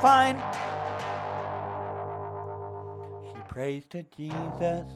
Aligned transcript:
find. 0.00 0.40
She 3.32 3.42
prays 3.48 3.84
to 3.90 4.02
Jesus. 4.16 4.86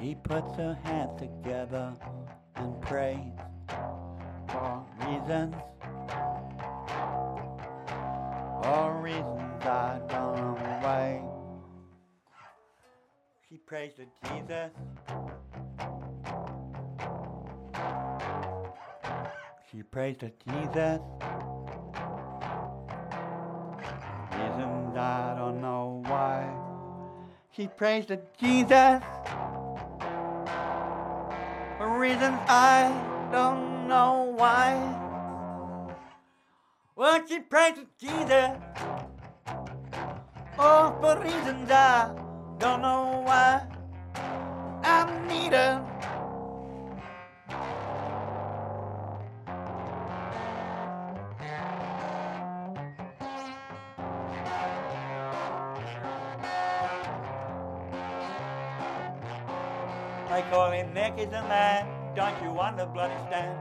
She 0.00 0.14
puts 0.14 0.54
her 0.56 0.78
hands 0.84 1.18
together 1.20 1.94
and 2.56 2.80
prays 2.82 3.32
for 4.48 4.84
reasons. 5.06 5.54
For 8.62 9.00
reasons 9.02 9.64
I 9.64 10.00
don't 10.08 10.36
know 10.36 10.58
why. 10.82 11.22
She 13.48 13.56
prays 13.58 13.92
to 13.94 14.06
Jesus. 14.28 14.72
She 19.78 19.84
prays 19.84 20.16
to 20.16 20.32
Jesus. 20.44 20.98
Reasons 24.32 24.96
I 24.96 25.34
don't 25.38 25.60
know 25.60 26.02
why. 26.04 26.52
She 27.52 27.68
prays 27.68 28.06
to 28.06 28.18
Jesus. 28.40 29.00
For 31.78 31.96
reasons 31.96 32.40
I 32.48 32.90
don't 33.30 33.86
know 33.86 34.34
why. 34.34 34.74
Well, 36.96 37.22
she 37.28 37.38
prays 37.38 37.74
to 37.74 37.86
Jesus. 38.00 38.58
Oh, 40.58 40.96
for 41.00 41.22
reasons 41.22 41.70
I 41.70 42.12
don't 42.58 42.82
know 42.82 43.22
why. 43.24 43.64
I 44.82 45.26
need 45.28 45.52
her. 45.52 45.87
Is 61.18 61.28
a 61.32 61.42
man, 61.48 61.84
don't 62.14 62.40
you 62.42 62.50
want 62.52 62.78
to 62.78 62.86
bloody 62.86 63.14
stand? 63.26 63.58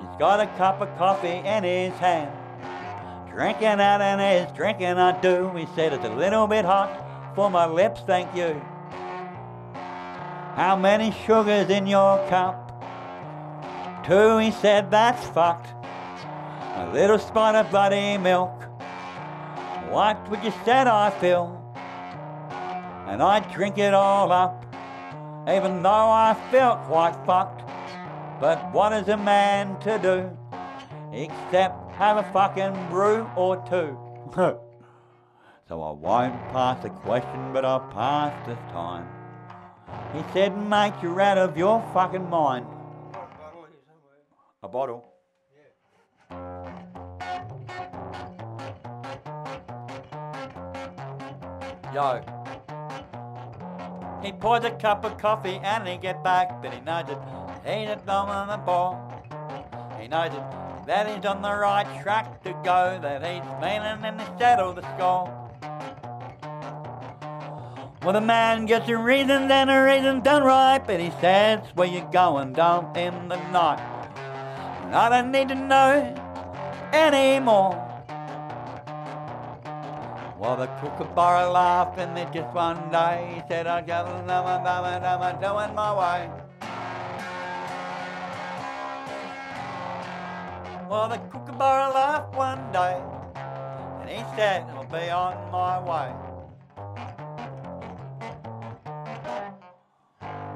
He's 0.00 0.18
got 0.18 0.40
a 0.40 0.46
cup 0.58 0.80
of 0.80 0.88
coffee 0.98 1.28
in 1.28 1.62
his 1.62 1.92
hand. 1.94 2.32
Drinking 3.30 3.80
out 3.80 4.00
and 4.00 4.20
his 4.20 4.56
drinking 4.56 4.98
I 4.98 5.20
do. 5.20 5.50
He 5.56 5.66
said 5.76 5.92
it's 5.92 6.04
a 6.04 6.08
little 6.08 6.48
bit 6.48 6.64
hot 6.64 7.34
for 7.36 7.48
my 7.48 7.66
lips, 7.66 8.00
thank 8.06 8.34
you. 8.34 8.60
How 10.56 10.76
many 10.80 11.12
sugars 11.26 11.70
in 11.70 11.86
your 11.86 12.18
cup? 12.28 12.60
Two, 14.04 14.38
he 14.38 14.50
said, 14.50 14.90
that's 14.90 15.24
fucked. 15.28 15.68
A 16.76 16.90
little 16.92 17.18
spot 17.18 17.54
of 17.54 17.70
bloody 17.70 18.18
milk. 18.18 18.62
What 19.90 20.28
would 20.28 20.42
you 20.42 20.52
said 20.64 20.88
I 20.88 21.10
feel? 21.10 21.60
And 23.06 23.22
I'd 23.22 23.50
drink 23.52 23.78
it 23.78 23.94
all 23.94 24.32
up 24.32 24.63
even 25.48 25.82
though 25.82 25.90
I 25.90 26.36
felt 26.50 26.84
quite 26.84 27.14
fucked. 27.26 27.62
But 28.40 28.72
what 28.72 28.92
is 28.92 29.08
a 29.08 29.16
man 29.16 29.78
to 29.80 29.98
do 29.98 30.30
except 31.12 31.92
have 31.92 32.16
a 32.16 32.32
fucking 32.32 32.88
brew 32.90 33.28
or 33.36 33.56
two? 33.68 33.96
so 35.68 35.82
I 35.82 35.90
won't 35.90 36.34
pass 36.50 36.82
the 36.82 36.90
question, 36.90 37.52
but 37.52 37.64
I'll 37.64 37.88
pass 37.92 38.34
this 38.46 38.58
time. 38.72 39.06
He 40.12 40.24
said, 40.32 40.56
mate, 40.68 40.94
you're 41.02 41.20
out 41.20 41.38
of 41.38 41.56
your 41.56 41.84
fucking 41.92 42.28
mind. 42.28 42.66
A 44.62 44.68
bottle. 44.68 45.04
Yo. 51.92 52.33
He 54.24 54.32
pours 54.32 54.64
a 54.64 54.70
cup 54.70 55.04
of 55.04 55.18
coffee 55.18 55.60
and 55.62 55.86
he 55.86 55.98
get 55.98 56.24
back, 56.24 56.62
but 56.62 56.72
he. 56.72 56.80
He's 56.80 57.88
a 57.90 57.96
thumb 58.06 58.28
on 58.28 58.48
the 58.48 58.56
ball. 58.56 59.22
He 60.00 60.08
knows 60.08 60.32
it. 60.32 60.86
That 60.86 61.06
he's 61.06 61.24
on 61.26 61.42
the 61.42 61.52
right 61.52 61.86
track 62.02 62.42
to 62.44 62.52
go. 62.64 62.98
That 63.02 63.22
he's 63.22 63.44
meaning 63.60 64.04
in 64.04 64.16
the 64.16 64.38
shadow 64.38 64.70
of 64.70 64.76
the 64.76 64.82
score. 64.94 65.28
Well, 68.02 68.14
the 68.14 68.20
man 68.20 68.64
gets 68.64 68.88
a 68.88 68.96
reason 68.96 69.50
and 69.50 69.70
a 69.70 69.82
reason 69.82 70.20
done 70.20 70.42
right, 70.42 70.78
but 70.78 71.00
he 71.00 71.10
says, 71.20 71.60
Where 71.74 71.88
you 71.88 72.06
going, 72.12 72.54
down 72.54 72.96
in 72.96 73.28
the 73.28 73.36
night? 73.50 73.80
And 74.84 74.94
I 74.94 75.08
don't 75.10 75.32
need 75.32 75.48
to 75.48 75.54
know 75.54 76.14
anymore. 76.92 77.83
Well, 80.44 80.56
the 80.58 80.66
kookaburra 80.66 81.50
laughed 81.50 81.98
and 81.98 82.14
then 82.14 82.30
just 82.30 82.54
one 82.54 82.90
day 82.90 83.32
he 83.34 83.40
said, 83.48 83.66
I'm 83.66 83.86
doing 83.86 84.26
my 84.26 85.90
way. 85.98 86.28
Well, 90.90 91.08
the 91.08 91.16
kookaburra 91.32 91.94
laughed 91.94 92.36
one 92.36 92.70
day 92.72 93.00
and 94.02 94.10
he 94.10 94.22
said, 94.36 94.68
I'll 94.68 94.84
be 94.84 95.08
on 95.08 95.50
my 95.50 95.78
way. 95.80 96.12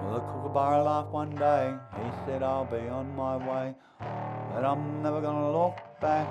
Well, 0.03 0.13
the 0.13 0.21
kookaburra 0.21 0.83
laughed 0.85 1.13
one 1.13 1.35
day. 1.35 1.73
He 1.97 2.11
said, 2.27 2.43
I'll 2.43 2.67
be 2.67 2.89
on 2.89 3.17
my 3.17 3.39
way, 3.39 3.75
but 4.53 4.67
I'm 4.67 5.03
never 5.03 5.23
gonna 5.23 5.51
look 5.51 5.79
back. 5.99 6.29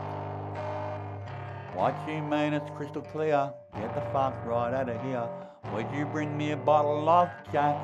What 1.77 1.95
you 2.07 2.23
mean 2.23 2.53
it's 2.53 2.67
crystal 2.75 3.03
clear? 3.03 3.53
Get 3.75 3.93
the 3.93 4.01
fuck 4.11 4.33
right 4.47 4.73
out 4.73 4.89
of 4.89 4.99
here. 5.03 5.29
Would 5.71 5.85
you 5.95 6.05
bring 6.05 6.35
me 6.35 6.53
a 6.53 6.57
bottle 6.57 7.07
of 7.07 7.29
Jack? 7.51 7.77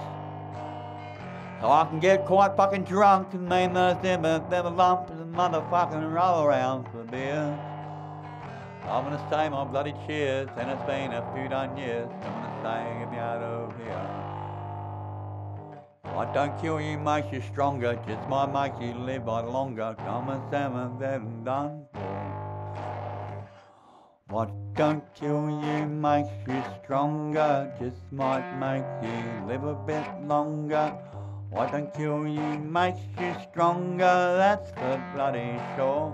So 1.62 1.70
I 1.70 1.86
can 1.88 2.00
get 2.00 2.26
quite 2.26 2.58
fucking 2.58 2.86
drunk 2.86 3.36
and 3.36 3.48
make 3.48 3.72
those 3.72 4.02
them 4.02 4.24
them 4.24 4.76
lumps 4.76 5.12
and 5.12 5.36
motherfucking 5.36 6.12
roll 6.12 6.44
around 6.44 6.86
for 6.86 7.04
beer. 7.04 7.56
I'm 8.86 9.04
gonna 9.04 9.24
say 9.30 9.48
my 9.50 9.64
bloody 9.64 9.94
cheers, 10.08 10.50
and 10.58 10.72
it's 10.72 10.84
been 10.86 11.14
a 11.14 11.22
few 11.36 11.48
done 11.48 11.78
years. 11.78 12.10
I'm 12.24 12.34
gonna 12.34 12.64
say 12.64 13.00
get 13.00 13.12
me 13.12 13.20
out 13.20 13.44
of 13.44 13.78
here. 13.78 14.10
What 16.16 16.34
don't 16.34 16.60
kill 16.60 16.82
you 16.82 16.98
makes 16.98 17.32
you 17.32 17.42
stronger, 17.42 17.94
just 18.08 18.28
might 18.28 18.52
make 18.52 18.74
you 18.82 18.96
live 18.96 19.30
on 19.30 19.54
longer. 19.54 19.96
Come 20.00 20.30
and 20.30 20.42
seven, 20.50 20.98
then 20.98 21.44
done. 21.44 21.86
What 24.34 24.50
don't 24.74 25.04
kill 25.14 25.48
you 25.64 25.86
makes 25.86 26.32
you 26.48 26.64
stronger, 26.82 27.72
just 27.80 28.02
might 28.12 28.58
make 28.58 28.84
you 29.08 29.46
live 29.46 29.64
a 29.64 29.76
bit 29.76 30.08
longer. 30.28 30.88
What 31.52 31.72
don't 31.72 31.94
kill 31.94 32.26
you 32.26 32.58
makes 32.58 33.02
you 33.20 33.36
stronger, 33.44 34.16
that's 34.42 34.72
for 34.72 34.98
bloody 35.14 35.62
sure. 35.76 36.10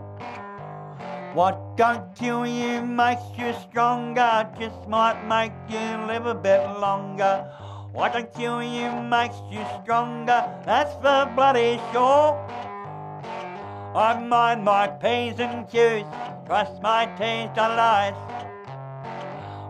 What 1.34 1.78
don't 1.78 2.14
kill 2.14 2.46
you 2.46 2.82
makes 2.82 3.24
you 3.38 3.54
stronger, 3.54 4.50
just 4.60 4.86
might 4.90 5.26
make 5.26 5.54
you 5.70 6.06
live 6.06 6.26
a 6.26 6.36
bit 6.36 6.60
longer. 6.78 7.50
What 7.94 8.12
don't 8.12 8.34
kill 8.34 8.62
you 8.62 8.92
makes 9.02 9.40
you 9.50 9.64
stronger, 9.82 10.44
that's 10.66 10.94
for 10.96 11.32
bloody 11.38 11.80
sure. 11.94 12.36
I 13.96 14.20
mind 14.20 14.66
my 14.66 14.88
P's 14.88 15.40
and 15.40 15.70
Q's, 15.70 16.06
trust 16.50 16.82
my 16.82 17.06
to 17.54 17.62
lies. 17.62 18.16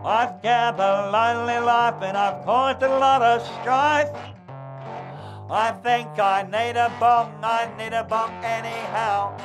I've 0.02 0.38
scared 0.38 0.76
a 0.80 1.10
lonely 1.12 1.60
life 1.60 2.00
and 2.00 2.16
I've 2.16 2.42
caused 2.42 2.82
a 2.82 2.88
lot 2.88 3.20
of 3.20 3.42
strife. 3.60 4.08
I 5.50 5.72
think 5.82 6.08
I 6.18 6.40
need 6.40 6.78
a 6.78 6.88
bong, 6.98 7.34
I 7.42 7.70
need 7.76 7.92
a 7.92 8.02
bong 8.02 8.32
anyhow. 8.42 9.36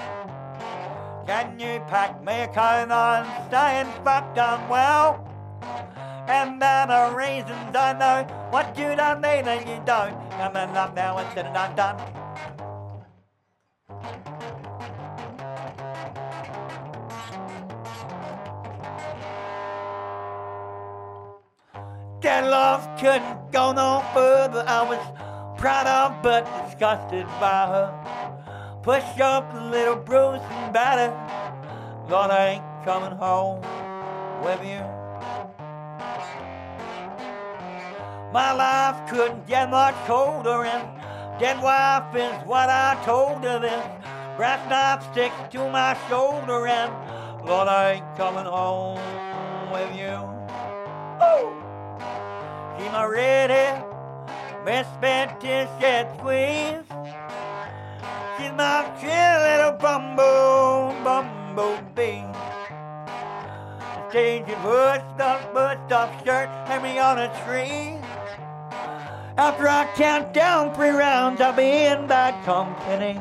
Can 1.27 1.59
you 1.59 1.81
pack 1.89 2.23
me 2.23 2.43
a 2.43 2.47
cone 2.47 2.93
on 2.93 3.27
staying 3.49 3.91
fucked 4.05 4.37
unwell? 4.37 5.27
And 6.29 6.61
there 6.61 6.87
are 6.89 7.17
reasons 7.17 7.75
I 7.75 7.91
know 7.99 8.23
what 8.49 8.77
you 8.77 8.95
don't 8.95 9.19
mean 9.19 9.45
and 9.45 9.67
you 9.67 9.83
don't. 9.85 10.15
Coming 10.39 10.77
up 10.77 10.95
now 10.95 11.17
instead 11.17 11.47
of 11.47 11.53
done 11.53 11.75
done. 11.75 12.24
That 22.25 22.49
love 22.49 22.89
couldn't 22.99 23.51
go 23.51 23.71
no 23.71 24.03
further. 24.11 24.63
I 24.67 24.81
was 24.81 24.97
proud 25.59 25.85
of 25.85 26.23
but 26.23 26.43
disgusted 26.65 27.27
by 27.39 27.67
her. 27.67 28.79
Push 28.81 29.19
up 29.21 29.53
a 29.53 29.59
little 29.69 29.95
bruise 29.95 30.41
and 30.41 30.73
batter. 30.73 31.13
Lord, 32.09 32.31
I 32.31 32.47
ain't 32.57 32.83
coming 32.83 33.15
home 33.15 33.61
with 34.43 34.59
you. 34.65 34.81
My 38.33 38.53
life 38.53 39.07
couldn't 39.07 39.45
get 39.45 39.69
much 39.69 39.93
colder, 40.07 40.65
and 40.65 41.39
dead 41.39 41.61
wife 41.61 42.15
is 42.15 42.47
what 42.47 42.69
I 42.69 42.99
told 43.05 43.43
her 43.43 43.59
then. 43.59 43.83
brass 44.35 44.67
knife 44.67 45.11
sticks 45.11 45.35
to 45.51 45.69
my 45.69 45.95
shoulder, 46.09 46.65
and 46.65 46.91
Lord, 47.45 47.67
I 47.67 47.91
ain't 47.91 48.17
coming 48.17 48.45
home 48.45 48.99
with 49.71 49.95
you. 49.95 50.17
Oh, 51.21 51.64
she's 52.77 52.91
my 52.91 53.05
redhead, 53.05 53.83
best 54.65 54.99
bet 55.01 55.39
till 55.39 55.67
shed 55.79 56.07
squeeze. 56.17 56.85
She's 58.37 58.51
my 58.51 58.91
chill 58.99 59.37
little 59.47 59.77
bumble, 59.79 60.93
bumblebee. 61.03 62.23
Stage 64.09 64.47
it 64.47 64.63
bust 64.63 65.19
up, 65.19 65.53
bust 65.53 65.91
up 65.91 66.25
shirt, 66.25 66.49
hang 66.67 66.83
me 66.83 66.99
on 66.99 67.17
a 67.19 67.27
tree. 67.43 67.97
After 69.37 69.67
I 69.67 69.89
count 69.95 70.33
down 70.33 70.73
three 70.73 70.89
rounds, 70.89 71.41
I'll 71.41 71.53
be 71.53 71.85
in 71.85 72.07
bad 72.07 72.43
company. 72.45 73.19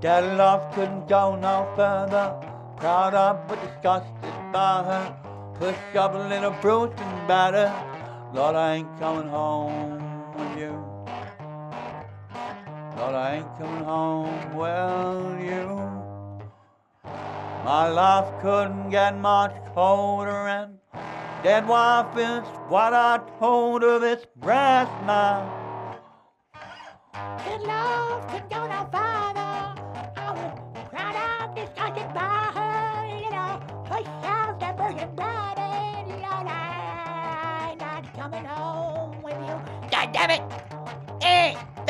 That 0.00 0.36
love 0.36 0.72
couldn't 0.74 1.08
go 1.08 1.34
no 1.34 1.68
further. 1.74 2.57
Proud 2.78 3.14
of 3.14 3.48
but 3.48 3.60
disgusted 3.60 4.34
by 4.52 4.84
her. 4.84 5.16
Push 5.58 5.96
up 5.96 6.14
a 6.14 6.18
and 6.18 7.28
battered. 7.28 7.74
Lord, 8.32 8.54
I 8.54 8.74
ain't 8.76 8.98
coming 9.00 9.28
home 9.28 9.98
with 10.36 10.58
you. 10.60 10.70
Lord, 12.96 13.14
I 13.16 13.36
ain't 13.36 13.58
coming 13.58 13.84
home 13.84 14.54
with 14.54 15.42
you. 15.44 15.98
My 17.64 17.88
life 17.88 18.40
couldn't 18.40 18.90
get 18.90 19.18
much 19.18 19.54
colder, 19.74 20.46
and 20.46 20.78
dead 21.42 21.66
wife 21.66 22.16
is 22.16 22.46
what 22.68 22.94
I 22.94 23.18
told 23.40 23.82
her 23.82 23.98
this 23.98 24.24
brass 24.36 24.88
knife. 25.04 25.50
Good 27.44 27.62
love 27.62 28.24
could 28.28 28.48
go 28.48 28.66
no 28.68 28.88
farther. 28.92 29.47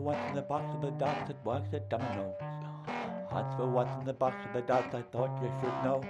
what's 0.00 0.28
in 0.30 0.34
the 0.34 0.42
box 0.42 0.64
of 0.74 0.80
the 0.80 0.90
dots 0.92 1.28
that 1.28 1.44
works 1.44 1.68
at 1.74 1.88
Domino's. 1.90 2.34
Hots 3.30 3.54
for 3.56 3.66
what's 3.68 3.94
in 3.98 4.06
the 4.06 4.14
box 4.14 4.34
of 4.46 4.54
the 4.54 4.62
dots 4.62 4.94
I 4.94 5.02
thought 5.12 5.30
you 5.42 5.50
should 5.60 5.84
know. 5.84 6.02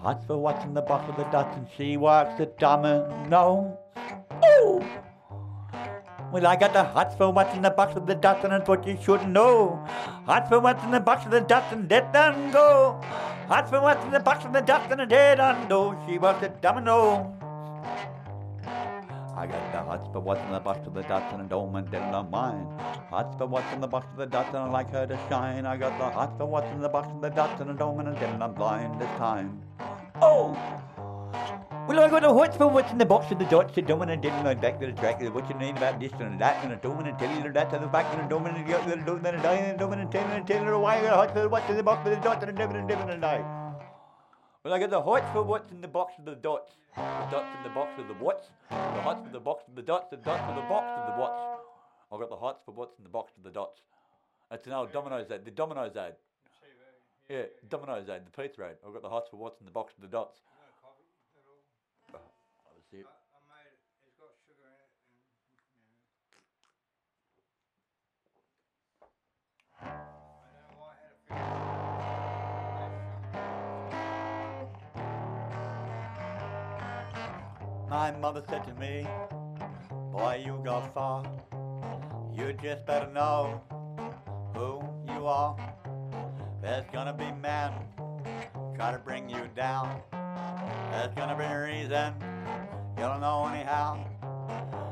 Hots 0.00 0.24
for 0.26 0.38
what's 0.38 0.64
in 0.64 0.74
the 0.74 0.82
box 0.82 1.08
of 1.08 1.16
the 1.16 1.24
dots 1.24 1.56
and 1.56 1.66
she 1.76 1.96
works 1.96 2.40
at 2.40 2.56
Domino's. 2.58 3.76
Ooh! 4.46 4.84
Well, 6.32 6.46
I 6.46 6.54
got 6.54 6.72
the 6.72 6.84
hots 6.84 7.16
for 7.16 7.32
what's 7.32 7.54
in 7.54 7.62
the 7.62 7.70
box 7.70 7.96
of 7.96 8.06
the 8.06 8.14
dots 8.14 8.44
and 8.44 8.54
I 8.54 8.60
thought 8.60 8.86
you 8.86 8.96
should 9.02 9.26
know. 9.28 9.84
Hots 10.24 10.48
for 10.48 10.60
what's 10.60 10.82
in 10.84 10.92
the 10.92 11.00
box 11.00 11.24
of 11.24 11.32
the 11.32 11.40
dots 11.40 11.72
and 11.72 11.88
dead 11.88 12.14
and 12.14 12.52
go. 12.52 13.00
Hots 13.48 13.70
for 13.70 13.80
what's 13.80 14.04
in 14.04 14.12
the 14.12 14.20
box 14.20 14.44
of 14.44 14.52
the 14.52 14.60
dots 14.60 14.90
and 14.92 15.00
a 15.00 15.06
dead 15.06 15.40
and 15.40 15.68
go. 15.68 15.98
She 16.06 16.18
works 16.18 16.44
at 16.44 16.62
Domino's. 16.62 17.26
I 19.40 19.46
got 19.46 19.72
the 19.72 19.78
hots 19.78 20.06
for 20.12 20.20
what's 20.20 20.42
in 20.42 20.52
the 20.52 20.60
box 20.60 20.86
of 20.86 20.92
the 20.92 21.00
dots 21.04 21.32
and 21.32 21.40
a 21.40 21.44
dome 21.46 21.74
and 21.74 21.88
then 21.88 22.12
the 22.12 22.22
mine. 22.24 22.66
Hots 23.08 23.34
for 23.38 23.46
what's 23.46 23.72
in 23.72 23.80
the 23.80 23.86
box 23.86 24.06
of 24.12 24.18
the 24.18 24.26
dots 24.26 24.50
and 24.50 24.58
I 24.58 24.68
like 24.68 24.90
her 24.90 25.06
to 25.06 25.18
shine. 25.30 25.64
I 25.64 25.78
got 25.78 25.96
the 25.96 26.10
hots 26.10 26.34
for 26.36 26.44
what's 26.44 26.70
in 26.72 26.82
the 26.82 26.90
box 26.90 27.08
of 27.08 27.22
the 27.22 27.30
dots 27.30 27.58
and 27.62 27.70
a 27.70 27.72
dome 27.72 28.00
and 28.00 28.14
then 28.18 28.42
I'm 28.42 28.52
blind 28.52 29.00
this 29.00 29.08
time. 29.16 29.62
Oh! 30.20 30.52
Well, 31.88 32.00
I 32.00 32.10
got 32.10 32.20
the 32.20 32.28
hots 32.28 32.58
for 32.58 32.68
what's 32.68 32.92
in 32.92 32.98
the 32.98 33.06
box 33.06 33.32
of 33.32 33.38
the 33.38 33.46
dots, 33.46 33.78
and 33.78 33.88
a 33.88 34.16
didn't 34.18 34.44
go 34.44 34.54
back 34.54 34.78
to 34.78 34.86
the 34.88 34.92
track. 34.92 35.22
What 35.34 35.48
you 35.48 35.56
need 35.56 35.78
about 35.78 35.98
this 35.98 36.12
and 36.20 36.38
that 36.38 36.62
and 36.62 36.74
a 36.74 36.76
dome 36.76 36.98
and 36.98 37.08
a 37.08 37.12
tell 37.12 37.34
you 37.34 37.50
that 37.50 37.70
to 37.70 37.78
the 37.78 37.86
back 37.86 38.12
and 38.12 38.26
a 38.26 38.28
dome 38.28 38.44
and 38.44 38.58
a 38.58 38.62
get 38.62 38.86
the 38.86 38.96
dome 38.96 39.24
and 39.24 39.38
a 39.38 39.42
die 39.42 39.54
and 39.54 39.74
a 39.74 39.78
dome 39.78 39.94
and 39.94 40.02
a 40.02 40.12
tell 40.12 40.30
and 40.32 40.44
a 40.44 40.46
tell 40.46 40.64
her 40.64 40.78
why 40.78 40.98
I 40.98 41.02
got 41.04 41.16
hots 41.16 41.32
for 41.32 41.48
what's 41.48 41.70
in 41.70 41.78
the 41.78 41.82
box 41.82 42.06
of 42.06 42.14
the 42.14 42.20
dots 42.20 42.44
and 42.44 42.58
a 42.58 42.62
and 42.62 42.76
a 42.76 42.86
dip 42.86 43.00
and 43.00 43.10
a 43.10 43.16
die. 43.16 43.42
Well, 44.62 44.74
I 44.74 44.78
got 44.78 44.90
the 44.90 45.00
hots 45.00 45.32
for 45.32 45.42
what's 45.42 45.72
in 45.72 45.80
the 45.80 45.88
box 45.88 46.12
of 46.18 46.26
the 46.26 46.34
dots. 46.34 46.72
The 46.96 47.28
dots 47.30 47.56
in 47.56 47.62
the 47.62 47.70
box 47.70 47.98
of 47.98 48.08
the 48.08 48.14
what's. 48.14 48.50
The 48.70 49.02
hots 49.02 49.24
in 49.26 49.32
the 49.32 49.40
box 49.40 49.64
of 49.68 49.74
the 49.74 49.82
dots. 49.82 50.10
The 50.10 50.16
dots 50.16 50.48
in 50.48 50.56
the 50.56 50.62
box 50.62 50.86
of 50.98 51.06
the 51.14 51.20
what's. 51.20 51.40
I've 52.12 52.18
got 52.18 52.28
the 52.30 52.36
hots 52.36 52.62
for 52.64 52.72
what's 52.72 52.98
in 52.98 53.04
the 53.04 53.10
box 53.10 53.32
of 53.36 53.44
the 53.44 53.50
dots. 53.50 53.80
That's 54.50 54.66
an 54.66 54.72
old 54.72 54.92
Domino's 54.92 55.30
ad. 55.30 55.44
The 55.44 55.52
Domino's 55.52 55.96
ad. 55.96 56.16
Yeah, 57.28 57.42
Domino's 57.68 58.08
ad. 58.08 58.26
The 58.26 58.42
pizza 58.42 58.64
ad. 58.64 58.78
I've 58.84 58.92
got 58.92 59.02
the 59.02 59.08
hots 59.08 59.28
for 59.30 59.36
what's 59.36 59.60
in 59.60 59.66
the 59.66 59.70
box 59.70 59.94
of 59.94 60.02
the 60.02 60.08
dots. 60.08 60.40
No 60.50 60.66
coffee 60.82 61.06
at 61.38 61.46
all. 61.46 61.62
Was 62.74 62.82
it. 62.90 63.06
I, 63.06 63.08
I 63.08 63.38
made 63.46 63.70
it. 63.70 63.78
It's 64.02 64.18
got 64.18 64.34
sugar 64.42 64.66
in 64.66 64.74
it. 64.74 64.90
And, 65.54 65.70
you 65.78 65.86
know. 65.86 66.42
I 69.78 70.50
know 70.58 70.74
why 70.74 70.90
I 70.90 71.06
had 71.06 71.14
a 71.14 71.22
feeling. 71.22 71.89
My 77.90 78.12
mother 78.12 78.40
said 78.48 78.62
to 78.68 78.74
me, 78.74 79.04
Boy, 80.12 80.44
you 80.46 80.60
go 80.64 80.80
far. 80.94 81.24
You 82.32 82.52
just 82.52 82.86
better 82.86 83.10
know 83.12 83.60
who 84.54 84.80
you 85.12 85.26
are. 85.26 85.56
There's 86.62 86.84
gonna 86.92 87.12
be 87.12 87.32
men 87.42 87.72
try 88.76 88.92
to 88.92 88.98
bring 88.98 89.28
you 89.28 89.48
down. 89.56 90.00
There's 90.12 91.12
gonna 91.16 91.36
be 91.36 91.42
a 91.42 91.62
reason 91.64 92.14
you 92.96 93.02
don't 93.02 93.20
know 93.20 93.50
anyhow. 93.52 93.98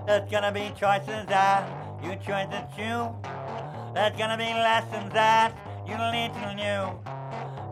There's 0.04 0.28
gonna 0.28 0.50
be 0.50 0.72
choices 0.76 1.24
that 1.28 1.70
you 2.02 2.16
choose 2.16 2.50
to 2.50 2.66
choose. 2.74 3.14
There's 3.94 4.18
gonna 4.18 4.36
be 4.36 4.50
lessons 4.52 5.12
that 5.12 5.54
you 5.86 5.94
need 6.10 6.34
to 6.34 6.54
know. 6.56 7.00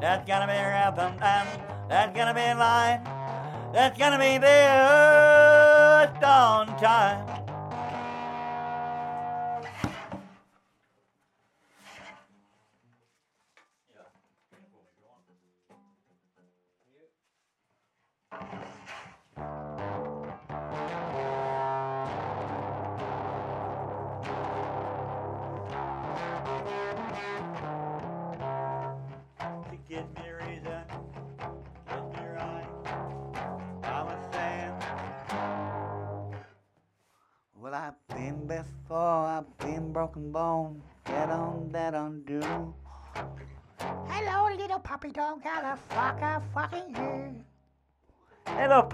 There's 0.01 0.25
gonna 0.25 0.47
be 0.47 0.55
rhythm 0.55 1.19
and 1.21 1.91
there's 1.91 2.15
gonna 2.15 2.33
be 2.33 2.47
line. 2.55 3.16
There's 3.77 3.99
gonna 3.99 4.19
be 4.19 4.39
this 4.39 6.25
on 6.25 6.67
time. 6.79 7.36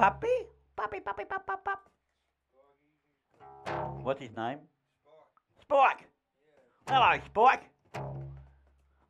Puppy. 0.03 0.37
Puppy, 0.75 0.99
puppy, 0.99 1.25
pup, 1.25 1.47
pup, 1.47 1.65
pup. 1.65 1.81
What's 4.03 4.21
his 4.21 4.37
name? 4.37 4.59
Spike. 5.61 6.09
Hello, 6.89 7.21
Spike. 7.27 7.63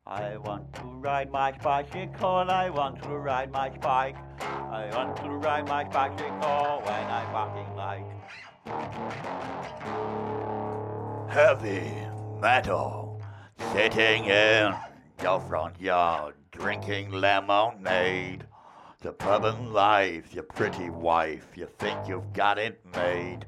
I 0.05 0.37
want 0.37 0.71
to 0.73 0.83
ride 0.83 1.31
my 1.31 1.51
bicycle, 1.51 2.45
I 2.47 2.69
want 2.69 3.01
to 3.01 3.09
ride 3.09 3.51
my 3.51 3.69
bike. 3.69 4.17
I 4.39 4.91
want 4.93 5.17
to 5.17 5.29
ride 5.29 5.67
my 5.67 5.83
bicycle 5.83 6.83
when 6.85 7.05
I'm 7.17 7.33
walking 7.33 7.75
like. 7.75 8.05
Heavy 11.31 11.89
metal, 12.39 13.19
sitting 13.73 14.25
in 14.25 14.75
your 15.23 15.39
front 15.39 15.81
yard, 15.81 16.35
drinking 16.51 17.09
lemonade. 17.09 18.45
Suburban 19.03 19.73
life, 19.73 20.33
your 20.33 20.45
pretty 20.45 20.89
wife, 20.89 21.45
you 21.57 21.67
think 21.77 22.07
you've 22.07 22.31
got 22.31 22.57
it 22.57 22.79
made. 22.95 23.39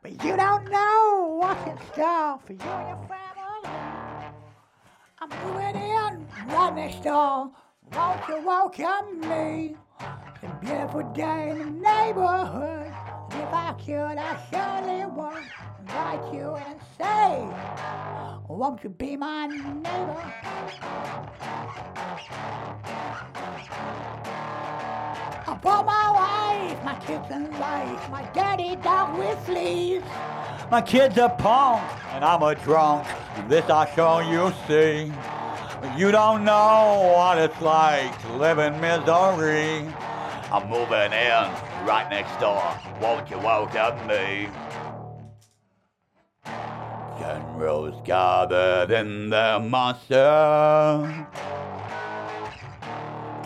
But 0.00 0.12
you 0.24 0.34
don't 0.34 0.70
know 0.70 1.36
what's 1.42 1.60
in 1.68 1.76
store 1.92 2.38
for 2.42 2.54
you 2.54 2.58
and 2.60 2.88
your 2.88 3.06
family. 3.06 3.68
I'm 5.18 5.28
moving 5.44 5.82
in 5.82 6.26
right 6.48 6.72
next 6.74 7.02
door. 7.02 7.50
Won't 7.92 8.28
you 8.28 8.46
welcome 8.46 9.20
me? 9.20 9.76
It's 10.00 10.44
a 10.44 10.58
beautiful 10.62 11.02
day 11.12 11.50
in 11.50 11.58
the 11.58 11.66
neighborhood. 11.66 12.90
If 13.28 13.52
I 13.52 13.74
could, 13.84 14.16
I 14.16 14.40
surely 14.50 15.04
would 15.04 15.44
invite 15.80 16.32
you 16.32 16.54
and 16.54 16.80
say, 16.96 18.03
Won't 18.54 18.84
you 18.84 18.90
be 18.90 19.16
my 19.16 19.48
neighbor? 19.48 20.32
I 25.46 25.58
brought 25.60 25.84
my 25.84 26.10
wife, 26.12 26.84
my 26.84 26.94
kids 27.04 27.26
and 27.32 27.50
life, 27.58 28.10
my 28.10 28.22
daddy 28.32 28.76
dog 28.76 29.18
with 29.18 29.36
fleas. 29.44 30.04
My 30.70 30.80
kid's 30.80 31.18
a 31.18 31.30
punk 31.30 31.82
and 32.12 32.24
I'm 32.24 32.44
a 32.44 32.54
drunk. 32.54 33.08
This 33.48 33.68
I 33.68 33.92
show 33.96 34.20
you 34.20 34.52
see. 34.68 35.12
You 35.98 36.12
don't 36.12 36.44
know 36.44 37.12
what 37.16 37.38
it's 37.38 37.60
like 37.60 38.16
to 38.22 38.34
live 38.34 38.60
in 38.60 38.80
misery. 38.80 39.92
I'm 40.52 40.68
moving 40.70 41.12
in 41.12 41.44
right 41.84 42.06
next 42.08 42.38
door. 42.38 42.62
Won't 43.00 43.28
you 43.30 43.38
welcome 43.38 44.06
me? 44.06 44.48
Generals 47.54 48.02
gathered 48.04 48.90
in 48.90 49.30
the 49.30 49.60
muster. 49.62 51.28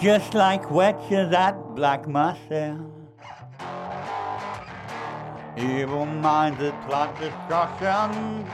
Just 0.01 0.33
like 0.33 0.71
witches 0.71 1.31
at 1.35 1.53
Black 1.75 2.09
Massa. 2.09 2.81
Evil 5.59 6.07
minds 6.07 6.59
that 6.59 6.89
plot 6.89 7.21
destruction. 7.21 8.47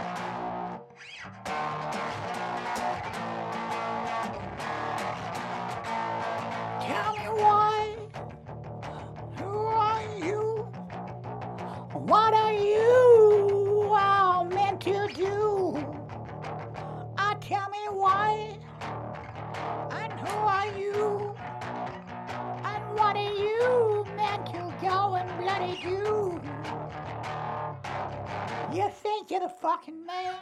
You're 29.34 29.48
the 29.48 29.54
fucking 29.60 30.06
man? 30.06 30.36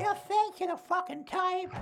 You 0.00 0.12
think 0.26 0.58
you're 0.58 0.70
the 0.70 0.76
fucking 0.76 1.26
type? 1.26 1.72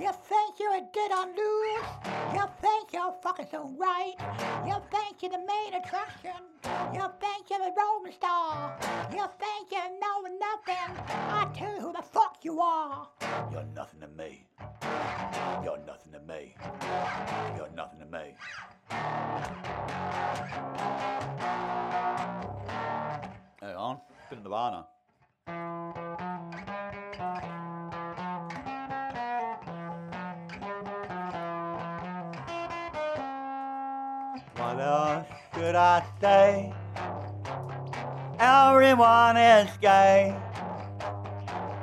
You 0.00 0.10
think 0.24 0.58
you're 0.58 0.76
a 0.76 0.82
dead 0.94 1.12
on 1.12 1.28
loose? 1.36 1.90
You 2.32 2.42
think 2.62 2.94
you're 2.94 3.12
fucking 3.22 3.48
so 3.50 3.70
right? 3.78 4.14
You 4.66 4.76
think 4.90 5.20
you're 5.20 5.32
the 5.32 5.44
main 5.46 5.74
attraction? 5.74 6.40
You 6.94 7.04
think 7.20 7.50
you're 7.50 7.58
the 7.58 7.72
rolling 7.76 8.14
star? 8.14 8.78
You 9.12 9.26
think 9.38 9.70
you 9.70 10.00
know 10.00 10.22
nothing? 10.40 10.96
I 11.06 11.50
tell 11.54 11.74
you 11.74 11.80
who 11.82 11.92
the 11.92 12.02
fuck 12.02 12.38
you 12.44 12.60
are. 12.60 13.06
You're 13.52 13.66
nothing 13.76 14.00
to 14.00 14.08
me. 14.08 14.46
You're 15.62 15.80
nothing 15.86 16.12
to 16.12 16.20
me. 16.20 16.54
You're 17.58 17.74
nothing 17.76 17.98
to 17.98 18.06
me. 18.06 18.34
Hey, 23.60 23.74
on. 23.74 24.00
Bit 24.30 24.38
of 24.38 24.44
Nirvana. 24.44 24.86
What 34.56 34.80
else 34.80 35.26
should 35.54 35.74
I 35.74 36.04
say? 36.20 36.72
Everyone 38.38 39.36
is 39.36 39.70
gay. 39.80 40.34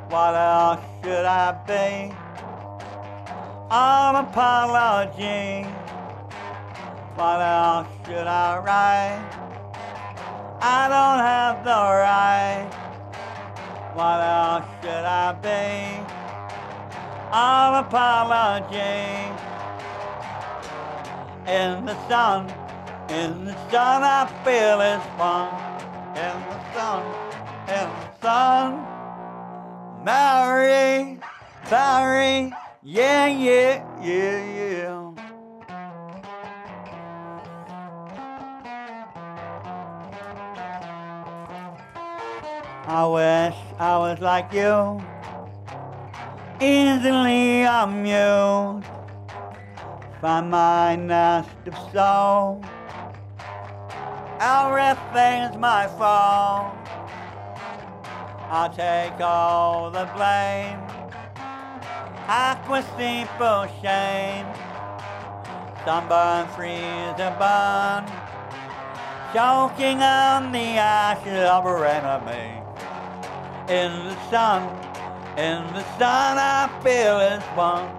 What 0.09 0.36
else 0.36 0.79
should 1.03 1.25
I 1.25 1.51
be? 1.67 2.13
An 3.69 4.15
apology. 4.15 5.67
What 7.15 7.41
else 7.41 7.88
should 8.05 8.27
I 8.27 8.57
write? 8.59 9.38
I 10.62 10.88
don't 10.88 11.19
have 11.19 11.63
the 11.63 11.71
right. 11.71 12.87
What 13.98 14.22
else 14.22 14.66
should 14.84 15.06
I 15.06 15.34
be? 15.42 16.06
An 17.34 17.84
apology. 17.84 18.94
In 21.51 21.84
the 21.84 21.98
sun, 22.08 22.46
in 23.10 23.46
the 23.46 23.56
sun, 23.72 24.04
I 24.04 24.27
feel 24.46 24.82
it's 24.82 25.04
fun. 25.18 25.50
In 26.13 26.38
the 26.46 26.60
sun, 26.75 27.01
in 27.70 27.89
the 27.98 28.12
sun. 28.22 28.70
Mary, 30.06 31.20
Mary, 31.72 32.54
yeah, 32.84 33.25
yeah, 33.25 33.84
yeah, 34.00 34.46
yeah. 34.60 35.06
I 42.89 43.06
wish 43.06 43.56
I 43.79 43.98
was 43.98 44.20
like 44.22 44.53
you, 44.53 45.03
easily 46.62 47.63
amused 47.63 48.88
by 50.22 50.39
my 50.39 50.96
nest 50.96 51.50
of 51.65 51.75
soul. 51.91 52.63
Everything's 54.39 55.58
my 55.58 55.88
fault. 55.98 56.77
I'll 58.50 58.74
take 58.74 59.20
all 59.20 59.91
the 59.91 60.06
blame. 60.15 60.79
Aqua 62.29 62.82
steeple 62.94 63.67
shame. 63.82 64.48
Sunburn, 65.84 66.48
freeze, 66.56 67.20
and 67.20 67.38
burn. 67.38 68.06
Choking 69.34 70.01
on 70.01 70.53
the 70.53 70.77
ashes 70.79 71.50
of 71.50 71.65
our 71.65 71.86
enemy. 71.86 72.66
In 73.69 73.91
the 73.91 74.15
sun, 74.29 74.63
in 75.38 75.62
the 75.74 75.83
sun, 76.00 76.38
I 76.38 76.69
feel 76.81 77.19
as 77.19 77.43
one. 77.57 77.89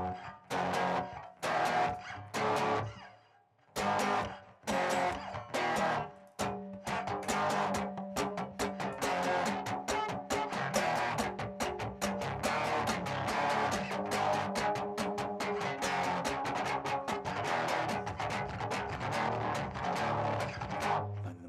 And 21.26 21.36
the 21.44 21.48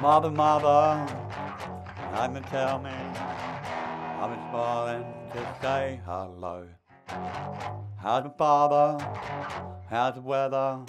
Mother, 0.00 0.30
mother, 0.30 1.06
come 2.14 2.36
and 2.36 2.46
tell 2.46 2.78
me. 2.78 2.90
I've 2.90 4.30
been 4.30 4.50
calling 4.50 5.04
to 5.32 5.56
say 5.62 6.00
hello. 6.04 6.66
How's 7.96 8.24
my 8.24 8.30
father? 8.36 9.04
How's 9.88 10.14
the 10.16 10.20
weather? 10.20 10.80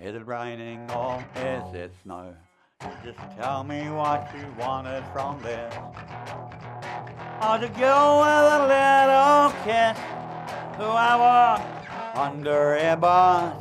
Is 0.00 0.14
it 0.14 0.26
raining 0.26 0.90
or 0.90 1.24
is 1.36 1.74
it 1.74 1.92
snow? 2.02 2.34
Just 3.04 3.18
tell 3.38 3.64
me 3.64 3.90
what 3.90 4.28
you 4.36 4.46
wanted 4.58 5.04
from 5.12 5.42
this. 5.42 5.74
How's 7.40 7.62
it 7.62 7.76
go 7.78 8.20
with 8.20 8.52
a 8.52 8.66
little 8.66 9.52
kiss? 9.64 9.98
Who 10.78 10.84
I 10.84 11.16
walk 11.16 11.76
under 12.16 12.76
a 12.76 12.96
bus, 12.96 13.54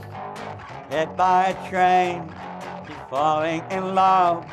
hit 0.89 1.15
by 1.15 1.47
a 1.47 1.69
train, 1.69 2.34
falling 3.15 3.63
in 3.71 3.95
love. 3.95 4.45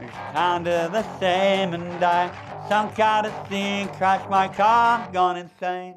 It's 0.00 0.14
kinda 0.32 0.88
the 0.92 1.04
same, 1.18 1.74
and 1.74 2.04
I 2.04 2.30
sunk 2.68 3.00
out 3.00 3.26
of 3.26 3.32
sea, 3.48 3.88
crashed 3.98 4.30
my 4.30 4.46
car, 4.46 5.08
gone 5.12 5.36
insane. 5.36 5.96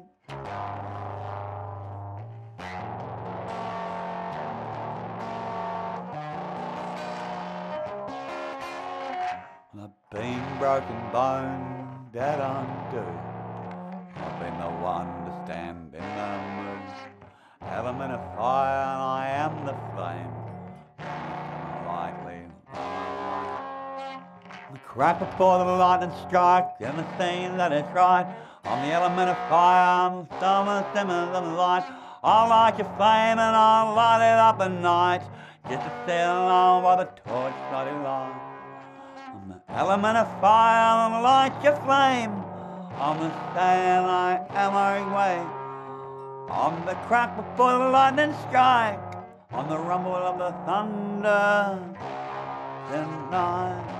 I've 9.82 9.96
been 10.10 10.42
broken 10.58 11.00
bone, 11.12 12.08
dead 12.12 12.40
undo. 12.40 13.06
I've 14.16 14.36
been 14.40 14.58
the 14.58 14.72
one 14.94 15.10
to 15.26 15.32
stand 15.44 15.94
in 15.94 16.06
the 16.18 16.30
moon 16.56 16.82
element 17.62 18.12
of 18.12 18.22
fire, 18.36 18.72
and 18.72 18.88
I 18.88 18.89
the 25.00 25.06
crack 25.06 25.18
before 25.18 25.56
the 25.56 25.64
lightning 25.64 26.12
strike, 26.28 26.78
the 26.78 26.92
thing 27.16 27.56
that 27.56 27.72
is 27.72 27.84
right. 27.94 28.26
I'm 28.64 28.86
the 28.86 28.92
element 28.92 29.30
of 29.30 29.38
fire, 29.48 30.10
I'm 30.12 30.28
the 30.28 30.40
summer, 30.40 30.86
simmer, 30.94 31.32
the 31.32 31.40
light. 31.40 31.90
I'll 32.22 32.50
light 32.50 32.76
your 32.76 32.86
flame 32.98 33.38
and 33.40 33.56
I'll 33.56 33.94
light 33.94 34.20
it 34.20 34.38
up 34.38 34.60
at 34.60 34.70
night, 34.70 35.22
just 35.70 35.80
to 35.86 35.92
sail 36.06 36.44
along 36.44 36.82
by 36.82 36.96
the 36.96 37.08
torch 37.24 37.54
lighted 37.72 37.94
light. 38.02 38.36
I'm 39.32 39.48
the 39.48 39.60
element 39.70 40.18
of 40.18 40.28
fire, 40.38 41.08
I'm 41.08 41.22
light 41.22 41.56
your 41.64 41.76
flame. 41.76 42.32
I'm 43.00 43.18
the 43.20 43.30
sail, 43.54 44.04
I 44.04 44.44
am 44.50 44.74
our 44.74 45.00
way. 45.16 45.40
I'm 46.52 46.84
the 46.84 46.94
crack 47.08 47.34
before 47.36 47.72
the 47.72 47.88
lightning 47.88 48.34
strike. 48.48 49.00
On 49.52 49.66
the 49.66 49.78
rumble 49.78 50.12
of 50.12 50.36
the 50.36 50.52
thunder 50.66 51.80
tonight. 52.92 53.99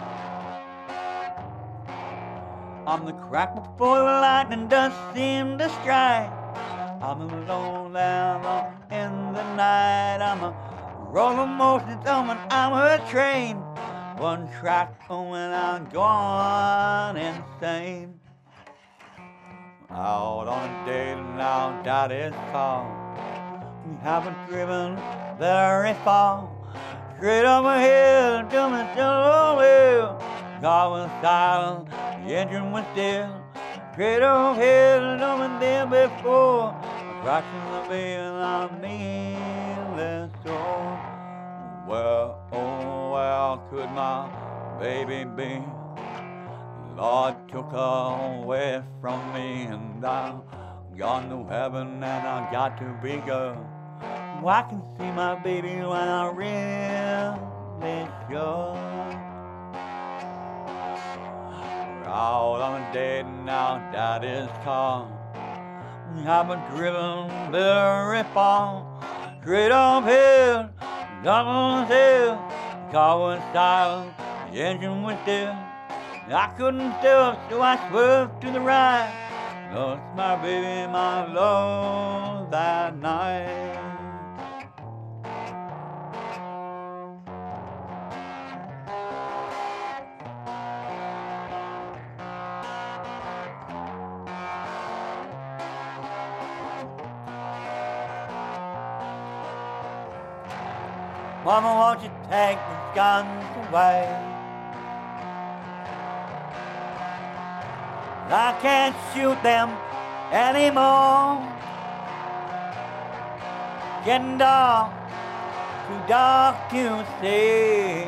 I'm 2.90 3.06
the 3.06 3.12
crack 3.12 3.54
before 3.54 3.99
the 3.99 4.02
lightning 4.02 4.66
does 4.66 4.92
seem 5.14 5.59
to 5.59 5.68
strike. 5.68 6.28
I'm 7.00 7.20
alone 7.20 7.92
down 7.92 8.75
in 8.90 9.32
the 9.32 9.54
night. 9.54 10.16
I'm 10.16 10.42
a 10.42 10.52
rolling 11.09 11.50
motion 11.50 12.02
on 12.04 12.37
I'm 12.50 12.73
a 12.73 12.99
train. 13.09 13.59
One 14.18 14.50
track 14.59 15.06
going 15.06 15.52
I'm 15.52 15.88
gone 15.90 17.16
insane. 17.16 18.18
Out 19.88 20.49
on 20.49 20.68
a 20.68 20.85
date 20.85 21.14
now 21.37 21.80
is 22.11 22.35
called. 22.50 22.90
We 23.87 23.94
haven't 24.02 24.49
driven 24.49 24.97
very 25.38 25.94
far. 26.02 26.50
Straight 27.16 27.44
up 27.44 27.64
a 27.64 27.80
hill 27.80 28.42
to 28.50 28.75
the 28.75 28.85
hill. 29.62 30.40
God 30.61 30.90
was 30.90 31.11
silent, 31.23 31.88
the 32.27 32.35
engine 32.37 32.71
was 32.73 32.85
still. 32.93 33.41
Up 34.23 34.57
hill, 34.57 35.17
no 35.19 35.37
one 35.37 35.61
there 35.61 35.85
before. 35.85 36.75
Crashing 37.23 37.67
the 37.71 37.83
veil, 37.89 38.35
I'm 38.35 38.81
nearly 38.81 40.31
so. 40.43 40.57
Where, 41.87 42.35
oh, 42.53 43.12
where 43.12 43.59
could 43.69 43.91
my 43.93 44.29
baby 44.81 45.25
be? 45.25 45.62
Lord 46.97 47.35
took 47.49 47.71
her 47.73 48.41
away 48.43 48.83
from 49.00 49.21
me, 49.35 49.65
and 49.65 50.05
I'm 50.05 50.43
gone 50.97 51.29
to 51.29 51.45
heaven, 51.53 52.03
and 52.03 52.27
I 52.27 52.50
got 52.50 52.79
to 52.79 52.99
be 53.03 53.17
girl. 53.19 53.57
I 54.47 54.62
can 54.62 54.83
see 54.99 55.11
my 55.12 55.35
baby 55.35 55.77
when 55.77 56.09
I 56.09 56.31
really 56.31 58.09
sure. 58.31 59.29
Out 62.12 62.61
on 62.61 62.83
a 62.83 62.93
date 62.93 63.23
now, 63.45 63.79
daddy's 63.93 64.50
car. 64.64 65.07
We 66.17 66.25
haven't 66.25 66.69
driven 66.75 67.31
very 67.52 68.25
far. 68.35 68.85
Straight 69.40 69.71
uphill, 69.71 70.71
the 71.23 71.85
hill. 71.85 72.35
Car 72.90 73.17
was 73.17 73.40
silent, 73.52 74.12
the 74.50 74.61
engine 74.61 75.05
was 75.05 75.17
still. 75.23 75.55
I 76.33 76.52
couldn't 76.59 76.95
stop, 76.99 77.49
so 77.49 77.62
I 77.62 77.79
swerved 77.88 78.43
to 78.43 78.50
the 78.50 78.61
right. 78.61 79.12
Lost 79.73 80.02
my 80.17 80.35
baby, 80.35 80.90
my 80.90 81.33
love 81.33 82.50
that 82.50 82.97
night. 82.99 83.79
Mama, 101.50 101.67
won't 101.67 102.00
you 102.04 102.10
take 102.30 102.58
these 102.58 102.95
guns 102.95 103.45
away? 103.67 104.06
I 108.30 108.56
can't 108.63 108.95
shoot 109.10 109.43
them 109.43 109.71
anymore. 110.30 111.43
Getting 114.04 114.39
dark, 114.39 114.93
too 115.89 116.00
dark 116.06 116.71
to 116.71 117.04
see. 117.19 118.06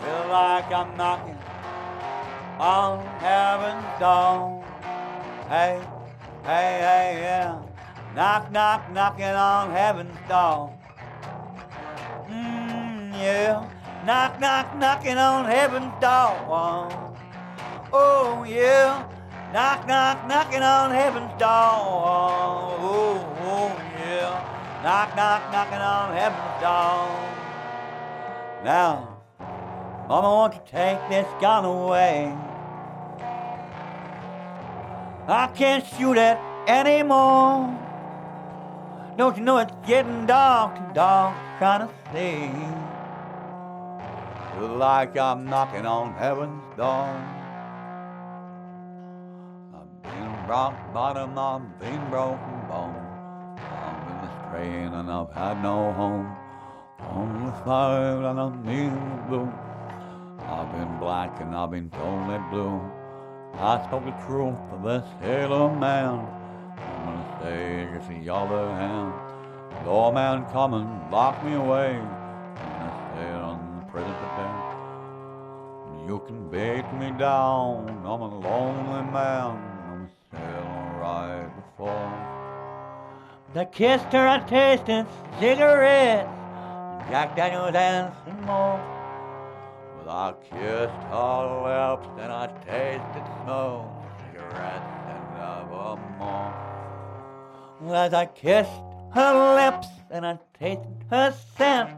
Feel 0.00 0.24
like 0.32 0.72
I'm 0.72 0.96
knocking 0.96 1.38
on 2.58 3.04
heaven's 3.20 4.00
door. 4.00 4.64
Hey, 5.50 5.78
hey, 6.44 6.72
hey, 6.88 7.18
yeah. 7.20 7.60
Knock, 8.14 8.50
knock, 8.50 8.90
knocking 8.90 9.26
on 9.26 9.70
heaven's 9.70 10.16
door. 10.26 10.72
Knock, 14.04 14.40
knock, 14.40 14.76
knocking 14.76 15.16
on 15.16 15.44
heaven's 15.44 15.92
door. 16.00 17.14
Oh, 17.92 18.44
yeah. 18.48 19.06
Knock, 19.52 19.86
knock, 19.86 20.26
knocking 20.26 20.62
on 20.62 20.90
heaven's 20.90 21.30
door. 21.38 21.48
Oh, 21.48 23.36
oh, 23.42 23.72
yeah. 24.00 24.82
Knock, 24.82 25.14
knock, 25.14 25.52
knocking 25.52 25.78
on 25.78 26.16
heaven's 26.16 26.60
door. 26.60 27.06
Now, 28.64 29.12
Mama, 30.08 30.28
won't 30.28 30.54
you 30.54 30.60
take 30.66 30.98
this 31.08 31.28
gun 31.40 31.64
away? 31.64 32.36
I 35.28 35.46
can't 35.54 35.86
shoot 35.86 36.16
it 36.16 36.38
anymore. 36.66 37.78
Don't 39.16 39.36
you 39.36 39.44
know 39.44 39.58
it's 39.58 39.72
getting 39.86 40.26
dark, 40.26 40.92
dark, 40.92 41.36
trying 41.58 41.86
to 41.86 41.94
see. 42.12 42.81
Like 44.62 45.18
I'm 45.18 45.44
knocking 45.44 45.86
on 45.86 46.14
heaven's 46.14 46.62
door. 46.76 46.86
I've 49.74 50.02
been 50.04 50.48
rock 50.48 50.94
bottom, 50.94 51.36
I've 51.36 51.80
been 51.80 52.10
broken 52.10 52.60
bone. 52.68 52.94
I've 53.58 54.06
been 54.06 54.50
train 54.50 54.94
and 54.94 55.10
I've 55.10 55.32
had 55.32 55.60
no 55.64 55.92
home. 55.92 56.36
On 57.00 57.46
the 57.46 57.64
side 57.64 58.24
and 58.24 58.38
I'm 58.38 58.68
in 58.68 58.94
the 58.94 59.22
blue. 59.28 59.52
I've 60.46 60.70
been 60.70 60.98
black 61.00 61.40
and 61.40 61.56
I've 61.56 61.72
been 61.72 61.90
totally 61.90 62.38
blue. 62.50 62.80
I 63.54 63.84
spoke 63.88 64.04
the 64.04 64.12
truth 64.26 64.54
to 64.70 64.80
this 64.84 65.04
sailor 65.20 65.74
man. 65.74 66.24
I'm 66.78 67.04
gonna 67.04 67.38
say 67.42 67.88
it's 67.96 68.06
the 68.06 68.32
other 68.32 68.68
hand. 68.74 69.12
Man 70.14 70.44
come 70.52 70.74
and 70.74 71.10
lock 71.10 71.42
me 71.44 71.54
away. 71.54 72.00
You 76.12 76.18
can 76.26 76.50
beat 76.50 76.84
me 77.00 77.10
down. 77.18 77.88
I'm 78.04 78.20
a 78.20 78.38
lonely 78.40 79.02
man. 79.10 79.56
I'm 79.88 80.10
still 80.28 80.74
right 81.00 81.48
before. 81.56 82.12
I 83.54 83.64
kissed 83.72 84.12
her, 84.12 84.28
I 84.28 84.40
tasted 84.40 85.06
cigarettes. 85.40 86.28
Jack 87.08 87.34
Daniels 87.34 87.74
and 87.74 88.12
some 88.26 88.44
more. 88.44 88.78
Well, 89.96 90.10
I 90.10 90.34
kissed 90.50 91.02
her 91.14 91.40
lips 91.64 92.08
and 92.20 92.30
I 92.30 92.46
tasted 92.68 93.26
smoke, 93.40 93.88
cigarettes 94.20 94.92
and 95.14 95.24
evermore. 95.40 96.52
Well, 97.80 97.94
as 97.94 98.12
I 98.12 98.26
kissed 98.26 98.82
her 99.14 99.54
lips 99.56 99.88
and 100.10 100.26
I 100.26 100.38
tasted 100.60 101.06
her 101.08 101.34
scent, 101.56 101.88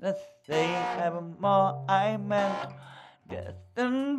let's 0.00 0.20
say 0.46 0.72
evermore 1.02 1.84
I 1.88 2.16
meant 2.16 2.70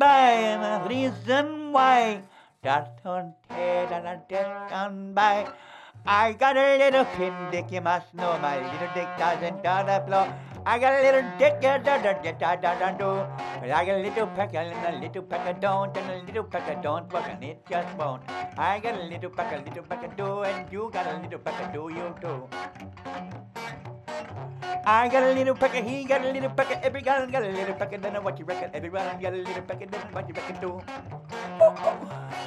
by 0.00 0.30
a 0.30 0.88
reason 0.88 1.72
why. 1.72 2.22
Just 2.62 3.04
on 3.04 3.34
head 3.48 3.92
and 3.92 4.08
I 4.08 4.16
just 4.28 4.70
gone 4.70 5.14
by. 5.14 5.48
I 6.06 6.32
got 6.32 6.56
a 6.56 6.78
little 6.78 7.04
pin 7.16 7.34
dick, 7.50 7.66
you 7.70 7.80
must 7.80 8.14
know 8.14 8.38
my 8.40 8.56
little 8.56 8.88
dick 8.94 9.08
doesn't 9.18 9.62
do 9.62 9.74
the 9.88 10.02
blow. 10.06 10.32
I 10.64 10.78
got 10.78 10.92
a 10.94 11.02
little 11.02 11.24
dick, 11.38 11.60
da 11.60 11.78
da 11.78 11.96
da 12.02 12.12
da 12.22 12.56
da 12.56 12.74
da 12.78 12.90
do. 12.92 13.26
But 13.60 13.70
I 13.70 13.84
got 13.84 13.98
a 13.98 14.02
little 14.02 14.26
pecker 14.28 14.58
and 14.58 14.94
a 14.94 15.00
little 15.00 15.22
pecker 15.22 15.58
don't, 15.58 15.96
and 15.96 16.10
a 16.10 16.26
little 16.26 16.44
pecker 16.44 16.78
don't 16.82 17.12
work, 17.12 17.24
and 17.28 17.44
it 17.44 17.60
just 17.68 17.96
won't. 17.98 18.22
I 18.56 18.78
got 18.78 18.94
a 18.94 19.04
little 19.04 19.30
pecker, 19.30 19.62
little 19.64 19.82
pecker 19.84 20.12
do, 20.16 20.42
and 20.42 20.72
you 20.72 20.90
got 20.92 21.06
a 21.06 21.20
little 21.20 21.38
pecker 21.38 21.70
do, 21.72 21.90
you 21.92 22.14
too. 22.20 22.48
I 24.84 25.08
got 25.08 25.22
a 25.22 25.32
little 25.32 25.54
pecker, 25.54 25.82
he 25.82 26.04
got 26.04 26.24
a 26.24 26.32
little 26.32 26.50
pecker, 26.50 26.80
every 26.82 27.02
guy 27.02 27.24
got 27.26 27.42
a 27.42 27.48
little 27.48 27.74
pecker, 27.74 27.98
then 27.98 28.16
what 28.24 28.38
you 28.38 28.44
reckon? 28.44 28.70
Everyone 28.72 29.04
got 29.20 29.34
a 29.34 29.36
little 29.36 29.62
pecker, 29.62 29.86
then 29.86 30.00
what 30.12 30.28
you 30.28 30.34
reckon 30.34 30.56
do? 30.60 30.80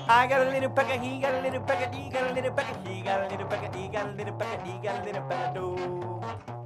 I 0.10 0.28
got 0.28 0.48
a 0.48 0.50
little 0.50 0.70
pecker, 0.70 1.00
he 1.00 1.20
got 1.20 1.36
a 1.36 1.42
little 1.42 1.62
pecker, 1.62 1.96
he 1.96 2.10
got 2.10 2.32
a 2.32 2.34
little 2.34 2.52
pecker, 2.52 2.90
he 2.90 3.02
got 3.02 3.22
a 3.22 3.28
little 3.30 3.48
pecker, 3.48 3.78
he 3.78 3.88
got 3.88 4.10
a 4.10 4.12
little 4.14 4.36
pecker, 4.36 4.66
he 4.66 4.78
got 4.80 5.02
a 5.02 5.06
little 5.06 5.24
pecker 5.30 5.54
do. 5.54 6.63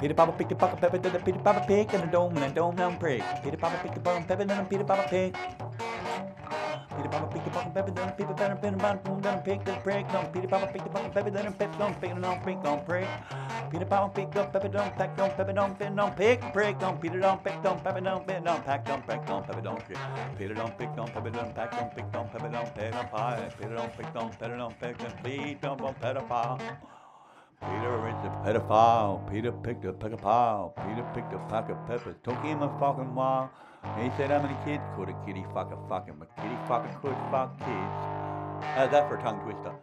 Peter 0.00 0.14
Papa 0.14 0.32
picked 0.32 0.52
a 0.52 0.54
pocket 0.56 0.80
pepper, 0.80 0.98
then 0.98 1.14
a 1.14 1.18
Peter 1.20 1.38
Papa 1.38 1.64
pig, 1.66 1.94
and 1.94 2.04
a 2.04 2.06
dome 2.06 2.36
and 2.36 2.44
a 2.44 2.54
dome 2.54 2.74
down 2.74 2.98
prig. 2.98 3.22
Peter 3.44 3.56
Papa 3.56 3.78
picked 3.82 3.96
a 3.96 4.00
pocket 4.00 4.26
pepper, 4.26 4.44
then 4.44 4.60
a 4.60 4.64
Peter 4.64 4.84
Papa 4.84 5.06
pig. 5.08 5.36
Peter 6.96 7.08
Papa 7.08 7.26
picked 7.32 7.46
a 7.46 7.50
pocket 7.50 7.74
pepper, 7.74 7.90
then 7.92 8.08
a 8.08 8.12
Peter 8.12 8.34
Papa 8.34 8.56
pig, 8.60 8.72
then 9.22 9.34
a 9.34 9.42
pig, 9.42 9.64
then 9.64 9.74
a 9.74 9.80
prig, 9.80 10.06
no. 10.12 10.22
Peter 10.32 10.48
Papa 10.48 10.66
picked 10.72 10.86
a 10.86 10.90
pocket 10.90 11.14
pepper, 11.14 11.30
then 11.30 11.46
a 11.46 11.52
pig, 11.52 11.78
don't 11.78 12.00
pig, 12.00 12.20
don't 12.20 12.44
pig, 12.44 12.62
don't 12.62 12.86
prig. 12.86 13.06
Peter 13.70 13.86
Papa 13.86 14.12
picked 14.14 14.36
up 14.36 14.52
pepper, 14.52 14.68
don't 14.68 14.96
pack, 14.96 15.16
don't 15.16 15.36
pepper, 15.36 15.52
don't 15.52 15.78
pig, 15.78 15.96
don't 15.96 16.16
pig, 16.16 16.40
prig, 16.52 16.78
don't 16.78 17.00
Peter 17.00 17.20
don't 17.20 17.42
pick, 17.42 17.62
don't 17.62 17.82
pepper, 17.82 18.00
don't 18.00 18.26
pig, 18.26 18.44
don't 18.44 18.64
pack, 18.64 18.84
don't 18.84 19.06
pack, 19.06 19.26
don't 19.26 19.46
pepper, 19.46 19.60
don't 19.62 19.88
pig. 19.88 19.98
Peter 20.36 20.54
don't 20.54 20.76
pick, 20.76 20.94
don't 20.94 21.12
pepper, 21.14 21.30
don't 21.30 21.54
pack, 21.54 21.70
don't 21.70 21.94
pick, 21.94 22.12
don't 22.12 22.30
pepper, 22.30 22.48
don't 22.48 22.74
pig, 22.74 22.92
don't 22.92 23.10
pie. 23.10 23.48
Peter 23.58 23.74
don't 23.74 23.96
pick, 23.96 24.12
don't 24.12 24.38
pepper, 24.38 24.56
don't 24.56 24.80
pick, 24.80 25.00
and 25.02 25.16
please 25.22 25.56
don't 25.62 25.80
want 25.80 25.98
pedophile. 26.00 26.60
Peter 27.62 28.08
is 28.08 28.24
a 28.24 28.32
pedophile. 28.44 29.30
Peter 29.30 29.52
picked 29.52 29.84
a 29.84 29.92
pedophile. 29.92 30.74
Peter 30.76 31.06
picked 31.14 31.32
a 31.32 31.38
pack 31.48 31.70
of 31.70 31.78
peppers. 31.86 32.16
Took 32.22 32.40
him 32.42 32.62
a 32.62 32.68
fucking 32.78 33.14
while. 33.14 33.50
He 33.98 34.10
said, 34.16 34.30
how 34.30 34.40
many 34.42 34.56
kids 34.64 34.82
could 34.96 35.08
a 35.08 35.16
kitty 35.26 35.44
fuck 35.52 35.72
a 35.72 35.78
fucking, 35.88 36.14
a 36.20 36.40
kitty 36.40 36.56
fucking 36.68 36.94
could 37.02 37.16
fuck 37.30 37.58
kids? 37.58 37.68
Uh, 37.68 38.62
How's 38.76 38.90
that 38.90 39.08
for 39.08 39.18
a 39.18 39.22
tongue 39.22 39.40
twister? 39.42 39.74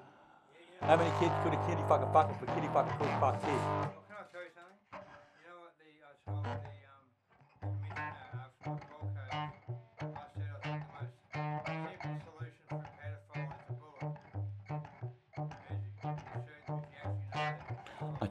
How 0.82 0.96
many 0.96 1.12
kids 1.20 1.36
could 1.44 1.54
a 1.54 1.60
kitty 1.68 1.84
fuck 1.88 2.02
a 2.02 2.08
kitty 2.56 2.68
fucking 2.72 2.96
could 2.98 3.12
fuck 3.20 3.36
kids? 3.44 3.64
Well, 3.68 3.92
can 4.08 4.16
I 4.16 4.26
tell 4.32 4.44
you 4.48 4.54
something? 4.56 4.80
You 4.96 5.52
know 5.52 5.60
what 5.68 5.76
the 5.76 5.92
uh, 6.00 6.64
the 6.64 6.79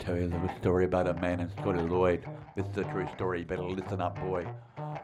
tell 0.09 0.17
you 0.17 0.25
a 0.25 0.33
little 0.33 0.51
story 0.59 0.87
about 0.87 1.07
a 1.07 1.13
man 1.21 1.39
in 1.39 1.51
Scotty 1.51 1.83
Lloyd. 1.83 2.25
This 2.57 2.65
is 2.65 2.79
a 2.79 2.85
true 2.85 3.07
story. 3.15 3.45
Better 3.45 3.63
listen 3.63 4.01
up, 4.01 4.19
boy. 4.19 4.47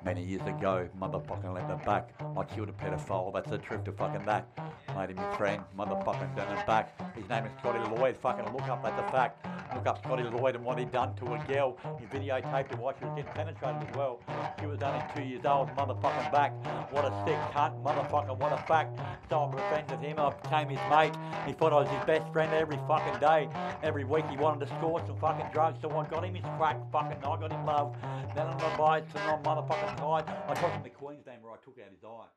Many 0.03 0.25
years 0.25 0.41
ago, 0.47 0.89
motherfucking 0.99 1.53
left 1.53 1.69
the 1.69 1.77
back. 1.85 2.15
I 2.35 2.43
killed 2.45 2.71
a 2.71 2.73
pedophile. 2.73 3.31
That's 3.35 3.51
the 3.51 3.59
truth 3.59 3.85
to 3.85 3.93
fucking 3.93 4.25
that. 4.25 4.49
Made 4.97 5.11
him 5.11 5.19
a 5.19 5.37
friend. 5.37 5.63
Motherfucking 5.79 6.35
done 6.35 6.57
it 6.57 6.67
back. 6.67 7.15
His 7.15 7.29
name 7.29 7.45
is 7.45 7.53
Scotty 7.59 7.81
Lloyd. 7.95 8.17
Fucking 8.17 8.51
look 8.55 8.63
up. 8.63 8.83
That's 8.83 8.99
a 8.99 9.13
fact. 9.13 9.47
Look 9.75 9.87
up 9.87 9.99
Scotty 10.05 10.23
Lloyd 10.23 10.55
and 10.55 10.65
what 10.65 10.79
he 10.79 10.85
done 10.85 11.15
to 11.17 11.35
a 11.35 11.39
girl. 11.53 11.77
He 11.99 12.07
videotaped 12.07 12.71
her 12.71 12.77
while 12.77 12.95
she 12.99 13.05
was 13.05 13.17
getting 13.17 13.33
penetrated 13.33 13.89
as 13.89 13.97
well. 13.97 14.21
She 14.61 14.67
was 14.67 14.81
only 14.83 15.03
two 15.15 15.23
years 15.23 15.45
old. 15.45 15.69
Motherfucking 15.77 16.31
back. 16.31 16.53
What 16.93 17.05
a 17.05 17.13
sick 17.27 17.39
cunt. 17.53 17.83
Motherfucker. 17.83 18.39
What 18.39 18.53
a 18.53 18.63
fact. 18.69 18.99
So 19.29 19.45
I 19.45 19.51
befriended 19.51 19.99
him. 19.99 20.19
I 20.19 20.31
became 20.31 20.69
his 20.69 20.79
mate. 20.89 21.15
He 21.47 21.53
thought 21.53 21.73
I 21.73 21.83
was 21.83 21.89
his 21.89 22.05
best 22.05 22.31
friend 22.33 22.53
every 22.55 22.79
fucking 22.87 23.19
day. 23.21 23.49
Every 23.83 24.05
week 24.05 24.25
he 24.31 24.37
wanted 24.37 24.67
to 24.67 24.75
score 24.79 25.03
some 25.07 25.19
fucking 25.19 25.51
drugs. 25.53 25.79
So 25.83 25.91
I 25.91 26.07
got 26.07 26.25
him 26.25 26.35
his 26.35 26.47
crack. 26.57 26.79
Fucking 26.93 27.19
I 27.19 27.35
got 27.37 27.51
him 27.51 27.67
love. 27.67 27.97
Then 28.35 28.47
on 28.47 28.59
the 28.59 28.71
bites 28.79 29.11
and 29.15 29.27
on 29.31 29.43
motherfucking 29.43 29.99
side. 29.99 30.25
I 30.49 30.55
took 30.55 30.71
him 30.71 30.83
to 30.85 30.91
Queensland 30.91 31.43
where 31.43 31.53
I 31.53 31.59
took 31.65 31.79
out 31.83 31.91
his 31.91 32.05
eye. 32.05 32.31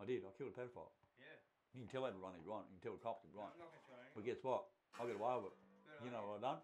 I 0.00 0.04
did. 0.06 0.22
I 0.22 0.30
killed 0.38 0.54
a 0.54 0.60
pedophile. 0.60 0.92
Yeah. 1.18 1.34
You 1.74 1.82
can 1.82 1.90
tell 1.90 2.06
everyone 2.06 2.32
he's 2.38 2.46
right. 2.46 2.62
You 2.70 2.78
can 2.78 2.82
tell 2.84 2.96
the 2.96 3.02
cops 3.02 3.24
he's 3.26 3.34
right. 3.34 3.50
I'm 3.50 3.58
not 3.58 3.74
gonna 3.74 3.90
tell. 3.90 4.14
But 4.14 4.24
guess 4.24 4.40
what? 4.42 4.70
I 4.96 5.04
got 5.04 5.18
away 5.18 5.34
with 5.42 5.52
it. 5.52 5.65
You 6.04 6.10
know 6.12 6.22
what 6.24 6.40
I 6.44 6.54
done? 6.54 6.60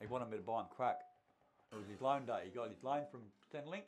He 0.00 0.06
wanted 0.08 0.28
me 0.32 0.36
to 0.40 0.46
buy 0.46 0.64
him 0.64 0.70
crack. 0.72 1.04
It 1.72 1.78
was 1.78 1.86
his 1.86 2.00
loan 2.02 2.26
day. 2.26 2.48
He 2.48 2.50
got 2.50 2.72
his 2.72 2.80
loan 2.82 3.06
from 3.12 3.22
Centrelink. 3.52 3.86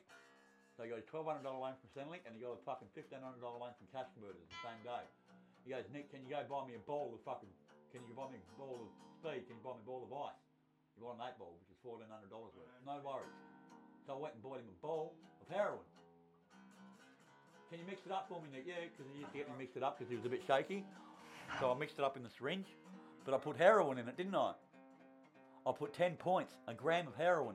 So 0.76 0.85
he 0.85 0.88
got 0.88 1.02
his 1.02 1.08
twelve 1.08 1.28
hundred 1.28 1.44
dollar 1.44 1.61
loan 1.61 1.76
from 1.80 1.88
Centrelink, 1.92 2.24
and 2.24 2.32
he 2.32 2.40
got 2.40 2.56
a 2.56 2.62
fucking 2.64 2.88
fifteen 2.96 3.20
hundred 3.20 3.44
dollar 3.44 3.61
loan 3.61 3.74
from 3.76 3.87
Cash 3.92 4.08
Converters 4.16 4.40
the 4.48 4.61
same 4.64 4.80
day. 4.87 5.04
He 5.66 5.70
goes, 5.70 5.85
Nick, 5.92 6.11
can 6.11 6.24
you 6.24 6.32
go 6.32 6.40
buy 6.48 6.64
me 6.66 6.74
a 6.74 6.82
bowl 6.82 7.12
of 7.12 7.20
fucking? 7.22 7.50
Can 7.92 8.00
you 8.08 8.16
buy 8.16 8.32
me 8.32 8.40
a 8.40 8.44
bowl 8.56 8.80
of 8.82 8.90
speed? 9.20 9.44
Can 9.46 9.61
you 9.61 9.64
buy 9.64 9.76
me 9.76 9.85
a 9.85 9.88
bowl 9.88 10.02
of 10.02 10.11
ice? 10.11 10.40
You 10.96 11.04
want 11.04 11.20
an 11.20 11.28
eight 11.28 11.37
ball, 11.37 11.52
which 11.61 11.68
is 11.68 11.78
fourteen 11.85 12.08
hundred 12.08 12.32
dollars 12.32 12.52
worth. 12.56 12.72
No 12.88 12.96
worries. 13.04 13.37
So 14.08 14.16
I 14.16 14.18
went 14.18 14.35
and 14.35 14.42
bought 14.42 14.58
him 14.58 14.68
a 14.68 14.78
bowl 14.80 15.12
of 15.44 15.46
heroin. 15.52 15.85
Can 17.68 17.80
you 17.80 17.87
mix 17.88 18.04
it 18.04 18.12
up 18.12 18.28
for 18.28 18.40
me, 18.40 18.48
Nick? 18.52 18.68
Yeah, 18.68 18.85
because 18.85 19.08
he 19.12 19.24
used 19.24 19.32
to 19.32 19.38
get 19.38 19.48
me 19.48 19.56
mixed 19.64 19.76
it 19.80 19.85
up 19.85 19.96
because 19.96 20.08
he 20.11 20.16
was 20.16 20.24
a 20.28 20.32
bit 20.32 20.44
shaky. 20.44 20.85
So 21.61 21.72
I 21.72 21.76
mixed 21.76 21.96
it 22.00 22.04
up 22.04 22.16
in 22.16 22.24
the 22.24 22.32
syringe, 22.32 22.68
but 23.24 23.35
I 23.35 23.38
put 23.38 23.56
heroin 23.56 23.98
in 23.98 24.08
it, 24.08 24.16
didn't 24.16 24.35
I? 24.35 24.52
I 25.66 25.72
put 25.72 25.94
10 25.94 26.16
points, 26.16 26.54
a 26.66 26.74
gram 26.74 27.06
of 27.06 27.14
heroin. 27.14 27.54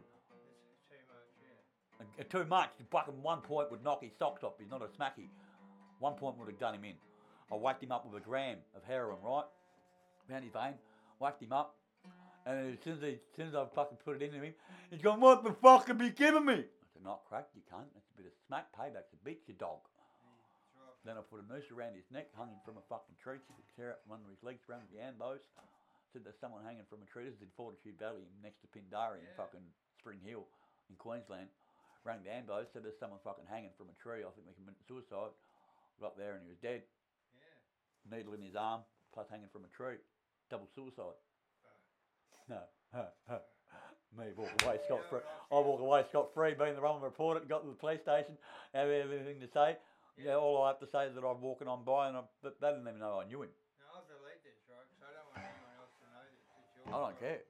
It's 0.90 0.90
too 0.90 0.96
much, 1.10 2.08
yeah. 2.18 2.24
Uh, 2.24 2.44
Too 2.44 2.50
much. 2.50 2.70
Fucking 2.90 3.22
one 3.22 3.42
point 3.42 3.70
would 3.72 3.84
knock 3.84 4.02
his 4.02 4.14
socks 4.18 4.44
off. 4.44 4.54
He's 4.60 4.72
not 4.72 4.82
a 4.82 4.86
smacky. 4.86 5.28
One 6.00 6.14
point 6.14 6.38
would 6.38 6.48
have 6.48 6.60
done 6.60 6.76
him 6.76 6.86
in. 6.86 6.94
I 7.52 7.56
whacked 7.56 7.84
him 7.84 7.92
up 7.92 8.06
with 8.06 8.22
a 8.22 8.26
gram 8.26 8.58
of 8.76 8.84
heroin, 8.84 9.18
right? 9.24 9.44
Round 10.30 10.44
his 10.44 10.54
vein, 10.54 10.74
whacked 11.20 11.42
him 11.42 11.54
up. 11.54 11.76
And 12.46 12.74
as 12.74 12.84
soon 12.84 12.94
as, 12.94 13.02
he, 13.02 13.10
as 13.10 13.36
soon 13.36 13.48
as 13.48 13.56
I 13.56 13.66
fucking 13.76 13.98
put 14.04 14.16
it 14.16 14.22
into 14.22 14.38
him, 14.38 14.54
he's 14.90 15.02
going, 15.02 15.20
What 15.20 15.44
the 15.44 15.52
fuck 15.54 15.88
have 15.88 16.02
you 16.02 16.12
given 16.12 16.46
me? 16.46 16.54
I 16.54 16.88
said, 16.94 17.04
Not 17.04 17.22
crack, 17.28 17.48
you 17.56 17.62
cunt. 17.62 17.86
That's 17.94 18.08
a 18.14 18.22
bit 18.22 18.26
of 18.28 18.32
smack 18.48 18.68
payback 18.78 19.10
to 19.12 19.18
beat 19.26 19.42
your 19.48 19.58
dog. 19.58 19.80
Then 21.08 21.16
I 21.16 21.24
put 21.24 21.40
a 21.40 21.48
noose 21.48 21.72
around 21.72 21.96
his 21.96 22.04
neck, 22.12 22.28
hung 22.36 22.52
him 22.52 22.60
from 22.68 22.76
a 22.76 22.84
fucking 22.92 23.16
tree, 23.16 23.40
so 23.40 23.56
he 23.56 23.64
could 23.64 23.72
tear 23.80 23.96
out 23.96 24.04
from 24.04 24.20
under 24.20 24.28
his 24.28 24.44
legs, 24.44 24.60
around 24.68 24.92
the 24.92 25.00
ambos. 25.00 25.40
Said 26.12 26.28
there's 26.28 26.36
someone 26.44 26.68
hanging 26.68 26.84
from 26.92 27.00
a 27.00 27.08
tree. 27.08 27.24
This 27.24 27.40
is 27.40 27.48
in 27.48 27.52
Fortitude 27.56 27.96
Valley, 27.96 28.28
next 28.44 28.60
to 28.60 28.68
Pindari 28.68 29.24
in 29.24 29.32
fucking 29.40 29.64
Spring 29.96 30.20
Hill 30.20 30.44
in 30.92 31.00
Queensland. 31.00 31.48
Rang 32.04 32.28
the 32.28 32.36
ambos, 32.36 32.68
said 32.76 32.84
there's 32.84 33.00
someone 33.00 33.24
fucking 33.24 33.48
hanging 33.48 33.72
from 33.80 33.88
a 33.88 33.96
tree. 33.96 34.28
I 34.28 34.32
think 34.36 34.52
they 34.52 34.56
committed 34.60 34.84
suicide. 34.84 35.32
Got 36.04 36.12
up 36.12 36.20
there 36.20 36.36
and 36.36 36.44
he 36.44 36.52
was 36.52 36.60
dead. 36.60 36.84
Yeah. 36.84 38.12
Needle 38.12 38.36
in 38.36 38.44
his 38.44 38.60
arm, 38.60 38.84
plus 39.16 39.32
hanging 39.32 39.52
from 39.56 39.64
a 39.64 39.72
tree. 39.72 40.04
Double 40.52 40.68
suicide. 40.76 41.16
No. 42.52 42.68
Me 44.12 44.28
walk 44.36 44.52
away 44.64 44.80
scot 44.84 45.08
free. 45.08 45.24
I 45.24 45.56
walk 45.56 45.80
away 45.80 46.04
scot 46.12 46.36
free, 46.36 46.52
being 46.52 46.76
the 46.76 46.84
wrong 46.84 47.00
reporter, 47.00 47.40
got 47.48 47.64
to 47.64 47.72
the 47.72 47.80
police 47.80 48.04
station, 48.04 48.36
have 48.76 48.88
everything 48.92 49.40
to 49.40 49.48
say. 49.48 49.80
Yeah, 50.18 50.36
all 50.36 50.64
I 50.64 50.70
have 50.70 50.80
to 50.80 50.88
say 50.88 51.06
is 51.06 51.14
that 51.14 51.22
I'm 51.24 51.42
walking 51.42 51.68
on 51.68 51.84
by, 51.86 52.08
and 52.08 52.18
I, 52.18 52.22
but 52.42 52.60
they 52.60 52.68
didn't 52.70 52.88
even 52.88 52.98
know 53.00 53.22
I 53.24 53.28
knew 53.28 53.44
him. 53.44 53.50
Now 53.78 54.02
I'll 54.02 54.06
delete 54.10 54.42
this, 54.42 54.58
right? 54.66 54.82
Because 54.90 55.06
I 55.06 55.14
don't 55.14 55.30
want 55.30 55.46
anyone 55.46 55.78
else 55.78 55.94
to 56.02 56.10
know 56.10 56.26
this. 56.26 56.42
It's 56.58 56.74
your 56.74 56.90
I 56.90 57.06
don't 57.06 57.20
care. 57.22 57.46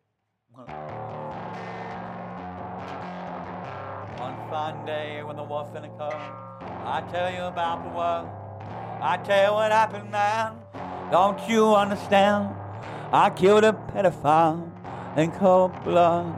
On 4.20 4.34
Sunday 4.50 5.24
when 5.24 5.38
the 5.38 5.44
wolf 5.44 5.74
finna 5.74 5.88
come, 5.98 6.20
I 6.86 7.02
tell 7.10 7.32
you 7.34 7.44
about 7.44 7.84
the 7.84 7.90
world. 7.96 8.28
I 9.02 9.16
tell 9.24 9.46
you 9.46 9.54
what 9.54 9.72
happened, 9.72 10.12
man. 10.12 10.60
Don't 11.10 11.40
you 11.48 11.74
understand? 11.74 12.54
I 13.14 13.30
killed 13.30 13.64
a 13.64 13.72
pedophile 13.72 14.70
in 15.16 15.32
cold 15.32 15.72
blood, 15.86 16.36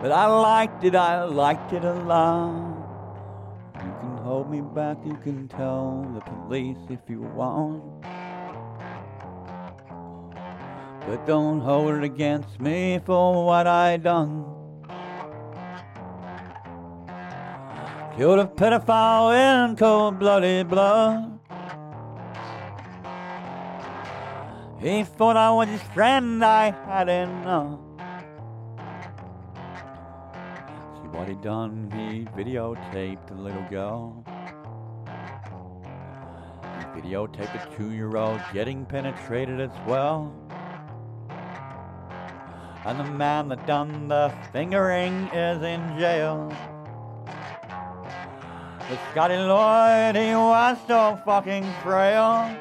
but 0.00 0.12
I 0.12 0.26
liked 0.26 0.84
it. 0.84 0.94
I 0.94 1.24
liked 1.24 1.72
it 1.72 1.82
a 1.84 1.94
lot. 1.94 2.87
Hold 4.38 4.50
me 4.52 4.60
back. 4.60 4.98
You 5.04 5.16
can 5.16 5.48
tell 5.48 6.08
the 6.14 6.20
police 6.20 6.78
if 6.90 7.00
you 7.08 7.22
want. 7.22 7.82
But 11.08 11.26
don't 11.26 11.58
hold 11.58 11.92
it 11.96 12.04
against 12.04 12.60
me 12.60 13.00
for 13.04 13.44
what 13.44 13.66
I 13.66 13.96
done. 13.96 14.44
Killed 18.16 18.38
a 18.38 18.44
pedophile 18.46 19.34
in 19.34 19.74
cold-blooded 19.74 20.68
blood. 20.68 21.40
He 24.78 25.02
thought 25.02 25.36
I 25.36 25.50
was 25.50 25.68
his 25.68 25.82
friend, 25.82 26.44
I 26.44 26.70
had 26.86 27.08
enough. 27.08 27.80
He 31.28 31.34
done? 31.36 31.90
He 31.92 32.24
videotaped 32.40 33.30
a 33.30 33.34
little 33.34 33.64
girl. 33.68 34.24
He 36.94 37.00
videotaped 37.00 37.54
a 37.54 37.76
two-year-old 37.76 38.40
getting 38.52 38.86
penetrated 38.86 39.60
as 39.60 39.70
well. 39.86 40.32
And 42.84 42.98
the 42.98 43.04
man 43.04 43.48
that 43.48 43.66
done 43.66 44.08
the 44.08 44.32
fingering 44.52 45.28
is 45.34 45.62
in 45.62 45.98
jail. 45.98 46.50
But 47.26 48.98
Scotty 49.10 49.36
Lloyd, 49.36 50.16
he 50.16 50.34
was 50.34 50.78
so 50.86 51.20
fucking 51.26 51.70
frail. 51.82 52.56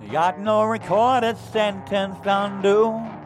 He 0.00 0.08
got 0.08 0.40
no 0.40 0.64
recorded 0.64 1.36
sentence 1.36 2.16
undue. 2.24 3.17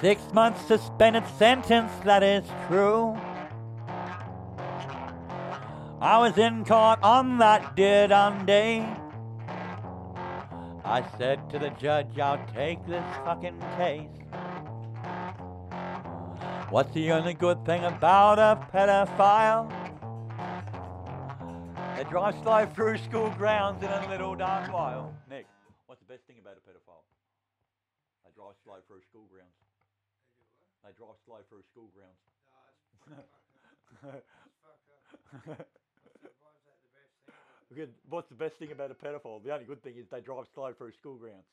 Six 0.00 0.20
months 0.34 0.60
suspended 0.66 1.24
sentence, 1.38 1.90
that 2.04 2.22
is 2.22 2.44
true. 2.68 3.16
I 6.00 6.18
was 6.18 6.36
in 6.36 6.66
court 6.66 6.98
on 7.02 7.38
that 7.38 7.74
dead 7.76 8.12
on 8.12 8.44
day. 8.44 8.86
I 10.84 11.02
said 11.16 11.48
to 11.50 11.58
the 11.58 11.70
judge, 11.70 12.18
I'll 12.18 12.44
take 12.54 12.86
this 12.86 13.02
fucking 13.24 13.58
case. 13.78 14.10
What's 16.68 16.92
the 16.92 17.12
only 17.12 17.32
good 17.32 17.64
thing 17.64 17.82
about 17.84 18.38
a 18.38 18.60
pedophile? 18.70 19.72
They 21.96 22.04
drive 22.04 22.34
slow 22.42 22.66
through 22.66 22.98
school 22.98 23.30
grounds 23.30 23.82
in 23.82 23.88
a 23.88 24.06
little 24.10 24.34
dark 24.34 24.70
while. 24.70 25.14
Nick, 25.30 25.46
what's 25.86 26.02
the 26.02 26.06
best 26.06 26.26
thing 26.26 26.36
about 26.38 26.58
a 26.58 26.60
pedophile? 26.60 27.02
They 28.24 28.30
drive 28.36 28.54
slow 28.62 28.74
through 28.86 29.00
school. 29.08 29.15
They 30.86 30.94
drive 30.94 31.18
slow 31.26 31.42
through 31.50 31.66
school 31.66 31.90
grounds. 31.90 32.22
Good. 37.74 37.90
What's 38.08 38.28
the 38.28 38.38
best 38.38 38.54
thing 38.54 38.70
about 38.70 38.92
a 38.92 38.94
pedophile? 38.94 39.42
The 39.42 39.50
only 39.52 39.64
good 39.64 39.82
thing 39.82 39.96
is 39.98 40.06
they 40.06 40.20
drive 40.20 40.46
slow 40.54 40.72
through 40.72 40.92
school 40.92 41.16
grounds. 41.16 41.50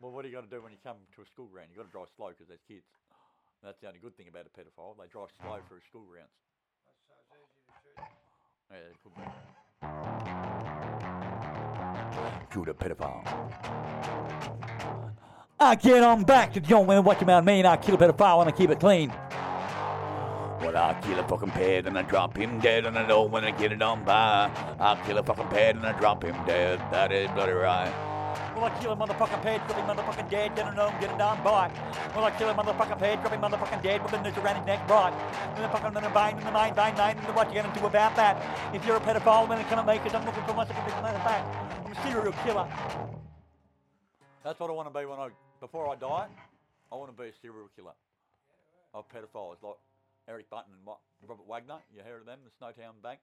Well, 0.00 0.12
what 0.12 0.24
are 0.24 0.28
you 0.28 0.34
going 0.34 0.48
to 0.48 0.50
do 0.50 0.62
when 0.62 0.72
you 0.72 0.78
come 0.82 0.96
to 1.14 1.22
a 1.22 1.26
school 1.26 1.48
ground? 1.52 1.68
You've 1.68 1.76
got 1.76 1.86
to 1.86 1.92
drive 1.92 2.08
slow 2.16 2.28
because 2.28 2.48
there's 2.48 2.64
kids. 2.66 2.88
That's 3.62 3.78
the 3.80 3.88
only 3.88 4.00
good 4.00 4.16
thing 4.16 4.28
about 4.28 4.46
a 4.48 4.50
pedophile. 4.58 4.96
They 4.96 5.08
drive 5.12 5.28
slow 5.36 5.60
through 5.68 5.80
school 5.84 6.08
grounds. 6.08 6.32
Yeah, 8.72 8.78
it 8.88 8.96
could 9.04 9.14
be. 9.14 9.22
Shoot 12.54 12.68
a 12.68 12.74
pedophile. 12.74 13.24
I 15.58 15.74
get 15.74 16.02
on 16.02 16.22
back 16.24 16.52
to 16.52 16.60
the 16.60 16.68
young 16.68 16.86
women 16.86 17.02
watching 17.02 17.22
about 17.22 17.42
me 17.46 17.60
and 17.60 17.66
I 17.66 17.78
kill 17.78 17.94
a 17.94 17.98
pedophile 17.98 18.40
and 18.40 18.48
I 18.48 18.52
keep 18.52 18.68
it 18.68 18.78
clean. 18.78 19.08
Well, 20.60 20.76
I 20.76 20.94
kill 21.02 21.18
a 21.18 21.26
fucking 21.26 21.50
pet 21.52 21.86
and 21.86 21.96
I 21.96 22.02
drop 22.02 22.36
him 22.36 22.60
dead 22.60 22.84
and 22.84 22.98
I 22.98 23.06
know 23.06 23.22
when 23.22 23.42
I 23.42 23.52
get 23.52 23.72
it 23.72 23.80
on 23.80 24.04
by. 24.04 24.50
I 24.78 25.00
kill 25.06 25.16
a 25.16 25.22
fucking 25.22 25.48
pet 25.48 25.76
and 25.76 25.86
I 25.86 25.98
drop 25.98 26.22
him 26.22 26.36
dead. 26.44 26.78
That 26.92 27.10
is 27.10 27.30
bloody 27.30 27.52
right. 27.52 27.90
Well, 28.54 28.66
I 28.66 28.70
kill 28.82 28.92
a 28.92 28.96
motherfucking 28.96 29.42
pet, 29.42 29.66
drop 29.66 29.78
him 29.78 29.96
motherfucking 29.96 30.28
dead, 30.28 30.56
then 30.56 30.66
I 30.66 30.74
know 30.74 30.88
I'm 30.88 31.00
getting 31.00 31.16
down 31.16 31.42
by. 31.42 31.72
Well, 32.14 32.24
I 32.24 32.30
kill 32.32 32.50
a 32.50 32.54
motherfucking 32.54 32.98
pet, 32.98 33.20
drop 33.22 33.32
him 33.32 33.40
motherfucking 33.40 33.82
dead 33.82 34.02
with 34.02 34.12
a 34.12 34.22
noose 34.22 34.36
around 34.36 34.56
his 34.56 34.66
neck 34.66 34.86
bright. 34.86 35.14
And 35.54 35.64
the 35.64 35.68
fucking 35.68 35.96
in 35.96 36.02
the 36.02 36.10
vein, 36.10 36.36
in 36.36 36.44
the 36.44 36.52
mind, 36.52 36.76
vein, 36.76 36.94
vein, 36.96 37.16
and 37.16 37.34
what 37.34 37.48
you 37.48 37.62
gonna 37.62 37.74
do 37.74 37.86
about 37.86 38.14
that? 38.16 38.36
If 38.74 38.84
you're 38.84 38.96
a 38.96 39.00
pedophile, 39.00 39.48
then 39.48 39.60
it 39.60 39.68
cannot 39.68 39.86
make 39.86 40.04
it. 40.04 40.14
I'm 40.14 40.24
looking 40.26 40.44
for 40.44 40.52
myself 40.52 40.76
matter 41.02 41.16
of 41.16 41.24
fact. 41.24 41.48
I'm 41.86 41.92
a 41.92 42.02
serial 42.02 42.32
killer. 42.44 42.68
That's 44.44 44.60
what 44.60 44.70
I 44.70 44.74
want 44.74 44.92
to 44.92 44.96
be 44.96 45.04
when 45.06 45.18
I, 45.18 45.30
before 45.60 45.88
I 45.88 45.96
die, 45.96 46.28
I 46.92 46.94
want 46.96 47.14
to 47.14 47.16
be 47.16 47.28
a 47.28 47.36
serial 47.40 47.68
killer 47.74 47.96
of 48.94 49.08
pedophiles 49.08 49.62
like 49.62 49.76
Eric 50.28 50.50
Button 50.50 50.72
and 50.72 50.82
Robert 51.26 51.46
Wagner. 51.46 51.78
You 51.94 52.02
heard 52.02 52.20
of 52.20 52.26
them, 52.26 52.40
the 52.44 52.52
Snowtown 52.54 53.00
Bank? 53.02 53.20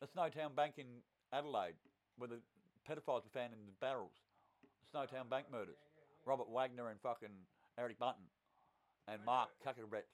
The, 0.00 0.06
Snowtown 0.06 0.54
Bank 0.54 0.74
in 0.78 0.86
Adelaide, 1.32 1.74
where 2.18 2.28
the 2.28 2.40
pedophiles 2.88 3.24
were 3.24 3.34
found 3.34 3.52
in 3.52 3.58
the 3.66 3.72
barrels. 3.80 4.12
The 4.84 4.98
Snowtown 4.98 5.28
Bank 5.28 5.46
murders. 5.50 5.80
Robert 6.24 6.48
Wagner 6.50 6.90
and 6.90 7.00
fucking 7.00 7.32
Eric 7.78 7.98
Button 7.98 8.24
and 9.08 9.24
Mark 9.24 9.50
Kakarik. 9.64 10.06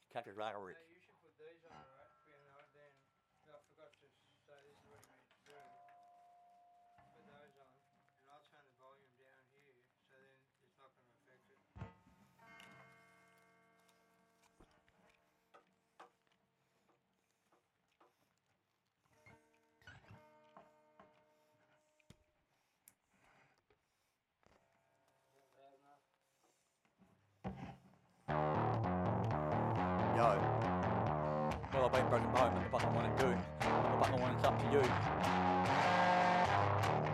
Home 32.21 32.57
and 32.57 32.67
the 32.67 32.69
fucking 32.69 32.95
want 32.95 33.17
to 33.17 33.25
do. 33.25 33.31
The 33.61 34.05
fucking 34.05 34.21
one 34.21 34.35
it's 34.35 34.45
up 34.45 34.59
to 34.59 34.65
you. 34.71 34.83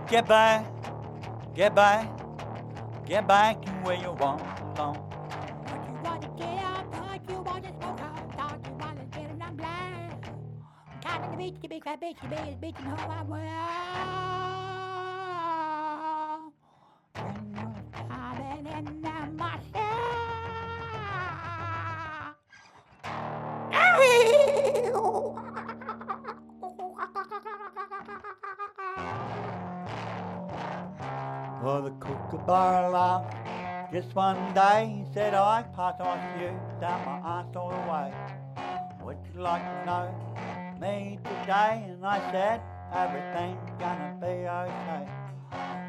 Get 0.08 0.26
back, 0.26 0.66
get 1.54 1.74
back, 1.74 2.08
get 3.06 3.28
back 3.28 3.62
to 3.62 3.70
where 3.84 3.94
you 3.94 4.10
want 4.12 4.42
the 11.30 11.36
beach, 11.36 11.60
the 11.62 11.68
big 11.68 11.84
fat 11.84 12.00
bitch, 12.00 12.20
the 12.20 12.28
biggest 12.28 12.60
bitch 12.60 12.78
in 12.78 12.90
the 12.90 12.96
whole 12.96 13.08
wide 13.08 13.28
world. 13.28 14.77
The 32.48 32.54
kookaburra 32.54 33.90
just 33.92 34.14
one 34.14 34.54
day. 34.54 35.04
He 35.04 35.12
said, 35.12 35.34
I 35.34 35.62
pass 35.76 36.00
on 36.00 36.18
you 36.40 36.48
down 36.80 37.04
my 37.04 37.40
ass 37.40 37.46
all 37.54 37.70
the 37.70 37.76
way. 37.92 38.12
Would 39.04 39.18
you 39.34 39.42
like 39.42 39.62
to 39.62 39.86
know 39.86 40.08
me 40.80 41.18
today? 41.24 41.84
And 41.88 42.04
I 42.04 42.18
said, 42.32 42.62
everything's 42.94 43.70
gonna 43.78 44.16
be 44.20 44.48
okay. 44.48 45.04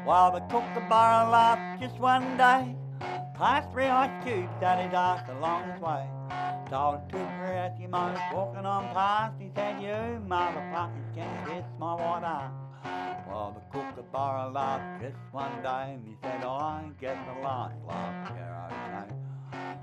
While 0.04 0.32
the 0.32 0.40
barrel 0.88 1.30
laughed 1.30 1.80
just 1.80 1.98
one 1.98 2.36
day, 2.36 2.74
passed 3.34 3.72
three 3.72 3.86
ice 3.86 4.24
cubes 4.24 4.62
at 4.62 4.84
his 4.84 4.92
ass 4.92 5.26
along 5.30 5.64
his 5.70 5.80
way. 5.80 6.04
Told 6.68 7.00
two 7.10 7.16
Eskimos 7.16 8.34
walking 8.34 8.66
on 8.66 8.84
past, 8.94 9.34
he 9.40 9.50
said, 9.54 9.80
you 9.82 10.20
motherfuckers 10.28 11.14
can 11.14 11.46
kiss 11.46 11.64
my 11.78 11.94
white 11.94 12.22
ass. 12.22 12.59
Well, 12.84 13.54
the 13.54 13.78
kookaburra 13.78 14.50
laughed 14.50 15.02
just 15.02 15.16
one 15.32 15.62
day 15.62 15.94
and 15.94 16.06
he 16.06 16.16
said, 16.22 16.42
Oh, 16.44 16.50
I 16.50 16.90
get 17.00 17.16
the 17.26 17.40
last 17.42 17.76
laugh, 17.86 18.32
yeah, 18.36 19.04
okay. 19.04 19.14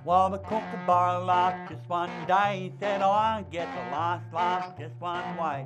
Well, 0.04 0.30
the 0.30 0.40
kookaburra 0.40 1.24
laughed 1.24 1.72
just 1.72 1.88
one 1.90 2.10
day, 2.28 2.72
he 2.72 2.78
said, 2.80 3.02
Oh, 3.02 3.12
I 3.12 3.46
get 3.52 3.68
the 3.74 3.92
last 3.92 4.34
laugh 4.34 4.78
just 4.78 4.96
one 5.00 5.38
way. 5.38 5.66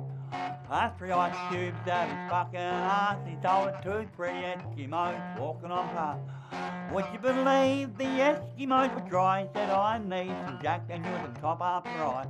Past 0.68 0.98
three 0.98 1.10
ice 1.10 1.36
cubes 1.50 1.76
at 1.86 2.08
his 2.08 2.30
fucking 2.30 2.58
ass, 2.58 3.18
he 3.26 3.36
told 3.36 3.68
it 3.68 3.82
to 3.82 4.08
three 4.16 4.30
Eskimos 4.30 5.38
walking 5.38 5.70
on 5.70 5.88
past. 5.90 6.92
Would 6.92 7.04
you 7.12 7.18
believe 7.18 7.96
the 7.98 8.04
Eskimos 8.04 8.94
were 8.94 9.08
dry? 9.08 9.42
He 9.42 9.48
said, 9.54 9.70
I 9.70 9.98
need 9.98 10.34
some 10.46 10.58
Jack 10.62 10.88
Daniels 10.88 11.20
and 11.24 11.36
top 11.36 11.60
up 11.60 11.84
right. 11.84 12.26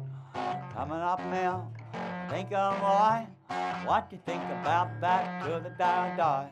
Coming 0.72 0.98
up 0.98 1.20
now, 1.26 1.70
think 2.30 2.52
I'll. 2.52 3.28
What 3.86 4.08
do 4.08 4.16
you 4.16 4.22
think 4.24 4.42
about 4.44 5.00
that 5.00 5.44
till 5.44 5.60
the 5.60 5.70
I 5.70 6.16
die? 6.16 6.50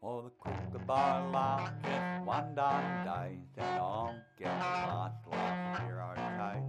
Well, 0.00 0.22
the 0.22 0.30
kookaburra 0.38 1.30
laughed 1.32 1.82
just 1.82 2.26
one 2.26 2.54
darn 2.54 3.06
day. 3.06 3.38
Said, 3.54 3.64
I'll 3.78 4.14
get 4.38 4.48
last 4.48 5.16
laugh 5.30 5.80
here, 5.80 6.04
okay? 6.12 6.60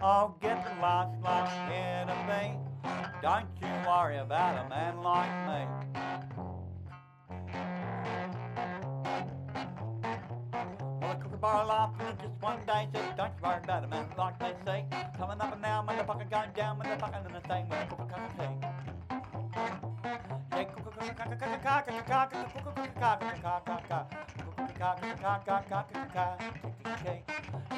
I'll 0.00 0.36
get 0.40 0.80
lost, 0.80 1.22
last 1.22 1.70
in 1.70 2.08
a 2.08 2.26
to. 2.26 2.58
Don't 3.20 3.48
you 3.60 3.68
worry 3.86 4.18
about 4.18 4.64
a 4.64 4.68
man 4.68 5.02
like 5.02 5.34
me. 5.48 5.84
The 11.44 11.50
kookaburra 11.50 12.16
just 12.22 12.40
one 12.40 12.58
day 12.66 12.88
said, 12.90 13.16
Don't 13.18 13.32
you 13.36 13.42
worry 13.42 13.60
about 13.62 13.84
a 13.84 13.86
man 13.86 14.06
like 14.16 14.38
they 14.38 14.54
say. 14.64 14.86
Coming 15.18 15.38
up 15.42 15.52
and 15.52 15.60
down, 15.60 15.86
motherfucker 15.86 16.30
going 16.30 16.50
down, 16.56 16.80
motherfucker 16.80 17.26
in 17.26 17.32
the 17.34 17.42
same 17.46 17.68
with 17.68 17.80
a 17.80 17.92
of 17.92 18.08
coffee. 18.08 18.48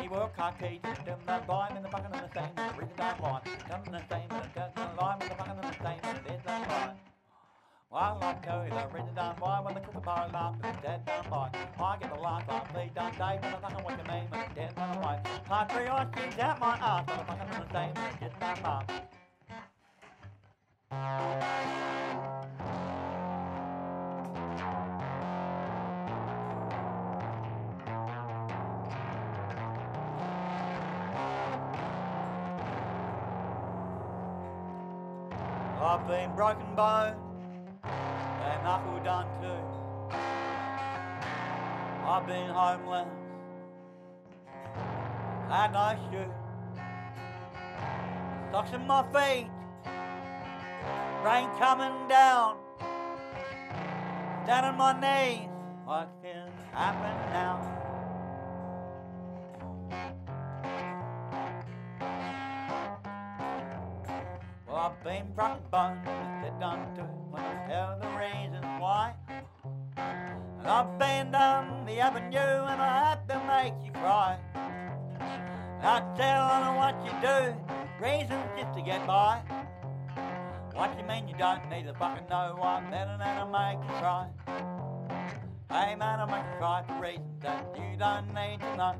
He 0.00 0.08
will 0.08 0.30
cocky, 0.36 0.80
them 1.04 1.18
that 1.26 1.48
line 1.48 1.76
in 1.76 1.82
the 1.82 1.88
fucking 1.88 2.14
in 2.14 2.22
the 2.22 2.30
same, 2.32 2.54
the 2.54 2.62
reason 2.78 2.96
that 2.98 3.20
line, 3.20 3.40
in 3.44 3.92
the 3.92 3.98
and 3.98 4.72
the 4.76 5.02
line 5.02 5.18
with 5.18 5.28
the 5.28 5.34
fucking 5.34 5.56
in 5.56 5.62
the 5.62 5.72
same, 5.82 6.00
and 6.04 6.68
line. 6.68 7.15
Well, 7.88 8.18
I 8.20 8.34
tell 8.42 8.64
you, 8.64 8.70
the 8.70 8.88
reason 8.92 9.14
done 9.14 9.36
why 9.38 9.60
when 9.60 9.74
the 9.74 9.80
kookaburra 9.80 10.30
laugh 10.32 10.56
and 10.62 10.82
dead 10.82 11.06
done 11.06 11.24
by. 11.30 11.50
I 11.78 11.96
get 11.98 12.12
the 12.12 12.20
laugh 12.20 12.42
like 12.48 12.74
me 12.74 12.90
done 12.94 13.12
day, 13.12 13.38
but 13.40 13.54
I 13.54 13.60
fucking 13.60 13.84
what 13.84 13.96
you 13.96 14.12
mean 14.12 14.28
it's 14.32 14.54
dead 14.54 14.74
three 15.66 15.86
ice 15.86 16.08
cubes 16.14 16.38
out 16.38 16.58
my 16.58 16.76
ass, 16.76 17.04
but 17.06 17.30
I'm 17.30 17.38
the 17.48 17.72
same, 17.72 17.92
and 17.94 18.12
it's 18.12 18.20
just 18.20 18.40
done 18.40 18.58
by. 18.62 18.84
I've 35.80 36.06
been 36.08 36.34
broken 36.34 36.74
bone 36.74 37.25
done. 38.66 39.26
I've 42.04 42.26
been 42.26 42.50
homeless, 42.50 43.06
had 45.48 45.72
no 45.72 45.94
shoes, 46.10 46.32
socks 48.50 48.72
in 48.72 48.84
my 48.86 49.02
feet, 49.12 49.48
rain 51.24 51.48
coming 51.58 52.08
down, 52.08 52.56
down 54.46 54.64
on 54.64 54.76
my 54.76 54.92
knees. 55.00 55.48
What 55.84 56.08
can 56.20 56.50
happen 56.72 57.16
now? 57.32 57.76
I've 64.86 65.02
been 65.02 65.26
broken 65.34 65.58
bones, 65.68 65.98
they 66.04 66.52
done 66.60 66.94
too. 66.94 67.02
When 67.32 67.42
I 67.42 67.66
tell 67.66 67.98
the 68.00 68.06
reasons 68.16 68.64
why. 68.78 69.14
And 69.96 70.64
I've 70.64 70.96
been 70.96 71.32
down 71.32 71.84
the 71.86 71.98
avenue 71.98 72.38
and 72.38 72.80
I 72.80 73.08
had 73.08 73.28
to 73.30 73.36
make 73.48 73.74
you 73.84 73.90
cry. 73.90 74.38
I 75.82 75.98
tell 76.16 76.46
them 76.46 76.76
what 76.76 76.94
you 77.04 77.10
do, 77.20 77.52
reasons 78.00 78.46
just 78.56 78.74
to 78.74 78.80
get 78.80 79.04
by. 79.08 79.42
What 80.72 80.96
you 80.96 81.04
mean 81.04 81.26
you 81.26 81.34
don't 81.36 81.68
need 81.68 81.86
to 81.86 81.94
fucking 81.94 82.28
know 82.28 82.56
I'm 82.62 82.88
better 82.88 83.18
than 83.18 83.40
to 83.40 83.46
make 83.50 83.82
you 83.82 83.94
cry. 83.98 84.28
Hey 85.68 85.96
man, 85.96 86.20
I 86.20 86.26
make 86.26 86.46
you 86.52 86.58
cry 86.58 86.84
for 86.86 87.02
reasons 87.02 87.42
that 87.42 87.74
you 87.74 87.96
don't 87.98 88.32
need 88.32 88.60
to 88.60 88.76
know. 88.76 88.94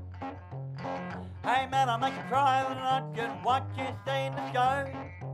Hey 1.44 1.68
man, 1.70 1.88
I 1.88 1.96
make 1.96 2.14
you 2.14 2.24
cry 2.28 2.64
when 2.66 2.76
not 2.78 3.14
just 3.14 3.44
what 3.44 3.68
you 3.78 3.86
see 4.04 4.26
in 4.26 4.34
the 4.34 4.52
show. 4.52 5.25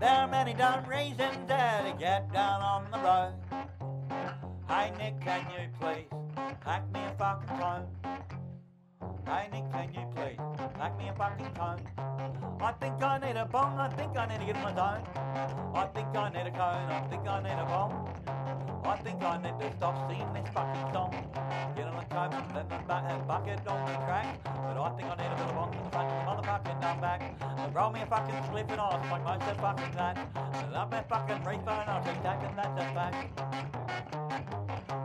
There 0.00 0.10
are 0.10 0.28
many 0.28 0.54
dumb 0.54 0.84
reasons 0.84 1.38
that 1.48 1.84
to 1.84 1.98
get 1.98 2.32
down 2.32 2.62
on 2.62 2.90
the 2.90 2.98
road. 2.98 3.34
Hey 4.68 4.92
Nick, 4.98 5.20
can 5.20 5.46
you 5.50 5.68
please 5.80 6.06
pack 6.60 6.90
me 6.92 7.00
a 7.00 7.12
fucking 7.18 7.58
cone? 7.58 7.86
Hey 9.26 9.48
Nick, 9.52 9.70
can 9.72 9.92
you 9.94 10.06
please 10.14 10.38
pack 10.74 10.96
me 10.98 11.08
a 11.08 11.14
fucking 11.14 11.52
cone? 11.54 11.80
I 12.60 12.72
think 12.72 13.02
I 13.02 13.18
need 13.18 13.36
a 13.36 13.44
bong, 13.44 13.78
I 13.78 13.88
think 13.88 14.16
I 14.16 14.26
need 14.26 14.40
to 14.40 14.46
get 14.46 14.62
my 14.62 14.74
zone. 14.74 15.04
I 15.74 15.86
think 15.94 16.08
I 16.14 16.28
need 16.30 16.46
a 16.46 16.50
cone, 16.50 16.90
I 16.90 17.06
think 17.08 17.26
I 17.26 17.42
need 17.42 17.60
a 17.60 17.66
bong. 17.66 18.37
I 18.84 18.96
think 18.96 19.22
I 19.22 19.36
need 19.42 19.58
to 19.60 19.76
stop 19.76 20.08
singing 20.08 20.32
this 20.32 20.48
fucking 20.52 20.92
song. 20.92 21.12
Get 21.76 21.86
on 21.86 21.96
the 21.96 22.06
coat 22.14 22.32
and 22.32 22.54
let 22.54 22.68
the 22.68 22.78
bu- 22.86 23.24
bucket 23.26 23.66
on 23.66 23.86
the 23.86 23.96
track. 24.06 24.26
But 24.44 24.76
I 24.76 24.88
think 24.96 25.08
I 25.08 25.14
need 25.16 25.32
a 25.32 25.36
bit 25.36 25.48
of 25.48 25.54
bong 25.54 25.70
the 25.70 25.90
fucking 25.90 26.22
motherfucking 26.26 26.80
dumb 26.80 27.00
back. 27.00 27.22
Uh, 27.40 27.68
roll 27.74 27.90
me 27.90 28.00
a 28.02 28.06
fucking 28.06 28.42
slip 28.50 28.70
and 28.70 28.80
I'll 28.80 29.02
smoke 29.06 29.24
most 29.24 29.42
of 29.42 29.56
fucking 29.58 29.94
that. 29.96 30.16
I 30.34 30.68
love 30.70 30.90
my 30.90 31.02
fucking 31.02 31.44
reefer 31.44 31.70
and 31.70 31.90
I'll 31.90 32.02
keep 32.02 32.22
taking 32.22 32.56
that 32.56 32.76
to. 32.76 32.88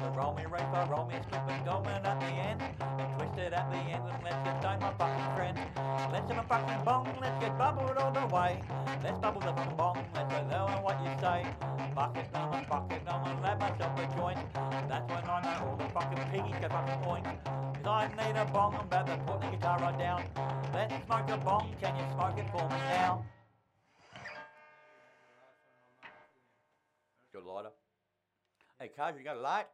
So 0.01 0.09
roll 0.15 0.33
me 0.33 0.43
a 0.43 0.47
reefer, 0.47 0.87
roll 0.89 1.05
me 1.05 1.15
a 1.15 1.23
slip 1.29 1.41
and 1.47 1.65
dolman 1.65 2.05
at 2.05 2.19
the 2.19 2.25
end. 2.27 2.61
And 2.79 3.07
twist 3.17 3.37
it 3.37 3.53
at 3.53 3.71
the 3.71 3.77
end 3.77 4.03
and 4.07 4.23
let's 4.23 4.43
get 4.43 4.59
stoned, 4.59 4.81
my 4.81 4.93
fucking 4.99 5.35
friend. 5.35 5.57
Let's 6.11 6.29
have 6.31 6.43
a 6.43 6.47
fucking 6.47 6.83
bong, 6.85 7.07
let's 7.21 7.39
get 7.39 7.57
bubbled 7.57 7.97
all 7.97 8.11
the 8.11 8.27
way. 8.33 8.61
Let's 9.03 9.17
bubble 9.19 9.41
the 9.41 9.53
fucking 9.53 9.77
bong, 9.77 9.97
let's 10.13 10.31
know 10.49 10.67
what 10.81 10.99
you 11.03 11.11
say. 11.19 11.45
Bucket 11.95 12.31
number, 12.33 12.65
bucket 12.69 13.05
number, 13.05 13.35
let 13.41 13.59
joint. 14.15 14.39
That's 14.89 15.09
when 15.09 15.23
I 15.23 15.41
know 15.41 15.69
all 15.69 15.77
the 15.77 15.89
fucking 15.89 16.23
piggies 16.31 16.55
go 16.61 16.69
fucking 16.69 16.99
point. 17.03 17.25
Cause 17.25 17.85
I 17.85 18.07
need 18.07 18.37
a 18.37 18.45
bong, 18.45 18.75
I'm 18.75 18.85
about 18.85 19.07
to 19.07 19.17
put 19.25 19.41
the 19.41 19.47
guitar 19.47 19.79
right 19.79 19.97
down. 19.97 20.23
Let's 20.73 21.05
smoke 21.05 21.29
a 21.29 21.37
bong, 21.37 21.73
can 21.81 21.95
you 21.95 22.03
smoke 22.13 22.37
it 22.37 22.49
for 22.51 22.63
me 22.69 22.75
now? 22.89 23.25
Got 27.33 27.43
a 27.43 27.51
lighter? 27.51 27.69
Hey, 28.79 28.89
Cars, 28.95 29.15
you 29.17 29.23
got 29.23 29.37
a 29.37 29.41
light? 29.41 29.65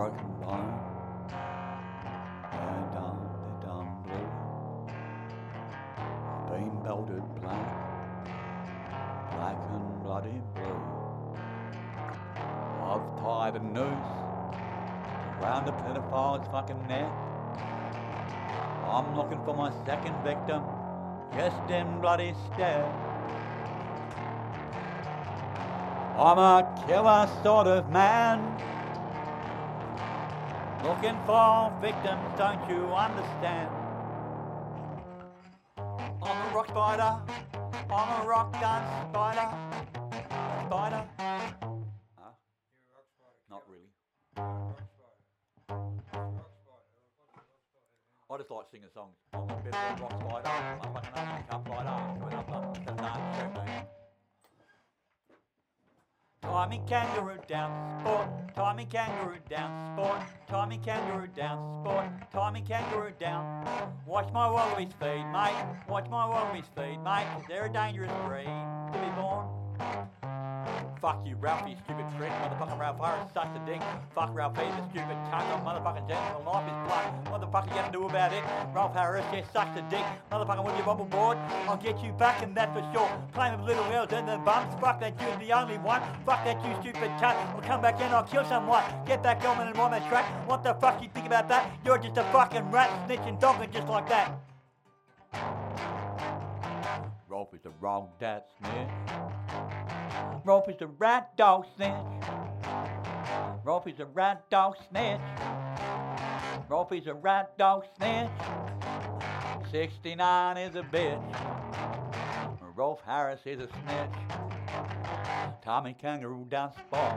Broken 0.00 0.32
bone 0.40 0.80
down 2.94 3.16
the 3.44 3.52
dumb 3.66 3.88
blue. 4.02 4.30
Been 6.48 6.72
belted 6.82 7.22
black, 7.42 7.68
black 9.32 9.58
and 9.74 10.02
bloody 10.02 10.40
blue. 10.54 10.80
I've 12.88 13.06
tied 13.20 13.56
a 13.56 13.62
noose 13.62 14.12
around 15.38 15.66
the 15.66 15.72
pedophile's 15.72 16.48
fucking 16.48 16.82
neck. 16.88 17.12
I'm 18.88 19.14
looking 19.14 19.44
for 19.44 19.54
my 19.54 19.70
second 19.84 20.16
victim, 20.24 20.62
just 21.36 21.70
in 21.70 22.00
bloody 22.00 22.32
stare. 22.46 22.90
I'm 26.16 26.38
a 26.38 26.84
killer 26.86 27.28
sort 27.42 27.66
of 27.66 27.90
man. 27.90 28.69
Looking 30.82 31.16
for 31.26 31.70
victims, 31.82 32.24
don't 32.38 32.70
you 32.70 32.86
understand? 32.86 33.68
I'm 35.76 36.50
a 36.50 36.54
rock 36.54 36.68
spider. 36.68 37.20
I'm 37.90 38.22
a 38.22 38.26
rock 38.26 38.52
dance 38.52 39.08
spider. 39.10 39.48
Spider. 40.66 41.04
Huh? 42.16 42.32
Not 43.50 43.62
really. 43.68 43.90
I 48.30 48.36
just 48.38 48.50
like 48.50 48.66
singing 48.70 48.88
songs. 48.94 49.16
I'm 49.34 49.42
a 49.42 49.60
bit 49.62 49.74
of 49.74 50.00
a 50.00 50.02
rock 50.02 50.12
spider. 50.22 50.48
I'm 50.48 50.94
fucking 50.94 51.12
up, 51.14 51.50
cup 51.50 51.66
spider. 51.66 51.94
Coming 52.20 52.38
up, 52.38 52.50
up, 52.50 52.74
to 52.86 53.99
Tommy 56.50 56.82
kangaroo 56.88 57.38
down 57.46 58.00
sport, 58.00 58.26
Tommy 58.56 58.84
kangaroo 58.84 59.38
down 59.48 59.94
sport, 59.94 60.20
Tommy 60.48 60.78
kangaroo 60.78 61.28
down 61.28 61.80
sport, 61.80 62.06
Tommy 62.32 62.60
kangaroo 62.60 63.12
down. 63.20 63.64
Watch 64.04 64.32
my 64.32 64.50
wallabies 64.50 64.92
feed, 64.98 65.24
mate. 65.32 65.64
Watch 65.88 66.10
my 66.10 66.26
wallabies 66.26 66.64
feed, 66.74 66.98
mate, 67.04 67.28
they're 67.48 67.66
a 67.66 67.72
dangerous 67.72 68.10
breed 68.26 68.46
to 68.46 68.98
be 68.98 69.10
born. 69.14 70.09
Fuck 71.00 71.24
you, 71.24 71.34
Ralphie, 71.36 71.78
stupid 71.84 72.04
trick. 72.18 72.30
Motherfucking 72.30 72.78
Rolf 72.78 73.00
Harris 73.00 73.32
sucks 73.32 73.56
a 73.56 73.64
dick. 73.64 73.80
Fuck 74.14 74.34
Ralphie, 74.34 74.68
the 74.68 74.84
stupid 74.90 75.16
cunt. 75.32 75.48
Oh, 75.48 75.62
motherfucking 75.64 76.06
gentleman, 76.06 76.44
life 76.44 76.68
is 76.68 76.76
blunt. 76.86 77.30
What 77.30 77.40
the 77.40 77.46
fuck 77.46 77.64
are 77.64 77.68
you 77.68 77.74
gonna 77.74 77.90
do 77.90 78.04
about 78.04 78.34
it? 78.34 78.44
Rolf 78.74 78.92
Harris, 78.92 79.24
yeah, 79.32 79.42
sucks 79.50 79.78
a 79.78 79.82
dick. 79.88 80.04
Motherfucking, 80.30 80.62
when 80.62 80.76
you 80.76 80.82
bubble 80.82 81.06
board, 81.06 81.38
I'll 81.66 81.78
get 81.78 82.04
you 82.04 82.12
back, 82.12 82.42
and 82.42 82.54
that's 82.54 82.70
for 82.76 82.84
sure. 82.92 83.08
Claim 83.32 83.54
of 83.54 83.64
little 83.64 83.84
whales 83.84 84.12
and 84.12 84.28
the 84.28 84.36
bumps. 84.44 84.74
Fuck 84.78 85.00
that 85.00 85.18
you're 85.22 85.36
the 85.38 85.52
only 85.58 85.78
one. 85.78 86.02
Fuck 86.26 86.44
that 86.44 86.62
you 86.62 86.74
stupid 86.82 87.10
cunt. 87.16 87.36
I'll 87.56 87.62
come 87.62 87.80
back 87.80 87.98
and 87.98 88.14
I'll 88.14 88.24
kill 88.24 88.44
someone. 88.44 88.84
Get 89.06 89.22
back 89.22 89.42
on 89.46 89.66
and 89.66 89.74
run 89.78 89.92
that 89.92 90.06
track. 90.06 90.26
What 90.46 90.62
the 90.62 90.74
fuck 90.74 91.02
you 91.02 91.08
think 91.14 91.24
about 91.24 91.48
that? 91.48 91.78
You're 91.82 91.96
just 91.96 92.18
a 92.18 92.24
fucking 92.24 92.70
rat, 92.70 92.90
snitching 93.08 93.40
dog, 93.40 93.62
and 93.62 93.72
just 93.72 93.88
like 93.88 94.06
that. 94.10 94.38
Rolf 97.26 97.54
is 97.54 97.60
the 97.62 97.70
wrong 97.80 98.08
dad 98.18 98.42
snitch. 98.58 99.79
Rolf 100.50 100.68
is 100.68 100.78
the 100.80 100.88
rat 100.88 101.36
dog 101.36 101.64
snitch. 101.76 101.94
Rolf 103.62 103.86
is 103.86 104.00
a 104.00 104.06
rat 104.06 104.50
dog 104.50 104.74
snitch. 104.88 105.20
Rolf 106.68 106.90
is 106.90 107.06
a 107.06 107.14
rat 107.14 107.56
dog 107.56 107.84
snitch. 107.96 108.28
69 109.70 110.56
is 110.56 110.74
a 110.74 110.82
bitch. 110.82 111.22
Rolf 112.74 113.00
Harris 113.06 113.42
is 113.46 113.60
a 113.60 113.68
snitch. 113.68 114.10
Tommy 115.64 115.94
Kangaroo 115.94 116.44
down 116.50 116.72
spot. 116.72 117.16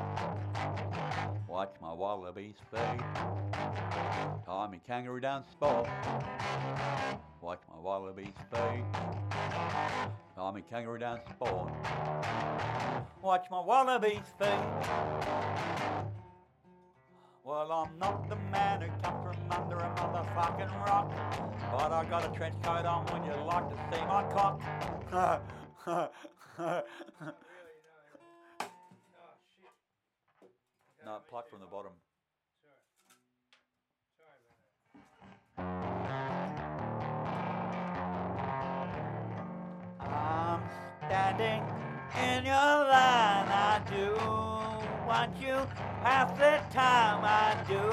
Watch 1.48 1.74
my 1.82 1.92
wallabies 1.92 2.58
feed. 2.70 3.04
Tommy 4.46 4.80
Kangaroo 4.86 5.20
down 5.20 5.44
spot. 5.52 5.90
Watch 7.44 7.60
my 7.70 7.78
wallabies 7.78 8.34
feed. 8.50 8.86
Tommy 10.34 10.62
Kangaroo 10.62 10.98
down 10.98 11.20
sport. 11.30 11.74
Watch 13.22 13.48
my 13.52 13.60
wallabies 13.60 14.22
feed. 14.40 14.48
Well, 17.44 17.70
I'm 17.70 18.00
not 18.00 18.30
the 18.30 18.38
man 18.50 18.80
who 18.84 18.88
comes 19.02 19.36
from 19.36 19.52
under 19.52 19.76
a 19.76 19.94
motherfucking 19.94 20.86
rock, 20.88 21.12
but 21.70 21.92
I 21.92 22.06
got 22.10 22.26
a 22.26 22.30
trench 22.34 22.56
coat 22.64 22.86
on 22.86 23.06
when 23.08 23.26
you 23.26 23.34
like 23.44 23.68
to 23.68 23.76
see 23.92 24.06
my 24.06 24.24
cock. 24.32 24.62
No. 31.06 31.20
Pluck 31.30 31.50
from 31.50 31.60
the 31.60 31.66
bottom. 31.66 31.92
Sorry. 35.58 35.68
Sorry 35.68 36.03
I'm 40.24 40.62
standing 41.06 41.64
in 42.16 42.46
your 42.46 42.54
line. 42.54 43.50
I 43.52 43.82
do 43.90 44.16
want 45.06 45.36
you 45.42 45.68
half 46.02 46.38
the 46.38 46.62
time. 46.74 47.22
I 47.24 47.58
do 47.68 47.92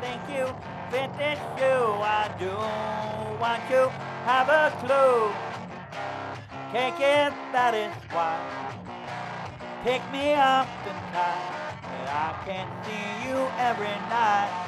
think 0.00 0.22
you 0.28 0.46
fit 0.90 1.10
this 1.16 1.38
shoe. 1.56 2.02
I 2.02 2.28
do 2.38 2.52
want 3.40 3.62
you 3.70 3.90
have 4.24 4.48
a 4.48 4.72
clue. 4.80 5.34
Take 6.72 6.98
it, 7.00 7.32
that 7.52 7.74
is 7.74 7.94
why. 8.10 8.42
Pick 9.84 10.02
me 10.10 10.34
up 10.34 10.68
tonight. 10.82 11.66
I 12.08 12.34
can 12.44 12.66
see 12.84 13.28
you 13.28 13.52
every 13.56 13.98
night. 14.10 14.65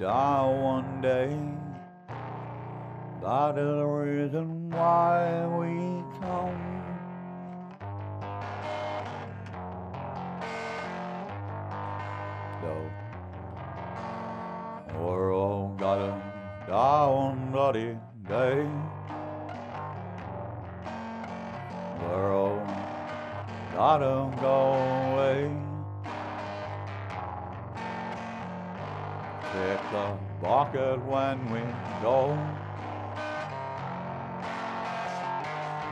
Die 0.00 0.48
one 0.48 1.02
day. 1.02 1.28
That 3.20 3.58
is 3.58 3.66
the 3.66 3.84
reason 3.84 4.70
why 4.70 5.44
we 5.58 6.02
come. 6.22 6.56
So, 12.62 12.72
we're 14.98 15.34
all 15.34 15.74
gonna 15.76 16.16
die 16.66 17.06
one 17.06 17.50
bloody 17.52 17.98
day. 18.26 18.66
We're 22.00 22.34
all 22.34 22.66
gotta 23.74 24.34
go 24.40 24.56
away. 25.12 25.69
The 29.92 30.18
bucket 30.40 31.04
when 31.04 31.38
we 31.52 31.60
go. 32.00 32.36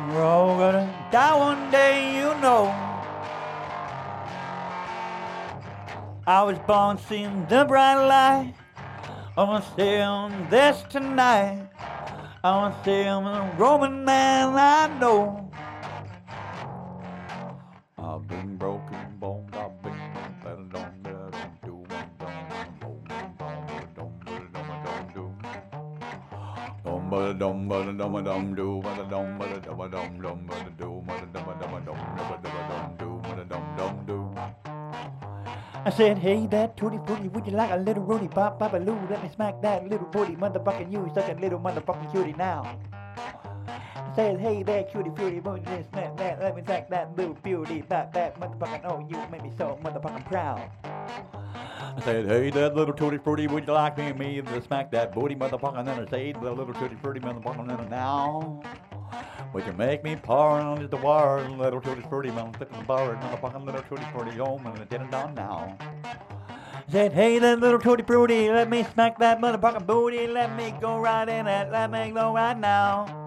We're 0.09 0.23
all 0.23 0.57
gonna 0.57 1.09
die 1.11 1.37
one 1.37 1.71
day, 1.71 2.17
you 2.17 2.35
know. 2.41 2.73
I 6.27 6.43
was 6.45 6.59
born 6.67 6.99
seeing 6.99 7.47
the 7.47 7.65
bright 7.65 8.07
light. 8.07 8.55
I 9.37 9.43
wanna 9.43 9.65
see 9.77 9.97
him 9.97 10.49
this 10.51 10.83
tonight. 10.89 11.69
I 12.45 12.51
wanna 12.57 12.77
see 12.85 13.03
him 13.03 13.27
a 13.27 13.55
Roman 13.59 14.05
man 14.05 14.55
I 14.57 14.87
know. 14.99 15.48
Dum 27.39 27.69
ba 27.69 27.85
dum 27.85 27.97
ba 27.97 28.21
dum 28.21 28.25
dum 28.25 28.55
do 28.57 28.83
ba 28.83 28.91
dum 29.09 29.39
ba 29.39 29.47
dum 29.47 29.77
ba 29.79 29.89
dum 29.89 30.21
dum 30.21 30.47
ba 30.49 30.57
do 30.77 31.03
ba 31.07 31.15
dum 31.33 31.45
ba 31.47 31.55
dum 31.63 31.71
ba 31.71 31.79
dum 31.87 31.99
ba 32.23 32.37
dum 32.69 32.97
do 32.99 33.09
ba 33.23 33.45
dum 33.45 33.65
dum 33.79 33.95
do. 34.07 34.19
I 35.85 35.91
said, 35.91 36.19
hey, 36.19 36.49
that 36.49 36.77
tutti 36.77 36.99
frutti, 37.07 37.29
would 37.29 37.47
you 37.47 37.53
like 37.53 37.71
a 37.71 37.77
little 37.77 38.03
Rudy 38.03 38.27
Bop 38.27 38.59
Babaloo? 38.59 39.09
Let 39.09 39.23
me 39.23 39.31
smack 39.33 39.63
that 39.63 39.89
little 39.89 40.09
booty, 40.09 40.35
motherfucking 40.35 40.91
you, 40.93 41.09
such 41.15 41.31
a 41.31 41.35
little 41.35 41.61
motherfucking 41.61 42.11
cutie 42.11 42.35
now. 42.37 42.77
I 43.69 44.13
said, 44.17 44.41
hey, 44.41 44.65
that 44.65 44.91
cutie 44.91 45.13
fruity, 45.15 45.39
would 45.39 45.65
you 45.65 45.85
smack 45.93 46.17
that? 46.17 46.41
Let 46.41 46.57
me 46.57 46.63
smack 46.65 46.91
that 46.91 47.17
little 47.17 47.35
beauty, 47.35 47.85
that 47.89 48.13
that 48.15 48.39
motherfucking 48.41 48.81
oh, 48.85 49.07
you 49.09 49.17
make 49.31 49.45
me 49.45 49.53
so 49.57 49.79
motherfucking 49.85 50.27
proud. 50.27 50.69
I 51.97 52.01
said, 52.05 52.27
hey, 52.27 52.51
that 52.51 52.77
little 52.77 52.95
tutti 52.95 53.19
frutti, 53.19 53.47
would 53.47 53.67
you 53.67 53.73
like 53.73 53.97
me 53.99 54.07
and 54.07 54.19
me 54.19 54.41
to 54.41 54.63
smack 54.63 54.91
that 54.93 55.13
booty, 55.13 55.35
motherfucker? 55.35 55.79
And 55.79 55.89
then 55.89 55.99
I 55.99 56.09
said, 56.09 56.41
the 56.43 56.53
little 56.53 56.75
tutti 56.75 56.97
frutti, 57.03 57.21
motherfucker, 57.21 57.61
and 57.61 57.71
then 57.71 57.89
now. 57.89 58.63
Would 59.55 59.67
you 59.67 59.73
make 59.73 60.05
me 60.05 60.15
pour 60.17 60.61
on 60.61 60.89
the 60.89 60.97
water, 60.99 61.49
little 61.49 61.81
tutti 61.81 62.03
frutti, 62.09 62.29
motherfucking 62.31 62.87
bar, 62.87 63.17
motherfucking 63.17 63.65
little 63.65 63.83
tutti 63.83 64.07
frutti, 64.13 64.39
oh, 64.41 64.59
and 64.59 64.79
it 64.81 65.11
down 65.11 65.35
now. 65.35 65.77
Said, 66.91 67.13
hey, 67.13 67.39
that 67.39 67.59
little 67.61 67.79
tutti 67.79 68.03
frutti, 68.03 68.49
let 68.51 68.69
me 68.69 68.85
smack 68.93 69.19
that 69.19 69.41
motherfucking 69.41 69.87
booty, 69.87 70.27
let 70.27 70.55
me 70.57 70.75
go 70.81 70.99
right 70.99 71.29
in 71.29 71.47
it, 71.47 71.71
let 71.73 71.91
me 71.91 72.11
go 72.11 72.35
right 72.35 72.59
now. 72.59 73.27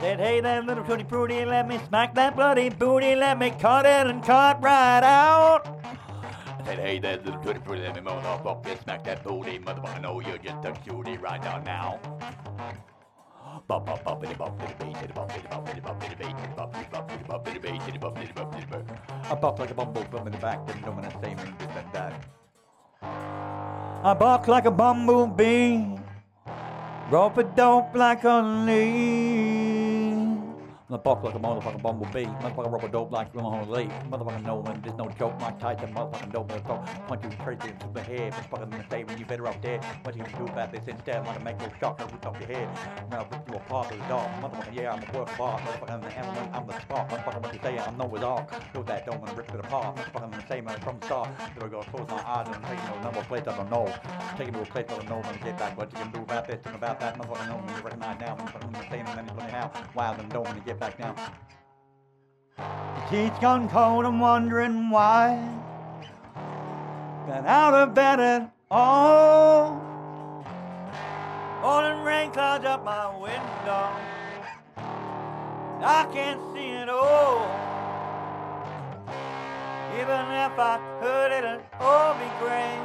Said, 0.00 0.20
hey, 0.20 0.40
that 0.40 0.64
little 0.64 0.84
tutti 0.84 1.04
frutti, 1.04 1.44
let 1.44 1.68
me 1.68 1.80
smack 1.88 2.14
that 2.14 2.36
bloody 2.36 2.68
booty, 2.68 3.14
let 3.14 3.38
me 3.38 3.50
cut 3.50 3.86
it 3.86 4.06
and 4.06 4.22
cut 4.24 4.62
right 4.62 5.02
out. 5.02 5.80
I 6.64 6.68
said, 6.68 6.78
hey, 6.78 6.98
that 7.00 7.26
little 7.26 7.42
tutti 7.42 7.60
frutti, 7.62 7.82
let 7.82 7.94
me 7.94 8.00
motherfucker 8.00 8.82
smack 8.82 9.04
that 9.04 9.22
booty, 9.22 9.58
motherfucker, 9.58 10.00
know 10.00 10.20
you're 10.20 10.38
just 10.38 10.64
a 10.64 10.72
cutie 10.72 11.18
right 11.18 11.42
now 11.42 11.58
now. 11.58 12.00
I 13.46 13.58
bop 13.68 14.02
like 19.58 19.70
a 19.70 19.74
bumblebee 19.74 20.16
in 20.16 20.32
the 20.32 20.38
back, 20.38 20.66
then 20.66 20.80
doing 20.80 21.02
the 21.02 21.10
same 21.20 21.38
and 21.38 21.58
this 21.58 21.68
and 21.76 21.92
that. 21.92 22.14
I 23.02 24.14
bark 24.18 24.48
like 24.48 24.64
a 24.64 24.70
bumblebee, 24.70 25.84
rope 27.10 27.36
a 27.36 27.44
dope 27.44 27.94
like 27.94 28.24
a 28.24 28.40
leaf. 28.40 29.83
I 30.90 30.98
bark 30.98 31.24
like 31.24 31.34
a 31.34 31.38
motherfucking 31.38 31.80
bumblebee, 31.80 32.26
motherfucking 32.26 32.84
a 32.84 32.88
dope 32.88 33.10
like 33.10 33.28
you 33.32 33.40
on 33.40 33.66
a 33.66 33.72
leaf. 33.72 33.90
Motherfucking 34.10 34.44
no 34.44 34.56
one, 34.56 34.82
there's 34.84 34.94
no 34.98 35.08
joke, 35.18 35.40
Mike 35.40 35.58
Tyson, 35.58 35.94
motherfucking 35.94 36.30
dope, 36.30 36.48
motherfucker. 36.48 37.08
Punch 37.08 37.24
you 37.24 37.30
crazy 37.38 37.70
into 37.70 37.88
the 37.94 38.02
head, 38.02 38.34
motherfucking 38.34 38.70
gonna 38.70 38.84
say 38.90 39.02
when 39.02 39.16
you 39.16 39.24
better 39.24 39.48
off 39.48 39.58
dead. 39.62 39.82
What 40.02 40.14
you 40.14 40.22
gonna 40.22 40.36
do 40.36 40.44
about 40.44 40.72
this 40.72 40.86
instead? 40.86 41.16
I'm 41.16 41.24
gonna 41.24 41.40
make 41.40 41.58
you 41.62 41.68
shock 41.80 42.02
and 42.02 42.12
rip 42.12 42.26
off 42.26 42.38
your 42.38 42.48
head. 42.48 42.68
I'm 42.98 43.08
gonna 43.08 43.26
rip 43.32 43.48
you 43.48 43.56
apart 43.56 43.90
with 43.90 44.04
a 44.04 44.08
dog, 44.08 44.28
motherfucking 44.42 44.74
yeah, 44.74 44.92
I'm 44.92 45.00
the 45.00 45.18
worst 45.18 45.38
boss, 45.38 45.58
motherfucking 45.62 46.02
the 46.02 46.18
animal, 46.18 46.50
I'm 46.52 46.66
the 46.66 46.78
spot, 46.78 47.08
motherfucking 47.08 47.42
what 47.42 47.54
you 47.54 47.60
say 47.62 47.78
I'm 47.78 47.96
Noah's 47.96 48.22
Ark. 48.22 48.72
Build 48.74 48.86
that 48.86 49.06
dome 49.06 49.24
and 49.26 49.38
rip 49.38 49.54
it 49.54 49.60
apart. 49.60 49.98
I'm 49.98 50.12
fucking 50.12 50.30
the 50.32 50.46
same 50.48 50.68
as 50.68 50.78
from 50.80 50.98
the 51.00 51.06
start. 51.06 51.30
So 51.58 51.64
I 51.64 51.68
go 51.70 51.80
close 51.80 52.08
my 52.08 52.22
eyes 52.26 52.46
and 52.54 52.62
take 52.66 52.84
no 52.84 53.00
number 53.00 53.22
place 53.24 53.44
I 53.46 53.56
don't 53.56 53.70
know. 53.70 53.86
Take 54.36 54.48
it 54.48 54.52
to 54.52 54.60
a 54.60 54.66
place 54.66 54.84
I 54.90 54.96
don't 54.98 55.08
know 55.08 55.22
and 55.24 55.40
get 55.40 55.58
back 55.58 55.78
what 55.78 55.90
you 55.90 55.98
can 55.98 56.12
do 56.12 56.20
about 56.20 56.46
this 56.46 56.60
and 56.66 56.74
about 56.74 57.00
that. 57.00 57.16
Motherfucking 57.16 57.48
know 57.48 57.56
when 57.56 57.74
you 57.74 57.82
recognize 57.82 58.20
now. 58.20 58.36
I'm 58.38 58.46
fucking 58.48 58.72
the 58.72 58.90
same 58.90 59.06
and 59.06 59.28
play 59.28 59.50
now. 59.50 59.72
Wow, 59.94 60.12
then 60.12 60.28
don't 60.28 60.44
when 60.44 60.56
you 60.56 60.73
get 60.78 60.98
back 60.98 60.98
now. 60.98 61.14
The 62.56 63.10
teeth 63.10 63.40
gone 63.40 63.68
cold, 63.68 64.04
I'm 64.04 64.20
wondering 64.20 64.90
why. 64.90 65.36
Got 67.26 67.46
out 67.46 67.74
of 67.74 67.94
bed 67.94 68.20
at 68.20 68.52
all. 68.70 69.80
Morning 71.62 72.02
rain 72.02 72.30
clouds 72.30 72.64
up 72.64 72.84
my 72.84 73.16
window. 73.16 73.88
I 75.86 76.06
can't 76.12 76.40
see 76.54 76.70
it 76.70 76.88
all. 76.88 77.46
Even 79.94 80.20
if 80.44 80.58
I 80.58 80.78
could, 81.00 81.32
it'd 81.32 81.60
all 81.80 82.14
be 82.14 82.28
great. 82.40 82.82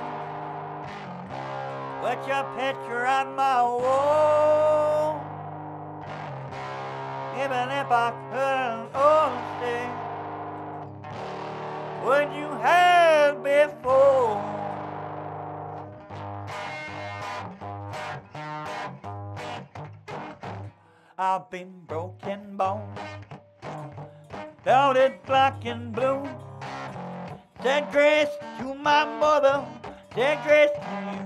Put 2.02 2.28
your 2.28 2.44
picture 2.56 3.06
on 3.06 3.36
my 3.36 3.62
wall. 3.62 4.99
Even 7.40 7.70
if 7.72 7.88
I 7.90 8.12
couldn't 8.30 8.92
stay. 9.56 9.88
What 12.04 12.36
you 12.36 12.50
had 12.60 13.42
before. 13.42 14.44
I've 21.18 21.50
been 21.50 21.72
broken 21.88 22.58
bone, 22.58 22.94
belted 24.66 25.24
black 25.26 25.66
and 25.66 25.94
blue. 25.94 26.28
Said 27.64 27.90
grace 27.92 28.30
to 28.58 28.74
my 28.76 29.06
mother, 29.06 29.66
said 30.14 30.44
grace 30.44 30.72
to 30.76 30.80
you. 31.14 31.24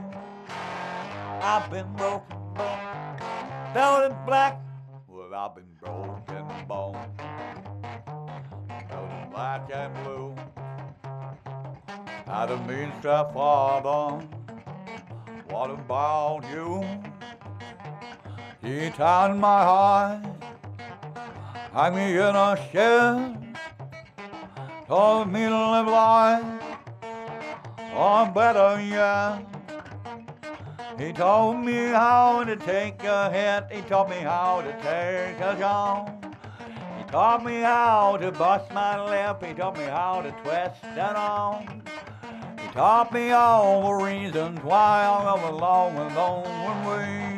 I've 1.41 1.69
been 1.71 1.91
broken 1.93 2.37
bone, 2.53 2.79
belted 3.73 4.15
black. 4.27 4.59
Well, 5.07 5.33
I've 5.35 5.55
been 5.55 5.72
broken 5.83 6.45
bone, 6.67 6.97
belted 8.89 9.31
black 9.31 9.69
and 9.73 9.93
blue. 10.03 10.35
I 12.27 12.45
don't 12.45 12.65
mean 12.65 12.91
to 13.01 13.29
father, 13.33 14.25
what 15.49 15.69
about 15.69 16.43
you? 16.51 16.83
He 18.61 18.89
tied 18.91 19.35
my 19.37 19.63
heart, 19.63 20.21
hung 21.73 21.95
me 21.95 22.13
in 22.15 22.35
a 22.35 22.57
shed, 22.71 23.57
told 24.87 25.31
me 25.31 25.41
to 25.41 25.71
live 25.71 25.87
life, 25.87 26.45
or 27.95 28.25
better 28.27 28.81
yet. 28.81 29.52
He 30.97 31.11
told 31.11 31.65
me 31.65 31.87
how 31.87 32.43
to 32.43 32.55
take 32.55 33.03
a 33.03 33.31
hit, 33.31 33.75
he 33.75 33.81
taught 33.89 34.09
me 34.09 34.17
how 34.17 34.61
to 34.61 34.71
take 34.73 35.39
a 35.39 35.57
shot. 35.59 36.13
He 36.97 37.03
taught 37.11 37.43
me 37.43 37.61
how 37.61 38.17
to 38.17 38.31
bust 38.31 38.71
my 38.71 39.03
lip, 39.03 39.43
he 39.43 39.53
taught 39.53 39.75
me 39.77 39.85
how 39.85 40.21
to 40.21 40.31
twist 40.43 40.83
it 40.83 41.15
on. 41.15 41.81
He 42.59 42.67
taught 42.73 43.11
me 43.11 43.31
all 43.31 43.87
the 43.87 44.05
reasons 44.05 44.63
why 44.63 45.05
I 45.05 45.33
was 45.33 45.49
alone 45.49 45.95
and 45.95 46.15
lonely. 46.15 47.33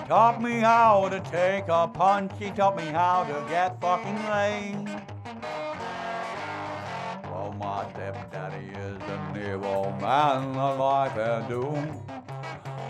He 0.00 0.08
taught 0.08 0.42
me 0.42 0.58
how 0.58 1.08
to 1.08 1.20
take 1.20 1.68
a 1.68 1.86
punch. 1.86 2.32
He 2.40 2.50
taught 2.50 2.76
me 2.76 2.86
how 2.86 3.22
to 3.24 3.48
get 3.48 3.80
fucking 3.80 4.16
laid. 4.28 4.84
Well, 7.24 7.54
my 7.58 7.88
stepdaddy 7.92 8.66
is 8.78 9.02
an 9.02 9.52
evil 9.52 9.96
man, 10.00 10.56
a 10.56 10.74
life 10.74 11.16
and 11.16 11.48
doom. 11.48 12.02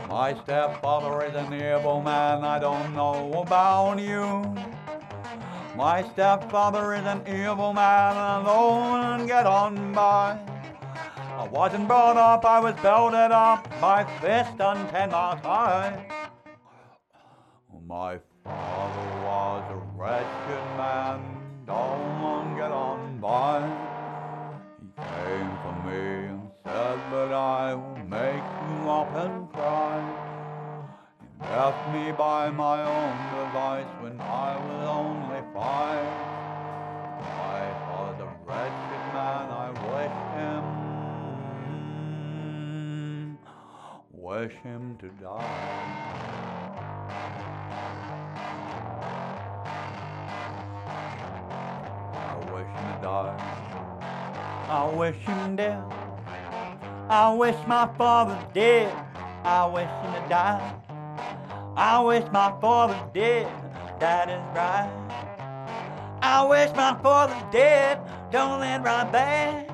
My 0.08 0.32
stepfather 0.32 1.26
is 1.26 1.34
oh 1.34 1.38
an 1.38 1.52
evil 1.52 2.00
man, 2.00 2.42
I 2.42 2.58
don't 2.58 2.94
know 2.94 3.30
about 3.34 3.98
you. 4.00 4.42
My 5.76 6.02
stepfather 6.02 6.94
is 6.94 7.04
oh 7.04 7.10
an 7.10 7.20
evil 7.28 7.74
man, 7.74 8.16
alone 8.40 9.20
and 9.20 9.28
get 9.28 9.44
on 9.44 9.92
by. 9.92 10.40
I 11.36 11.46
wasn't 11.48 11.86
brought 11.86 12.16
up, 12.16 12.46
I 12.46 12.58
was 12.58 12.74
belted 12.76 13.32
up, 13.32 13.68
my 13.82 14.02
fist 14.22 14.58
on 14.62 14.88
ten 14.88 15.10
miles 15.10 15.40
high. 15.40 16.06
My 17.86 18.18
father 18.44 19.08
was 19.24 19.62
a 19.70 19.76
wretched 19.94 20.64
man, 20.78 21.20
don't 21.66 22.56
get 22.56 22.72
on 22.72 23.20
by. 23.20 23.60
He 24.80 24.88
came 24.96 25.58
for 25.62 25.74
me 25.86 26.28
and 26.28 26.50
said 26.64 26.98
that 27.12 27.32
I 27.32 27.74
will 27.74 28.04
make 28.08 28.67
you 28.88 28.94
up 28.94 29.14
and 29.16 29.48
cry. 29.52 30.00
He 31.20 31.52
left 31.52 31.86
me 31.92 32.10
by 32.12 32.50
my 32.50 32.84
own 32.84 33.28
device 33.28 33.86
when 34.00 34.18
I 34.20 34.56
was 34.56 34.88
only 34.88 35.42
five. 35.52 36.08
My 37.36 37.74
father's 37.86 38.22
a 38.22 38.30
wretched 38.46 39.04
man, 39.12 39.50
I 39.50 39.70
wish 39.92 40.16
him, 40.32 40.64
wish 44.10 44.54
him 44.62 44.96
to 45.02 45.08
die. 45.22 45.66
I 52.26 52.36
wish 52.52 52.68
him 52.74 52.86
to 52.88 52.94
die. 53.02 53.38
I 54.68 54.84
wish 54.86 55.16
him 55.16 55.56
dead. 55.56 55.97
I 57.10 57.32
wish 57.32 57.56
my 57.66 57.88
father 57.96 58.38
dead. 58.52 58.94
I 59.42 59.64
wish 59.64 59.88
him 59.88 60.12
to 60.12 60.28
die. 60.28 60.74
I 61.74 62.00
wish 62.00 62.24
my 62.30 62.54
father 62.60 63.00
dead. 63.14 63.50
That 63.98 64.28
is 64.28 64.42
right. 64.54 64.92
I 66.20 66.44
wish 66.44 66.70
my 66.76 66.98
father 67.02 67.34
dead. 67.50 67.98
Don't 68.30 68.60
let 68.60 68.84
right 68.84 69.10
back. 69.10 69.70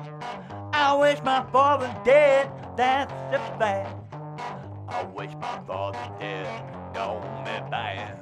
I 0.71 0.95
wish 0.95 1.21
my 1.25 1.45
father 1.51 1.93
dead. 2.05 2.49
That's 2.77 3.11
a 3.33 3.39
fact. 3.59 3.93
I 4.87 5.03
wish 5.03 5.33
my 5.41 5.59
father 5.67 6.09
dead. 6.17 6.47
Don't 6.93 7.21
let 7.43 7.69
back. 7.69 8.17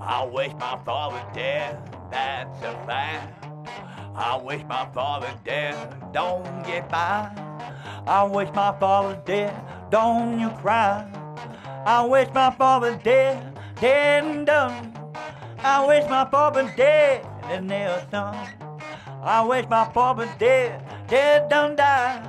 I 0.00 0.24
wish 0.24 0.54
my 0.54 0.78
father 0.86 1.22
dead. 1.34 1.78
That's 2.10 2.62
a 2.62 2.72
fact. 2.86 3.44
I 4.14 4.40
wish 4.42 4.62
my 4.64 4.88
father 4.94 5.30
dead. 5.44 5.94
Don't 6.14 6.64
get 6.64 6.88
by. 6.88 7.49
I 8.06 8.24
wish 8.24 8.48
my 8.54 8.76
father 8.78 9.20
dead. 9.24 9.54
Don't 9.90 10.40
you 10.40 10.50
cry. 10.50 11.06
I 11.84 12.04
wish 12.04 12.28
my 12.34 12.50
father 12.50 12.98
dead. 13.02 13.58
Dead 13.80 14.24
and 14.24 14.46
done. 14.46 14.92
I 15.58 15.86
wish 15.86 16.08
my 16.08 16.28
father 16.30 16.72
dead 16.76 17.26
and 17.44 17.68
never 17.68 18.06
done. 18.10 18.48
I 19.22 19.42
wish 19.42 19.66
my 19.68 19.84
father 19.92 20.28
dead. 20.38 20.82
Dead 21.08 21.48
don't 21.48 21.76
die. 21.76 22.22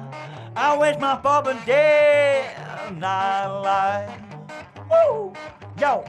I 0.56 0.78
wish 0.78 0.98
my 1.00 1.22
father 1.22 1.58
dead. 1.66 2.98
Not 2.98 3.50
alive. 3.50 4.12
Woo! 4.90 5.34
Yo! 5.80 6.04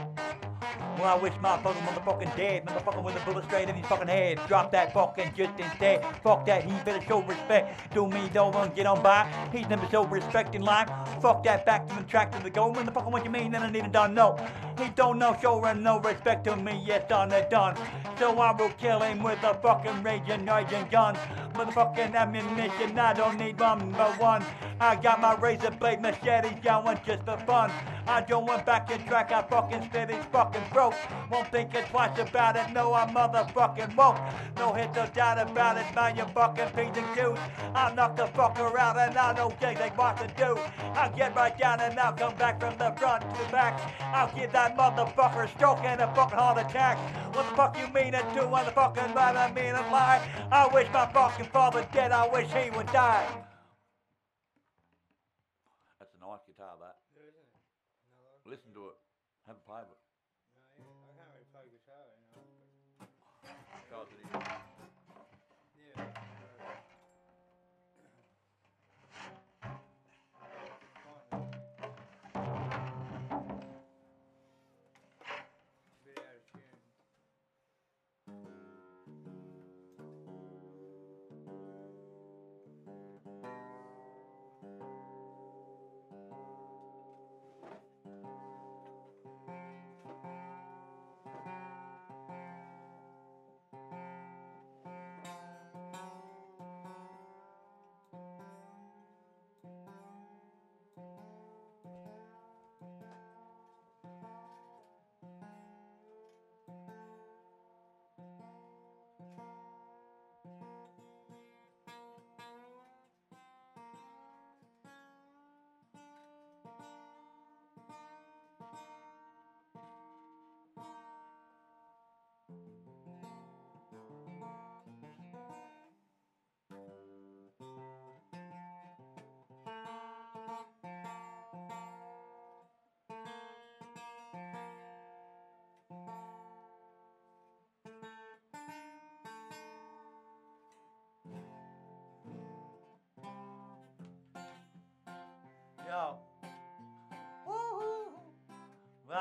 Well, 0.99 1.17
I 1.17 1.19
wish 1.19 1.33
my 1.41 1.57
father 1.57 1.79
motherfucking 1.81 2.35
dead, 2.37 2.65
motherfucker 2.65 3.03
with 3.03 3.15
a 3.15 3.25
bullet 3.25 3.45
straight 3.45 3.67
in 3.67 3.75
his 3.75 3.85
fucking 3.87 4.07
head. 4.07 4.39
Drop 4.47 4.71
that 4.71 4.93
fucking 4.93 5.33
just 5.35 5.59
instead. 5.59 6.05
Fuck 6.23 6.45
that, 6.45 6.63
he 6.63 6.71
better 6.85 7.03
show 7.05 7.21
respect 7.23 7.93
to 7.93 8.07
me, 8.07 8.29
though, 8.31 8.51
and 8.51 8.75
get 8.75 8.85
on 8.85 9.01
by. 9.01 9.27
He's 9.51 9.67
never 9.67 9.87
showed 9.89 10.11
respect 10.11 10.53
in 10.53 10.61
life. 10.61 10.89
Fuck 11.21 11.43
that, 11.45 11.65
back 11.65 11.87
to 11.87 11.95
the 11.95 12.03
track 12.03 12.31
to 12.33 12.43
the 12.43 12.49
goal. 12.49 12.73
Motherfucker, 12.73 13.11
what 13.11 13.25
you 13.25 13.31
mean? 13.31 13.51
Then 13.51 13.63
I 13.63 13.71
need 13.71 13.85
to 13.85 13.89
done 13.89 14.13
no. 14.13 14.37
He 14.77 14.89
don't 14.89 15.17
know, 15.17 15.35
show 15.41 15.59
no 15.73 15.99
respect 15.99 16.43
to 16.45 16.55
me, 16.55 16.83
yes, 16.85 17.07
done 17.09 17.31
it 17.31 17.49
done. 17.49 17.75
So 18.19 18.37
I 18.39 18.51
will 18.51 18.69
kill 18.69 18.99
him 18.99 19.23
with 19.23 19.43
a 19.43 19.53
fucking 19.55 20.03
raging, 20.03 20.45
raging 20.45 20.87
gun. 20.91 21.15
Motherfucking 21.53 22.15
ammunition, 22.15 22.97
I 22.97 23.13
don't 23.13 23.37
need 23.37 23.57
number 23.59 24.05
one. 24.17 24.43
I 24.79 24.95
got 24.95 25.21
my 25.21 25.35
razor 25.35 25.71
blade 25.71 26.01
machete 26.01 26.55
going 26.61 26.99
just 27.05 27.23
for 27.23 27.37
fun. 27.37 27.71
I 28.07 28.21
don't 28.21 28.45
want 28.45 28.65
back 28.65 28.91
in 28.91 29.03
track, 29.07 29.31
I 29.31 29.41
fucking 29.43 29.83
spit 29.83 30.09
his 30.09 30.25
fucking 30.25 30.63
throat. 30.71 30.82
Won't 31.31 31.47
think 31.49 31.73
it 31.75 31.85
twice 31.87 32.17
about 32.19 32.55
it, 32.57 32.73
no, 32.73 32.93
I 32.93 33.05
motherfucking 33.05 33.95
won't. 33.95 34.19
No 34.57 34.73
hit, 34.73 34.93
no 34.95 35.05
doubt 35.07 35.39
about 35.39 35.77
it, 35.77 35.85
man, 35.95 36.17
you 36.17 36.25
fucking 36.25 36.69
piece 36.69 36.97
of 36.97 37.15
Q's. 37.15 37.39
I'll 37.73 37.95
knock 37.95 38.15
the 38.17 38.25
fucker 38.27 38.77
out 38.77 38.97
and 38.97 39.17
I 39.17 39.33
know 39.33 39.49
exactly 39.49 39.89
what 39.95 40.17
to 40.17 40.27
do. 40.35 40.59
I'll 40.95 41.15
get 41.15 41.35
right 41.35 41.57
down 41.57 41.79
and 41.79 41.97
I'll 41.97 42.13
come 42.13 42.35
back 42.35 42.59
from 42.59 42.77
the 42.77 42.91
front 42.99 43.21
to 43.21 43.43
the 43.43 43.51
back. 43.51 43.79
I'll 44.01 44.33
give 44.35 44.51
that 44.51 44.77
motherfucker 44.77 45.45
a 45.45 45.47
stroke 45.47 45.83
and 45.83 46.01
a 46.01 46.13
fucking 46.15 46.37
heart 46.37 46.57
attack. 46.57 46.97
What 47.35 47.49
the 47.49 47.55
fuck 47.55 47.77
you 47.77 47.87
mean 47.93 48.13
it 48.13 48.25
do? 48.33 48.47
What 48.47 48.65
the 48.65 48.71
fucking 48.71 49.13
lie, 49.15 49.33
I 49.33 49.51
mean 49.53 49.75
a 49.75 49.81
lie. 49.91 50.21
I 50.51 50.67
wish 50.73 50.87
my 50.91 51.05
fucking 51.07 51.47
father 51.47 51.87
dead, 51.93 52.11
I 52.11 52.27
wish 52.27 52.51
he 52.51 52.69
would 52.71 52.87
die. 52.87 53.25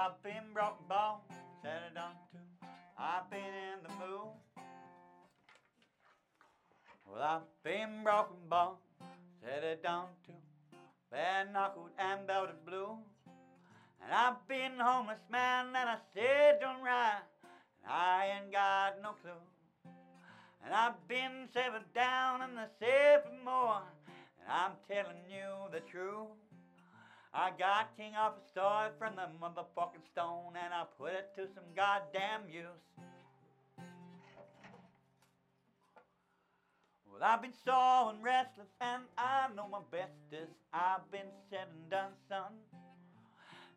I've 0.02 0.20
been 0.24 0.52
broken 0.52 0.84
bone, 0.88 1.18
said 1.62 1.78
it 1.92 1.96
on 1.96 2.10
too. 2.32 2.66
I've 2.98 3.30
been 3.30 3.38
in 3.38 3.78
the 3.84 3.94
mood. 4.04 4.34
Well, 7.06 7.22
I've 7.22 7.62
been 7.62 8.02
broken 8.02 8.34
bone, 8.50 8.74
said 9.40 9.62
it 9.62 9.80
down 9.84 10.06
too. 10.26 10.32
Bare 11.12 11.46
knuckled 11.52 11.90
and 12.00 12.26
belted 12.26 12.56
blue. 12.66 12.98
And 14.02 14.12
I've 14.12 14.44
been 14.48 14.72
homeless 14.76 15.22
man 15.30 15.66
and 15.66 15.76
I 15.76 15.98
said 16.12 16.58
don't 16.60 16.82
right. 16.82 17.22
And 17.84 17.92
I 17.92 18.40
ain't 18.42 18.50
got 18.50 19.00
no 19.00 19.10
clue. 19.22 19.30
And 20.64 20.74
I've 20.74 21.06
been 21.06 21.46
severed 21.54 21.86
down 21.94 22.42
and 22.42 22.58
I 22.58 22.66
said 22.80 23.22
more. 23.44 23.82
And 24.40 24.50
I'm 24.50 24.72
telling 24.88 25.22
you 25.30 25.70
the 25.70 25.78
truth. 25.88 26.41
I 27.34 27.50
got 27.58 27.96
King 27.96 28.12
Arthur's 28.14 28.44
sword 28.52 28.92
from 28.98 29.16
the 29.16 29.28
motherfucking 29.40 30.04
stone 30.12 30.52
and 30.62 30.74
I 30.74 30.84
put 30.98 31.12
it 31.12 31.30
to 31.36 31.48
some 31.54 31.64
goddamn 31.74 32.42
use. 32.46 32.66
Well, 37.06 37.22
I've 37.22 37.40
been 37.40 37.54
sore 37.64 38.10
and 38.10 38.22
restless 38.22 38.68
and 38.82 39.04
I 39.16 39.48
know 39.56 39.66
my 39.66 39.80
best 39.90 40.12
is 40.30 40.48
I've 40.74 41.10
been 41.10 41.30
said 41.48 41.68
and 41.72 41.90
done, 41.90 42.12
son. 42.28 42.52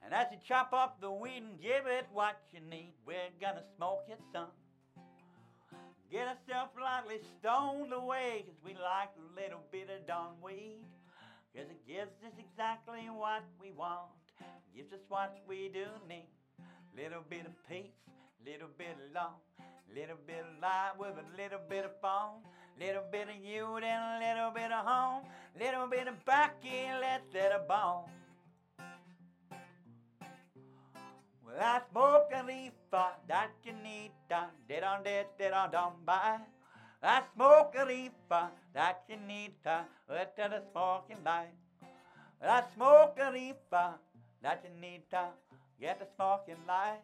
And 0.04 0.14
as 0.14 0.28
you 0.32 0.38
chop 0.46 0.74
up 0.74 1.00
the 1.00 1.10
weed 1.10 1.38
and 1.38 1.62
give 1.62 1.88
it 1.88 2.08
what 2.12 2.38
you 2.54 2.60
need, 2.60 2.94
we're 3.08 3.16
gonna 3.40 3.64
smoke 3.78 4.04
it, 4.10 4.20
son. 4.34 4.48
Get 6.12 6.28
ourselves 6.28 6.72
lightly 6.80 7.20
stoned 7.40 7.94
away, 7.94 8.44
'cause 8.44 8.62
we 8.64 8.74
like 8.74 9.10
a 9.16 9.42
little 9.42 9.64
bit 9.72 9.90
of 9.90 10.06
dawn 10.06 10.40
weed. 10.42 10.86
'Cause 11.56 11.70
it 11.70 11.88
gives 11.88 12.22
us 12.22 12.34
exactly 12.38 13.10
what 13.10 13.44
we 13.62 13.72
want, 13.72 14.12
gives 14.76 14.92
us 14.92 15.00
what 15.08 15.40
we 15.48 15.70
do 15.70 15.88
need. 16.06 16.28
Little 16.94 17.22
bit 17.22 17.46
of 17.46 17.54
peace, 17.70 17.96
little 18.44 18.68
bit 18.68 18.92
of 18.92 19.12
love, 19.14 19.40
little 19.88 20.18
bit 20.18 20.46
of 20.46 20.60
life 20.60 20.98
with 20.98 21.18
a 21.18 21.38
little 21.38 21.60
bit 21.70 21.86
of 21.86 21.98
fun. 22.02 22.44
Little 22.78 23.06
bit 23.10 23.30
of 23.30 23.38
you, 23.38 23.80
then 23.80 24.02
a 24.02 24.20
little 24.20 24.52
bit 24.52 24.70
of 24.70 24.86
home, 24.86 25.24
little 25.58 25.88
bit 25.88 26.10
of 26.10 26.26
Bucky, 26.26 26.92
let's 27.00 27.34
let 27.34 27.54
a 27.54 27.60
bone. 27.60 28.12
Well, 31.42 31.58
I 31.58 31.82
smoke 31.90 32.32
a 32.34 32.44
leaf 32.44 32.74
that 32.92 33.52
you 33.64 33.72
need 33.72 34.12
done, 34.28 34.52
did 34.68 34.84
on 34.84 35.04
did, 35.04 35.28
did 35.38 35.54
on 35.54 35.72
done 35.72 35.94
by. 36.04 36.42
I 37.06 37.22
smoke 37.36 37.76
a 37.78 37.86
reefer 37.86 38.50
that 38.74 39.04
you 39.08 39.18
need 39.28 39.54
to 39.64 39.86
let 40.10 40.36
the 40.36 40.62
smoking 40.72 41.24
light. 41.24 41.54
I 42.42 42.64
smoke 42.76 43.18
a 43.22 43.32
reefer 43.32 43.94
that 44.42 44.64
you 44.64 44.82
need 44.82 45.04
to 45.12 45.28
get 45.80 46.00
the 46.00 46.08
smoking 46.16 46.58
light. 46.68 47.02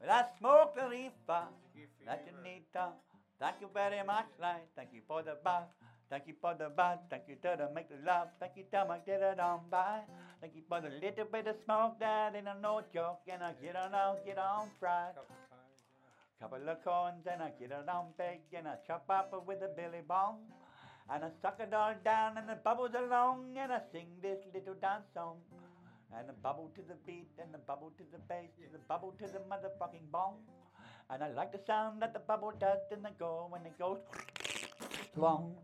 Well, 0.00 0.10
I 0.10 0.24
smoke 0.38 0.76
a 0.80 0.88
reefer 0.88 1.44
that 2.06 2.26
you 2.26 2.32
need 2.42 2.62
to. 2.72 2.88
Thank 3.38 3.56
you 3.60 3.68
very 3.72 4.02
much, 4.06 4.26
light. 4.40 4.66
Thank 4.74 4.90
you 4.92 5.00
for 5.06 5.22
the 5.22 5.36
bar. 5.44 5.64
Thank 6.10 6.26
you 6.26 6.34
for 6.40 6.54
the 6.58 6.70
bud, 6.70 7.00
thank 7.10 7.24
you 7.28 7.34
to 7.42 7.54
the 7.58 7.68
make 7.74 7.90
the 7.90 7.96
love, 8.06 8.28
thank 8.40 8.52
you 8.56 8.64
to 8.72 8.86
my 8.88 8.96
get 9.04 9.20
it 9.20 9.38
on 9.38 9.60
by. 9.70 10.00
Thank 10.40 10.54
you 10.56 10.62
for 10.66 10.80
the 10.80 10.88
little 10.88 11.26
bit 11.30 11.46
of 11.46 11.56
smoke 11.66 12.00
that 12.00 12.34
ain't 12.34 12.46
no 12.62 12.80
joke, 12.94 13.20
and 13.30 13.42
I 13.42 13.52
get 13.62 13.76
on 13.76 13.94
out, 13.94 14.24
get 14.24 14.38
on 14.38 14.68
fried. 14.80 15.12
Couple 16.40 16.68
of 16.68 16.84
corns 16.84 17.26
and 17.26 17.42
I 17.42 17.50
get 17.58 17.72
it 17.72 17.88
on 17.88 18.06
big 18.16 18.40
and 18.56 18.68
I 18.68 18.76
chop 18.86 19.04
up 19.10 19.34
with 19.44 19.58
a 19.60 19.68
billy 19.74 20.02
bong. 20.06 20.38
And 21.10 21.24
I 21.24 21.30
suck 21.42 21.58
it 21.58 21.74
all 21.74 21.94
down 22.04 22.38
and 22.38 22.48
it 22.48 22.62
bubbles 22.62 22.94
along 22.94 23.56
and 23.58 23.72
I 23.72 23.80
sing 23.90 24.06
this 24.22 24.38
little 24.54 24.74
dance 24.74 25.06
song. 25.14 25.38
And 26.16 26.30
I 26.30 26.32
bubble 26.40 26.70
to 26.76 26.82
the 26.82 26.94
beat 27.06 27.28
and 27.42 27.52
the 27.52 27.58
bubble 27.58 27.92
to 27.98 28.04
the 28.12 28.18
bass 28.28 28.50
to 28.62 28.70
the 28.70 28.78
bubble 28.86 29.14
to 29.18 29.26
the 29.26 29.40
motherfucking 29.50 30.12
bong. 30.12 30.36
And 31.10 31.24
I 31.24 31.32
like 31.32 31.50
the 31.50 31.60
sound 31.66 32.00
that 32.02 32.12
the 32.12 32.20
bubble 32.20 32.52
does 32.60 32.86
and 32.92 33.04
the 33.04 33.10
go 33.18 33.48
when 33.50 33.66
it 33.66 33.76
goes 33.76 33.98
long. 35.16 35.56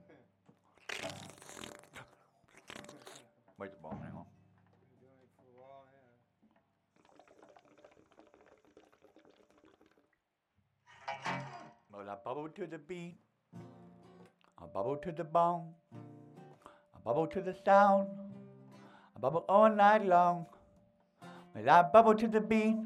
Where's 3.56 3.70
the 3.70 3.78
bong? 3.80 4.00
Hang 4.02 4.13
Well, 11.96 12.10
I 12.10 12.16
bubble 12.24 12.48
to 12.48 12.66
the 12.66 12.78
beat, 12.78 13.14
I 14.58 14.66
bubble 14.66 14.96
to 14.96 15.12
the 15.12 15.22
bong, 15.22 15.74
I 15.94 16.98
bubble 17.04 17.28
to 17.28 17.40
the 17.40 17.54
sound, 17.64 18.08
I 19.16 19.20
bubble 19.20 19.44
all 19.48 19.70
night 19.70 20.04
long. 20.04 20.46
Well, 21.54 21.70
I 21.70 21.82
bubble 21.82 22.16
to 22.16 22.26
the 22.26 22.40
beat, 22.40 22.78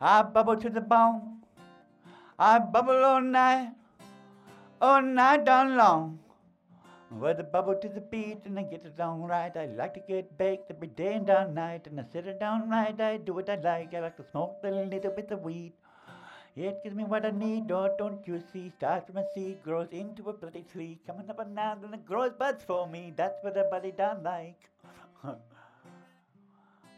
I 0.00 0.22
bubble 0.22 0.54
to 0.58 0.70
the 0.70 0.80
bone, 0.80 1.38
I 2.38 2.60
bubble 2.60 3.04
all 3.04 3.20
night, 3.20 3.72
all 4.80 5.02
night 5.02 5.44
down 5.44 5.76
long. 5.76 6.20
Well, 7.10 7.34
I 7.36 7.42
bubble 7.42 7.74
to 7.74 7.88
the 7.88 8.00
beat 8.00 8.44
and 8.44 8.60
I 8.60 8.62
get 8.62 8.84
it 8.84 9.00
on 9.00 9.22
right. 9.22 9.56
I 9.56 9.66
like 9.66 9.94
to 9.94 10.00
get 10.06 10.38
baked 10.38 10.70
every 10.70 10.88
day 10.88 11.14
and 11.14 11.28
all 11.28 11.48
night, 11.48 11.88
and 11.88 11.98
I 11.98 12.04
sit 12.12 12.28
it 12.28 12.38
down 12.38 12.68
right. 12.68 13.00
I 13.00 13.16
do 13.16 13.32
what 13.32 13.48
I 13.48 13.56
like. 13.56 13.92
I 13.92 14.00
like 14.00 14.16
to 14.18 14.24
smoke 14.30 14.58
a 14.62 14.70
little 14.70 15.10
bit 15.10 15.32
of 15.32 15.40
weed. 15.40 15.72
It 16.60 16.82
gives 16.82 16.96
me 16.96 17.04
what 17.04 17.24
I 17.24 17.30
need, 17.30 17.70
oh, 17.70 17.88
don't 17.96 18.26
you 18.26 18.42
see? 18.52 18.72
Starts 18.76 19.06
from 19.06 19.18
a 19.18 19.24
seed, 19.32 19.62
grows 19.62 19.86
into 19.92 20.28
a 20.28 20.32
bloody 20.32 20.64
tree, 20.72 20.98
coming 21.06 21.30
up 21.30 21.38
and 21.38 21.54
down, 21.54 21.84
and 21.84 21.94
it 21.94 22.04
grows 22.04 22.32
buds 22.32 22.64
for 22.64 22.88
me. 22.88 23.12
That's 23.16 23.38
what 23.44 23.56
a 23.56 23.62
buddy 23.70 23.92
don't 23.92 24.24
like. 24.24 24.68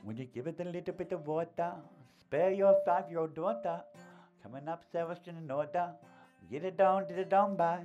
when 0.03 0.17
you 0.17 0.25
give 0.25 0.47
it 0.47 0.59
a 0.61 0.65
little 0.65 0.95
bit 0.95 1.13
of 1.13 1.27
water, 1.27 1.73
spare 2.19 2.53
your 2.53 2.75
five-year-old 2.87 3.35
daughter, 3.35 3.83
coming 4.43 4.67
up 4.67 4.83
Sebastian 4.91 5.37
in 5.37 5.51
order. 5.51 5.91
Get 6.51 6.65
it 6.65 6.79
down, 6.79 7.07
get 7.07 7.19
it 7.19 7.29
down 7.29 7.55
by. 7.55 7.81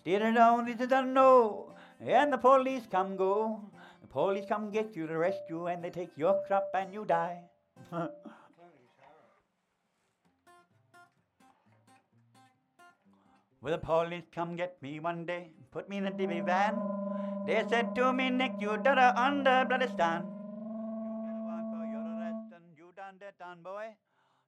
Steer 0.00 0.26
it 0.26 0.32
down, 0.32 0.66
it 0.66 0.88
down 0.88 1.12
no. 1.12 1.74
And 2.00 2.32
the 2.32 2.38
police 2.38 2.84
come 2.90 3.14
go. 3.14 3.60
The 4.00 4.06
police 4.06 4.46
come 4.48 4.70
get 4.70 4.96
you 4.96 5.06
to 5.06 5.34
you, 5.50 5.66
and 5.66 5.84
they 5.84 5.90
take 5.90 6.16
your 6.16 6.40
crop 6.46 6.70
and 6.72 6.94
you 6.94 7.04
die. 7.04 7.40
Well, 13.64 13.72
the 13.72 13.78
police 13.80 14.28
come 14.28 14.56
get 14.56 14.76
me 14.82 15.00
one 15.00 15.24
day, 15.24 15.48
put 15.72 15.88
me 15.88 15.96
in 15.96 16.04
a 16.04 16.10
divvy 16.10 16.40
van. 16.40 16.76
They 17.46 17.64
said 17.66 17.94
to 17.96 18.12
me, 18.12 18.28
Nick, 18.28 18.60
you 18.60 18.72
a 18.72 19.14
under 19.16 19.64
bloody 19.64 19.88
stand. 19.88 20.28
You 20.28 20.36
get 21.16 21.32
a 21.32 21.40
one 21.48 21.72
for 21.72 21.84
your 21.88 22.04
arrest, 22.04 22.52
and 22.52 22.66
you 22.76 22.92
done 22.94 23.16
that 23.20 23.38
done, 23.38 23.64
boy. 23.64 23.96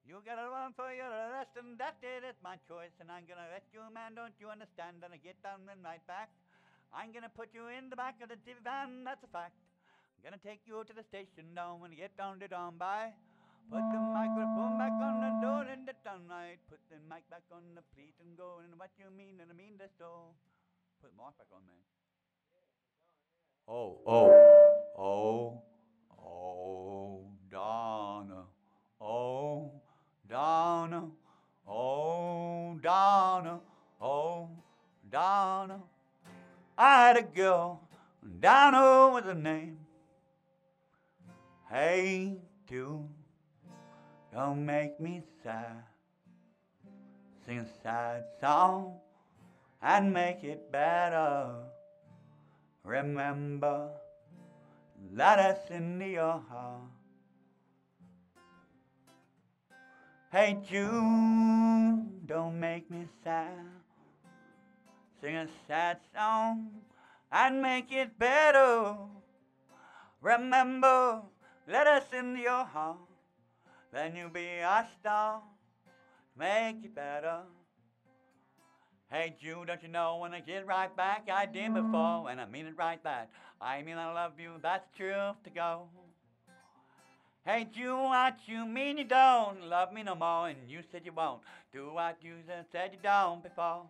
You 0.05 0.21
get 0.23 0.37
a 0.37 0.45
one 0.51 0.73
for 0.77 0.93
your 0.93 1.09
arrest, 1.09 1.49
and 1.57 1.79
that 1.79 1.97
it 2.03 2.29
is 2.29 2.37
my 2.43 2.57
choice. 2.69 2.93
And 3.01 3.09
I'm 3.09 3.25
gonna 3.25 3.49
arrest 3.49 3.65
you, 3.73 3.81
man, 3.91 4.13
don't 4.13 4.37
you 4.37 4.53
understand? 4.53 5.01
And 5.01 5.11
I 5.11 5.17
get 5.17 5.41
down 5.41 5.65
and 5.65 5.81
right 5.83 6.05
back. 6.05 6.29
I'm 6.93 7.11
gonna 7.11 7.33
put 7.33 7.49
you 7.55 7.73
in 7.73 7.89
the 7.89 7.95
back 7.95 8.21
of 8.21 8.29
the 8.29 8.37
divvy 8.45 8.61
van, 8.63 9.03
that's 9.03 9.23
a 9.23 9.31
fact. 9.33 9.57
I'm 10.13 10.29
gonna 10.29 10.45
take 10.45 10.61
you 10.69 10.85
to 10.85 10.93
the 10.93 11.01
station 11.01 11.57
now 11.57 11.81
you 11.89 11.97
get 11.97 12.15
down 12.21 12.37
to 12.37 12.47
down 12.47 12.77
by. 12.77 13.17
Put 13.69 13.83
the 13.91 13.99
microphone 13.99 14.77
back 14.79 14.95
on 14.95 15.19
the 15.19 15.45
door 15.45 15.65
and 15.67 15.85
the 15.85 15.93
sunlight. 16.01 16.59
Put 16.69 16.79
the 16.89 16.95
mic 17.09 17.29
back 17.29 17.43
on 17.51 17.63
the 17.75 17.81
plate 17.93 18.15
and 18.23 18.37
go. 18.37 18.61
And 18.63 18.79
what 18.79 18.91
you 18.97 19.11
mean? 19.11 19.41
And 19.41 19.51
I 19.51 19.53
mean 19.53 19.77
this 19.77 19.91
so. 19.99 20.31
Put 21.01 21.11
the 21.11 21.17
mic 21.17 21.37
back 21.37 21.47
on, 21.51 21.61
man. 21.67 21.75
Oh, 23.67 23.99
oh, 24.07 24.31
oh, 24.97 25.61
oh, 26.17 27.25
Donna. 27.51 28.43
Oh, 29.01 29.71
Donna. 30.29 31.03
Oh, 31.67 32.79
Donna. 32.81 33.59
Oh, 34.01 34.49
Donna. 35.11 35.81
I 36.77 37.07
had 37.07 37.17
a 37.17 37.21
girl. 37.21 37.81
Donna 38.39 39.11
was 39.11 39.25
her 39.25 39.33
name. 39.33 39.77
Hey, 41.69 42.37
you. 42.69 43.09
Don't 44.37 44.67
make 44.67 44.99
me 44.99 45.23
sad. 45.41 45.81
Sing 47.43 47.57
a 47.57 47.65
sad 47.81 48.23
song 48.39 48.99
and 49.81 50.13
make 50.13 50.43
it 50.43 50.71
better. 50.71 51.55
Remember, 52.83 53.89
let 55.11 55.39
us 55.39 55.57
into 55.71 56.05
your 56.05 56.39
heart. 56.51 56.83
Hey 60.31 60.55
June, 60.69 62.21
don't 62.27 62.59
make 62.59 62.91
me 62.91 63.07
sad. 63.23 63.65
Sing 65.19 65.35
a 65.35 65.47
sad 65.67 65.97
song 66.13 66.69
and 67.31 67.59
make 67.59 67.91
it 67.91 68.19
better. 68.19 68.97
Remember, 70.21 71.23
let 71.67 71.87
us 71.87 72.03
in 72.13 72.37
your 72.37 72.65
heart. 72.65 73.06
Then 73.91 74.15
you'll 74.15 74.29
be 74.29 74.47
a 74.59 74.87
star. 74.99 75.41
Make 76.37 76.85
it 76.85 76.95
better. 76.95 77.39
Hey 79.09 79.35
Jude, 79.41 79.67
don't 79.67 79.81
you 79.81 79.87
know 79.87 80.17
when 80.17 80.33
I 80.33 80.41
get 80.41 80.67
right 80.67 80.93
back, 80.93 81.29
I 81.33 81.45
did 81.45 81.73
before, 81.73 82.29
and 82.29 82.41
I 82.41 82.45
mean 82.45 82.65
it 82.65 82.73
right 82.77 83.01
back. 83.01 83.29
I 83.61 83.81
mean 83.81 83.97
I 83.97 84.11
love 84.11 84.33
you, 84.37 84.51
that's 84.61 84.85
truth 84.97 85.41
to 85.45 85.49
go. 85.49 85.87
Hey, 87.45 87.65
do 87.73 87.95
what 87.95 88.37
you 88.45 88.65
mean 88.65 88.97
you 88.97 89.05
don't 89.05 89.63
love 89.63 89.93
me 89.93 90.03
no 90.03 90.15
more, 90.15 90.49
and 90.49 90.57
you 90.67 90.81
said 90.91 91.03
you 91.05 91.13
won't 91.13 91.39
do 91.71 91.93
what 91.93 92.17
you 92.21 92.33
said 92.69 92.89
you 92.91 92.99
don't 93.01 93.41
before. 93.41 93.83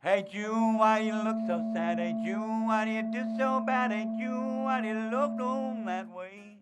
Hey 0.00 0.24
June, 0.30 0.78
why 0.78 1.00
you 1.00 1.14
look 1.14 1.38
so 1.48 1.72
sad? 1.74 1.98
Hey 1.98 2.14
June, 2.24 2.68
why 2.68 2.84
do 2.84 2.92
you 2.92 3.02
do 3.02 3.24
so 3.36 3.60
bad? 3.66 3.90
Hey 3.90 4.04
June, 4.18 4.62
why 4.62 4.80
do 4.80 4.86
you 4.86 5.10
look 5.10 5.32
on 5.40 5.84
that 5.86 6.08
way? 6.08 6.53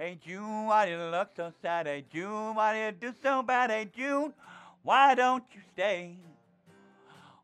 Hey 0.00 0.16
June, 0.24 0.66
why 0.66 0.86
you 0.86 0.96
look 0.96 1.30
so 1.34 1.52
sad? 1.60 1.88
Hey 1.88 2.04
June, 2.08 2.54
why 2.54 2.86
you 2.86 2.92
do 2.92 3.12
so 3.20 3.42
bad? 3.42 3.70
Hey 3.70 3.90
June, 3.92 4.32
why 4.84 5.16
don't 5.16 5.42
you 5.52 5.60
stay? 5.72 6.16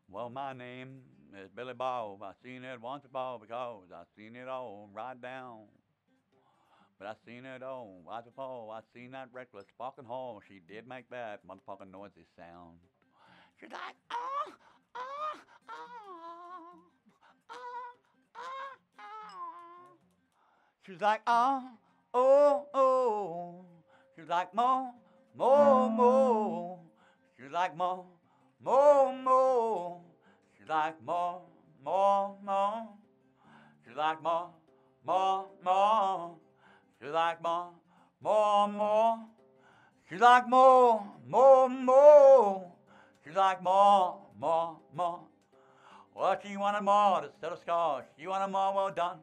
Well, 0.09 0.29
my 0.29 0.53
name 0.53 1.01
is 1.37 1.49
Billy 1.53 1.73
Bob. 1.73 2.23
I 2.23 2.31
seen 2.41 2.63
it 2.63 2.79
once 2.79 3.03
before 3.03 3.39
because 3.41 3.91
I 3.93 4.03
seen 4.15 4.37
it 4.37 4.47
all 4.47 4.87
right 4.93 5.21
down. 5.21 5.63
But 6.97 7.09
I 7.09 7.15
seen 7.25 7.45
it 7.45 7.61
all 7.61 8.01
right 8.07 8.23
before. 8.23 8.71
I 8.73 8.79
seen 8.93 9.11
that 9.11 9.27
reckless 9.33 9.65
fucking 9.77 10.05
whore. 10.05 10.39
She 10.47 10.61
did 10.65 10.87
make 10.87 11.09
that 11.09 11.41
motherfucking 11.45 11.91
noisy 11.91 12.23
sound. 12.37 12.77
She's 13.59 13.69
like, 13.69 13.95
oh, 14.11 14.53
oh, 14.95 15.39
oh. 15.67 15.85
She's 20.87 21.01
like, 21.01 21.19
oh, 21.27 21.67
oh, 22.15 22.65
oh. 22.73 23.65
She's 24.15 24.29
like, 24.29 24.55
mo, 24.55 24.91
mo, 25.37 25.89
mo. 25.89 26.79
She's 27.37 27.51
like, 27.51 27.75
mo, 27.75 28.05
mo, 28.63 29.11
mo. 29.11 30.01
She's 30.57 30.69
like, 30.69 30.95
mo, 31.03 31.41
mo, 31.83 32.37
mo. 32.43 32.97
She's 33.85 33.97
like, 33.97 34.23
mo, 34.23 34.53
mo, 35.05 35.47
mo. 35.63 36.39
She's 36.99 37.11
like, 37.11 37.43
mo, 37.43 37.73
mo, 38.23 38.67
mo. 38.67 39.29
She's 40.09 40.21
like, 40.21 40.47
mo, 40.47 41.03
mo, 41.27 41.67
mo. 41.67 42.71
She's 43.23 43.35
like, 43.35 43.61
more, 43.61 44.21
more, 44.39 44.77
more. 44.95 45.19
Well, 46.15 46.39
she 46.41 46.55
wanted 46.55 46.81
more 46.81 47.21
to 47.21 47.29
settle 47.41 47.57
scores. 47.57 48.05
She 48.17 48.25
wanted 48.25 48.47
more 48.47 48.73
well 48.73 48.91
done. 48.91 49.17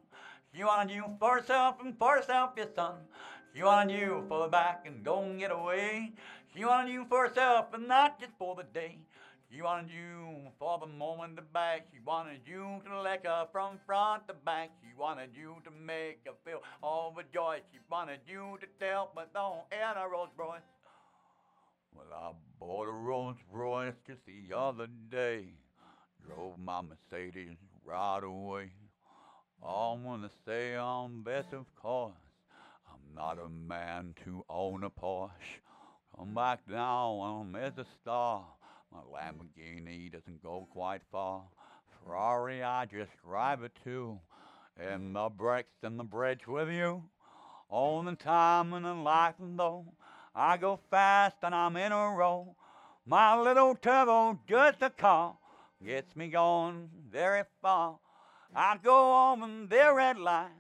She 0.55 0.63
wanted 0.65 0.95
you 0.95 1.05
for 1.19 1.39
herself 1.39 1.77
and 1.81 1.97
for 1.99 2.17
herself, 2.17 2.51
your 2.57 2.69
son. 2.77 2.97
She 3.55 3.63
wanted 3.63 3.99
you 3.99 4.25
for 4.29 4.43
the 4.43 4.49
back 4.49 4.85
and 4.87 5.07
and 5.07 5.39
get 5.39 5.51
away. 5.51 6.13
She 6.55 6.65
wanted 6.65 6.93
you 6.93 7.07
for 7.09 7.27
herself 7.27 7.73
and 7.73 7.89
not 7.89 8.21
just 8.21 8.33
for 8.39 8.55
the 8.55 8.65
day. 8.65 8.99
She 9.51 9.63
wanted 9.63 9.91
you 9.91 10.51
for 10.59 10.79
the 10.79 10.87
moment 10.87 11.37
to 11.37 11.43
back. 11.43 11.87
She 11.93 12.01
wanted 12.05 12.41
you 12.47 12.83
to 12.87 13.01
lick 13.01 13.25
her 13.25 13.47
from 13.51 13.79
front 13.87 14.29
to 14.29 14.35
back. 14.35 14.71
She 14.83 14.89
wanted 14.99 15.31
you 15.35 15.57
to 15.65 15.71
make 15.71 16.21
her 16.27 16.33
feel 16.45 16.63
overjoyed. 16.85 17.63
She 17.73 17.79
wanted 17.91 18.21
you 18.27 18.59
to 18.61 18.67
tell, 18.79 19.11
but 19.15 19.33
don't 19.33 19.61
air 19.71 19.95
a 19.97 20.09
Rolls 20.09 20.31
Royce. 20.37 20.61
Well, 21.95 22.07
I 22.15 22.33
bought 22.59 22.89
a 22.89 22.93
Rolls 22.93 23.37
Royce 23.51 23.95
just 24.07 24.21
the 24.27 24.55
other 24.55 24.89
day. 25.11 25.47
Drove 26.27 26.59
my 26.59 26.81
Mercedes 26.83 27.57
right 27.85 28.23
away. 28.23 28.71
I 29.65 29.95
want 29.95 30.25
to 30.25 30.31
say 30.45 30.75
I'm 30.75 31.23
best, 31.23 31.53
of 31.53 31.67
course. 31.77 32.13
I'm 32.91 33.15
not 33.15 33.39
a 33.39 33.49
man 33.49 34.13
to 34.25 34.45
own 34.51 34.83
a 34.83 34.91
Porsche. 34.91 35.31
Come 36.17 36.35
back 36.35 36.61
now, 36.69 37.13
I'm 37.21 37.55
as 37.55 37.79
a 37.79 37.87
star. 38.01 38.45
My 38.93 38.99
Lamborghini 38.99 40.11
doesn't 40.11 40.43
go 40.43 40.67
quite 40.73 41.03
far. 41.13 41.43
Ferrari, 42.05 42.65
I 42.65 42.87
just 42.87 43.13
drive 43.25 43.63
it 43.63 43.71
too. 43.85 44.19
And 44.77 45.15
the 45.15 45.29
brakes 45.29 45.85
and 45.85 45.97
the 45.99 46.05
bridge 46.05 46.49
with 46.49 46.69
you. 46.69 47.05
All 47.69 48.03
the 48.03 48.17
time 48.17 48.73
and 48.73 48.85
the 48.85 48.95
life 48.95 49.37
and 49.39 49.57
though. 49.57 49.87
I 50.35 50.57
go 50.57 50.81
fast 50.91 51.37
and 51.43 51.55
I'm 51.55 51.77
in 51.77 51.93
a 51.93 52.11
row. 52.11 52.57
My 53.07 53.41
little 53.41 53.77
turbo, 53.77 54.41
just 54.49 54.83
a 54.83 54.91
car, 54.91 55.37
gets 55.85 56.17
me 56.17 56.29
going 56.29 56.89
very 57.11 57.45
far. 57.61 57.99
I 58.55 58.77
go 58.83 59.33
over 59.33 59.47
the 59.67 59.95
red 59.95 60.19
lights. 60.19 60.51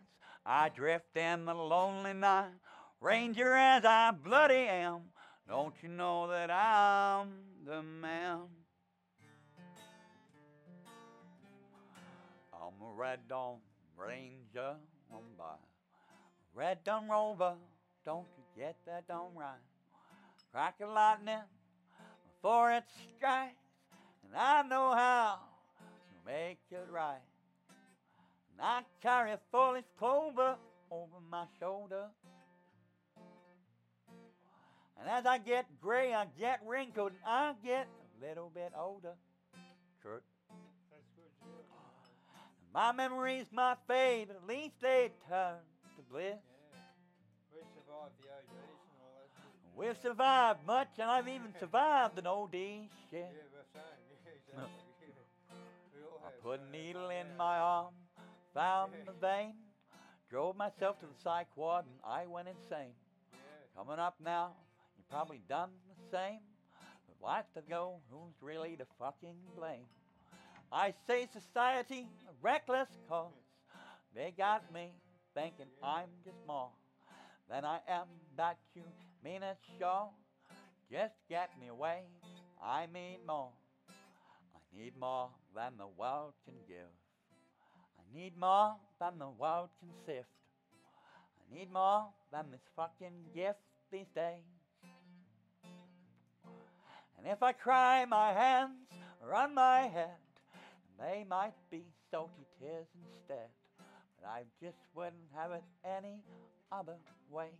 I 0.47 0.70
drift 0.70 1.16
in 1.16 1.45
the 1.45 1.55
lonely 1.55 2.14
night. 2.14 2.53
Ranger 3.01 3.53
as 3.53 3.84
I 3.84 4.12
bloody 4.12 4.55
am. 4.55 5.03
Don't 5.47 5.74
you 5.82 5.88
know 5.90 6.28
that 6.28 6.51
I'm 6.51 7.28
the 7.66 7.82
man? 7.82 8.40
I'm 12.55 12.80
a 12.80 12.93
red 12.95 13.20
dawn 13.28 13.59
ranger 13.97 14.76
on 15.12 15.22
by. 15.36 15.57
Red 16.55 16.84
dawn 16.84 17.09
rover, 17.09 17.55
don't 18.05 18.26
you 18.38 18.62
get 18.62 18.76
that 18.86 19.07
dawn 19.09 19.34
right? 19.34 19.59
Crack 20.53 20.76
a 20.82 20.86
lightning 20.86 21.43
before 22.24 22.72
it 22.72 22.84
strikes, 23.16 23.55
and 24.24 24.36
I 24.36 24.62
know 24.62 24.95
how 24.95 25.38
to 25.78 26.30
make 26.30 26.61
it 26.70 26.86
right. 26.90 27.20
I 28.61 28.83
carry 29.01 29.33
a 29.33 29.39
foolish 29.51 29.85
clover 29.99 30.57
over 30.91 31.17
my 31.31 31.45
shoulder. 31.59 32.07
And 35.01 35.09
as 35.11 35.27
I 35.27 35.39
get 35.39 35.67
gray, 35.81 36.15
I 36.15 36.27
get 36.39 36.61
wrinkled, 36.65 37.11
and 37.13 37.21
I 37.25 37.55
get 37.65 37.89
a 37.89 38.27
little 38.27 38.51
bit 38.55 38.73
older. 38.79 39.15
Kurt. 40.03 40.23
That's 40.91 41.03
good. 41.17 41.33
My 42.73 42.93
memories 42.93 43.47
might 43.53 43.79
fade, 43.89 44.29
but 44.29 44.37
at 44.37 44.47
least 44.47 44.75
they 44.81 45.11
turn 45.29 45.57
to 45.97 46.03
bliss. 46.11 46.23
Yeah. 46.25 46.39
We 47.53 47.61
survived 47.75 48.15
the 48.23 48.29
ODs 48.31 48.47
and 48.47 49.03
all 49.03 49.15
that 49.19 49.29
shit. 49.35 49.77
We've 49.77 49.99
survived 50.01 50.61
much, 50.67 50.89
and 50.99 51.11
I've 51.11 51.29
even 51.29 51.53
survived 51.59 52.19
an 52.19 52.27
OD 52.29 52.53
shit. 52.53 52.89
Yeah, 53.13 53.27
we're 53.53 53.67
saying. 53.73 53.85
Yeah, 54.25 54.33
exactly. 54.37 54.71
We 55.95 56.01
all 56.05 56.21
I 56.23 56.31
have. 56.31 56.43
put 56.43 56.61
a 56.61 56.71
needle 56.71 57.11
in 57.11 57.27
my 57.37 57.59
arm, 57.59 57.93
found 58.55 58.93
the 59.07 59.13
vein, 59.13 59.55
drove 60.31 60.57
myself 60.57 60.99
to 61.01 61.07
the 61.07 61.15
psych 61.23 61.49
ward, 61.57 61.85
and 61.87 61.95
I 62.05 62.27
went 62.27 62.49
insane. 62.49 62.93
Coming 63.77 63.99
up 63.99 64.17
now, 64.23 64.53
you 64.97 65.05
probably 65.11 65.41
done 65.49 65.71
the 65.89 66.17
same. 66.17 66.41
But 67.09 67.27
life 67.27 67.47
to 67.55 67.63
go, 67.63 68.01
who's 68.11 68.35
really 68.41 68.77
to 68.77 68.87
fucking 68.99 69.37
blame? 69.57 69.87
I 70.71 70.95
say 71.07 71.29
society, 71.33 72.09
reckless 72.41 72.89
cause. 73.09 73.33
They 74.15 74.33
got 74.37 74.73
me 74.73 74.93
thinking 75.35 75.67
I'm 75.83 76.09
just 76.25 76.39
more 76.47 76.71
than 77.49 77.65
I 77.65 77.79
am. 77.89 78.07
That 78.37 78.59
you 78.75 78.83
mean 79.25 79.43
it, 79.43 79.57
sure. 79.79 80.11
Just 80.91 81.15
get 81.29 81.51
me 81.61 81.69
away. 81.69 82.03
I 82.63 82.87
need 82.93 83.21
more. 83.27 83.51
I 83.89 84.79
need 84.79 84.93
more 84.99 85.31
than 85.55 85.73
the 85.79 85.87
world 85.87 86.35
can 86.45 86.55
give. 86.69 87.02
Need 88.15 88.37
more 88.37 88.77
than 89.01 89.19
the 89.19 89.31
world 89.31 89.71
can 89.81 89.89
sift. 90.05 90.29
I 91.51 91.55
need 91.55 91.73
more 91.73 92.09
than 92.31 92.51
this 92.51 92.61
fucking 92.77 93.31
gift 93.35 93.59
these 93.91 94.09
days. 94.15 94.45
And 97.17 97.27
if 97.27 97.43
I 97.43 97.53
cry, 97.53 98.05
my 98.05 98.33
hands 98.33 98.91
are 99.23 99.35
on 99.35 99.55
my 99.55 99.83
head. 99.83 100.19
And 100.91 101.09
they 101.09 101.25
might 101.25 101.55
be 101.71 101.85
salty 102.11 102.45
tears 102.61 102.87
instead. 102.95 103.49
But 104.21 104.29
I 104.29 104.45
just 104.61 104.79
wouldn't 104.95 105.31
have 105.35 105.53
it 105.53 105.65
any 105.83 106.23
other 106.71 106.99
way. 107.31 107.51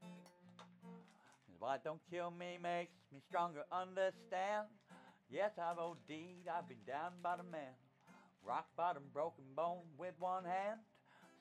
'Cause 0.00 1.58
what 1.58 1.84
don't 1.84 2.00
kill 2.10 2.30
me 2.30 2.56
makes 2.58 2.94
me 3.12 3.20
stronger, 3.20 3.64
understand? 3.70 4.68
Yes, 5.28 5.58
I've 5.58 5.78
OD'd, 5.78 6.48
I've 6.48 6.68
been 6.68 6.84
down 6.86 7.20
by 7.20 7.36
the 7.36 7.42
man. 7.42 7.74
Rock 8.44 8.68
bottom, 8.76 9.02
broken 9.16 9.44
bone 9.56 9.88
with 9.96 10.12
one 10.20 10.44
hand. 10.44 10.84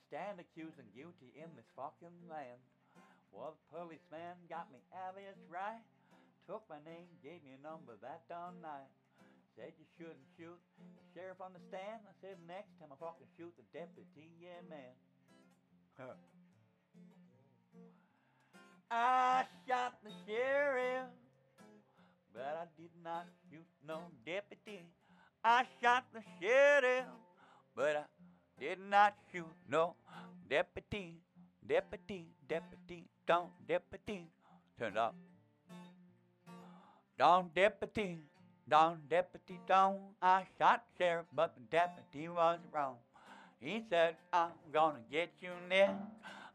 Stand 0.08 0.40
accused 0.40 0.80
and 0.80 0.88
guilty 0.96 1.36
in 1.36 1.52
this 1.60 1.68
fucking 1.76 2.16
land. 2.32 2.64
Well, 3.36 3.60
the 3.60 3.68
policeman 3.76 4.40
got 4.48 4.72
me 4.72 4.80
alias 4.96 5.36
right. 5.52 5.84
Took 6.48 6.64
my 6.72 6.80
name, 6.88 7.12
gave 7.20 7.44
me 7.44 7.60
a 7.60 7.62
number 7.66 8.00
that 8.00 8.24
darn 8.32 8.56
night. 8.64 8.88
Said 9.60 9.76
you 9.76 9.88
shouldn't 10.00 10.28
shoot 10.40 10.56
the 10.80 11.04
sheriff 11.12 11.44
on 11.44 11.52
the 11.52 11.60
stand. 11.68 12.00
I 12.08 12.16
said 12.24 12.40
next 12.48 12.72
time 12.80 12.96
I 12.96 12.98
fucking 12.98 13.28
shoot 13.36 13.52
the 13.60 13.68
deputy, 13.76 14.32
yeah 14.40 14.64
man. 14.72 14.96
Huh. 16.00 16.16
I 18.88 19.44
shot 19.68 20.00
the 20.08 20.14
sheriff, 20.24 21.12
but 22.32 22.54
I 22.64 22.66
did 22.80 22.96
not 23.04 23.28
shoot 23.52 23.68
no 23.84 24.08
deputy. 24.24 24.88
I 25.46 25.66
shot 25.82 26.06
the 26.14 26.22
sheriff, 26.40 27.04
but 27.76 27.98
I 27.98 28.04
did 28.62 28.80
not 28.90 29.14
shoot 29.30 29.46
no 29.68 29.96
deputy. 30.50 31.16
Deputy, 31.68 32.28
deputy, 32.48 33.04
don't 33.28 33.52
deputy. 33.68 34.30
Turn 34.80 34.98
up. 34.98 35.16
Don't 37.18 37.54
deputy, 37.54 38.20
don't 38.70 39.10
deputy, 39.10 39.60
don't. 39.68 40.00
I 40.22 40.48
shot 40.58 40.84
sheriff, 40.98 41.26
but 41.36 41.56
the 41.56 41.62
deputy 41.70 42.30
was 42.30 42.60
wrong. 42.72 42.96
He 43.60 43.84
said, 43.90 44.16
I'm 44.32 44.52
gonna 44.72 45.00
get 45.12 45.30
you 45.42 45.52
next. 45.70 45.94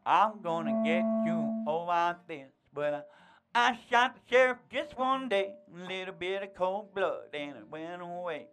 I'm 0.07 0.41
gonna 0.43 0.83
get 0.83 1.05
you 1.27 1.37
oh, 1.37 1.65
all 1.67 1.91
out 1.91 2.27
this. 2.27 2.49
But 2.73 3.07
I, 3.55 3.71
I 3.71 3.79
shot 3.91 4.15
the 4.15 4.35
sheriff 4.35 4.59
just 4.73 4.97
one 4.97 5.29
day, 5.29 5.53
a 5.75 5.89
little 5.89 6.15
bit 6.15 6.43
of 6.43 6.55
cold 6.55 6.95
blood, 6.95 7.35
and 7.35 7.57
it 7.57 7.69
went 7.71 8.01
away. 8.01 8.47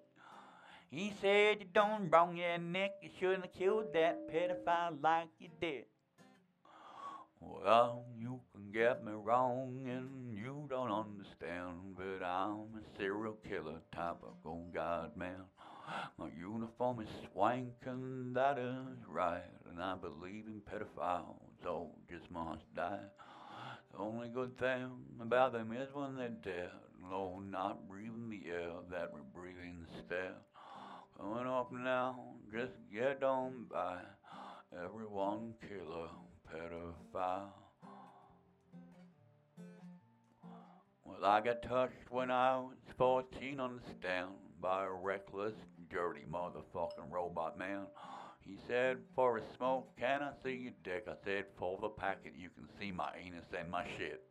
He 0.96 1.12
said 1.20 1.58
you 1.60 1.66
done 1.74 2.10
wrong, 2.10 2.38
your 2.38 2.58
neck. 2.58 2.92
You 3.02 3.10
shouldn't 3.20 3.44
have 3.44 3.54
killed 3.54 3.92
that 3.92 4.32
pedophile 4.32 4.96
like 5.04 5.28
you 5.40 5.50
did. 5.60 5.84
Well, 7.42 8.06
you 8.18 8.40
can 8.54 8.72
get 8.72 9.04
me 9.04 9.12
wrong 9.14 9.84
and 9.90 10.34
you 10.34 10.66
don't 10.70 10.90
understand, 10.90 11.98
but 11.98 12.26
I'm 12.26 12.80
a 12.80 12.98
serial 12.98 13.38
killer 13.46 13.82
type 13.94 14.24
of 14.24 14.36
old 14.46 14.74
god 14.74 15.18
man. 15.18 15.44
My 16.18 16.30
uniform 16.40 17.02
is 17.02 17.10
swanking, 17.34 18.32
that 18.34 18.58
is 18.58 18.98
right, 19.10 19.44
and 19.70 19.84
I 19.84 19.96
believe 19.96 20.46
in 20.48 20.62
pedophiles. 20.62 21.68
Oh, 21.68 21.92
just 22.10 22.32
must 22.32 22.74
die. 22.74 23.04
The 23.92 23.98
only 23.98 24.30
good 24.30 24.58
thing 24.58 24.92
about 25.22 25.52
them 25.52 25.74
is 25.74 25.90
when 25.94 26.16
they're 26.16 26.30
dead. 26.30 26.72
No, 27.02 27.42
not 27.52 27.86
breathing 27.90 28.30
the 28.30 28.50
air 28.50 28.72
that 28.92 29.12
we're 29.14 29.42
breathing 29.42 29.86
instead. 29.94 30.36
Coming 31.18 31.48
up 31.48 31.72
now, 31.72 32.20
just 32.52 32.74
get 32.94 33.24
on 33.24 33.66
by. 33.72 33.98
Everyone 34.84 35.54
killer, 35.62 36.10
pedophile. 36.52 37.48
Well, 41.06 41.24
I 41.24 41.40
got 41.40 41.62
touched 41.62 42.10
when 42.10 42.30
I 42.32 42.58
was 42.58 42.76
14 42.98 43.60
on 43.60 43.78
the 43.78 43.82
stand 44.00 44.32
by 44.62 44.84
a 44.86 44.92
reckless, 44.92 45.54
dirty 45.90 46.26
motherfucking 46.30 47.10
robot 47.10 47.58
man. 47.58 47.86
He 48.42 48.58
said, 48.68 48.98
For 49.16 49.38
a 49.38 49.42
smoke, 49.56 49.96
can 49.98 50.22
I 50.22 50.32
see 50.44 50.56
your 50.56 50.74
dick? 50.84 51.06
I 51.08 51.14
said, 51.24 51.46
For 51.58 51.80
the 51.82 51.90
packet, 51.90 52.34
you 52.38 52.50
can 52.50 52.68
see 52.80 52.92
my 52.92 53.10
anus 53.18 53.46
and 53.58 53.72
my 53.72 53.86
shit. 53.98 54.22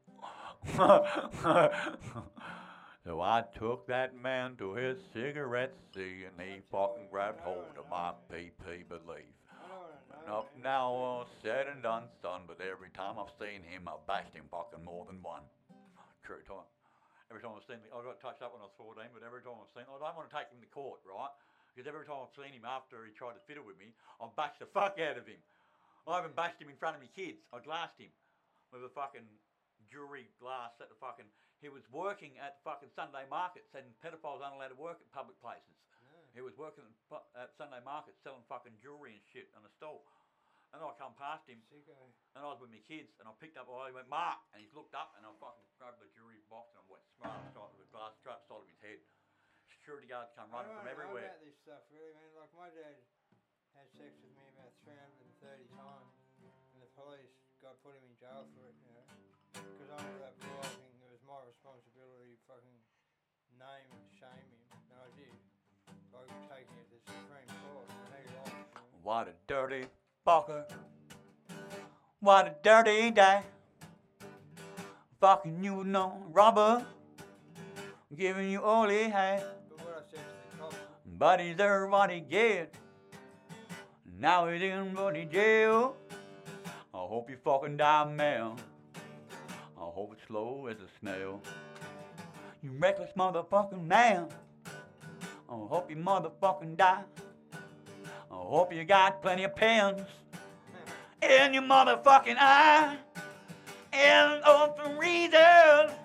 so 3.04 3.20
I 3.20 3.44
took 3.58 3.86
that 3.86 4.16
man 4.16 4.56
to 4.56 4.72
his 4.72 4.96
cigarette 5.12 5.76
sea 5.94 6.24
and 6.24 6.36
he 6.40 6.64
fucking 6.72 7.12
grabbed 7.12 7.40
hold 7.40 7.76
of 7.76 7.84
my 7.92 8.16
PP 8.32 8.88
belief. 8.88 9.28
And 10.24 10.32
up 10.32 10.48
now, 10.56 10.88
all 10.88 11.28
said 11.44 11.68
and 11.68 11.84
done, 11.84 12.08
son, 12.24 12.48
but 12.48 12.56
every 12.64 12.88
time 12.96 13.20
I've 13.20 13.36
seen 13.36 13.60
him, 13.60 13.84
I've 13.84 14.00
bashed 14.08 14.32
him 14.32 14.48
fucking 14.48 14.80
more 14.80 15.04
than 15.04 15.20
one. 15.20 15.44
True 16.24 16.40
time. 16.48 16.64
Every 17.28 17.44
time 17.44 17.52
I've 17.52 17.68
seen 17.68 17.84
him, 17.84 17.92
I 17.92 18.00
got 18.00 18.24
touched 18.24 18.40
up 18.40 18.56
when 18.56 18.64
I 18.64 18.72
was 18.72 18.78
14, 18.80 19.12
but 19.12 19.20
every 19.20 19.44
time 19.44 19.60
I've 19.60 19.68
seen 19.76 19.84
I 19.84 20.00
don't 20.00 20.16
want 20.16 20.32
to 20.32 20.32
take 20.32 20.48
him 20.48 20.64
to 20.64 20.70
court, 20.72 21.04
right? 21.04 21.28
Because 21.76 21.84
every 21.84 22.08
time 22.08 22.24
I've 22.24 22.32
seen 22.32 22.56
him 22.56 22.64
after 22.64 23.04
he 23.04 23.12
tried 23.12 23.36
to 23.36 23.44
fiddle 23.44 23.68
with 23.68 23.76
me, 23.76 23.92
I've 24.16 24.32
bashed 24.32 24.64
the 24.64 24.70
fuck 24.72 24.96
out 24.96 25.20
of 25.20 25.28
him. 25.28 25.42
I 26.08 26.24
even 26.24 26.32
bashed 26.32 26.56
him 26.56 26.72
in 26.72 26.78
front 26.80 26.96
of 26.96 27.04
my 27.04 27.12
kids. 27.12 27.44
I 27.52 27.60
glassed 27.60 28.00
him 28.00 28.12
with 28.72 28.80
a 28.80 28.92
fucking 28.96 29.28
jewelry 29.92 30.32
glass 30.40 30.72
at 30.80 30.88
the 30.88 30.96
fucking. 30.96 31.28
He 31.62 31.68
was 31.72 31.84
working 31.88 32.36
at 32.42 32.60
fucking 32.64 32.92
Sunday 32.92 33.24
markets, 33.30 33.72
and 33.72 33.86
pedophiles 34.04 34.44
aren't 34.44 34.56
allowed 34.60 34.74
to 34.74 34.80
work 34.80 35.00
at 35.00 35.08
public 35.14 35.38
places. 35.40 35.76
He 36.34 36.42
was 36.42 36.58
working 36.58 36.82
at 37.38 37.54
Sunday 37.54 37.78
markets 37.86 38.18
selling 38.26 38.42
fucking 38.50 38.74
jewelry 38.82 39.14
and 39.14 39.24
shit 39.30 39.48
on 39.54 39.62
a 39.62 39.70
stall. 39.78 40.02
And 40.74 40.82
I 40.82 40.90
come 40.98 41.14
past 41.14 41.46
him, 41.46 41.62
Sicko. 41.70 41.94
Eh? 41.94 42.34
and 42.34 42.42
I 42.42 42.50
was 42.50 42.58
with 42.58 42.74
my 42.74 42.82
kids, 42.82 43.14
and 43.22 43.30
I 43.30 43.32
picked 43.38 43.54
up, 43.54 43.70
I 43.70 43.94
went, 43.94 44.10
Mark, 44.10 44.42
and 44.50 44.58
he's 44.58 44.74
looked 44.74 44.98
up, 44.98 45.14
and 45.14 45.22
I 45.22 45.30
fucking 45.38 45.62
grabbed 45.78 46.02
the 46.02 46.10
jewelry 46.18 46.42
box, 46.50 46.74
and 46.74 46.82
I 46.82 46.86
went 46.90 47.06
smart 47.14 47.38
straight 47.54 47.70
with 47.78 47.86
the 47.86 47.90
glass 47.94 48.18
straight 48.18 48.42
side 48.50 48.58
of 48.58 48.66
his 48.66 48.82
head. 48.82 48.98
Security 49.70 50.10
guards 50.10 50.34
come 50.34 50.50
I 50.50 50.66
running 50.66 50.74
don't 50.74 50.82
from 50.82 50.90
know 50.90 50.96
everywhere. 50.98 51.30
about 51.30 51.46
this 51.46 51.54
stuff, 51.62 51.86
really, 51.94 52.10
man. 52.18 52.26
Like, 52.34 52.50
my 52.58 52.68
dad 52.74 52.98
had 53.78 53.86
sex 53.94 54.10
with 54.18 54.34
me 54.34 54.42
about 54.58 54.74
330 54.82 55.70
times, 55.78 56.10
and 56.74 56.82
the 56.82 56.90
police 56.98 57.38
got 57.62 57.78
put 57.86 57.94
him 57.94 58.02
in 58.02 58.14
jail 58.18 58.42
for 58.58 58.66
it, 58.66 58.74
you 58.82 58.90
know. 58.98 59.06
Because 59.54 59.94
that 59.94 60.34
blogging, 60.42 60.82
it 60.82 60.90
was 60.90 60.93
my 61.34 61.40
responsibility 61.48 62.38
fucking 62.46 62.78
name 63.58 63.90
and 63.90 64.06
shame 64.14 64.46
him, 64.54 64.62
and 64.90 65.00
I 65.02 65.10
did. 65.18 65.34
By 66.12 66.22
taking 66.46 66.78
it 66.78 66.86
to 66.90 66.94
the 66.94 67.02
Supreme 67.10 67.50
Court, 67.66 67.86
and 67.90 68.22
he 68.22 68.36
lost. 68.38 68.54
What 69.02 69.26
a 69.26 69.34
dirty 69.48 69.86
fucker. 70.24 70.62
What 72.20 72.46
a 72.46 72.54
dirty 72.62 73.10
day. 73.10 73.40
Fucking 75.20 75.64
you 75.64 75.82
know, 75.82 76.22
robber. 76.30 76.86
Giving 78.16 78.50
you 78.50 78.62
all 78.62 78.88
he 78.88 79.08
had. 79.08 79.42
But 79.68 79.84
what 79.84 80.06
I 80.06 80.10
said 80.10 80.20
to 80.20 80.56
the 80.56 80.62
cops, 80.62 80.76
But 81.18 81.40
he's 81.40 81.56
there 81.56 81.88
what 81.88 82.10
he 82.12 82.20
get. 82.20 82.72
Now 84.20 84.46
he's 84.46 84.62
in 84.62 84.94
bloody 84.94 85.24
jail. 85.24 85.96
I 86.94 86.98
hope 86.98 87.28
you 87.28 87.36
fucking 87.42 87.78
die, 87.78 88.04
man. 88.04 88.56
It's 89.96 90.20
slow 90.26 90.66
as 90.66 90.76
a 90.76 90.88
snail. 91.00 91.40
You 92.62 92.72
reckless 92.78 93.10
motherfucking 93.16 93.86
man. 93.86 94.28
I 95.48 95.52
hope 95.52 95.88
you 95.88 95.96
motherfucking 95.96 96.76
die. 96.76 97.04
I 97.54 98.34
hope 98.34 98.72
you 98.72 98.84
got 98.84 99.22
plenty 99.22 99.44
of 99.44 99.54
pins 99.54 100.00
in 101.22 101.54
your 101.54 101.62
motherfucking 101.62 102.36
eye. 102.38 102.96
And 103.92 104.42
oh, 104.44 104.74
of 104.76 104.84
the 104.84 104.98
reason 104.98 105.96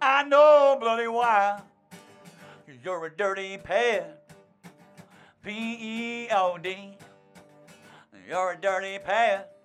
I 0.00 0.24
know 0.24 0.76
bloody 0.80 1.06
why. 1.06 1.60
You're 2.82 3.06
a 3.06 3.16
dirty 3.16 3.56
pet. 3.58 4.28
P 5.44 5.50
E 5.80 6.28
O 6.32 6.58
D. 6.58 6.96
You're 8.28 8.52
a 8.52 8.60
dirty 8.60 8.98
pet. 8.98 9.56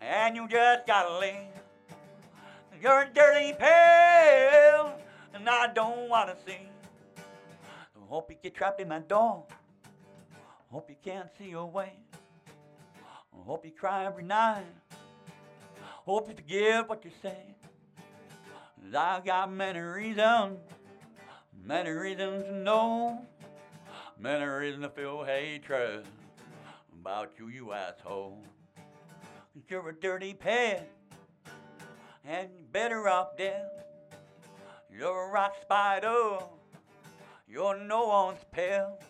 And 0.00 0.36
you 0.36 0.48
just 0.48 0.86
gotta 0.86 1.18
leave. 1.18 1.59
You're 2.80 3.02
a 3.02 3.10
dirty 3.12 3.52
pet. 3.52 5.04
And 5.34 5.48
I 5.48 5.72
don't 5.72 6.08
wanna 6.08 6.36
see. 6.46 6.68
Hope 8.08 8.30
you 8.30 8.36
get 8.42 8.54
trapped 8.54 8.80
in 8.80 8.88
my 8.88 8.98
door. 8.98 9.44
Hope 10.72 10.90
you 10.90 10.96
can't 11.04 11.28
see 11.38 11.50
your 11.50 11.66
way. 11.66 11.92
I 12.96 13.42
hope 13.44 13.64
you 13.64 13.70
cry 13.70 14.04
every 14.04 14.24
night. 14.24 14.64
Hope 16.04 16.28
you 16.28 16.34
forget 16.34 16.88
what 16.88 17.04
you 17.04 17.10
say. 17.22 17.54
I 18.96 19.20
got 19.20 19.52
many 19.52 19.78
reasons, 19.78 20.58
many 21.64 21.90
reasons 21.90 22.42
to 22.44 22.52
know, 22.52 23.24
many 24.18 24.44
reasons 24.44 24.84
to 24.84 24.90
feel 24.90 25.22
hatred 25.22 26.06
about 27.00 27.32
you, 27.38 27.48
you 27.48 27.72
asshole. 27.72 28.42
you're 29.68 29.88
a 29.88 29.94
dirty 29.94 30.34
pet, 30.34 30.90
and 32.30 32.48
better 32.70 33.08
off 33.08 33.36
dead. 33.36 33.66
You're 34.88 35.28
a 35.28 35.30
rock 35.32 35.54
spider, 35.60 36.38
you're 37.48 37.76
no 37.76 38.06
one's 38.06 38.38
pet. 38.52 39.02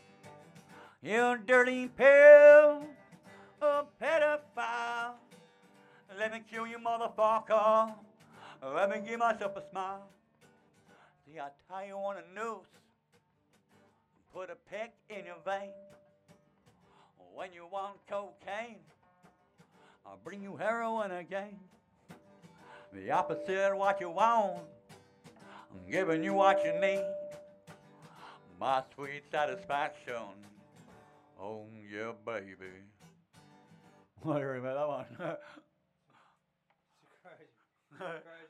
You're 1.02 1.34
a 1.34 1.38
dirty 1.38 1.88
pet, 1.88 2.82
a 3.60 3.84
pedophile. 4.00 5.12
Let 6.18 6.32
me 6.32 6.40
kill 6.50 6.66
you, 6.66 6.78
motherfucker. 6.78 7.94
Let 8.74 8.90
me 8.90 9.06
give 9.06 9.18
myself 9.18 9.56
a 9.56 9.62
smile. 9.70 10.08
See, 11.26 11.38
I 11.38 11.48
tie 11.68 11.88
you 11.88 11.96
on 11.96 12.16
a 12.16 12.34
noose, 12.34 12.66
put 14.34 14.48
a 14.48 14.56
peck 14.70 14.94
in 15.10 15.26
your 15.26 15.36
vein. 15.44 15.72
When 17.34 17.52
you 17.52 17.66
want 17.70 17.96
cocaine, 18.08 18.80
I'll 20.06 20.18
bring 20.24 20.42
you 20.42 20.56
heroin 20.56 21.10
again. 21.10 21.58
The 22.92 23.10
opposite 23.12 23.72
of 23.72 23.78
what 23.78 24.00
you 24.00 24.10
want, 24.10 24.62
I'm 25.26 25.90
giving 25.90 26.24
you 26.24 26.34
what 26.34 26.64
you 26.64 26.72
need. 26.80 27.04
My 28.58 28.82
sweet 28.94 29.22
satisfaction. 29.30 30.14
Oh, 31.40 31.66
yeah, 31.92 32.12
baby. 32.26 32.82
What 34.22 34.34
do 34.34 34.40
you 34.40 34.46
remember 34.46 34.74
that 34.74 34.88
one? 34.88 35.36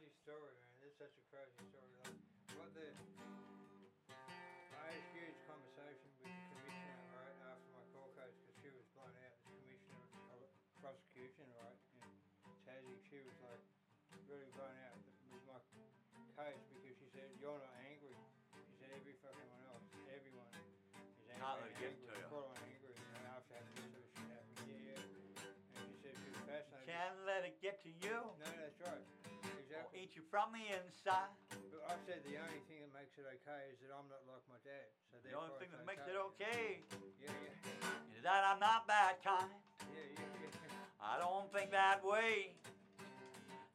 Can't 27.50 27.58
let 27.58 27.58
it 27.58 27.62
get 27.62 27.82
to 27.82 27.90
you. 28.06 28.18
No, 28.38 28.46
that's 28.46 28.78
right. 28.78 29.02
Or 29.42 29.58
Exactly. 29.58 30.02
eat 30.02 30.14
you 30.14 30.22
from 30.30 30.54
the 30.54 30.62
inside. 30.70 31.34
But 31.50 31.82
I 31.90 31.94
said 32.06 32.22
the 32.22 32.38
only 32.38 32.62
thing 32.70 32.78
that 32.86 32.94
makes 32.94 33.18
it 33.18 33.26
okay 33.26 33.74
is 33.74 33.78
that 33.82 33.90
I'm 33.90 34.06
not 34.06 34.22
like 34.30 34.42
my 34.46 34.58
dad. 34.62 34.86
So 35.10 35.18
The 35.22 35.34
only 35.34 35.50
thing 35.58 35.70
that 35.74 35.82
makes 35.86 36.06
it 36.06 36.14
okay 36.14 36.82
Yeah, 37.18 37.30
yeah, 37.30 38.14
is 38.18 38.22
that 38.22 38.44
I'm 38.46 38.60
not 38.62 38.86
that 38.86 39.18
kind. 39.24 39.50
yeah, 39.90 39.98
yeah, 40.14 40.30
yeah. 40.46 41.02
I 41.02 41.18
don't 41.18 41.50
think 41.50 41.70
that 41.74 42.04
way. 42.06 42.54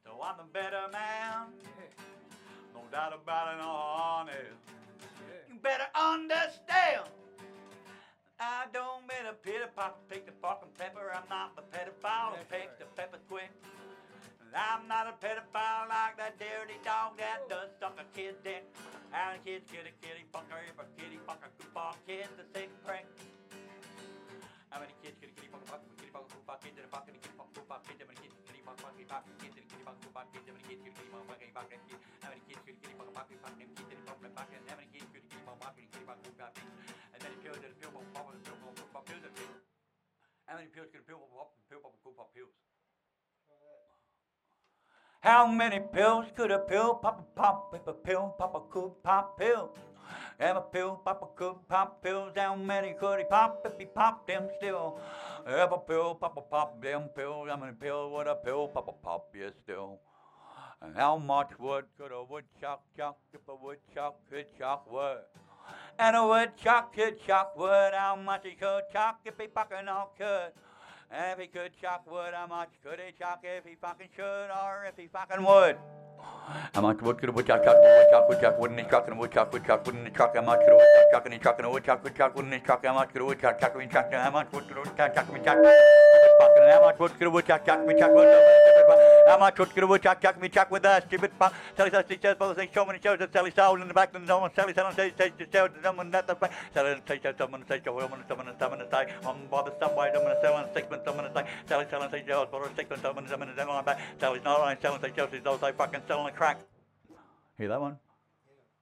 though 0.03 0.21
I'm 0.23 0.39
a 0.39 0.47
better 0.47 0.88
man. 0.91 1.51
No 2.76 2.84
doubt 2.91 3.13
about 3.15 3.55
it, 3.55 3.61
honest. 3.63 4.59
You 5.47 5.55
better 5.63 5.88
understand. 5.95 6.64
A 9.76 9.82
pop, 9.82 9.99
take 10.09 10.26
the 10.26 10.32
fucking 10.41 10.71
pepper. 10.80 11.11
I'm 11.11 11.28
not 11.30 11.55
the 11.55 11.63
pedophile 11.67 12.32
who 12.32 12.39
That's 12.39 12.51
takes 12.51 12.76
right. 12.76 12.80
the 12.80 12.88
pepper 12.95 13.19
quick. 13.28 13.51
I'm 14.55 14.88
not 14.88 15.11
a 15.11 15.15
pedophile 15.19 15.91
like 15.91 16.15
that 16.15 16.39
dirty 16.39 16.80
dog 16.88 17.19
that 17.19 17.43
does 17.51 17.67
suck 17.80 17.99
a 17.99 18.07
kid's 18.15 18.39
dick. 18.39 18.63
And 19.11 19.36
a 19.36 19.39
kid's 19.43 19.67
kitty 19.67 19.91
kitty 19.99 20.23
fucker, 20.32 20.59
if 20.63 20.80
a 20.80 20.88
kitty 20.95 21.19
fucker, 21.28 21.51
goofball 21.59 21.95
kid's 22.07 22.32
a 22.39 22.45
sick 22.55 22.71
prick. 22.88 23.03
How 24.71 24.80
many 24.80 24.95
kids 25.03 25.19
kitty 25.19 25.36
kitty 25.36 25.51
fucker, 25.51 25.67
fucker, 25.67 25.88
kitty 25.99 26.11
fucker, 26.11 26.28
goofball 26.32 26.59
kids 26.63 26.76
in 26.80 26.84
a 26.88 26.91
fucking 26.91 27.15
kitty 27.19 27.36
fucker, 27.36 27.51
goofball 27.55 27.80
kids, 27.84 27.99
how 27.99 28.07
many 28.07 28.19
kids 28.23 28.36
kitty 28.47 28.63
fucker, 28.63 28.80
fucking 28.80 29.07
fucking 29.11 29.36
kids 29.43 29.55
in 29.59 29.63
a 29.63 29.71
kitty 29.76 29.91
fucker, 29.91 30.07
goofball 30.07 30.32
kids, 30.32 30.51
how 30.55 30.55
many 30.55 30.71
kids 30.71 30.91
kitty 30.95 31.11
kitty 31.11 31.15
fucker, 31.19 31.26
fucking 31.28 31.51
fucking 31.51 31.82
kids, 31.88 32.01
how 32.23 32.30
many 32.32 32.41
kids 32.47 32.61
kitty 32.63 32.80
kitty 32.80 32.95
fucker, 32.95 33.11
fucking 33.15 33.39
fucking 33.43 33.69
kids 33.76 33.91
in 33.91 33.99
a 33.99 34.03
fucking 34.07 34.34
fucking, 34.36 34.63
how 34.71 34.76
many 34.80 34.88
kids 34.95 35.07
kitty 35.11 35.28
kitty 35.28 35.43
fucker, 35.43 35.59
fucking 35.63 35.88
kitty 35.91 36.05
fucker, 36.07 36.23
goofball 36.23 36.51
kids, 36.55 36.71
and 37.11 37.19
then 37.19 37.32
the 37.36 37.47
and 37.51 37.63
the 37.63 37.69
pill, 37.76 37.91
pop, 37.91 38.07
pop, 38.15 38.26
and 38.32 38.39
the 38.39 38.43
pill, 38.47 38.57
pop, 38.63 38.71
pop, 38.76 38.88
pop, 38.95 39.03
pills, 39.03 39.23
and 39.23 39.36
pills. 39.36 39.64
How 40.45 40.55
many 40.55 40.67
pills 40.67 40.87
can 40.91 41.01
a 41.01 41.03
pill 41.03 41.17
pop, 41.33 41.53
pop, 41.69 41.69
pill, 41.69 41.79
pop, 42.15 42.33
pills? 42.35 42.49
How 45.21 45.47
many 45.47 45.79
pills 45.79 46.25
could 46.35 46.51
a 46.51 46.59
pill 46.59 46.93
pop 46.95 47.19
a 47.19 47.39
pop 47.39 47.73
if 47.73 47.87
a 47.87 47.93
pill 47.93 48.35
pop 48.37 48.53
a 48.53 48.59
could 48.71 48.91
pop 49.01 49.39
pills? 49.39 49.75
If 50.39 50.55
a 50.55 50.61
pill 50.61 51.01
pop 51.03 51.23
a 51.23 51.27
could 51.35 51.67
pop 51.67 52.03
pills, 52.03 52.33
how 52.35 52.55
many 52.55 52.93
could 52.93 53.19
he 53.19 53.25
pop 53.25 53.65
if 53.65 53.73
he 53.79 53.85
popped 53.85 54.27
them 54.27 54.49
still? 54.57 54.99
If 55.47 55.71
a 55.71 55.79
pill 55.79 56.13
pop 56.13 56.37
a 56.37 56.41
pop 56.41 56.79
them 56.79 57.09
pills, 57.15 57.49
how 57.49 57.57
many 57.57 57.73
pills 57.73 58.13
would 58.13 58.27
a 58.27 58.35
pill 58.35 58.67
pop 58.67 58.87
a 58.87 58.91
pop 58.91 59.33
you 59.33 59.51
still? 59.63 59.99
And 60.81 60.95
how 60.95 61.17
much 61.17 61.57
wood 61.57 61.85
could 61.97 62.11
a 62.11 62.23
woodchuck 62.23 62.83
chuck 62.95 63.17
if 63.33 63.41
a 63.47 63.55
woodchuck 63.55 64.17
could 64.29 64.45
chuck 64.59 64.91
wood? 64.91 65.23
And 65.97 66.15
a 66.17 66.27
woodchuck 66.27 66.93
could 66.93 67.25
chuck 67.25 67.57
wood, 67.57 67.93
how 67.93 68.17
much 68.17 68.41
he 68.43 68.51
could 68.51 68.83
chuck 68.91 69.19
if 69.23 69.35
he 69.39 69.47
fucking 69.47 69.87
all 69.87 70.13
could? 70.17 70.51
If 71.09 71.39
he 71.39 71.47
could 71.47 71.71
chuck 71.81 72.03
wood, 72.09 72.33
how 72.33 72.47
much 72.47 72.69
could 72.83 72.99
he 72.99 73.13
chuck 73.17 73.39
if 73.43 73.63
he 73.63 73.75
fucking 73.79 74.09
should 74.13 74.49
or 74.51 74.85
if 74.89 74.97
he 74.97 75.07
fucking 75.07 75.45
would? 75.45 75.77
How 76.73 76.81
much 76.81 77.01
wood 77.01 77.17
could 77.17 77.29
a 77.29 77.31
woodchuck 77.31 77.63
chuck? 77.63 77.77
Woodchuck, 77.81 78.27
woodchuck, 78.27 78.59
wouldn't 78.59 78.79
he 78.81 78.85
chuck? 78.87 79.05
And 79.07 79.15
a 79.15 79.19
woodchuck, 79.19 79.53
woodchuck, 79.53 79.85
wouldn't 79.85 80.05
he 80.05 80.13
chuck? 80.13 80.35
How 80.35 80.41
much 80.41 80.59
could 80.59 80.73
a 80.73 80.75
woodchuck 80.75 81.11
chuck? 81.11 81.25
And 81.25 81.33
he 81.33 81.39
chuck 81.39 81.55
and 81.59 81.65
a 81.65 81.69
woodchuck, 81.69 82.03
woodchuck, 82.03 82.35
wouldn't 82.35 82.53
he 82.53 82.59
chuck? 82.59 82.85
How 82.85 82.93
much 82.93 83.13
could 83.13 83.21
a 83.21 83.25
woodchuck 83.25 83.59
chuck? 83.61 83.73
And 83.73 83.83
he 83.83 83.87
chuck? 83.87 84.11
How 84.11 84.31
much 84.31 84.51
wood 84.51 84.67
could 84.67 84.77
a 84.77 84.81
woodchuck 84.81 85.15
chuck? 85.15 85.27
And 85.29 85.37
he 85.37 85.43
chuck? 85.45 85.57
Fucking 86.39 86.63
how 86.69 86.81
much 86.81 86.99
wood 86.99 87.11
could 87.17 87.27
a 87.27 87.29
woodchuck 87.29 87.65
chuck? 87.65 87.79
And 87.79 87.91
he 87.91 87.97
chuck? 87.97 88.11
How 89.27 89.38
much 89.39 89.57
wood 89.57 89.69
could 89.69 89.83
a 89.83 89.88
woodchuck 89.88 90.21
chuck? 90.21 90.36
And 90.36 90.43
he 90.43 90.49
chuck 90.49 90.69
with 90.69 90.83
that 90.83 91.07
stupid 91.07 91.31
fuck? 91.39 91.53
Sally 91.77 91.89
says 91.91 92.05
she 92.09 92.17
says, 92.21 92.36
brother, 92.36 92.67
show 92.73 92.86
many 92.86 92.99
shows 93.01 93.19
that 93.19 93.31
Sally 93.31 93.51
sold 93.51 93.81
in 93.81 93.88
the 93.88 93.93
back, 93.93 94.13
and 94.13 94.27
someone 94.27 94.51
Sally 94.53 94.73
says 94.73 95.15
to 95.17 95.47
sell 95.51 95.69
to 95.69 95.81
someone 95.81 96.11
that 96.11 96.27
the 96.27 96.36
back. 96.36 96.51
Sally 96.73 97.01
says 97.07 97.19
to 97.21 97.36
someone 97.38 97.63
says 97.67 97.81
to 97.86 97.93
woman, 97.93 98.23
someone 98.27 98.53
someone 98.59 98.81
say, 98.91 99.07
I'm 99.25 99.47
by 99.49 99.63
the 99.63 99.73
subway, 99.79 100.11
someone 100.13 100.36
selling 100.41 100.67
sixpence, 100.73 101.03
someone 101.05 101.25
to 101.25 101.33
say, 101.33 101.45
Sally 101.67 101.86
selling 101.89 102.09
says 102.11 102.23
yours 102.27 102.47
for 102.51 102.65
a 102.65 102.75
sixpence, 102.75 103.01
someone 103.01 103.27
someone 103.27 103.53
selling 103.55 103.86
back. 103.86 103.99
Sally's 104.19 104.43
not 104.43 104.59
only 104.59 104.75
selling 104.81 105.01
says 105.01 105.11
she's 105.31 105.45
also 105.45 105.71
fucking 105.71 106.01
selling 106.07 106.27
a 106.27 106.31
crack. 106.36 106.59
Hear 107.57 107.69
that 107.69 107.81
one? 107.81 107.97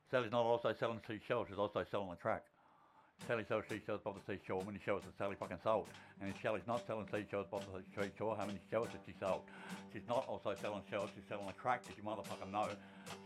Sally's 0.10 0.32
not 0.32 0.44
also 0.44 0.74
selling 0.80 1.02
seashells, 1.08 1.48
she's 1.50 1.58
also 1.58 1.86
selling 1.90 2.12
a 2.12 2.16
crack. 2.16 2.44
Sally 3.28 3.46
sells 3.48 3.64
seashells 3.70 4.02
by 4.04 4.12
the 4.12 4.20
seashore, 4.28 4.60
how 4.60 4.68
many 4.68 4.80
shells 4.84 5.04
has 5.04 5.14
Sally 5.18 5.36
fucking 5.40 5.60
sold? 5.64 5.88
And 6.20 6.30
if 6.30 6.42
Sally's 6.42 6.68
not 6.68 6.86
selling 6.86 7.08
seashells 7.08 7.48
by 7.50 7.60
the 7.60 7.84
seashore, 7.96 8.36
how 8.36 8.46
many 8.46 8.60
shells 8.70 8.90
has 8.92 9.00
she 9.06 9.14
sold? 9.20 9.42
She's 9.94 10.04
not 10.10 10.28
also 10.28 10.56
selling 10.60 10.84
shells, 10.90 11.10
she's 11.16 11.24
selling 11.30 11.48
a 11.48 11.54
crack 11.54 11.84
that 11.86 11.96
you 11.96 12.04
motherfucking 12.04 12.52
know. 12.52 12.68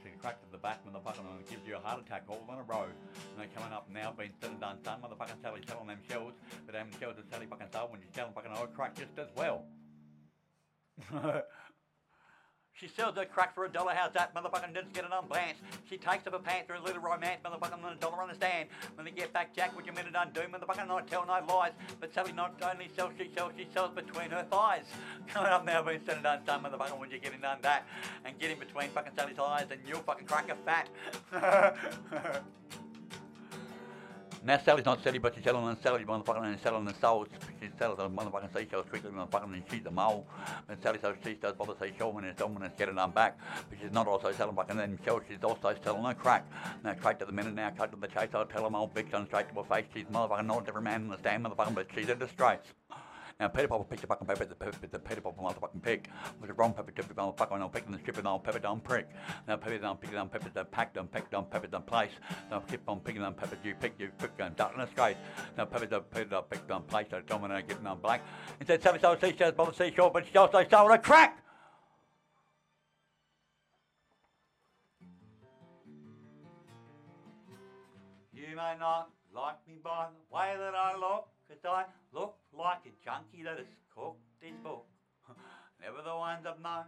She 0.03 0.09
cracked 0.21 0.43
at 0.43 0.51
the 0.51 0.57
back, 0.57 0.85
motherfucking, 0.85 1.25
and 1.25 1.41
it 1.41 1.49
gives 1.49 1.65
you 1.67 1.75
a 1.75 1.79
heart 1.79 2.05
attack 2.05 2.23
all 2.27 2.45
in 2.49 2.59
a 2.59 2.63
row. 2.63 2.85
And 2.85 3.37
they're 3.37 3.49
coming 3.55 3.73
up 3.73 3.89
now, 3.89 4.13
being 4.17 4.33
and 4.43 4.59
done, 4.59 4.77
done, 4.83 5.01
motherfucking 5.01 5.41
Sally 5.41 5.61
selling 5.67 5.87
them 5.87 5.99
shells, 6.07 6.33
but 6.65 6.73
them 6.73 6.89
shells 6.99 7.15
that 7.17 7.29
Sally 7.31 7.47
fucking 7.49 7.67
sold 7.73 7.91
when 7.91 8.01
she's 8.01 8.13
selling 8.13 8.33
fucking 8.33 8.51
oil 8.51 8.67
crack 8.67 8.95
just 8.95 9.17
as 9.17 9.29
well. 9.35 9.65
She 12.79 12.87
sells 12.87 13.15
her 13.15 13.25
crack 13.25 13.55
for 13.55 13.65
a 13.65 13.69
dollar. 13.69 13.93
How's 13.95 14.13
that? 14.13 14.35
Motherfucking 14.35 14.71
didn't 14.71 14.93
get 14.93 15.03
it 15.03 15.11
on 15.11 15.23
unblanched. 15.23 15.61
She 15.89 15.97
takes 15.97 16.27
up 16.27 16.33
a 16.33 16.39
pants 16.39 16.67
for 16.67 16.75
a 16.75 16.81
little 16.81 17.01
romance. 17.01 17.39
Motherfucking 17.43 17.83
on 17.83 17.93
a 17.93 17.95
dollar 17.95 18.21
on 18.21 18.29
the 18.29 18.35
stand. 18.35 18.69
When 18.93 19.03
they 19.03 19.11
get 19.11 19.33
back, 19.33 19.55
Jack, 19.55 19.75
what 19.75 19.87
you 19.87 19.93
minute 19.93 20.13
undo? 20.15 20.41
Motherfucking 20.41 20.87
not 20.87 21.07
tell 21.07 21.25
no 21.25 21.41
lies. 21.51 21.71
But 21.99 22.13
Sally 22.13 22.33
not 22.33 22.61
only 22.61 22.89
sells, 22.95 23.13
she 23.17 23.31
sells, 23.35 23.53
she 23.57 23.67
sells 23.73 23.95
between 23.95 24.29
her 24.29 24.45
thighs. 24.51 24.85
Coming 25.27 25.51
up 25.51 25.65
now, 25.65 25.81
being 25.81 26.01
said 26.05 26.23
and 26.23 26.45
done, 26.45 26.63
motherfucking, 26.63 26.99
when 26.99 27.09
you 27.09 27.17
get 27.17 27.33
in 27.33 27.41
done 27.41 27.57
that 27.63 27.87
and 28.25 28.37
get 28.37 28.51
in 28.51 28.59
between 28.59 28.89
fucking 28.89 29.13
Sally's 29.15 29.39
eyes, 29.39 29.65
and 29.71 29.79
you'll 29.87 29.99
fucking 30.01 30.27
crack 30.27 30.49
a 30.51 30.55
fat. 30.55 30.89
Now 34.47 34.57
Sally's 34.59 34.85
not 34.85 35.03
Sally, 35.03 35.17
but 35.19 35.35
she's 35.35 35.43
selling 35.43 35.65
on 35.65 35.77
Sally, 35.81 36.05
motherfucking, 36.05 36.45
and 36.45 36.57
selling 36.61 36.85
the 36.85 36.93
souls. 37.01 37.27
She's 37.59 37.69
selling 37.77 37.97
the 37.97 38.09
motherfucking 38.09 38.55
seashells 38.55 38.85
quickly, 38.89 39.11
motherfucking, 39.11 39.51
and 39.51 39.63
she's 39.69 39.85
a 39.85 39.91
mole. 39.91 40.25
And 40.69 40.81
Sally 40.81 40.99
sells 41.01 41.17
she 41.21 41.33
does 41.33 41.51
bother 41.51 41.73
seashell 41.81 42.13
when 42.13 42.23
it's 42.23 42.39
done, 42.39 42.53
when 42.53 42.63
it's 42.63 42.79
getting 42.79 42.97
on 42.97 43.11
back. 43.11 43.37
But 43.69 43.77
she's 43.81 43.91
not 43.91 44.07
also 44.07 44.31
selling 44.31 44.55
fucking 44.55 44.77
them 44.77 44.97
shells, 45.03 45.23
she's 45.27 45.43
also 45.43 45.75
selling 45.83 46.05
a 46.05 46.15
crack. 46.15 46.49
Now, 46.81 46.95
straight 46.95 47.19
to 47.19 47.25
the 47.25 47.33
minute 47.33 47.55
now, 47.55 47.71
cut 47.71 47.91
to 47.91 47.97
the 47.99 48.07
chase, 48.07 48.29
I'll 48.33 48.45
tell 48.45 48.63
them 48.63 48.73
old 48.73 48.91
oh, 48.95 48.97
bitch 48.97 49.13
on 49.13 49.27
straight 49.27 49.49
to 49.49 49.55
her 49.55 49.63
face. 49.65 49.85
She's 49.93 50.05
motherfucking 50.05 50.45
not 50.45 50.61
a 50.61 50.65
different 50.65 50.85
man 50.85 51.01
in 51.01 51.07
the 51.09 51.17
stand, 51.17 51.43
motherfucking, 51.43 51.75
but 51.75 51.87
she's 51.93 52.07
a 52.07 52.15
disgrace. 52.15 52.59
Now, 53.39 53.49
Peter 53.49 53.67
Popper 53.67 53.83
picked 53.83 54.01
the 54.01 54.07
fucking 54.07 54.25
with 54.27 54.49
the 54.49 54.55
pepper, 54.55 54.87
the 54.89 54.97
Peter 54.97 55.21
Popper 55.21 55.39
motherfucking 55.39 55.83
pig. 55.83 56.09
Was 56.41 56.47
the 56.47 56.55
wrong 56.55 56.73
pepper, 56.73 56.91
tippy 56.91 57.13
motherfucker, 57.13 57.53
and 57.53 57.63
I'm 57.63 57.69
picking 57.69 57.91
the 57.91 57.99
strip 57.99 58.17
and 58.17 58.27
I'll 58.27 58.39
pepper 58.39 58.57
down 58.57 58.79
prick. 58.79 59.07
Now, 59.47 59.57
pepper 59.57 59.77
down, 59.77 59.97
picking 59.97 60.15
down 60.15 60.29
peppers, 60.29 60.53
then 60.55 60.65
packed 60.71 60.95
them, 60.95 61.07
picked 61.07 61.31
down 61.31 61.45
peppers, 61.45 61.69
then 61.69 61.83
place. 61.83 62.09
Now, 62.49 62.61
keep 62.61 62.81
on 62.87 62.99
picking 63.01 63.21
down 63.21 63.35
peppers, 63.35 63.59
you 63.63 63.75
pick, 63.75 63.93
you 63.99 64.09
pick, 64.17 64.31
and 64.39 64.55
duck 64.55 64.73
in 64.73 64.81
the 64.81 64.87
straight. 64.87 65.17
Now, 65.55 65.65
then 65.65 66.01
picked 66.11 66.33
up, 66.33 66.49
picked 66.49 66.67
down 66.67 66.81
place, 66.83 67.05
so 67.11 67.21
dominate, 67.27 67.67
getting 67.67 67.85
on 67.85 67.99
black. 67.99 68.23
Instead, 68.59 68.81
seven 68.81 68.99
sold 68.99 69.21
seashells 69.21 69.53
by 69.53 69.65
the 69.65 69.73
seashore, 69.73 70.09
but 70.09 70.25
she 70.25 70.35
also 70.35 70.65
sold 70.67 70.91
a 70.91 70.97
crack. 70.97 71.43
You 78.33 78.55
may 78.55 78.73
not 78.79 79.11
like 79.35 79.57
me 79.67 79.75
by 79.83 80.07
the 80.09 80.35
way 80.35 80.55
that 80.57 80.73
I 80.73 80.95
look, 80.97 81.27
'cause 81.47 81.63
I 81.65 81.85
look 82.11 82.37
like 82.51 82.85
a 82.85 82.91
junkie 83.03 83.43
that 83.43 83.57
has 83.57 83.67
cooked 83.93 84.19
his 84.41 84.55
book. 84.57 84.85
Never 85.81 86.01
the 86.01 86.15
ones 86.15 86.45
I've 86.45 86.59
known, 86.59 86.85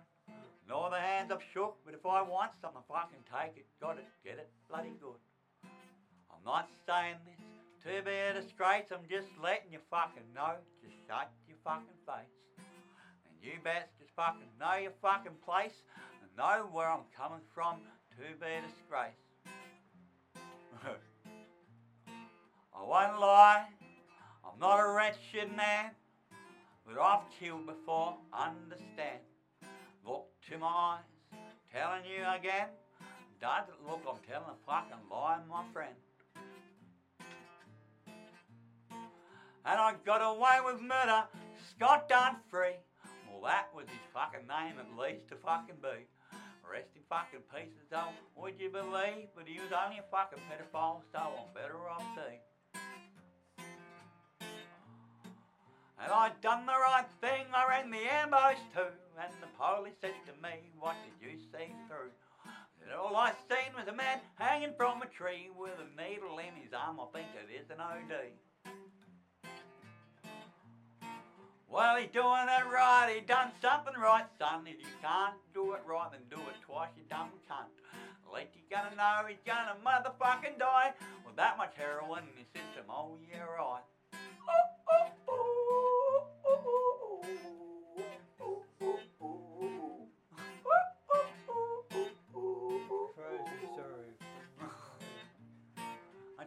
nor 0.68 0.89
the 0.89 0.99
hands 0.99 1.32
I've 1.32 1.43
shook, 1.53 1.78
but 1.86 1.93
if 1.93 2.05
I 2.05 2.22
want 2.22 2.51
something, 2.62 2.82
if 2.84 2.91
I 2.91 3.05
can 3.07 3.24
take 3.24 3.57
it, 3.57 3.66
got 3.80 3.97
it, 3.97 4.07
get 4.24 4.38
it 4.38 4.49
bloody 4.68 4.93
good. 4.99 5.20
I'm 5.64 6.43
not 6.45 6.70
saying 6.86 7.16
this 7.26 7.39
to 7.84 8.01
be 8.03 8.12
a 8.12 8.34
disgrace, 8.34 8.91
I'm 8.91 9.07
just 9.10 9.28
letting 9.41 9.72
you 9.72 9.80
fucking 9.89 10.34
know, 10.36 10.55
just 10.82 10.95
shut 11.07 11.32
your 11.47 11.57
fucking 11.64 11.99
face. 12.05 12.36
And 12.57 13.41
you 13.41 13.53
best 13.64 13.97
just 13.97 14.12
fucking 14.16 14.49
know 14.60 14.76
your 14.76 14.91
fucking 15.01 15.38
place 15.45 15.84
and 16.22 16.30
know 16.38 16.68
where 16.72 16.89
I'm 16.89 17.05
coming 17.16 17.41
from 17.53 17.78
to 18.18 18.24
be 18.39 18.45
a 18.45 18.62
disgrace. 18.62 19.14
I 22.74 22.84
won't 22.84 23.20
lie, 23.20 23.66
I'm 24.52 24.60
not 24.60 24.80
a 24.80 24.91
wretched 24.91 25.56
man, 25.56 25.91
but 26.86 27.00
I've 27.00 27.30
killed 27.39 27.68
before, 27.68 28.16
understand. 28.34 29.22
Look 30.06 30.26
to 30.50 30.58
my 30.58 30.68
eyes, 30.68 31.39
telling 31.72 32.04
you 32.06 32.24
again, 32.24 32.68
doesn't 33.39 33.86
look 33.88 34.02
I'm 34.10 34.18
telling 34.28 34.50
a 34.50 34.66
fucking 34.66 35.06
lie, 35.12 35.38
my 35.47 35.64
friend. 35.72 35.93
And 39.66 39.80
I 39.80 39.93
got 40.06 40.22
away 40.22 40.58
with 40.66 40.82
murder, 40.82 41.26
Scott 41.70 42.10
done 42.10 42.38
free. 42.50 42.80
Well, 43.30 43.41
that 43.43 43.68
was 43.76 43.86
his 43.88 44.00
fucking 44.14 44.47
name 44.47 44.80
at 44.80 44.97
least 44.97 45.28
to 45.30 45.36
fucking 45.36 45.76
be. 45.82 46.08
Rest 46.70 46.89
in 46.95 47.02
fucking 47.08 47.45
pieces 47.54 47.86
though, 47.91 48.14
would 48.36 48.60
you 48.60 48.70
believe? 48.70 49.30
But 49.36 49.45
he 49.47 49.60
was 49.60 49.72
only 49.72 50.00
a 50.00 50.06
fucking 50.10 50.39
pedophile, 50.50 51.02
so 51.12 51.20
I'm 51.20 51.54
better 51.54 51.78
off 51.89 52.04
seeing. 52.16 52.39
And 56.02 56.12
I 56.14 56.32
done 56.41 56.66
the 56.66 56.72
right 56.72 57.06
thing, 57.20 57.45
I 57.54 57.68
ran 57.68 57.91
the 57.91 57.97
ambos 57.97 58.56
too. 58.74 58.88
And 59.20 59.34
the 59.41 59.47
police 59.60 60.00
said 60.00 60.16
to 60.28 60.34
me, 60.41 60.72
what 60.80 60.95
did 61.04 61.20
you 61.20 61.38
see 61.52 61.76
through? 61.88 62.12
And 62.82 62.91
all 62.95 63.16
I 63.16 63.34
seen 63.52 63.76
was 63.76 63.88
a 63.88 63.95
man 63.95 64.20
hanging 64.36 64.74
from 64.78 65.02
a 65.02 65.08
tree 65.08 65.50
with 65.58 65.76
a 65.76 65.88
needle 66.00 66.39
in 66.39 66.56
his 66.56 66.72
arm. 66.74 67.00
I 67.00 67.06
think 67.12 67.28
it 67.36 67.52
is 67.52 67.70
an 67.70 67.82
OD. 67.82 68.32
Well, 71.68 71.97
he's 71.97 72.10
doing 72.10 72.47
it 72.50 72.66
right. 72.74 73.14
He 73.14 73.22
done 73.22 73.52
something 73.62 73.93
right, 74.00 74.26
son. 74.39 74.66
If 74.66 74.80
you 74.80 74.89
can't 75.04 75.36
do 75.54 75.74
it 75.74 75.82
right, 75.86 76.10
then 76.12 76.22
do 76.32 76.41
it 76.47 76.58
twice, 76.66 76.89
you 76.97 77.04
dumb 77.10 77.30
cunt. 77.45 77.70
At 78.26 78.34
least 78.34 78.56
you 78.56 78.64
gonna 78.72 78.95
know 78.95 79.28
he's 79.28 79.43
gonna 79.45 79.76
motherfucking 79.86 80.58
die 80.58 80.93
with 81.26 81.36
that 81.36 81.58
much 81.58 81.74
heroin 81.76 82.24
in 82.24 82.38
his 82.39 82.47
system. 82.47 82.86
Oh, 82.89 83.18
yeah, 83.30 83.43
right 83.43 83.84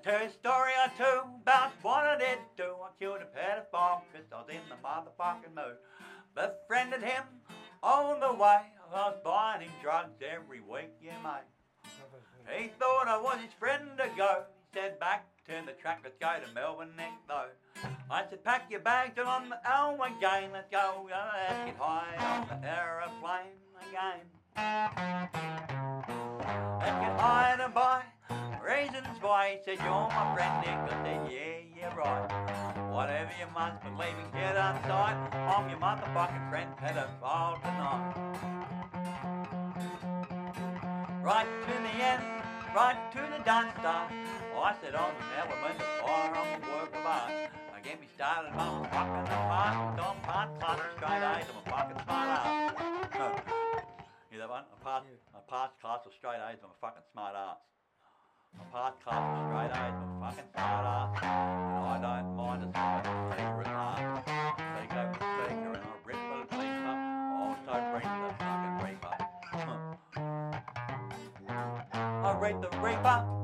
tell 0.03 0.21
a 0.21 0.31
story 0.31 0.73
or 0.85 0.91
two 0.99 1.21
about 1.43 1.73
what 1.83 2.05
I 2.05 2.19
did 2.19 2.39
do. 2.57 2.75
I 2.83 2.89
killed 2.99 3.21
a 3.23 3.39
pedophile 3.39 4.03
because 4.11 4.27
I 4.33 4.37
was 4.37 4.49
in 4.51 4.61
the 4.69 4.77
motherfucking 4.83 5.55
mood. 5.55 5.77
Befriended 6.35 7.03
him 7.03 7.23
on 7.83 8.19
the 8.21 8.33
way. 8.33 8.63
I 8.93 9.09
was 9.09 9.17
buying 9.25 9.71
drugs 9.81 10.21
every 10.21 10.61
week, 10.61 10.91
yeah, 11.03 11.17
mate. 11.23 11.47
He 12.59 12.69
thought 12.79 13.07
I 13.07 13.21
was 13.21 13.39
his 13.43 13.53
friend 13.59 13.91
to 13.97 14.09
go. 14.17 14.43
He 14.73 14.81
said, 14.81 14.99
back 14.99 15.27
to 15.47 15.67
the 15.67 15.73
track, 15.73 16.01
let's 16.05 16.17
go 16.21 16.33
to 16.47 16.55
Melbourne 16.55 16.93
next 16.97 17.27
though. 17.27 17.51
I 18.11 18.25
said 18.31 18.45
pack 18.45 18.71
your 18.71 18.81
bags 18.81 19.15
and 19.19 19.27
on 19.27 19.49
the 19.49 19.59
L 19.69 19.99
again, 20.03 20.51
let's 20.53 20.71
go, 20.71 21.09
let's 21.11 21.67
get 21.67 21.77
high 21.79 22.15
on 22.19 22.47
the 22.49 22.69
aeroplane 22.69 23.59
again. 23.89 24.21
Let's 26.79 26.99
get 27.01 27.21
high 27.21 27.57
to 27.59 27.69
buy 27.71 28.03
reasons 28.65 29.19
why. 29.21 29.59
He 29.59 29.65
said 29.65 29.79
you're 29.85 30.09
my 30.09 30.35
friend 30.35 30.61
Nick. 30.61 30.79
I 30.79 31.03
said 31.03 31.33
yeah, 31.33 31.59
yeah 31.77 31.97
right. 31.97 32.31
Whatever 32.93 33.31
you 33.41 33.47
must 33.53 33.83
believe 33.83 34.15
in, 34.23 34.31
get 34.39 34.57
outside. 34.57 35.17
I'm 35.35 35.69
your 35.69 35.79
motherfucking 35.79 36.51
friend, 36.51 36.71
pedophile 36.81 37.61
tonight. 37.63 38.15
Right 41.23 41.47
to 41.67 41.73
the 41.73 42.05
end, 42.05 42.23
right 42.75 43.13
to 43.13 43.21
the 43.37 43.43
dance 43.45 43.73
I 44.63 44.79
said 44.81 44.95
I'm 44.95 45.11
an 45.11 45.27
element 45.43 45.75
of 45.75 45.91
fire, 45.99 46.31
I'm 46.39 46.63
work 46.71 46.95
of 46.95 47.03
art. 47.03 47.35
I 47.75 47.83
get 47.83 48.01
me 48.01 48.07
started, 48.15 48.55
I'm 48.55 48.85
fucking 48.95 49.27
apart. 49.27 49.97
Don't 49.97 50.23
part 50.23 50.55
class 50.61 50.79
straight 50.95 51.19
A's, 51.19 51.51
I'm 51.51 51.59
a 51.59 51.65
fucking 51.67 51.99
smart 52.07 52.29
ass. 52.31 52.71
Hear 54.31 54.39
that 54.39 54.49
one? 54.49 54.63
I 54.63 54.79
passed, 54.85 55.07
I 55.35 55.43
passed 55.51 55.75
class 55.83 56.07
with 56.07 56.15
straight 56.15 56.39
A's, 56.39 56.63
I'm 56.63 56.71
a 56.71 56.79
fucking 56.79 57.03
smart 57.11 57.35
ass. 57.35 57.59
I 58.55 58.63
passed 58.71 59.03
class 59.03 59.19
with 59.35 59.51
straight 59.51 59.75
A's, 59.83 59.99
I'm 59.99 60.15
a 60.15 60.31
fucking 60.31 60.47
smart 60.55 60.87
ass. 60.87 61.11
And 61.27 61.83
I 61.83 61.99
don't 61.99 62.31
mind 62.39 62.63
a 62.63 62.71
at 62.71 63.67
last. 63.67 64.23
Speak 64.23 64.95
over 64.95 65.19
the 65.19 65.27
speaker 65.43 65.75
and 65.75 65.83
I 65.83 65.99
rip 66.07 66.23
the 66.23 66.55
leaper. 66.63 66.87
I 66.87 67.51
also 67.51 67.83
bring 67.91 68.07
the 68.15 68.31
fucking 68.39 68.79
reaper. 68.87 69.11
I 71.91 72.31
read 72.39 72.63
the 72.63 72.71
reaper. 72.79 73.42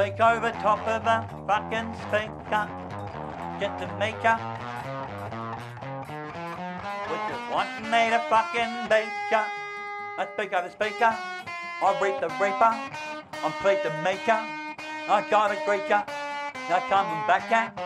Speak 0.00 0.18
over 0.18 0.50
top 0.64 0.80
of 0.88 1.04
the 1.04 1.20
fucking 1.46 1.92
speaker. 2.08 2.64
Get 3.60 3.78
the 3.78 3.86
ya. 4.24 4.40
Would 7.10 7.24
you 7.28 7.36
want 7.52 7.68
me 7.84 8.08
to 8.08 8.18
fucking 8.32 8.88
ya? 9.30 9.44
I 10.16 10.26
speak 10.32 10.54
over 10.54 10.70
speaker. 10.70 11.12
I 11.12 11.98
read 12.00 12.16
the 12.16 12.32
reaper. 12.40 12.72
I'm 13.44 13.52
meet 14.02 14.24
ya. 14.26 14.40
I 15.06 15.20
got 15.28 15.52
a 15.52 15.60
greet 15.66 15.86
ya. 15.86 16.04
Now 16.70 16.80
coming 16.88 17.20
back 17.28 17.52
at 17.52 17.76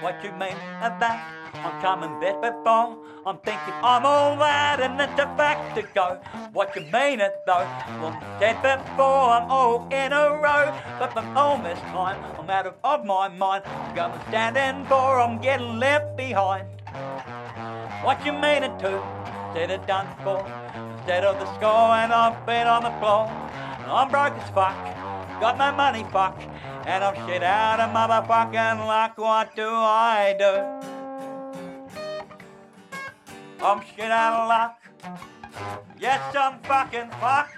what 0.00 0.22
you 0.22 0.30
mean 0.30 0.54
about. 0.78 1.18
I'm 1.54 1.82
coming 1.82 2.20
back 2.20 2.40
before. 2.40 2.98
I'm 3.26 3.38
thinking 3.38 3.72
I'm 3.82 4.04
all 4.04 4.36
that 4.36 4.80
and 4.80 5.00
it's 5.00 5.18
a 5.18 5.24
fact 5.36 5.76
to 5.76 5.82
go. 5.94 6.20
What 6.52 6.76
you 6.76 6.82
mean 6.92 7.20
it 7.20 7.32
though? 7.46 7.66
Well, 7.98 8.20
said 8.38 8.60
before 8.60 9.30
I'm 9.30 9.50
all 9.50 9.88
in 9.90 10.12
a 10.12 10.36
row. 10.36 10.78
But 10.98 11.14
the 11.14 11.24
almost 11.34 11.80
time 11.82 12.22
I'm 12.38 12.50
out 12.50 12.66
of, 12.66 12.74
of 12.84 13.06
my 13.06 13.28
mind. 13.28 13.64
I'm 13.64 13.94
going 13.94 14.20
standing 14.28 14.84
for 14.86 15.20
I'm 15.20 15.40
getting 15.40 15.78
left 15.78 16.18
behind. 16.18 16.68
What 18.04 18.24
you 18.26 18.32
mean 18.32 18.62
it 18.62 18.78
to? 18.80 19.02
Said 19.54 19.70
it 19.70 19.86
done 19.86 20.06
for. 20.22 20.44
Instead 20.98 21.24
of 21.24 21.38
the 21.38 21.46
score 21.56 21.96
and 21.96 22.12
I've 22.12 22.44
been 22.44 22.66
on 22.66 22.82
the 22.82 22.92
floor. 23.00 23.26
I'm 23.88 24.10
broke 24.10 24.34
as 24.34 24.50
fuck. 24.50 24.76
Got 25.40 25.56
no 25.56 25.72
money, 25.72 26.04
fuck. 26.12 26.38
And 26.86 27.02
I'm 27.02 27.14
shit 27.26 27.42
out 27.42 27.80
of 27.80 27.88
motherfucking 27.90 28.86
luck. 28.86 29.16
What 29.16 29.56
do 29.56 29.68
I 29.70 30.36
do? 30.38 30.93
I'm 33.64 33.80
shit 33.80 34.10
out 34.10 34.42
of 34.42 34.48
luck. 34.48 34.78
Yes, 35.98 36.20
I'm 36.36 36.58
fucking 36.64 37.08
fucked. 37.18 37.56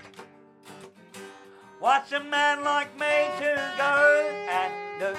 What's 1.81 2.13
a 2.13 2.23
man 2.23 2.63
like 2.63 2.95
me 2.95 3.27
to 3.41 3.73
go 3.77 4.31
and 4.49 5.01
do? 5.01 5.17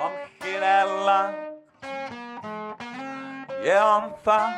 I'm 0.00 0.12
shit 0.40 0.62
out 0.62 0.88
of 0.88 1.04
luck. 1.04 1.34
Yeah, 3.62 3.84
I'm 3.84 4.14
fucked. 4.24 4.56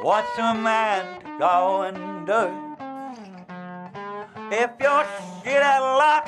What's 0.00 0.38
a 0.38 0.54
man 0.54 1.20
to 1.20 1.38
go 1.38 1.82
and 1.82 2.26
do? 2.26 2.48
If 4.50 4.70
you're 4.80 5.06
shit 5.44 5.62
out 5.62 5.82
of 5.82 5.98
luck, 5.98 6.26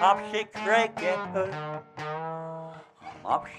I'm 0.00 0.32
shit 0.32 0.52
creaking. 0.52 1.18
Up 1.34 2.25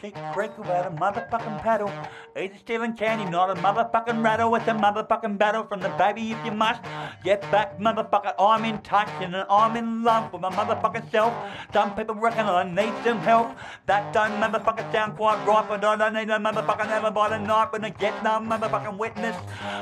shit 0.02 0.16
creek 0.34 0.58
without 0.58 0.88
a 0.88 0.96
motherfucking 0.96 1.62
paddle. 1.62 1.92
Easy 2.38 2.58
stealing 2.60 2.94
candy, 2.94 3.30
not 3.30 3.50
a 3.50 3.56
motherfucking 3.60 4.24
rattle. 4.24 4.56
It's 4.56 4.68
a 4.68 4.72
motherfucking 4.72 5.38
battle 5.38 5.64
from 5.64 5.82
the 5.82 5.90
baby 5.98 6.32
if 6.32 6.46
you 6.46 6.52
must. 6.52 6.82
Get 7.24 7.42
back, 7.52 7.80
motherfucker. 7.80 8.34
I'm 8.40 8.64
in 8.66 8.80
touch 8.82 9.10
and 9.22 9.36
I'm 9.36 9.76
in 9.76 10.04
love 10.04 10.32
with 10.32 10.42
my 10.42 10.52
motherfucking 10.52 11.12
self. 11.12 11.34
Some 11.74 11.96
people 11.96 12.16
reckon 12.16 12.46
I 12.46 12.64
need 12.64 12.94
some 13.04 13.20
help. 13.20 13.56
That 13.88 14.14
don't 14.14 14.40
motherfucking 14.42 14.92
sound 14.92 15.18
quite 15.18 15.46
right, 15.46 15.66
but 15.68 15.84
I 15.84 15.96
don't 15.96 16.14
need 16.14 16.30
a 16.30 16.40
motherfucking 16.40 16.88
alibi 16.88 17.30
tonight 17.30 17.72
when 17.72 17.84
I 17.84 17.90
get 17.90 18.24
no 18.24 18.40
motherfucking 18.40 18.98
witness. 18.98 19.36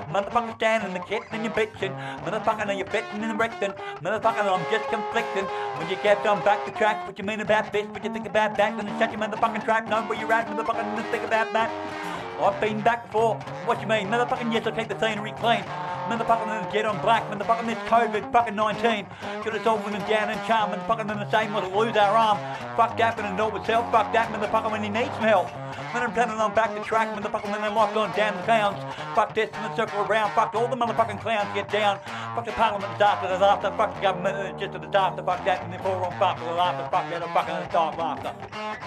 Motherfucker 0.09 0.55
standing 0.55 0.93
the 0.93 0.99
kitten 0.99 1.27
and 1.31 1.43
you're 1.43 1.53
bitching. 1.53 1.93
Motherfucker, 2.25 2.67
are 2.67 2.73
you 2.73 2.85
betting 2.85 3.23
and 3.23 3.31
erecting? 3.33 3.73
Motherfucker, 4.01 4.45
I'm 4.45 4.65
just 4.71 4.89
conflicting. 4.89 5.45
When 5.77 5.89
you 5.89 5.97
get 6.01 6.25
on 6.25 6.43
back 6.43 6.65
the 6.65 6.71
track, 6.71 7.05
what 7.05 7.17
you 7.19 7.25
mean 7.25 7.41
about 7.41 7.71
this? 7.71 7.85
What 7.87 8.03
you 8.03 8.11
think 8.11 8.25
about 8.25 8.57
that? 8.57 8.77
Then 8.77 8.87
shut 8.97 9.11
your 9.11 9.21
motherfucking 9.21 9.63
track. 9.65 9.74
Know 9.83 10.01
where 10.03 10.17
you're 10.17 10.31
at, 10.31 10.47
motherfucking 10.47 11.11
think 11.11 11.25
about 11.25 11.51
that. 11.51 12.14
I've 12.39 12.59
been 12.59 12.81
back 12.81 13.05
before. 13.05 13.35
What 13.65 13.81
you 13.81 13.87
mean? 13.87 14.07
Motherfucking 14.07 14.51
yes, 14.51 14.67
I 14.67 14.71
keep 14.71 14.89
the 14.89 14.99
scenery 14.99 15.31
clean. 15.39 15.63
Motherfucking 16.11 16.47
then 16.47 16.71
get 16.71 16.85
on 16.85 17.01
black. 17.01 17.23
Motherfucking 17.31 17.65
this 17.65 17.77
COVID 17.89 18.31
fucking 18.31 18.55
19. 18.55 19.07
Got 19.43 19.55
us 19.55 19.65
all 19.65 19.77
women 19.79 20.01
down 20.09 20.29
and 20.29 20.39
charm. 20.45 20.71
Motherfucking 20.71 21.07
then 21.07 21.17
the 21.17 21.31
same 21.31 21.53
was 21.53 21.65
lose 21.71 21.95
our 21.97 22.15
arm. 22.15 22.37
Fuck 22.75 22.97
that 22.97 23.17
and 23.19 23.37
know 23.37 23.55
itself. 23.55 23.91
Fuck 23.91 24.13
that 24.13 24.29
motherfucker 24.29 24.71
when 24.71 24.83
he 24.83 24.89
needs 24.89 25.09
some 25.15 25.23
help. 25.23 25.49
When 25.93 26.03
I'm 26.03 26.11
planning 26.11 26.37
on 26.37 26.53
back 26.53 26.75
the 26.75 26.81
track, 26.81 27.07
motherfucking 27.15 27.51
when 27.51 27.61
they 27.61 27.69
lock 27.69 27.95
on 27.95 28.15
down 28.15 28.35
the 28.35 28.43
clowns. 28.43 28.77
Fuck 29.15 29.33
this 29.33 29.49
and 29.53 29.71
the 29.71 29.75
circle 29.75 30.01
around. 30.01 30.31
Fuck 30.33 30.53
all 30.53 30.67
the 30.67 30.75
motherfucking 30.75 31.21
clowns 31.21 31.47
get 31.55 31.69
down. 31.69 31.99
Fuck 32.35 32.45
the 32.45 32.51
parliament 32.51 32.93
is 32.95 33.01
after 33.01 33.29
the 33.29 33.39
laughter. 33.39 33.73
Fuck 33.77 33.95
the 33.95 34.01
government 34.01 34.35
uh, 34.35 34.59
just 34.59 34.73
to 34.73 34.79
the 34.79 34.91
after. 34.97 35.23
Fuck 35.23 35.45
that 35.45 35.63
and 35.63 35.73
they 35.73 35.77
pour 35.77 36.03
on 36.03 36.11
fuck 36.19 36.37
the 36.37 36.51
laughter. 36.51 36.83
Fuck 36.91 37.09
that 37.09 37.23
and 37.23 37.31
fucking 37.31 37.55
the 37.55 37.71
dark 37.71 37.97
laughter. 37.97 38.35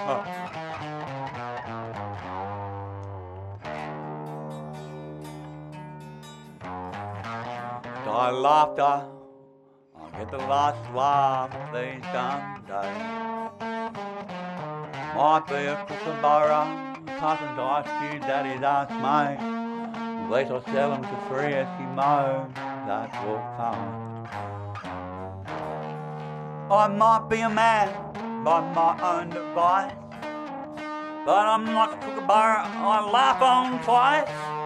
Oh. 0.06 0.97
Die 8.08 8.30
laughter. 8.30 9.04
I'll 9.94 10.10
get 10.16 10.30
the 10.30 10.38
last 10.38 10.80
laugh 10.94 11.52
these 11.74 12.00
damn 12.10 12.64
days. 12.64 13.04
Might 15.14 15.44
be 15.46 15.66
a 15.66 15.76
kookaburra, 15.86 16.62
cousin 17.20 17.54
to 17.56 17.62
ice 17.62 17.84
cube 18.00 18.22
that 18.22 18.46
is 18.46 18.62
us, 18.62 18.88
mate. 19.04 19.38
At 20.24 20.30
least 20.30 20.50
I'll 20.50 20.64
sell 20.72 20.90
them 20.92 21.02
to 21.02 21.16
three 21.28 21.52
Eskimos 21.52 22.54
that 22.88 23.12
will 23.26 23.44
come. 23.58 24.26
I 26.72 26.88
might 26.88 27.28
be 27.28 27.40
a 27.40 27.50
man 27.50 27.92
by 28.42 28.60
my 28.72 28.96
own 29.02 29.28
device, 29.28 29.92
but 31.26 31.44
I'm 31.46 31.66
not 31.66 31.92
a 31.92 31.96
kookaburra, 31.98 32.64
I 32.64 33.10
laugh 33.10 33.42
on 33.42 33.84
twice. 33.84 34.57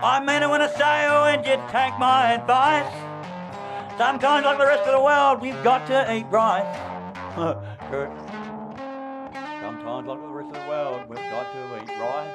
I 0.00 0.20
mean 0.20 0.44
it 0.44 0.48
when 0.48 0.62
I 0.62 0.68
say, 0.68 1.06
oh, 1.10 1.24
and 1.24 1.44
you 1.44 1.58
take 1.72 1.98
my 1.98 2.34
advice. 2.34 2.86
Sometimes, 3.98 4.44
like 4.44 4.58
the 4.58 4.64
rest 4.64 4.86
of 4.86 4.92
the 4.92 5.00
world, 5.00 5.42
we've 5.42 5.60
got 5.64 5.88
to 5.88 6.14
eat 6.14 6.26
rice. 6.30 6.78
Kurt. 7.90 8.08
Sometimes, 9.60 10.06
like 10.06 10.20
the 10.20 10.28
rest 10.28 10.54
of 10.54 10.62
the 10.62 10.68
world, 10.68 11.08
we've 11.08 11.18
got 11.18 11.50
to 11.52 11.82
eat 11.82 11.88
rice. 11.98 12.30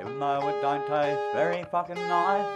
Even 0.00 0.18
though 0.18 0.48
it 0.48 0.60
don't 0.60 0.84
taste 0.88 1.20
very 1.32 1.62
fucking 1.70 1.94
nice. 1.94 2.50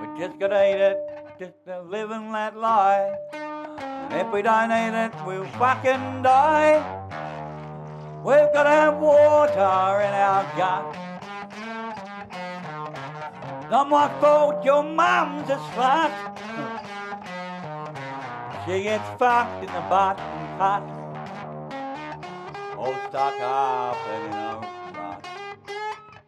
We 0.00 0.18
just 0.18 0.36
gotta 0.40 0.68
eat 0.68 0.80
it, 0.80 0.98
just 1.38 1.64
to 1.66 1.80
live 1.82 2.10
and 2.10 2.32
let 2.32 2.56
lie. 2.56 3.14
And 3.32 4.14
if 4.14 4.32
we 4.32 4.42
don't 4.42 4.72
eat 4.72 4.98
it, 4.98 5.12
we'll 5.24 5.44
fucking 5.62 6.22
die. 6.22 6.82
We've 8.24 8.52
gotta 8.52 8.70
have 8.70 8.98
water 8.98 10.02
in 10.02 10.12
our 10.12 10.42
gut. 10.56 11.17
Come 13.68 13.92
on, 13.92 14.18
fold 14.18 14.64
your 14.64 14.82
mom's 14.82 15.50
a 15.50 15.56
slut. 15.56 16.10
She 18.64 18.82
gets 18.82 19.04
fucked 19.18 19.62
in 19.62 19.66
the 19.66 19.80
bottom 19.90 20.24
pot. 20.56 20.82
Old 22.78 22.96
stock 23.10 23.34
up 23.42 23.96
and 24.08 24.24
in 24.24 24.32
a. 24.32 24.60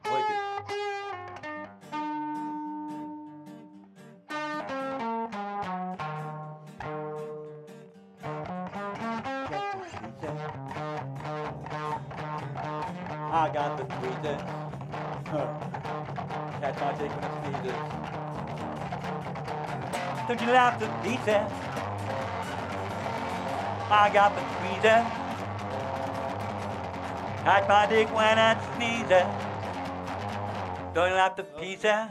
Wicked. 0.05 0.37
I 13.33 13.51
got 13.55 13.79
the 13.79 13.85
three 13.95 14.70
Catch 15.31 16.81
my 16.81 16.93
dick 16.99 17.11
when 17.15 17.23
it 17.23 17.31
squeezes. 17.39 17.79
Don't 20.27 20.41
you 20.41 20.51
laugh 20.51 20.75
the 20.81 20.89
pieces? 21.05 21.47
I 23.93 24.11
got 24.13 24.35
the 24.35 24.43
squeezes. 24.51 25.07
Catch 27.45 27.69
my 27.69 27.87
dick 27.87 28.09
when 28.13 28.39
it 28.39 28.59
sneezes. 28.75 29.27
Don't 30.95 31.11
you 31.11 31.15
laugh 31.15 31.37
the 31.37 31.45
pieces? 31.45 32.11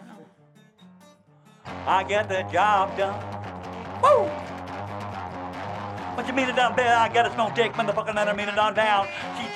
I 1.85 2.05
get 2.07 2.29
the 2.29 2.43
job 2.43 2.95
done. 2.97 3.19
Woo! 4.01 4.29
What 6.15 6.25
you 6.25 6.33
mean 6.33 6.47
it 6.47 6.55
done, 6.55 6.73
Bill? 6.73 6.87
I 6.87 7.09
got 7.09 7.25
a 7.25 7.33
small 7.33 7.51
dick, 7.51 7.73
motherfucking 7.73 8.15
let 8.15 8.29
her 8.29 8.33
mean 8.33 8.47
it 8.47 8.57
on 8.57 8.75
down. 8.75 9.07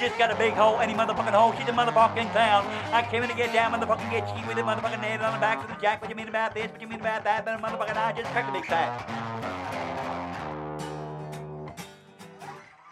Just 0.03 0.17
got 0.17 0.31
a 0.31 0.35
big 0.35 0.51
hole, 0.51 0.81
any 0.81 0.93
motherfucking 0.93 1.31
hole. 1.31 1.53
She's 1.53 1.69
a 1.69 1.71
motherfucking 1.71 2.29
clown. 2.33 2.65
I 2.91 3.07
came 3.09 3.23
in 3.23 3.29
to 3.29 3.35
get 3.35 3.53
down, 3.53 3.71
motherfucking 3.71 4.11
get 4.11 4.27
cheap 4.35 4.45
with 4.45 4.57
it, 4.57 4.65
motherfucking 4.65 4.99
nail 4.99 5.21
on 5.21 5.33
the 5.33 5.39
back 5.39 5.63
of 5.63 5.69
the 5.73 5.81
jack. 5.81 6.01
What 6.01 6.09
you 6.09 6.15
mean 6.17 6.27
about 6.27 6.53
this? 6.53 6.69
What 6.69 6.81
you 6.81 6.89
mean 6.89 6.99
about 6.99 7.23
that? 7.23 7.45
Then 7.45 7.59
motherfucking 7.59 7.95
I 7.95 8.11
just 8.11 8.29
cracked 8.31 8.49
a 8.49 8.51
big 8.51 8.65
fat. 8.65 9.09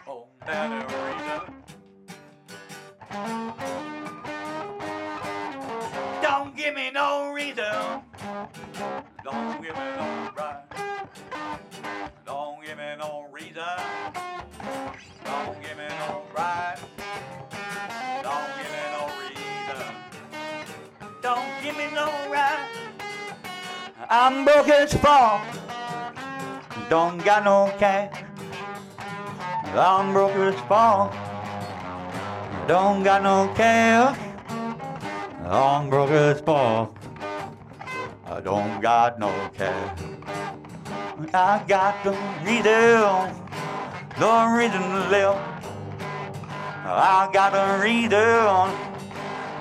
Oh, 0.08 0.26
Margarita. 0.46 1.52
Don't 6.22 6.56
give 6.56 6.74
me 6.74 6.90
no 6.92 7.30
reason. 7.34 8.02
Don't 9.22 9.62
give 9.62 9.74
me 9.74 9.84
no 9.98 10.30
right. 10.34 10.64
Don't 12.24 12.64
give 12.64 12.78
me 12.78 12.96
no 12.98 13.26
reason. 13.30 13.52
Don't 15.24 15.60
give 15.62 15.76
me 15.76 15.88
no 15.88 16.22
right. 16.34 16.78
I'm 24.14 24.44
broke 24.44 24.68
as 24.68 24.92
fuck. 24.92 25.42
Don't 26.90 27.16
got 27.24 27.44
no 27.44 27.72
cash. 27.78 28.22
I'm 29.72 30.12
broke 30.12 30.36
as 30.36 30.54
fuck. 30.68 31.14
Don't 32.68 33.02
got 33.02 33.22
no 33.22 33.50
cash. 33.54 34.18
I'm 35.46 35.88
broke 35.88 36.10
as 36.10 36.42
fuck. 36.42 36.94
I 38.26 38.40
don't 38.42 38.82
got 38.82 39.18
no 39.18 39.32
cash. 39.56 39.98
I 41.32 41.64
got 41.66 42.04
the 42.04 42.10
reason, 42.44 43.32
the 44.20 44.32
reason 44.58 44.82
to 44.92 45.08
live. 45.08 45.40
I 46.84 47.30
got 47.32 47.54
the 47.56 47.82
reason, 47.82 48.68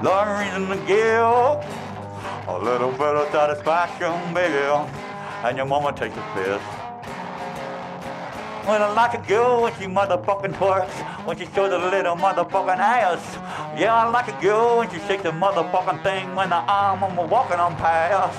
the 0.04 0.18
reason 0.36 0.68
to 0.68 0.86
give. 0.86 1.81
A 2.48 2.58
little 2.58 2.92
bit 2.92 3.02
of 3.02 3.32
satisfaction, 3.32 4.34
baby, 4.34 4.58
and 5.44 5.58
your 5.58 5.66
mama 5.68 5.94
takes 5.94 6.18
a 6.18 6.26
piss. 6.34 6.62
When 8.66 8.82
I 8.82 8.92
like 8.94 9.14
a 9.14 9.28
girl 9.28 9.62
when 9.62 9.74
she 9.74 9.86
motherfucking 9.86 10.54
twerks, 10.54 11.26
when 11.26 11.38
she 11.38 11.46
shows 11.54 11.72
a 11.72 11.78
little 11.78 12.16
motherfucking 12.16 12.78
ass. 12.78 13.38
Yeah, 13.80 13.94
I 13.94 14.10
like 14.10 14.28
a 14.28 14.42
girl 14.42 14.80
when 14.80 14.90
she 14.90 15.00
shakes 15.08 15.24
the 15.24 15.32
motherfucking 15.32 16.04
thing 16.04 16.36
when 16.36 16.50
the 16.50 16.56
arm 16.56 17.04
I'm 17.04 17.16
walking 17.30 17.60
on 17.60 17.76
past. 17.76 18.38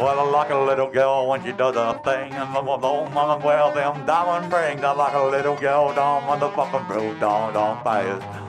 Well, 0.00 0.18
I 0.18 0.30
like 0.30 0.50
a 0.50 0.58
little 0.58 0.90
girl 0.90 1.28
when 1.28 1.44
she 1.44 1.52
does 1.52 1.76
a 1.76 2.00
thing 2.04 2.32
and 2.32 2.54
the 2.54 2.62
mother 2.62 3.44
well 3.44 3.72
them 3.72 4.04
diamond 4.04 4.52
rings. 4.52 4.82
I 4.82 4.92
like 4.92 5.14
a 5.14 5.22
little 5.22 5.56
girl 5.56 5.94
down 5.94 6.22
motherfucking 6.22 6.88
blue 6.88 7.18
down 7.20 7.54
down 7.54 7.82
fast. 7.84 8.43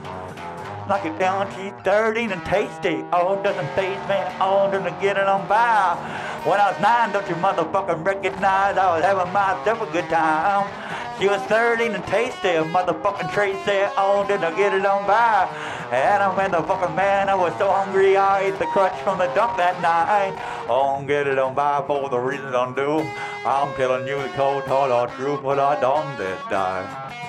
Knock 0.88 1.04
it 1.04 1.18
down, 1.18 1.50
she's 1.56 1.72
13 1.82 2.30
and 2.30 2.44
tasty. 2.44 3.04
Oh, 3.12 3.42
doesn't 3.42 3.66
phase 3.74 3.98
me. 4.08 4.22
Oh, 4.38 4.70
doesn't 4.70 5.00
get 5.00 5.16
it 5.16 5.26
on 5.26 5.48
by. 5.48 5.98
When 6.46 6.60
I 6.60 6.70
was 6.70 6.80
nine, 6.80 7.10
don't 7.10 7.28
you 7.28 7.34
motherfucking 7.34 8.06
recognize 8.06 8.78
I 8.78 8.94
was 8.94 9.02
having 9.02 9.32
myself 9.32 9.82
a 9.82 9.92
good 9.92 10.08
time. 10.08 10.70
She 11.18 11.26
was 11.26 11.42
13 11.50 11.92
and 11.92 12.06
tasty, 12.06 12.62
motherfucking 12.70 13.32
Tracy. 13.32 13.90
Oh, 13.98 14.24
didn't 14.28 14.54
get 14.54 14.74
it 14.74 14.86
on 14.86 15.08
by. 15.08 15.50
And 15.90 16.22
I'm 16.22 16.50
the 16.52 16.62
fucking 16.62 16.94
man, 16.94 17.28
I 17.28 17.34
was 17.34 17.52
so 17.58 17.68
hungry, 17.68 18.16
I 18.16 18.42
ate 18.42 18.58
the 18.60 18.66
crutch 18.66 18.94
from 19.02 19.18
the 19.18 19.26
dump 19.34 19.56
that 19.56 19.82
night. 19.82 20.38
Oh, 20.68 21.02
get 21.04 21.26
it 21.26 21.36
on 21.36 21.54
by 21.54 21.82
for 21.84 22.08
the 22.08 22.18
reasons 22.18 22.54
I'm 22.54 22.74
due. 22.74 23.00
I'm 23.44 23.74
telling 23.74 24.06
you 24.06 24.22
the 24.22 24.28
cold, 24.30 24.62
hard, 24.64 25.10
truth, 25.12 25.42
but 25.42 25.58
I 25.58 25.80
done 25.80 26.16
did 26.16 26.38
die. 26.48 27.25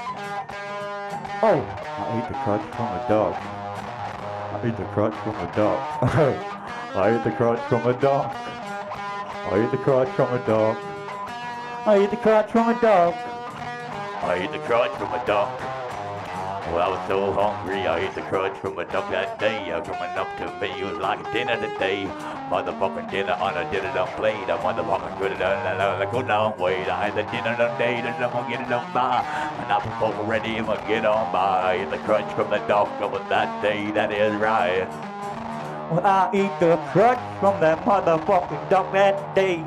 Oh, 1.39 1.61
I 1.61 2.17
ate 2.17 2.27
the 2.29 2.33
crutch 2.33 2.63
from 2.75 2.87
a 2.87 3.05
dog. 3.07 3.35
I 3.35 4.61
ate 4.63 4.75
the 4.75 4.85
crutch 4.85 5.13
from 5.23 5.35
a 5.35 5.55
dog. 5.55 5.79
I 6.95 7.15
ate 7.15 7.23
the 7.23 7.29
crutch 7.29 7.59
from 7.69 7.87
a 7.87 7.93
dog. 7.93 8.33
I 8.33 9.63
ate 9.63 9.69
the 9.69 9.77
crutch 9.77 10.09
from 10.09 10.33
a 10.33 10.43
dog. 10.47 10.77
I 11.85 11.97
ate 11.97 12.09
the 12.09 12.17
crutch 12.17 12.49
from 12.49 12.69
a 12.69 12.81
dog. 12.81 13.13
I 13.13 14.39
ate 14.41 14.51
the 14.51 14.57
crutch 14.65 14.91
from 14.97 15.13
a 15.13 15.23
dog. 15.27 15.76
Well, 16.73 16.83
I 16.83 16.89
was 16.89 17.07
so 17.07 17.31
hungry, 17.31 17.87
I 17.87 17.99
ate 17.99 18.13
the 18.13 18.21
crutch 18.23 18.57
from 18.57 18.77
a 18.77 18.83
duck 18.83 19.09
that 19.09 19.39
day. 19.39 19.71
Uh, 19.71 19.79
coming 19.81 20.15
up 20.19 20.27
to 20.37 20.45
me, 20.59 20.69
it 20.79 20.83
was 20.83 20.97
like 20.97 21.23
dinner 21.31 21.55
today. 21.55 22.05
Motherfucking 22.51 23.09
dinner 23.09 23.33
on 23.39 23.55
a 23.55 23.63
dinner 23.71 23.91
done 23.93 24.07
plate. 24.17 24.35
I 24.35 24.57
motherfucking 24.59 25.17
good 25.17 25.39
done, 25.39 25.79
I 25.79 26.11
go 26.11 26.19
long 26.19 26.59
wait. 26.59 26.87
I 26.89 27.05
had 27.05 27.15
the 27.15 27.23
dinner 27.31 27.55
done 27.55 27.79
day, 27.79 27.95
and 27.95 28.07
I'm 28.07 28.31
gonna 28.31 28.49
get 28.49 28.61
it 28.61 28.71
on 28.71 28.93
by. 28.93 29.23
And 29.63 29.71
I'm 29.71 29.81
fucking 29.99 30.27
ready, 30.27 30.57
I'm 30.57 30.65
gonna 30.65 30.87
get 30.87 31.05
on 31.05 31.31
by. 31.31 31.61
I 31.61 31.73
ate 31.81 31.89
the 31.89 31.99
crutch 31.99 32.31
from 32.33 32.49
the 32.49 32.59
dog 32.67 32.89
over 33.01 33.23
that 33.29 33.61
day, 33.61 33.89
that 33.91 34.11
is 34.11 34.35
right. 34.35 34.87
Well, 35.89 36.05
I 36.05 36.29
eat 36.33 36.59
the 36.59 36.75
crutch 36.91 37.23
from 37.39 37.61
that 37.61 37.85
motherfucking 37.85 38.69
dog 38.69 38.91
that 38.91 39.33
day. 39.33 39.63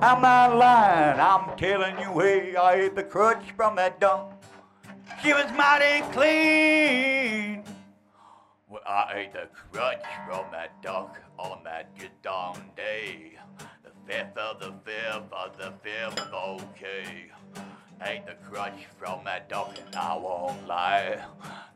I'm 0.00 0.22
not 0.22 0.56
lying, 0.56 1.18
I'm 1.18 1.56
telling 1.58 1.98
you, 1.98 2.18
hey, 2.20 2.54
I 2.54 2.74
ate 2.74 2.94
the 2.94 3.02
crutch 3.02 3.50
from 3.56 3.76
that 3.76 3.98
dog. 3.98 4.39
She 5.22 5.34
was 5.34 5.52
mighty 5.52 6.00
clean. 6.12 7.62
Well, 8.70 8.80
I 8.86 9.12
ate 9.16 9.32
the 9.34 9.48
crutch 9.70 10.02
from 10.26 10.46
that 10.50 10.80
duck 10.80 11.20
on 11.38 11.62
that 11.64 11.94
good 11.98 12.12
darn 12.22 12.70
day. 12.74 13.32
The 13.84 13.90
fifth 14.06 14.38
of 14.38 14.60
the 14.60 14.72
fifth 14.82 15.30
of 15.30 15.58
the 15.58 15.74
fifth, 15.82 16.32
okay. 16.32 17.30
I 18.02 18.12
ate 18.12 18.26
the 18.26 18.34
crutch 18.48 18.86
from 18.98 19.24
that 19.24 19.50
duck, 19.50 19.76
and 19.84 19.94
I 19.94 20.16
won't 20.16 20.66
lie. 20.66 21.22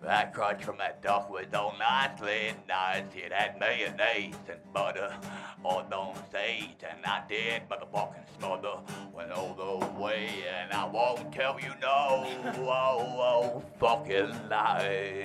That 0.03 0.33
crutch 0.33 0.65
from 0.65 0.79
that 0.79 1.03
duck 1.03 1.29
was 1.29 1.45
so 1.53 1.73
nicely 1.79 2.53
nice. 2.67 3.05
It 3.15 3.31
had 3.33 3.61
mayonnaise 3.61 4.35
and 4.49 4.61
butter 4.73 5.15
on 5.63 5.91
those 5.91 6.17
sage, 6.33 6.83
and 6.89 7.05
I 7.05 7.23
did 7.29 7.69
motherfucking 7.69 8.25
smother 8.39 8.79
went 9.13 9.33
all 9.33 9.55
the 9.55 10.03
way, 10.03 10.31
and 10.61 10.73
I 10.73 10.87
won't 10.87 11.31
tell 11.33 11.61
you 11.61 11.73
no. 11.83 12.27
Oh, 12.57 13.63
oh, 13.63 13.63
fucking 13.79 14.49
lie. 14.49 15.25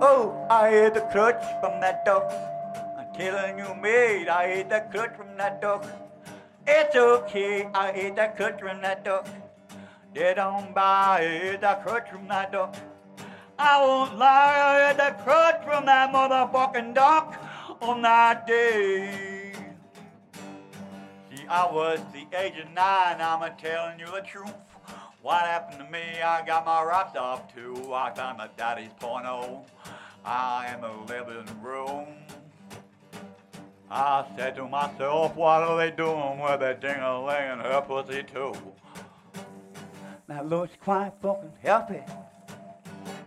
Oh, 0.00 0.46
I 0.48 0.68
ate 0.68 0.94
the 0.94 1.00
crutch 1.12 1.42
from 1.60 1.80
that 1.80 2.04
duck. 2.04 2.30
I'm 2.96 3.12
telling 3.14 3.58
you, 3.58 3.74
mate, 3.74 4.28
I 4.28 4.44
ate 4.58 4.68
the 4.68 4.84
crutch 4.90 5.16
from 5.16 5.36
that 5.36 5.60
duck. 5.60 5.84
It's 6.68 6.96
okay, 6.96 7.68
I 7.72 7.92
ate 7.92 8.16
that 8.16 8.36
crutch 8.36 8.60
from 8.60 8.82
that 8.82 9.04
duck. 9.04 9.28
They 10.12 10.34
don't 10.34 10.74
buy 10.74 11.20
it, 11.20 11.60
that 11.60 11.84
crutch 11.84 12.10
from 12.10 12.26
that 12.28 12.50
duck. 12.50 12.74
I 13.58 13.80
won't 13.80 14.18
lie, 14.18 14.56
I 14.56 14.90
ate 14.90 14.96
that 14.96 15.22
crutch 15.22 15.62
from 15.64 15.86
that 15.86 16.12
motherfucking 16.12 16.94
duck 16.94 17.36
on 17.80 18.02
that 18.02 18.46
day. 18.46 19.52
See, 21.30 21.46
I 21.48 21.70
was 21.70 22.00
the 22.12 22.26
age 22.36 22.58
of 22.58 22.70
nine, 22.72 23.20
I'm 23.20 23.56
telling 23.56 24.00
you 24.00 24.06
the 24.06 24.22
truth. 24.22 24.52
What 25.22 25.42
happened 25.42 25.78
to 25.84 25.90
me? 25.90 26.22
I 26.22 26.44
got 26.46 26.66
my 26.66 26.82
rocks 26.82 27.16
off 27.16 27.52
too. 27.52 27.92
I 27.92 28.12
found 28.14 28.38
my 28.38 28.48
daddy's 28.56 28.92
porno. 29.00 29.64
I 30.24 30.66
am 30.68 30.84
a 30.84 31.04
living 31.04 31.46
room. 31.60 32.06
I 33.90 34.26
said 34.36 34.56
to 34.56 34.64
myself, 34.66 35.36
what 35.36 35.62
are 35.62 35.76
they 35.76 35.90
doing 35.90 36.40
with 36.40 36.60
that 36.60 36.80
ding-a-ling 36.80 37.58
her 37.60 37.80
pussy 37.86 38.24
too? 38.24 38.52
That 40.26 40.48
looks 40.48 40.72
quite 40.82 41.12
fucking 41.22 41.52
healthy. 41.62 42.02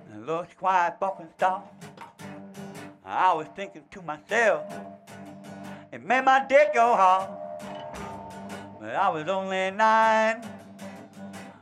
That 0.10 0.26
looks 0.26 0.54
quite 0.54 0.96
fucking 1.00 1.30
stuff. 1.38 1.64
I 3.06 3.34
was 3.34 3.48
thinking 3.56 3.84
to 3.92 4.02
myself, 4.02 4.72
it 5.94 6.04
made 6.04 6.26
my 6.26 6.46
dick 6.48 6.74
go 6.74 6.96
hard. 6.96 7.30
But 8.82 8.96
I 8.96 9.10
was 9.10 9.28
only 9.28 9.72
nine 9.72 10.46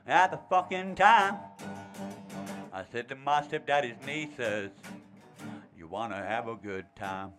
at 0.07 0.31
the 0.31 0.39
fucking 0.49 0.95
time. 0.95 1.35
I 2.73 2.83
said 2.91 3.07
to 3.09 3.15
my 3.15 3.43
stepdaddy's 3.43 3.95
nieces, 4.05 4.71
you 5.77 5.87
wanna 5.87 6.17
have 6.17 6.47
a 6.47 6.55
good 6.55 6.85
time? 6.95 7.33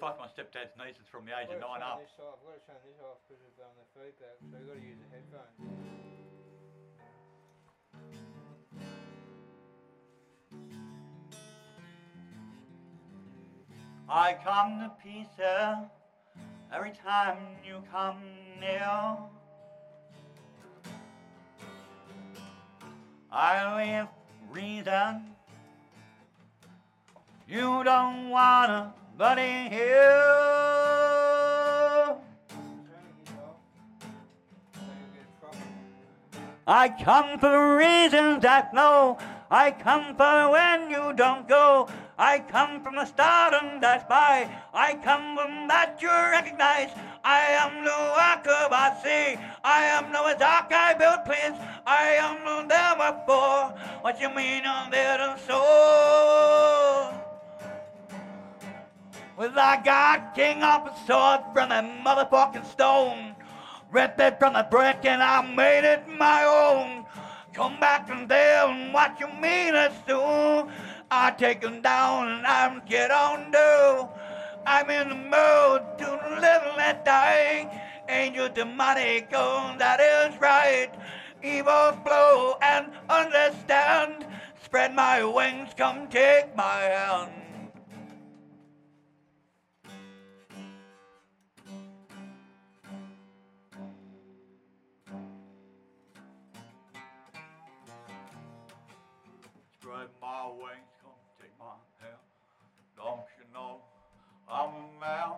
My 0.00 0.28
stepdad's 0.30 0.70
from 1.10 1.26
the 1.26 1.32
age 1.34 1.50
of 1.50 1.58
nine 1.60 1.82
up. 1.82 1.98
This 1.98 2.14
off. 2.20 2.38
I've 2.38 2.46
got 2.46 2.54
to 2.54 2.66
turn 2.70 2.76
this 2.86 3.00
off 3.02 3.18
because 3.26 3.42
of 3.42 3.54
um, 3.58 3.74
the 3.74 3.86
feedback, 3.98 4.38
so 4.38 4.54
I've 4.54 4.66
got 4.66 4.74
to 4.74 4.86
use. 4.86 4.98
I 14.10 14.36
come 14.42 14.80
to 14.80 14.90
pieces 15.02 15.90
every 16.72 16.92
time 17.04 17.38
you 17.66 17.82
come 17.90 18.22
near. 18.60 19.18
I 23.30 23.76
leave 23.76 24.08
reason 24.50 25.34
you 27.48 27.82
don't 27.84 28.30
wanna 28.30 28.94
buddy 29.18 29.68
here. 29.68 30.46
I 36.68 36.88
come 37.02 37.38
for 37.40 37.76
reasons 37.76 38.42
that 38.42 38.72
know. 38.72 39.18
I 39.50 39.72
come 39.72 40.14
for 40.14 40.50
when 40.50 40.90
you 40.90 41.12
don't 41.14 41.48
go. 41.48 41.88
I 42.16 42.38
come 42.38 42.80
from 42.84 42.94
the 42.94 43.06
stardom 43.06 43.80
that's 43.80 44.04
by. 44.08 44.48
I 44.72 44.94
come 45.02 45.36
from 45.36 45.66
that 45.66 45.98
you 46.00 46.10
recognize. 46.10 46.90
I 47.24 47.40
am 47.64 47.82
the 47.82 47.98
work 48.14 48.46
I. 48.70 49.38
I 49.64 49.82
am 49.96 50.12
the 50.12 50.36
dark 50.38 50.70
I 50.70 50.94
built 50.94 51.24
plans. 51.24 51.58
I 51.86 52.04
am 52.22 52.44
the 52.44 52.68
there 52.68 52.94
before. 52.94 53.74
What 54.02 54.20
you 54.20 54.28
mean 54.28 54.62
I'm 54.64 54.90
there 54.92 55.18
to 55.18 55.38
soul? 55.46 57.27
Well, 59.38 59.52
I 59.56 59.80
got 59.84 60.34
king 60.34 60.64
off 60.64 60.90
a 60.90 61.06
sword 61.06 61.42
from 61.54 61.70
a 61.70 61.80
motherfucking 62.04 62.66
stone. 62.66 63.36
Ripped 63.88 64.18
it 64.18 64.36
from 64.40 64.54
the 64.54 64.66
brick 64.68 65.04
and 65.04 65.22
I 65.22 65.42
made 65.54 65.84
it 65.84 66.08
my 66.08 66.42
own. 66.42 67.06
Come 67.52 67.78
back 67.78 68.10
and 68.10 68.28
tell 68.28 68.74
what 68.90 69.20
you 69.20 69.28
mean 69.28 69.76
it's 69.76 69.94
soon. 70.08 70.72
I 71.08 71.30
take 71.38 71.60
them 71.60 71.82
down 71.82 72.26
and 72.26 72.44
I'm 72.48 72.82
get 72.84 73.12
on 73.12 73.52
do. 73.52 74.08
I'm 74.66 74.90
in 74.90 75.08
the 75.08 75.14
mood 75.14 75.82
to 75.98 76.10
live 76.40 76.76
and 76.76 76.98
die. 77.04 77.80
Angel 78.08 78.48
demonic, 78.48 79.28
oh, 79.34 79.72
that 79.78 80.00
is 80.00 80.40
right. 80.40 80.90
Evil 81.44 81.92
flow 82.04 82.56
and 82.60 82.90
understand. 83.08 84.26
Spread 84.64 84.96
my 84.96 85.22
wings, 85.22 85.70
come 85.76 86.08
take 86.08 86.56
my 86.56 86.80
hand. 86.80 87.37
Spread 99.98 100.10
my 100.22 100.46
wings, 100.46 100.94
come 101.02 101.18
take 101.42 101.50
my 101.58 101.74
hand. 101.98 102.22
Don't 102.94 103.26
you 103.34 103.42
know 103.52 103.82
I'm 104.48 104.70
a 104.70 105.00
man, 105.00 105.34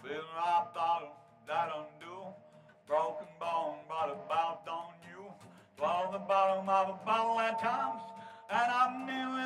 feeling 0.00 0.22
rock 0.36 0.72
bottom, 0.72 1.08
that 1.48 1.74
undo. 1.74 2.30
Broken 2.86 3.26
bone, 3.40 3.82
but 3.88 4.14
about 4.14 4.62
on 4.70 4.94
you. 5.10 5.26
Swallow 5.76 6.12
the 6.12 6.22
bottom 6.30 6.68
of 6.68 6.88
a 6.90 7.04
bottle 7.04 7.40
at 7.40 7.58
times, 7.58 8.02
and 8.48 8.70
I'm 8.70 9.04
nearly 9.04 9.37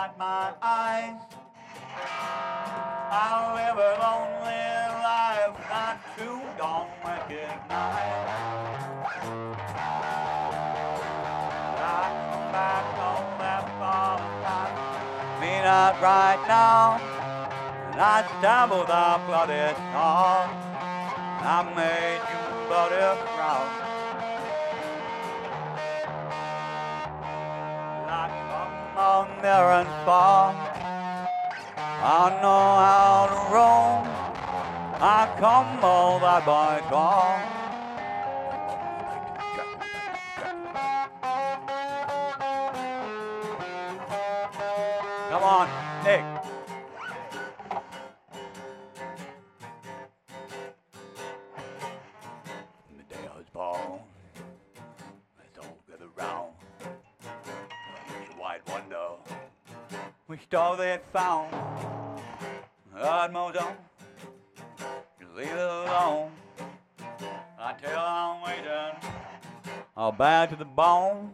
Dot 0.00 0.16
my 0.18 0.54
I's. 0.62 1.20
I 3.12 3.28
live 3.52 3.76
a 3.76 3.92
lonely 4.00 4.64
life, 5.04 5.52
not 5.68 5.96
too 6.16 6.40
don't 6.56 6.88
recognize. 7.04 8.32
I 11.84 12.04
come 12.32 12.48
back 12.48 12.84
home 12.96 13.32
that 13.44 13.64
far 13.76 14.16
time, 14.40 14.76
me 15.42 15.52
not 15.68 15.94
right 16.00 16.40
now. 16.48 16.96
And 17.92 18.00
I 18.00 18.24
stumbled 18.38 18.88
the 18.88 19.20
bloody 19.28 19.68
song. 19.92 20.48
I 21.44 21.60
made 21.76 22.24
you 22.32 22.44
bloody 22.68 23.20
there 29.42 29.72
and 29.72 29.88
fall. 30.04 30.54
I 32.02 32.38
know 32.42 32.66
how 32.84 33.26
to 33.30 33.40
roam. 33.54 34.04
I 35.02 35.28
come 35.38 35.82
all 35.82 36.18
that 36.20 36.44
by 36.44 36.80
car. 36.90 37.42
Come 45.30 45.42
on, 45.42 45.68
Nick. 46.04 46.29
Had 60.90 61.02
found. 61.12 61.52
God 62.96 63.32
mows 63.32 63.54
on, 63.54 63.76
leave 65.36 65.46
it 65.46 65.56
alone. 65.56 66.32
I 67.58 67.74
tell 67.80 68.04
I'm 68.04 68.42
waiting, 68.42 69.10
I'll 69.96 70.10
bow 70.10 70.46
to 70.46 70.56
the 70.56 70.64
bone. 70.64 71.30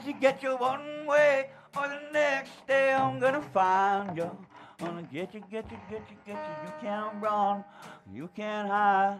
Get 0.00 0.06
you, 0.06 0.20
get 0.20 0.42
you, 0.42 0.56
one 0.56 1.06
way 1.06 1.50
or 1.76 1.88
the 1.88 2.00
next 2.12 2.66
day. 2.66 2.92
I'm 2.92 3.20
gonna 3.20 3.42
find 3.52 4.16
you. 4.16 4.30
Gonna 4.78 5.02
get 5.02 5.34
you, 5.34 5.42
get 5.50 5.70
you, 5.70 5.76
get 5.90 6.02
you, 6.08 6.16
get 6.26 6.36
you. 6.36 6.66
You 6.66 6.72
can't 6.80 7.22
run, 7.22 7.64
you 8.12 8.30
can't 8.34 8.68
hide. 8.68 9.18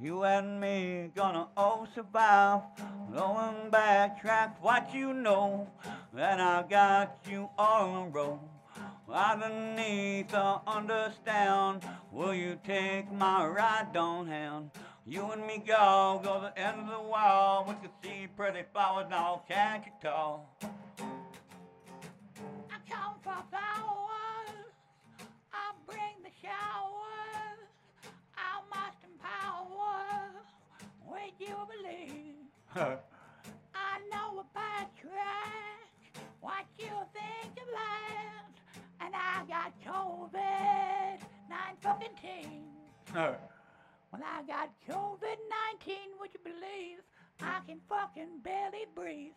You 0.00 0.24
and 0.24 0.58
me 0.58 1.10
gonna 1.14 1.48
all 1.54 1.86
survive. 1.94 2.62
Going 3.12 3.68
back, 3.70 4.22
track 4.22 4.56
what 4.62 4.94
you 4.94 5.12
know. 5.12 5.68
And 6.16 6.40
I 6.40 6.62
got 6.62 7.18
you 7.30 7.50
all 7.58 7.90
in 7.90 8.06
a 8.06 8.08
row. 8.08 8.40
I 9.12 9.36
need 9.76 10.30
to 10.30 10.60
understand. 10.66 11.82
Will 12.10 12.34
you 12.34 12.58
take 12.64 13.12
my 13.12 13.46
right 13.46 13.92
down 13.92 14.28
hand? 14.28 14.70
You 15.04 15.32
and 15.32 15.44
me 15.44 15.60
go, 15.66 16.20
go 16.22 16.34
to 16.34 16.52
the 16.54 16.58
end 16.58 16.78
of 16.78 16.86
the 16.86 17.02
world. 17.02 17.66
We 17.66 17.74
can 17.74 17.90
see 18.02 18.28
pretty 18.36 18.62
flowers 18.72 19.06
now, 19.10 19.42
can't 19.48 19.84
you 19.84 19.92
tell? 20.00 20.48
I 22.70 22.78
come 22.88 23.14
for 23.20 23.34
flowers. 23.50 24.70
I 25.52 25.72
bring 25.86 26.22
the 26.22 26.30
showers. 26.40 27.66
I 28.36 28.60
must 28.70 28.98
empower. 29.02 30.30
Would 31.08 31.34
you 31.40 31.56
believe? 31.66 32.36
I 33.74 33.98
know 34.12 34.38
about 34.38 34.96
track. 34.96 36.22
What 36.40 36.64
you 36.78 36.86
think 37.12 37.58
of 37.60 37.66
that? 37.72 38.52
And 39.00 39.14
I 39.16 39.42
got 39.48 39.72
COVID 39.84 41.18
nine 41.50 41.76
fucking 41.80 42.16
teen. 42.22 42.62
When 44.12 44.20
I 44.20 44.44
got 44.44 44.68
COVID 44.84 45.40
19, 45.80 46.20
would 46.20 46.36
you 46.36 46.40
believe 46.44 47.00
I 47.40 47.64
can 47.64 47.80
fucking 47.88 48.44
barely 48.44 48.84
breathe? 48.94 49.32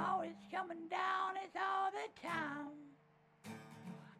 Oh, 0.00 0.16
always 0.16 0.40
coming 0.48 0.88
down 0.88 1.36
is 1.44 1.52
all 1.52 1.92
the 1.92 2.08
time. 2.24 2.72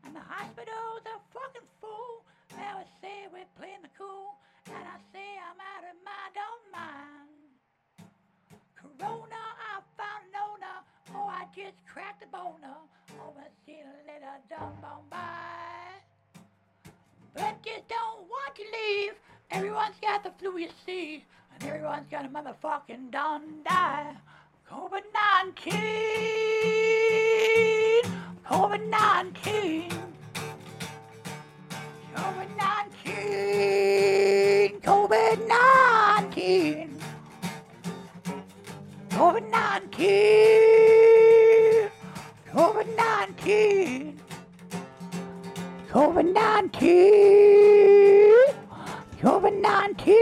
And 0.04 0.12
the 0.14 0.20
hospitals 0.20 1.08
are 1.08 1.24
fucking 1.32 1.64
full. 1.80 2.20
They 2.52 2.68
always 2.68 2.92
say 3.00 3.32
we're 3.32 3.48
playing 3.56 3.80
the 3.80 3.88
cool. 3.96 4.36
And 4.68 4.84
I 4.84 5.00
say 5.08 5.24
I'm 5.40 5.56
out 5.56 5.88
of 5.88 5.96
my 6.04 6.24
don't 6.36 6.66
mind. 6.68 8.04
Corona, 8.76 9.40
I 9.56 9.80
found 9.96 10.24
Lona. 10.36 10.84
Oh, 11.16 11.32
I 11.32 11.48
just 11.56 11.80
cracked 11.88 12.20
a 12.20 12.28
boner. 12.28 12.76
Oh, 13.24 13.32
I 13.40 13.48
see 13.64 13.80
a 13.80 13.96
little 14.04 14.36
dumb 14.52 14.84
by. 15.08 15.96
But 17.32 17.56
just 17.64 17.88
don't 17.88 18.28
want 18.28 18.52
to 18.60 18.64
leave. 18.68 19.16
Everyone's 19.50 19.96
got 20.00 20.22
the 20.24 20.30
flu, 20.38 20.56
you 20.58 20.68
see. 20.86 21.24
And 21.54 21.64
everyone's 21.68 22.08
got 22.10 22.24
a 22.24 22.28
motherfucking 22.28 23.10
done 23.10 23.42
die. 23.64 24.16
COVID 24.70 25.02
19. 25.54 25.74
COVID 28.44 28.88
19. 28.88 29.90
COVID 32.14 32.48
19. 32.56 34.80
COVID 34.80 35.48
19. 35.48 36.98
COVID 39.10 39.50
19. 39.50 41.90
COVID 42.52 42.86
19. 42.96 44.20
COVID 45.90 46.32
19. 46.32 48.03
COVID 49.24 49.56
19. 49.58 50.14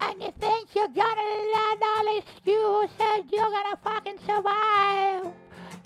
And 0.00 0.22
you 0.22 0.32
think 0.40 0.74
you're 0.74 0.88
gonna 0.88 1.52
learn 1.54 1.78
all 1.82 2.16
excuses, 2.16 3.24
you're 3.30 3.50
gonna 3.50 3.76
fucking 3.84 4.16
survive. 4.26 5.26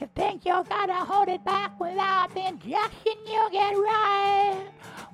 You 0.01 0.09
think 0.15 0.45
you're 0.45 0.63
gonna 0.63 1.05
hold 1.05 1.27
it 1.27 1.45
back 1.45 1.73
without 1.81 2.33
the 2.35 2.47
injection, 2.47 3.15
you 3.27 3.49
get 3.51 3.73
right. 3.73 4.65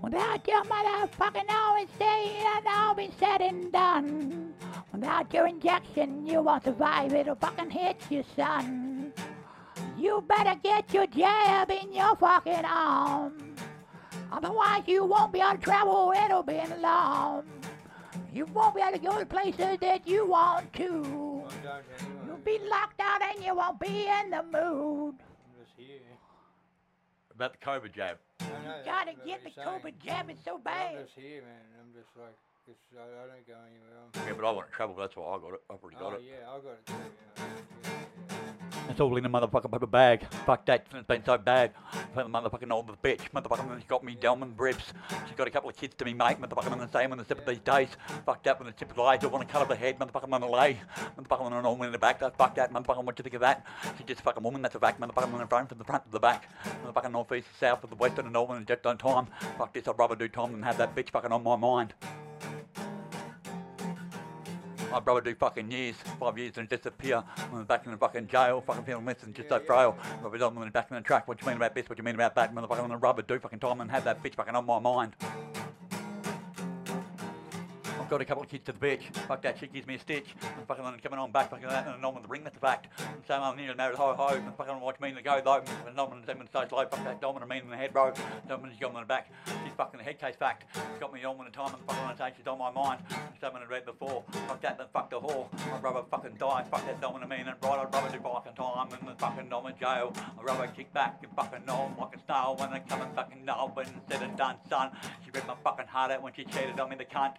Without 0.02 0.46
your 0.46 0.62
motherfucking 0.64 1.48
always 1.48 1.88
saying 1.98 2.44
and 2.54 2.66
all 2.66 2.94
been 2.94 3.12
said 3.18 3.40
and 3.40 3.72
done. 3.72 4.52
Without 4.92 5.32
your 5.32 5.46
injection, 5.46 6.26
you 6.26 6.42
won't 6.42 6.64
survive, 6.64 7.14
it'll 7.14 7.34
fucking 7.34 7.70
hit 7.70 7.96
you, 8.10 8.22
son. 8.36 9.10
You 9.96 10.22
better 10.28 10.54
get 10.62 10.92
your 10.92 11.06
jab 11.06 11.70
in 11.70 11.94
your 11.94 12.14
fucking 12.16 12.66
arm. 12.66 13.32
Otherwise, 14.32 14.82
you 14.86 15.04
won't 15.04 15.32
be 15.32 15.40
able 15.40 15.52
to 15.52 15.58
travel, 15.58 16.12
it'll 16.24 16.42
be 16.42 16.56
in 16.56 16.82
long. 16.82 17.44
You 18.32 18.46
won't 18.46 18.74
be 18.74 18.82
able 18.82 18.92
to 18.92 18.98
go 18.98 19.18
to 19.18 19.26
places 19.26 19.78
that 19.80 20.06
you 20.06 20.26
want 20.26 20.72
to. 20.74 21.42
You'll 22.26 22.36
be 22.44 22.58
locked 22.68 23.00
out 23.00 23.22
and 23.22 23.42
you 23.42 23.54
won't 23.54 23.80
be 23.80 24.08
in 24.08 24.30
the 24.30 24.42
mood. 24.42 25.14
I'm 25.18 25.64
just 25.64 25.72
here. 25.76 26.00
About 27.34 27.52
the 27.52 27.58
COVID 27.66 27.94
jab. 27.94 28.18
I 28.40 28.44
know 28.44 28.50
that, 28.64 28.84
Gotta 28.84 29.12
get 29.26 29.42
the 29.42 29.50
you're 29.50 29.64
saying. 29.64 29.68
COVID 29.68 29.98
jab, 30.04 30.30
it's 30.30 30.44
so 30.44 30.58
bad. 30.58 30.88
I'm 30.90 30.96
bad. 30.96 31.04
just 31.06 31.16
here, 31.16 31.42
man. 31.42 31.64
I'm 31.80 31.92
just 31.94 32.08
like, 32.16 32.36
it's, 32.68 32.78
I, 32.98 33.02
I 33.02 33.26
don't 33.26 33.46
go 33.46 33.54
anywhere. 33.54 33.96
I'm, 34.04 34.28
Yeah, 34.28 34.34
but 34.36 34.46
I 34.46 34.50
want 34.52 34.68
to 34.68 34.72
travel. 34.74 34.96
That's 34.96 35.16
why 35.16 35.24
I 35.24 35.38
got 35.38 35.54
it. 35.54 35.62
I've 35.70 35.82
already 35.82 35.96
got 35.96 36.12
oh, 36.12 36.16
it. 36.16 36.22
yeah, 36.26 36.48
I 36.48 36.58
got 36.60 36.72
it 36.72 36.86
too. 36.86 36.92
You 36.92 36.98
know. 36.98 37.46
yeah, 37.86 38.36
yeah. 38.36 38.45
It's 38.88 39.00
all 39.00 39.16
in 39.16 39.24
the 39.24 39.28
motherfucking 39.28 39.70
paper 39.70 39.86
bag. 39.86 40.26
Fuck 40.46 40.64
that. 40.66 40.86
It's 40.94 41.06
been 41.06 41.24
so 41.24 41.36
bad. 41.36 41.72
For 42.14 42.22
the 42.22 42.28
motherfucking 42.28 42.70
old 42.70 42.90
bitch. 43.02 43.30
Motherfucking 43.34 43.80
she 43.80 43.86
got 43.86 44.04
me 44.04 44.14
Delman 44.14 44.54
ribs. 44.56 44.92
She's 45.26 45.36
got 45.36 45.48
a 45.48 45.50
couple 45.50 45.68
of 45.68 45.76
kids 45.76 45.94
to 45.96 46.04
me, 46.04 46.14
mate. 46.14 46.40
Motherfucking 46.40 46.72
on 46.72 46.78
the 46.78 46.88
same 46.88 47.12
on 47.12 47.18
the 47.18 47.24
zip 47.24 47.40
of 47.40 47.46
these 47.46 47.58
days. 47.58 47.88
Fuck 48.24 48.42
that 48.44 48.58
when 48.58 48.66
the 48.66 48.72
tip 48.72 48.90
of 48.90 48.96
the 48.96 49.02
eyes. 49.02 49.22
I 49.22 49.26
want 49.26 49.46
to 49.46 49.52
cut 49.52 49.60
off 49.60 49.68
the 49.68 49.76
head. 49.76 49.98
Motherfucking 49.98 50.32
on 50.32 50.40
the 50.40 50.46
lay. 50.46 50.78
Motherfucking 51.18 51.52
on 51.52 51.64
woman 51.64 51.86
in 51.86 51.92
the 51.92 51.98
back. 51.98 52.20
That 52.20 52.36
fuck 52.38 52.54
that. 52.54 52.72
Motherfucking 52.72 53.04
what 53.04 53.18
you 53.18 53.22
think 53.22 53.34
of 53.34 53.40
that? 53.40 53.66
She's 53.98 54.06
just 54.06 54.20
a 54.20 54.22
fucking 54.22 54.42
woman. 54.42 54.62
That's 54.62 54.76
a 54.76 54.78
back. 54.78 55.00
Motherfucking 55.00 55.32
on 55.32 55.40
the 55.40 55.46
front, 55.46 55.68
from 55.68 55.78
the 55.78 55.84
front 55.84 56.04
to 56.04 56.10
the 56.10 56.20
back. 56.20 56.48
Motherfucking 56.84 57.12
north, 57.12 57.32
east, 57.32 57.48
south, 57.58 57.82
of 57.84 57.90
the 57.90 57.96
west, 57.96 58.18
and 58.18 58.28
the 58.28 58.32
north, 58.32 58.50
and 58.50 58.66
just 58.66 58.86
on 58.86 58.98
time. 58.98 59.26
Fuck 59.58 59.74
this. 59.74 59.88
I'd 59.88 59.98
rather 59.98 60.16
do 60.16 60.28
time 60.28 60.52
than 60.52 60.62
have 60.62 60.78
that 60.78 60.94
bitch 60.94 61.10
fucking 61.10 61.32
on 61.32 61.42
my 61.42 61.56
mind. 61.56 61.94
I'd 64.92 65.06
rather 65.06 65.20
do 65.20 65.34
fucking 65.34 65.70
years, 65.70 65.96
five 66.18 66.38
years 66.38 66.58
and 66.58 66.68
disappear. 66.68 67.22
I'm 67.52 67.64
back 67.64 67.84
in 67.86 67.92
the 67.92 67.98
fucking 67.98 68.28
jail, 68.28 68.62
fucking 68.66 68.84
feeling 68.84 69.04
less 69.04 69.20
than 69.20 69.32
just 69.32 69.48
so 69.48 69.58
frail. 69.58 69.96
Rather 70.22 70.38
than 70.38 70.54
the 70.54 70.70
back 70.70 70.90
in 70.90 70.96
the 70.96 71.02
track. 71.02 71.28
What 71.28 71.40
you 71.40 71.46
mean 71.46 71.56
about 71.56 71.74
this? 71.74 71.88
What 71.88 71.98
you 71.98 72.04
mean 72.04 72.14
about 72.14 72.34
that? 72.36 72.54
Motherfucker 72.54 72.82
on 72.82 72.90
the 72.90 72.96
rubber, 72.96 73.22
do 73.22 73.38
fucking 73.38 73.58
time 73.58 73.80
and 73.80 73.90
have 73.90 74.04
that 74.04 74.22
bitch 74.22 74.34
fucking 74.34 74.54
on 74.54 74.66
my 74.66 74.78
mind. 74.78 75.14
Got 78.08 78.20
a 78.20 78.24
couple 78.24 78.44
of 78.44 78.48
kids 78.48 78.64
to 78.66 78.72
the 78.72 78.78
bitch. 78.78 79.02
Fuck 79.26 79.42
that 79.42 79.58
shit 79.58 79.72
gives 79.72 79.86
me 79.88 79.96
a 79.96 79.98
stitch. 79.98 80.26
And 80.56 80.66
fucking 80.68 80.84
on 80.84 80.96
coming 81.00 81.18
on 81.18 81.32
back, 81.32 81.50
fucking 81.50 81.66
that, 81.66 81.88
and 81.88 82.04
on 82.04 82.14
with 82.14 82.22
the 82.22 82.28
ring, 82.28 82.44
that's 82.44 82.56
a 82.56 82.60
fact. 82.60 82.86
And 83.00 83.22
so 83.26 83.34
I'm 83.34 83.56
nearly 83.56 83.74
married, 83.74 83.96
ho 83.96 84.14
ho. 84.14 84.28
And 84.36 84.54
fucking 84.56 84.80
watch 84.80 85.00
me 85.00 85.12
to 85.12 85.22
go 85.22 85.40
though. 85.44 85.64
And 85.84 85.96
no 85.96 86.04
one 86.04 86.22
seven 86.24 86.48
so 86.52 86.64
slow. 86.68 86.86
Fuck 86.86 87.02
that 87.02 87.20
dominant 87.20 87.50
mean 87.50 87.62
in 87.62 87.70
the 87.70 87.76
head, 87.76 87.92
bro. 87.92 88.12
Dominant's 88.48 88.78
got 88.78 88.92
me 88.92 88.98
on 88.98 89.02
the 89.02 89.06
back. 89.06 89.32
She's 89.64 89.72
fucking 89.76 89.98
the 89.98 90.04
head 90.04 90.20
case 90.20 90.36
fact. 90.38 90.66
She's 90.72 91.00
got 91.00 91.12
me 91.12 91.24
on 91.24 91.36
with 91.36 91.48
the 91.48 91.52
time 91.52 91.74
and 91.74 91.82
fucking 91.84 92.04
on 92.04 92.16
the 92.16 92.22
take. 92.22 92.36
She's 92.36 92.46
on 92.46 92.58
my 92.58 92.70
mind. 92.70 93.00
Someone 93.40 93.62
had 93.62 93.70
read 93.70 93.84
before. 93.84 94.22
Fuck 94.46 94.60
that, 94.60 94.78
then 94.78 94.86
fuck 94.92 95.10
the 95.10 95.18
whore. 95.18 95.48
I'd 95.74 95.82
rather 95.82 96.02
fucking 96.08 96.36
die. 96.38 96.64
Fuck 96.70 96.86
that 96.86 97.00
dominant 97.00 97.28
mean 97.28 97.48
and 97.48 97.56
right. 97.60 97.80
I'd 97.80 97.92
rather 97.92 98.16
do 98.16 98.22
fucking 98.22 98.54
time 98.54 98.88
in 99.00 99.06
the 99.06 99.14
fucking 99.18 99.48
dom 99.48 99.66
jail. 99.80 100.12
I'd 100.38 100.44
rather 100.44 100.68
kick 100.68 100.92
back 100.94 101.18
and 101.24 101.32
fucking 101.34 101.66
know 101.66 101.92
like 101.98 102.14
a 102.14 102.20
snail 102.24 102.54
when 102.56 102.70
they 102.70 102.80
come 102.88 103.02
and 103.02 103.12
fucking 103.16 103.44
know. 103.44 103.72
But 103.74 103.88
instead 103.88 104.22
of 104.22 104.36
done, 104.36 104.56
son, 104.70 104.92
she 105.24 105.32
ripped 105.32 105.48
my 105.48 105.56
fucking 105.64 105.88
heart 105.88 106.12
out 106.12 106.22
when 106.22 106.32
she 106.34 106.44
cheated 106.44 106.78
on 106.78 106.88
me, 106.88 106.94
the 106.94 107.04
cunt. 107.04 107.34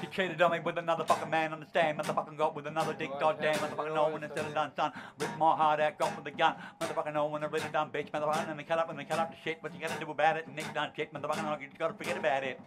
She 0.00 0.06
cheated 0.08 0.40
on 0.42 0.52
me 0.52 0.60
with 0.60 0.78
another 0.78 1.04
fucking 1.04 1.30
man, 1.30 1.52
understand? 1.52 1.98
Motherfucking 1.98 2.36
got 2.36 2.54
with 2.54 2.66
another 2.66 2.92
dick, 2.92 3.10
goddamn. 3.18 3.54
Motherfucking 3.56 3.94
know 3.94 4.08
when 4.10 4.22
instead 4.22 4.46
of 4.46 4.54
done, 4.54 4.72
son. 4.76 4.92
Ripped 5.18 5.38
my 5.38 5.56
heart 5.56 5.80
out, 5.80 5.98
got 5.98 6.14
with 6.16 6.24
the 6.24 6.30
gun. 6.30 6.54
Motherfucking 6.80 7.14
no 7.14 7.26
when 7.26 7.42
I 7.42 7.46
really 7.46 7.68
done, 7.72 7.90
bitch. 7.90 8.10
Motherfucking, 8.10 8.50
and 8.50 8.58
they 8.58 8.64
cut 8.64 8.78
up 8.78 8.90
and 8.90 8.98
they 8.98 9.04
cut 9.04 9.18
up 9.18 9.30
the 9.30 9.36
shit. 9.44 9.58
What 9.60 9.74
you 9.74 9.80
gotta 9.80 9.98
do 9.98 10.10
about 10.10 10.36
it? 10.36 10.48
Nick 10.54 10.72
done 10.74 10.90
shit. 10.96 11.12
Motherfucking, 11.12 11.44
know 11.44 11.56
you 11.60 11.66
just 11.66 11.78
gotta 11.78 11.94
forget 11.94 12.16
about 12.16 12.44
it. 12.44 12.60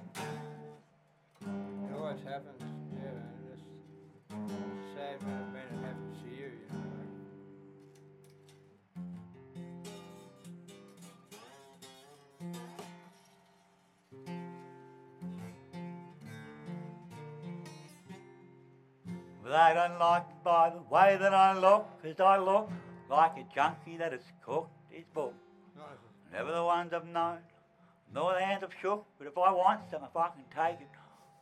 Always 1.95 2.19
happens. 2.23 2.61
Yeah, 2.61 2.84
They 19.55 19.73
don't 19.73 19.97
like 19.99 20.43
by 20.43 20.69
the 20.69 20.81
way 20.93 21.15
that 21.15 21.33
I 21.33 21.53
look, 21.53 21.61
look, 21.63 22.17
'cause 22.17 22.19
I 22.19 22.35
look 22.35 22.69
like 23.07 23.37
a 23.37 23.43
junkie 23.55 23.95
that 23.95 24.11
has 24.11 24.29
cooked 24.41 24.75
his 24.89 25.05
book. 25.13 25.33
Never 26.29 26.51
the 26.51 26.61
ones 26.61 26.91
I've 26.91 27.05
known, 27.05 27.41
nor 28.11 28.33
the 28.33 28.43
hands 28.43 28.65
I've 28.65 28.73
shook, 28.81 29.07
but 29.17 29.27
if 29.27 29.37
I 29.37 29.51
want 29.51 29.89
some, 29.89 30.03
if 30.03 30.13
I 30.17 30.27
can 30.27 30.43
take 30.53 30.81
it, 30.81 30.89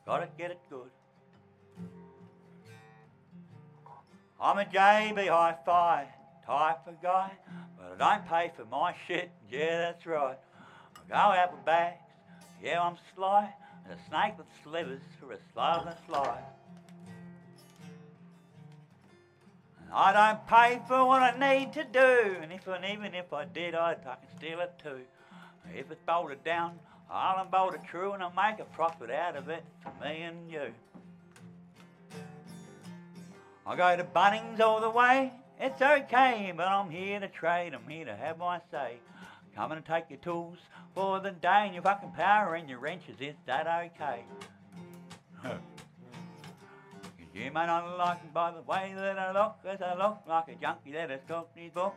gotta 0.06 0.28
get 0.38 0.52
it 0.52 0.60
good. 0.70 0.92
I'm 4.40 4.60
a 4.60 4.66
JB 4.66 5.28
Hi-Fi 5.28 6.08
type 6.46 6.86
of 6.86 7.02
guy, 7.02 7.32
but 7.80 7.94
I 8.00 8.18
don't 8.18 8.28
pay 8.28 8.52
for 8.56 8.66
my 8.66 8.94
shit, 9.08 9.32
yeah 9.50 9.80
that's 9.80 10.06
right. 10.06 10.38
I 10.98 11.10
go 11.10 11.16
out 11.16 11.52
with 11.52 11.66
bags, 11.66 11.98
yeah 12.62 12.80
I'm 12.80 12.98
sly, 13.16 13.52
and 13.86 13.94
a 13.94 13.98
snake 14.08 14.38
with 14.38 14.48
slivers 14.62 15.02
for 15.20 15.32
a 15.34 15.40
slow 15.52 15.84
and 15.88 15.98
sly. 16.06 16.38
And 16.38 16.53
I 19.96 20.12
don't 20.12 20.48
pay 20.48 20.82
for 20.88 21.06
what 21.06 21.22
I 21.22 21.38
need 21.38 21.74
to 21.74 21.84
do, 21.84 22.38
and 22.42 22.52
if 22.52 22.66
and 22.66 22.84
even 22.84 23.14
if 23.14 23.32
I 23.32 23.46
did, 23.46 23.76
I'd 23.76 24.04
fucking 24.04 24.30
steal 24.38 24.60
it 24.60 24.74
too. 24.82 25.02
If 25.78 25.92
it's 25.92 26.02
bolted 26.08 26.44
down, 26.44 26.80
I'll 27.12 27.44
unbolt 27.44 27.76
it 27.76 27.82
true, 27.88 28.14
and 28.14 28.24
I'll 28.24 28.34
make 28.34 28.60
a 28.60 28.66
profit 28.66 29.12
out 29.12 29.36
of 29.36 29.50
it 29.50 29.64
for 29.84 29.94
me 30.04 30.24
and 30.24 30.50
you. 30.50 30.74
I 33.68 33.76
go 33.76 33.96
to 33.96 34.04
Bunnings 34.04 34.60
all 34.60 34.82
the 34.82 34.90
way, 34.90 35.32
it's 35.60 35.80
okay, 35.80 36.52
but 36.58 36.68
I'm 36.68 36.90
here 36.90 37.20
to 37.20 37.28
trade, 37.28 37.76
I'm 37.76 37.88
here 37.88 38.06
to 38.06 38.16
have 38.16 38.40
my 38.40 38.60
say. 38.72 38.98
Come 39.56 39.74
and 39.74 39.86
take 39.86 40.06
your 40.10 40.20
tools 40.20 40.58
for 40.96 41.20
the 41.20 41.30
day 41.30 41.66
and 41.66 41.74
your 41.74 41.84
fucking 41.84 42.14
power 42.14 42.56
and 42.56 42.68
your 42.68 42.80
wrenches, 42.80 43.18
is 43.22 43.36
that 43.46 43.68
okay? 43.68 44.24
You 47.34 47.50
may 47.52 47.66
not 47.66 47.98
like 47.98 48.24
me 48.24 48.30
by 48.32 48.52
the 48.52 48.62
way 48.62 48.94
that 48.96 49.18
I 49.18 49.32
look, 49.32 49.56
as 49.66 49.82
I 49.82 49.96
look 49.96 50.20
like 50.28 50.50
a 50.50 50.56
junkie 50.56 50.92
that 50.92 51.10
has 51.10 51.22
cooked 51.28 51.58
his 51.58 51.72
book. 51.72 51.96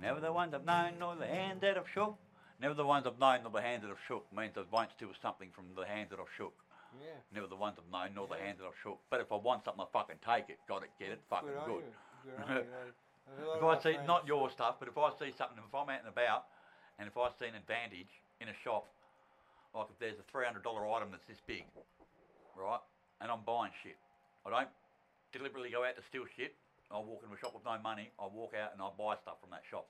Never 0.00 0.18
the 0.18 0.32
ones 0.32 0.52
I've 0.54 0.64
known, 0.64 0.94
nor 0.98 1.14
the 1.14 1.26
hands 1.26 1.60
that 1.60 1.76
have 1.76 1.86
shook. 1.94 2.18
Never 2.60 2.74
the 2.74 2.84
ones 2.84 3.06
I've 3.06 3.18
known, 3.18 3.44
nor 3.44 3.52
the 3.52 3.62
hands 3.62 3.82
that 3.82 3.88
have 3.88 4.02
shook. 4.08 4.26
Means 4.34 4.58
I 4.58 4.62
won't 4.72 4.90
steal 4.96 5.10
something 5.22 5.50
from 5.54 5.66
the 5.76 5.86
hands 5.86 6.10
that 6.10 6.18
I've 6.18 6.34
shook. 6.36 6.54
Yeah. 7.00 7.14
Never 7.32 7.46
the 7.46 7.56
ones 7.56 7.78
I've 7.78 7.90
known, 7.92 8.14
nor 8.16 8.26
the 8.26 8.42
hands 8.42 8.58
that 8.58 8.66
I've 8.66 8.78
shook. 8.82 8.98
But 9.08 9.20
if 9.20 9.30
I 9.30 9.36
want 9.36 9.64
something, 9.64 9.86
I 9.86 9.86
fucking 9.92 10.18
take 10.26 10.50
it. 10.50 10.58
Got 10.66 10.82
it, 10.82 10.90
get 10.98 11.10
it, 11.10 11.20
fucking 11.30 11.48
Good 11.48 11.66
good. 11.66 11.84
Good 12.26 12.34
you. 12.50 12.54
Like, 12.58 12.66
a 13.38 13.46
lot 13.46 13.56
If 13.56 13.62
I 13.62 13.74
see, 13.82 13.94
friends- 13.94 14.08
not 14.08 14.26
your 14.26 14.50
stuff, 14.50 14.76
but 14.80 14.88
if 14.88 14.98
I 14.98 15.10
see 15.14 15.30
something, 15.30 15.58
if 15.62 15.74
I'm 15.74 15.88
out 15.88 16.00
and 16.00 16.08
about, 16.10 16.46
and 16.98 17.06
if 17.06 17.16
I 17.16 17.30
see 17.38 17.46
an 17.46 17.54
advantage 17.54 18.10
in 18.40 18.48
a 18.48 18.54
shop, 18.64 18.90
like 19.74 19.86
if 19.90 19.98
there's 20.02 20.18
a 20.18 20.26
$300 20.26 20.58
item 20.90 21.12
that's 21.12 21.24
this 21.26 21.40
big, 21.46 21.64
right, 22.56 22.80
and 23.20 23.30
I'm 23.30 23.42
buying 23.46 23.72
shit, 23.82 23.96
I 24.46 24.50
don't 24.50 24.72
deliberately 25.32 25.70
go 25.70 25.84
out 25.84 25.96
to 25.96 26.02
steal 26.08 26.24
shit. 26.36 26.54
I 26.90 26.98
walk 27.00 27.22
into 27.24 27.32
a 27.34 27.40
shop 27.40 27.54
with 27.56 27.64
no 27.64 27.78
money, 27.80 28.10
I 28.20 28.28
walk 28.28 28.52
out 28.52 28.72
and 28.76 28.82
I 28.82 28.88
buy 28.92 29.16
stuff 29.22 29.40
from 29.40 29.48
that 29.56 29.64
shop. 29.64 29.88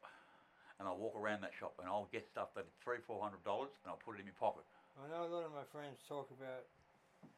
And 0.79 0.87
I 0.89 0.93
walk 0.95 1.15
around 1.19 1.43
that 1.43 1.53
shop 1.59 1.74
and 1.79 1.87
I'll 1.89 2.09
get 2.12 2.27
stuff 2.31 2.55
that's 2.55 2.70
three, 2.83 2.99
four 3.07 3.23
hundred 3.23 3.43
dollars 3.45 3.70
and 3.83 3.91
I'll 3.91 3.99
put 4.03 4.19
it 4.19 4.20
in 4.23 4.27
my 4.31 4.37
pocket. 4.39 4.62
I 4.99 5.09
know 5.11 5.27
a 5.27 5.31
lot 5.31 5.45
of 5.47 5.53
my 5.53 5.66
friends 5.73 5.99
talk 6.09 6.29
about 6.31 6.66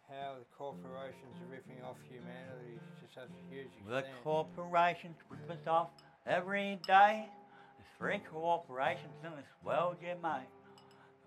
how 0.09 0.37
the 0.37 0.45
corporations 0.57 1.33
are 1.41 1.51
ripping 1.53 1.81
off 1.85 1.97
humanity 2.09 2.77
to 2.77 3.05
such 3.09 3.17
a 3.25 3.27
huge 3.53 3.69
The 3.89 3.99
extent. 4.05 4.17
corporations 4.25 5.17
rip 5.31 5.49
us 5.51 5.67
off 5.67 5.91
every 6.27 6.81
day. 6.87 7.29
There's 7.77 7.93
three 7.99 8.21
corporations 8.31 9.17
in 9.25 9.31
this 9.37 9.49
world 9.65 9.97
you 10.01 10.15
made. 10.23 10.49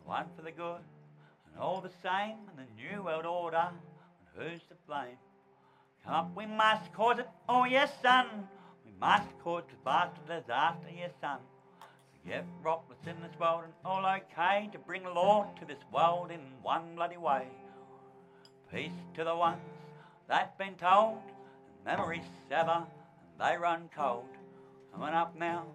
One 0.05 0.25
for 0.35 0.41
the 0.41 0.51
good 0.51 0.81
and 1.53 1.61
all 1.61 1.81
the 1.81 1.93
same, 2.03 2.37
and 2.49 2.57
the 2.57 2.69
new 2.77 3.03
world 3.03 3.25
order. 3.25 3.69
And 3.69 3.79
who's 4.37 4.61
to 4.69 4.75
blame? 4.87 5.17
Up, 6.07 6.31
we 6.35 6.45
must 6.45 6.93
cause 6.93 7.19
it. 7.19 7.27
Oh 7.49 7.65
yes, 7.65 7.91
son. 8.01 8.27
We 8.85 8.91
must 8.99 9.27
cause 9.43 9.63
disaster, 9.69 10.21
disaster, 10.25 10.87
yes, 10.95 11.11
son. 11.19 11.39
To 12.13 12.29
get 12.29 12.45
rotless 12.63 12.99
in 13.05 13.21
this 13.21 13.37
world 13.39 13.63
and 13.65 13.73
all 13.83 14.05
okay 14.05 14.69
to 14.71 14.79
bring 14.79 15.03
law 15.03 15.51
to 15.59 15.65
this 15.65 15.83
world 15.91 16.31
in 16.31 16.39
one 16.61 16.95
bloody 16.95 17.17
way. 17.17 17.47
Peace 18.73 18.91
to 19.15 19.23
the 19.25 19.35
ones 19.35 19.59
that's 20.27 20.57
been 20.57 20.75
told, 20.75 21.19
and 21.75 21.85
memories 21.85 22.23
sever, 22.49 22.83
and 22.83 23.39
they 23.39 23.57
run 23.57 23.89
cold. 23.95 24.25
Coming 24.93 25.13
up 25.13 25.37
now, 25.37 25.65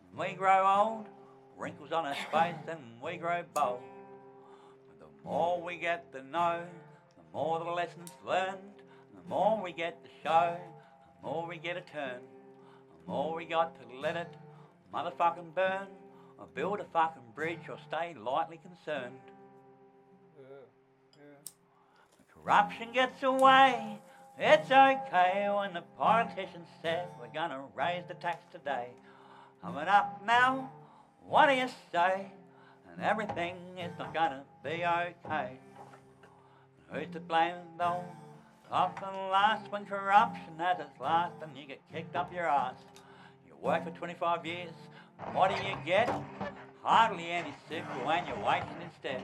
and 0.00 0.18
we 0.18 0.34
grow 0.34 0.66
old, 0.66 1.06
wrinkles 1.56 1.92
on 1.92 2.06
our 2.06 2.14
face, 2.14 2.54
and 2.68 2.80
we 3.02 3.16
grow 3.16 3.42
bold. 3.54 3.80
But 4.88 5.00
the 5.00 5.28
more 5.28 5.60
we 5.60 5.76
get 5.76 6.12
to 6.12 6.22
know, 6.24 6.62
the 7.16 7.22
more 7.32 7.58
the 7.58 7.70
lessons 7.70 8.10
learned, 8.26 8.81
the 9.22 9.28
more 9.28 9.60
we 9.62 9.72
get 9.72 10.02
to 10.04 10.10
show, 10.22 10.56
the 11.20 11.28
more 11.28 11.46
we 11.46 11.58
get 11.58 11.76
a 11.76 11.80
turn, 11.80 12.20
the 13.04 13.10
more 13.10 13.34
we 13.36 13.44
got 13.44 13.74
to 13.80 13.98
let 13.98 14.16
it 14.16 14.34
motherfucking 14.92 15.54
burn, 15.54 15.86
or 16.38 16.46
build 16.54 16.80
a 16.80 16.84
fucking 16.92 17.22
bridge, 17.34 17.60
or 17.68 17.78
stay 17.88 18.14
lightly 18.20 18.58
concerned. 18.58 19.14
Corruption 22.34 22.88
gets 22.92 23.22
away. 23.22 24.00
It's 24.38 24.70
okay 24.70 25.48
when 25.54 25.74
the 25.74 25.82
politicians 25.96 26.66
said 26.82 27.06
we're 27.20 27.32
gonna 27.32 27.62
raise 27.76 28.02
the 28.08 28.14
tax 28.14 28.38
today. 28.50 28.88
Coming 29.62 29.86
up 29.86 30.20
now, 30.26 30.70
what 31.24 31.46
do 31.48 31.54
you 31.54 31.68
say? 31.92 32.32
And 32.90 33.00
everything 33.00 33.56
is 33.78 33.92
not 33.98 34.12
gonna 34.12 34.42
be 34.64 34.84
okay. 34.84 35.52
Who's 36.90 37.06
to 37.12 37.20
blame 37.20 37.54
though? 37.78 38.04
Often 38.72 39.30
last 39.30 39.70
when 39.70 39.84
corruption 39.84 40.54
has 40.56 40.80
its 40.80 40.98
last 40.98 41.34
and 41.42 41.54
you 41.54 41.66
get 41.66 41.82
kicked 41.92 42.16
up 42.16 42.32
your 42.32 42.46
ass. 42.46 42.76
You 43.46 43.54
work 43.60 43.84
for 43.84 43.90
25 43.90 44.46
years, 44.46 44.72
what 45.34 45.54
do 45.54 45.62
you 45.62 45.76
get? 45.84 46.10
Hardly 46.82 47.30
any 47.30 47.52
super 47.68 48.06
when 48.06 48.26
you're 48.26 48.42
waiting 48.42 48.68
instead. 48.82 49.20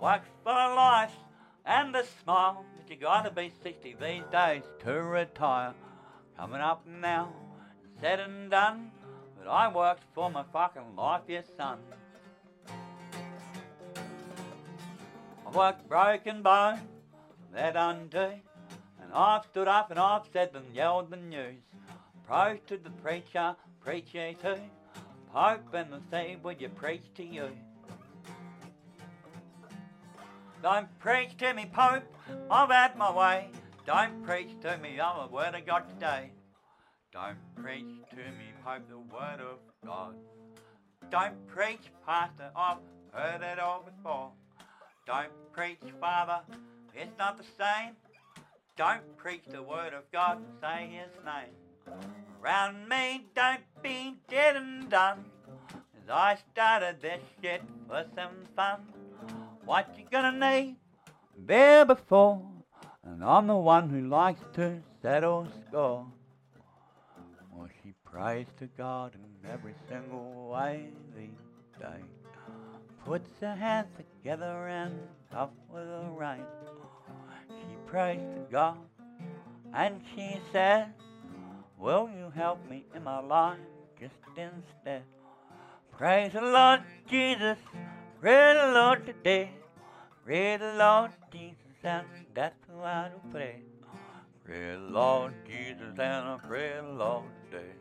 Work 0.00 0.22
for 0.42 0.52
life 0.52 1.12
and 1.64 1.94
the 1.94 2.04
smile, 2.24 2.64
but 2.76 2.90
you 2.90 2.96
gotta 2.96 3.30
be 3.30 3.52
60 3.62 3.94
these 4.00 4.24
days 4.32 4.64
to 4.80 4.92
retire. 4.92 5.72
Coming 6.36 6.60
up 6.60 6.84
now, 6.84 7.32
said 8.00 8.18
and 8.18 8.50
done, 8.50 8.90
but 9.38 9.48
I 9.48 9.72
worked 9.72 10.02
for 10.16 10.28
my 10.28 10.42
fucking 10.52 10.96
life, 10.96 11.22
yes, 11.28 11.46
son. 11.56 11.78
I've 15.46 15.54
worked 15.54 15.88
broken 15.88 16.42
bones, 16.42 16.80
that 17.52 17.76
undo, 17.76 18.18
and 19.00 19.12
I've 19.12 19.44
stood 19.44 19.68
up 19.68 19.90
and 19.90 19.98
I've 19.98 20.22
said 20.32 20.50
and 20.54 20.74
yelled 20.74 21.10
the 21.10 21.16
news. 21.16 21.60
Pros 22.26 22.58
to 22.66 22.76
the 22.76 22.90
preacher, 22.90 23.54
preach 23.80 24.14
ye 24.14 24.36
too. 24.40 24.56
Pope 25.32 25.74
and 25.74 25.92
the 25.92 26.00
sea, 26.10 26.36
would 26.42 26.60
you 26.60 26.68
preach 26.68 27.02
to 27.16 27.24
you? 27.24 27.50
Don't 30.62 30.88
preach 30.98 31.36
to 31.38 31.52
me, 31.54 31.70
Pope, 31.72 32.04
I've 32.50 32.70
had 32.70 32.96
my 32.96 33.10
way. 33.10 33.48
Don't 33.86 34.22
preach 34.22 34.50
to 34.62 34.78
me, 34.78 35.00
I'm 35.00 35.28
the 35.28 35.34
word 35.34 35.54
of 35.54 35.66
God 35.66 35.88
today. 35.88 36.30
Don't 37.12 37.38
preach 37.56 37.84
to 38.10 38.16
me, 38.16 38.52
Pope, 38.64 38.88
the 38.88 38.98
word 38.98 39.40
of 39.40 39.58
God. 39.84 40.14
Don't 41.10 41.46
preach, 41.46 41.90
Pastor, 42.06 42.50
I've 42.56 42.78
heard 43.12 43.42
it 43.42 43.58
all 43.58 43.82
before. 43.82 44.30
Don't 45.06 45.32
preach, 45.52 45.80
Father, 46.00 46.40
it's 46.94 47.18
not 47.18 47.38
the 47.38 47.44
same. 47.58 47.94
Don't 48.76 49.16
preach 49.16 49.44
the 49.50 49.62
word 49.62 49.92
of 49.92 50.10
God 50.12 50.38
and 50.38 50.46
say 50.60 50.90
his 50.90 51.12
name. 51.24 51.96
Around 52.42 52.88
me, 52.88 53.26
don't 53.34 53.62
be 53.82 54.16
dead 54.28 54.56
and 54.56 54.88
done. 54.88 55.24
I 56.10 56.36
started 56.52 57.00
this 57.00 57.20
shit 57.40 57.62
for 57.88 58.04
some 58.14 58.46
fun. 58.56 58.80
What 59.64 59.94
you 59.96 60.04
gonna 60.10 60.32
need? 60.32 60.76
Beer 61.46 61.84
before. 61.84 62.42
And 63.04 63.24
I'm 63.24 63.46
the 63.46 63.56
one 63.56 63.88
who 63.88 64.08
likes 64.08 64.42
to 64.54 64.82
settle 65.00 65.46
score. 65.66 66.06
Well, 67.52 67.68
she 67.82 67.94
prays 68.04 68.46
to 68.58 68.66
God 68.76 69.14
in 69.14 69.50
every 69.50 69.74
single 69.88 70.50
way 70.52 70.88
these 71.16 71.30
days. 71.80 72.04
Puts 73.04 73.30
her 73.40 73.54
hands 73.54 73.88
together 73.96 74.68
and 74.68 74.98
up 75.34 75.54
with 75.72 75.82
a 75.82 76.10
rain. 76.16 76.44
Prays 77.92 78.20
to 78.20 78.40
God 78.50 78.78
and 79.74 80.00
she 80.14 80.40
says, 80.50 80.86
Will 81.78 82.08
you 82.08 82.32
help 82.34 82.58
me 82.70 82.86
in 82.96 83.04
my 83.04 83.20
life 83.20 83.58
just 84.00 84.14
instead? 84.28 85.02
Praise 85.98 86.32
the 86.32 86.40
Lord 86.40 86.80
Jesus, 87.10 87.58
praise 88.18 88.56
the 88.56 88.72
Lord 88.72 89.04
today. 89.04 89.50
Praise 90.24 90.60
the 90.60 90.72
Lord 90.72 91.10
Jesus, 91.30 91.84
and 91.84 92.06
that's 92.32 92.56
who 92.66 92.80
I 92.80 93.10
do 93.10 93.20
pray. 93.30 93.60
Praise 94.42 94.78
the 94.78 94.90
Lord 94.90 95.34
Jesus, 95.46 95.98
and 95.98 96.00
I 96.00 96.38
pray 96.48 96.72
the 96.80 96.88
Lord 96.94 97.24
today. 97.50 97.72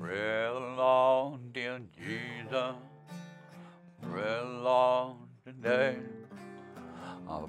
Praise 0.00 0.54
the 0.54 0.74
Lord, 0.76 1.52
dear 1.52 1.80
Jesus. 1.98 2.76
Praise 4.00 4.42
the 4.44 4.60
Lord 4.62 5.16
today. 5.44 5.96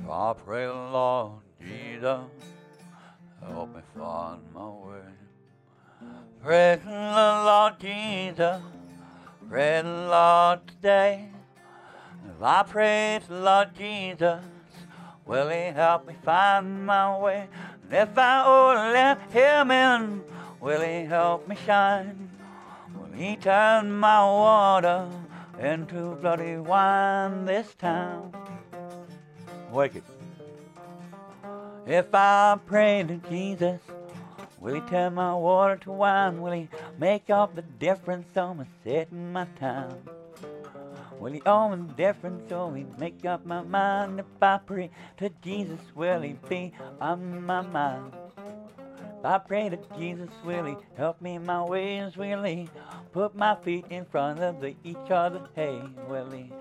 I 0.10 0.34
pray 0.34 0.68
Lord 0.68 1.42
Jesus, 1.62 2.22
help 3.46 3.76
me 3.76 3.82
find 3.96 4.42
my 4.54 4.70
way. 4.70 5.02
Praise 6.44 6.80
the 6.84 6.92
Lord 6.92 7.80
Jesus, 7.80 8.62
praise 9.50 9.84
the 9.84 10.08
Lord 10.10 10.68
today. 10.68 11.30
If 12.26 12.42
I 12.42 12.64
praise 12.64 13.28
the 13.28 13.40
Lord 13.40 13.76
Jesus, 13.78 14.44
will 15.26 15.50
He 15.50 15.66
help 15.74 16.08
me 16.08 16.16
find 16.24 16.86
my 16.86 17.18
way? 17.18 17.48
And 17.84 17.94
if 17.94 18.18
I 18.18 18.46
only 18.46 18.94
let 18.94 19.22
Him 19.32 19.72
in, 19.72 20.24
will 20.60 20.82
He 20.82 21.06
help 21.06 21.48
me 21.48 21.56
shine? 21.66 22.30
Will 22.96 23.12
He 23.12 23.36
turn 23.36 23.92
my 23.92 24.24
water 24.24 25.08
into 25.60 26.16
bloody 26.16 26.58
wine 26.58 27.46
this 27.46 27.76
time? 27.76 28.32
Wicked. 29.78 30.02
If 31.86 32.08
I 32.12 32.58
pray 32.66 33.04
to 33.08 33.18
Jesus, 33.30 33.80
will 34.60 34.74
He 34.74 34.82
turn 34.82 35.14
my 35.14 35.36
water 35.36 35.78
to 35.84 35.92
wine? 35.92 36.42
Will 36.42 36.54
He 36.54 36.68
make 36.98 37.30
up 37.30 37.54
the 37.54 37.62
difference 37.62 38.36
on 38.36 38.58
my 38.58 38.66
setting 38.84 39.32
my 39.32 39.46
time? 39.60 39.96
Will 41.20 41.34
He 41.34 41.44
own 41.46 41.90
the 41.90 41.94
difference 41.94 42.50
so 42.50 42.72
He 42.72 42.88
make 42.98 43.24
up 43.24 43.46
my 43.46 43.62
mind? 43.62 44.20
If 44.20 44.26
I 44.42 44.58
pray 44.58 44.90
to 45.18 45.30
Jesus, 45.44 45.82
will 45.94 46.22
He 46.22 46.34
be 46.50 46.74
on 47.00 47.46
my 47.46 47.62
mind? 47.62 48.14
If 49.20 49.26
I 49.26 49.38
pray 49.38 49.70
to 49.70 49.78
Jesus, 49.96 50.32
will 50.44 50.66
He 50.66 50.76
help 50.96 51.22
me 51.22 51.36
in 51.36 51.46
my 51.46 51.64
ways? 51.64 52.18
Will 52.18 52.42
He 52.42 52.68
put 53.12 53.36
my 53.36 53.54
feet 53.54 53.86
in 53.92 54.06
front 54.06 54.40
of 54.40 54.60
the, 54.60 54.74
each 54.84 55.12
other? 55.12 55.48
Hey, 55.54 55.80
will 56.10 56.32
He 56.32 56.52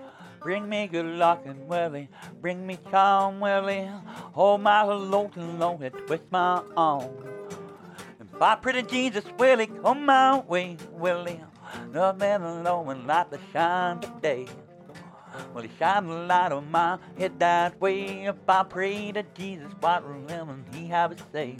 bring 0.47 0.69
me 0.69 0.87
good 0.87 1.05
luck 1.05 1.41
and 1.45 1.67
will 1.67 1.91
He 1.91 2.07
bring 2.39 2.65
me 2.65 2.77
calm? 2.89 3.41
Willie. 3.41 3.91
Hold 4.31 4.61
my 4.61 4.81
low 4.81 5.29
and 5.35 5.59
low 5.59 5.77
and 5.81 5.93
twist 6.07 6.23
my 6.31 6.63
arm? 6.77 7.11
I 8.39 8.55
pray 8.55 8.71
to 8.71 8.81
Jesus, 8.81 9.25
will 9.37 9.59
He 9.59 9.67
come 9.67 10.05
my 10.05 10.39
way? 10.39 10.77
Willie. 10.93 11.41
Nothing 11.91 12.43
alone 12.43 12.87
and 12.91 13.05
light 13.05 13.29
the 13.29 13.39
shine 13.51 13.99
today? 13.99 14.47
Will 15.53 15.63
He 15.63 15.69
shine 15.77 16.07
the 16.07 16.13
light 16.13 16.53
on 16.53 16.71
my 16.71 16.97
head 17.17 17.37
that 17.39 17.81
way? 17.81 18.25
If 18.25 18.37
I 18.47 18.63
pray 18.63 19.11
to 19.11 19.23
Jesus, 19.35 19.73
what 19.81 20.07
will 20.07 20.55
He 20.71 20.87
have 20.87 21.13
to 21.13 21.23
say? 21.33 21.57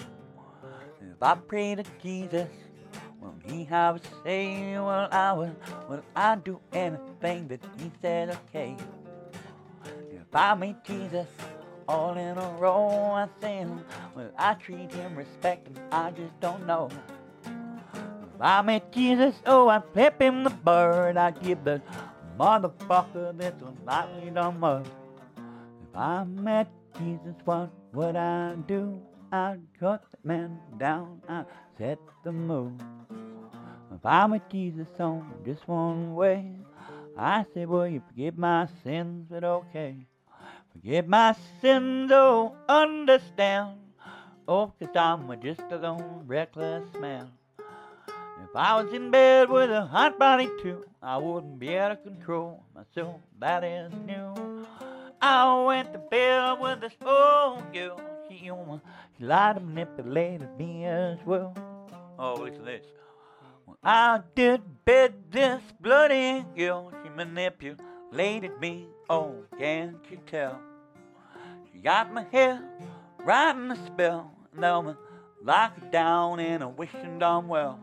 If 1.01 1.21
I 1.21 1.35
pray 1.35 1.75
to 1.75 1.83
Jesus, 2.01 2.47
will 3.21 3.35
He 3.45 3.63
have 3.65 4.01
to 4.01 4.09
say? 4.23 4.73
Well, 4.73 5.07
I 5.11 5.33
will, 5.33 5.55
will 5.89 6.03
I 6.15 6.35
do 6.35 6.59
anything 6.73 7.47
that 7.47 7.63
He 7.79 7.91
said 8.01 8.29
okay? 8.29 8.75
If 10.11 10.35
I 10.35 10.55
meet 10.55 10.83
Jesus 10.83 11.27
all 11.87 12.17
in 12.17 12.37
a 12.37 12.49
row, 12.59 12.89
I 13.13 13.27
sin. 13.39 13.81
Will 14.15 14.31
I 14.37 14.55
treat 14.55 14.91
Him 14.91 15.15
respect? 15.15 15.69
I 15.91 16.11
just 16.11 16.39
don't 16.39 16.65
know. 16.67 16.89
If 18.37 18.41
I 18.41 18.61
met 18.61 18.91
Jesus, 18.91 19.33
oh, 19.47 19.67
I'd 19.67 19.81
flip 19.93 20.21
him 20.21 20.43
the 20.43 20.51
bird. 20.51 21.17
I'd 21.17 21.41
give 21.41 21.63
the 21.63 21.81
motherfucker 22.37 23.35
this 23.35 23.55
lightly 23.83 24.29
done 24.29 24.59
mud. 24.59 24.87
If 25.81 25.95
I 25.95 26.23
met 26.23 26.69
Jesus, 26.99 27.33
what 27.45 27.71
would 27.93 28.15
I 28.15 28.53
do? 28.67 29.01
I'd 29.31 29.61
cut 29.79 30.03
the 30.11 30.27
man 30.27 30.59
down, 30.77 31.21
I'd 31.27 31.45
set 31.79 31.97
the 32.23 32.31
mood. 32.31 32.79
If 33.97 34.05
I'm 34.05 34.29
with 34.29 34.47
Jesus 34.49 34.87
on 34.99 35.25
just 35.43 35.67
one 35.67 36.13
way, 36.13 36.51
I 37.17 37.45
say, 37.51 37.65
will 37.65 37.87
you 37.87 38.03
forgive 38.07 38.37
my 38.37 38.67
sins, 38.83 39.25
but 39.27 39.43
okay. 39.43 40.05
Forgive 40.71 41.07
my 41.07 41.35
sins, 41.59 42.11
oh, 42.13 42.55
understand. 42.69 43.79
Oh, 44.47 44.71
cause 44.79 44.95
I'm 44.95 45.41
just 45.41 45.61
a 45.71 45.77
lone, 45.77 46.25
reckless 46.27 46.83
man. 46.99 47.31
If 47.57 48.55
I 48.55 48.79
was 48.79 48.93
in 48.93 49.09
bed 49.09 49.49
with 49.49 49.71
a 49.71 49.87
hot 49.87 50.19
body 50.19 50.47
too, 50.61 50.85
I 51.01 51.17
wouldn't 51.17 51.57
be 51.57 51.75
out 51.75 51.91
of 51.91 52.03
control. 52.03 52.63
Myself, 52.75 53.15
that 53.39 53.63
is 53.63 53.91
new. 54.05 54.67
I 55.19 55.63
went 55.63 55.91
to 55.93 55.97
bed 55.97 56.59
with 56.61 56.81
this 56.81 56.93
old 57.03 57.73
girl. 57.73 57.99
She, 58.29 58.51
she 59.17 59.23
lied 59.25 59.57
and 59.57 59.73
manipulated 59.73 60.55
me 60.55 60.85
as 60.85 61.17
well. 61.25 61.55
Oh, 62.19 62.35
listen 62.35 62.63
this. 62.63 62.85
I 63.83 64.21
did 64.35 64.83
bed 64.85 65.13
this 65.31 65.61
bloody 65.79 66.43
girl, 66.57 66.91
she 67.03 67.09
manipulated 67.09 68.59
me. 68.59 68.87
Oh, 69.09 69.35
can't 69.57 69.97
you 70.09 70.19
tell? 70.25 70.59
She 71.71 71.79
got 71.79 72.11
my 72.11 72.25
hair 72.31 72.61
right 73.23 73.55
in 73.55 73.71
a 73.71 73.85
spell, 73.85 74.31
and 74.53 74.63
then 74.63 74.85
me 74.85 74.95
locked 75.43 75.91
down 75.91 76.39
in 76.39 76.61
a 76.61 76.69
wishing 76.69 77.19
darn 77.19 77.47
well. 77.47 77.79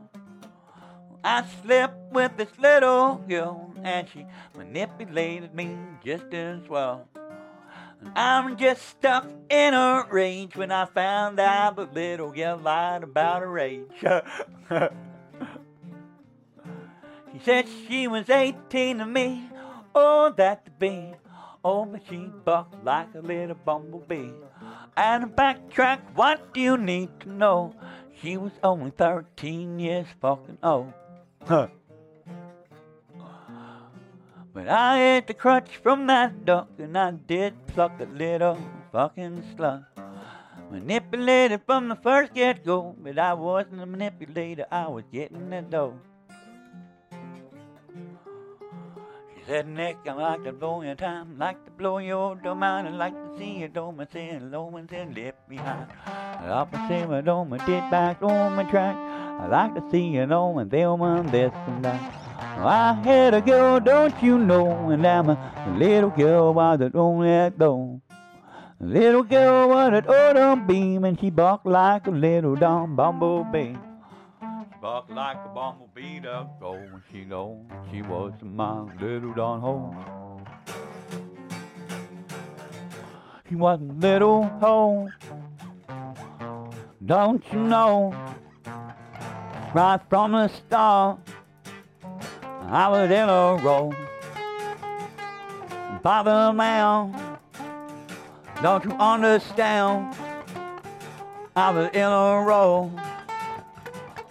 I 1.23 1.45
slept 1.63 2.13
with 2.13 2.37
this 2.37 2.59
little 2.59 3.25
girl, 3.29 3.73
and 3.83 4.09
she 4.09 4.27
manipulated 4.57 5.55
me 5.55 5.79
just 6.05 6.35
as 6.35 6.69
well. 6.69 7.09
I'm 8.15 8.57
just 8.57 8.87
stuck 8.89 9.27
in 9.49 9.73
a 9.73 10.05
rage 10.11 10.57
when 10.57 10.71
I 10.71 10.85
found 10.87 11.41
out 11.41 11.77
the 11.77 11.87
little 11.87 12.33
girl 12.33 12.59
lied 12.59 13.05
about 13.05 13.43
her 13.43 13.59
age. 13.59 14.05
she 17.35 17.41
said 17.45 17.67
she 17.89 18.07
was 18.07 18.31
18 18.31 18.99
to 18.99 19.07
me, 19.07 19.51
oh, 19.93 20.33
that 20.37 20.65
to 20.67 20.71
be. 20.71 21.15
Oh, 21.65 21.85
but 21.85 22.03
she 22.09 22.31
bucked 22.45 22.85
like 22.85 23.13
a 23.17 23.21
little 23.21 23.57
bumblebee. 23.57 24.31
And 24.97 25.35
backtrack, 25.35 25.99
what 26.15 26.55
do 26.55 26.61
you 26.61 26.77
need 26.77 27.09
to 27.21 27.33
know? 27.33 27.75
She 28.23 28.37
was 28.37 28.53
only 28.63 28.93
13 28.93 29.81
years 29.81 30.07
fucking 30.21 30.59
old. 30.63 30.93
Huh. 31.45 31.67
But 34.53 34.69
I 34.69 35.17
ate 35.17 35.27
the 35.27 35.35
crutch 35.35 35.79
from 35.83 36.07
that 36.07 36.45
duck, 36.45 36.69
and 36.79 36.97
I 36.97 37.11
did 37.11 37.67
pluck 37.67 37.99
a 37.99 38.05
little 38.05 38.57
fucking 38.93 39.43
slut. 39.57 39.87
Manipulated 40.71 41.63
from 41.67 41.89
the 41.89 41.97
first 41.97 42.33
get 42.33 42.65
go, 42.65 42.95
but 42.97 43.19
I 43.19 43.35
wasn't 43.35 43.83
a 43.83 43.87
manipulator, 43.87 44.67
I 44.71 44.87
was 44.87 45.05
getting 45.11 45.51
the 45.51 45.63
dough. 45.63 45.99
Said, 49.47 49.69
Nick, 49.69 49.99
I 50.09 50.13
like 50.13 50.45
to 50.45 50.53
blow 50.53 50.83
your 50.83 50.95
time, 50.95 51.39
like 51.39 51.63
to 51.65 51.71
blow 51.71 51.99
your 51.99 52.37
domain, 52.37 52.87
I 52.87 52.91
like 52.91 53.15
to 53.15 53.39
see 53.39 53.59
your 53.59 53.69
dome, 53.69 54.01
and 54.01 54.51
low 54.51 54.75
and 54.77 54.89
then 54.89 55.15
left 55.15 55.49
behind. 55.49 55.87
Up 56.07 56.73
and 56.73 56.89
see 56.89 57.07
my 57.07 57.21
dome, 57.21 57.53
I 57.53 57.59
did 57.67 57.91
back 57.91 58.23
on 58.23 58.57
my 58.57 58.65
track. 58.65 58.97
I 58.97 59.47
like 59.49 59.75
to 59.75 59.91
see 59.91 60.09
you 60.09 60.27
know 60.27 60.59
and 60.59 60.71
them 60.71 61.03
and 61.03 61.29
this 61.31 61.53
and 61.67 61.85
that. 61.85 62.01
I 62.39 62.95
had 63.05 63.35
a 63.35 63.41
girl, 63.41 63.81
don't 63.81 64.23
you 64.23 64.39
know, 64.39 64.91
and 64.91 65.07
I'm 65.07 65.31
a 65.31 65.77
little 65.77 66.11
girl 66.11 66.55
by 66.55 66.77
the 66.77 66.89
don't 66.89 67.19
let 67.19 67.59
little 68.81 69.23
girl 69.23 69.69
with 69.69 69.95
an 69.95 70.07
autumn 70.07 70.67
beam, 70.67 71.05
and 71.05 71.19
she 71.19 71.31
barked 71.31 71.67
like 71.67 72.07
a 72.07 72.11
little 72.11 72.55
dumb 72.55 72.97
bumblebee. 72.97 73.75
She 74.85 74.91
mm-hmm. 74.91 74.97
barked 74.97 75.11
like 75.13 75.39
a 75.47 75.49
bumblebee 75.49 76.21
to 76.21 76.47
go 76.61 76.73
when 76.73 77.03
she 77.11 77.23
go. 77.23 77.65
She 77.91 78.03
was 78.03 78.35
my 78.43 78.83
little 79.01 79.33
darn 79.33 79.63
hole. 79.63 79.97
She 83.49 83.55
was 83.55 83.81
a 83.81 83.93
little 83.95 84.45
hole. 84.61 85.11
Don't 87.07 87.43
you 87.51 87.61
know? 87.61 88.13
right 89.73 90.01
from 90.11 90.33
the 90.33 90.49
start. 90.49 91.19
I 92.69 92.89
was 92.89 93.11
in 93.11 93.29
a 93.29 93.57
row. 93.57 93.91
Father 96.03 96.53
man, 96.53 97.39
don't 98.63 98.85
you 98.85 98.93
understand? 98.93 100.15
I 101.57 101.71
was 101.71 101.89
in 101.95 102.03
a 102.03 102.45
row. 102.45 102.91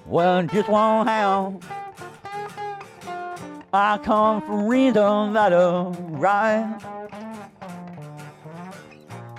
Well, 0.05 0.43
just 0.43 0.69
one 0.69 1.07
hand. 1.07 1.63
I 3.71 3.97
come 4.03 4.41
for 4.41 4.67
reasons 4.67 5.33
that 5.33 5.53
are 5.53 5.91
right. 5.91 6.77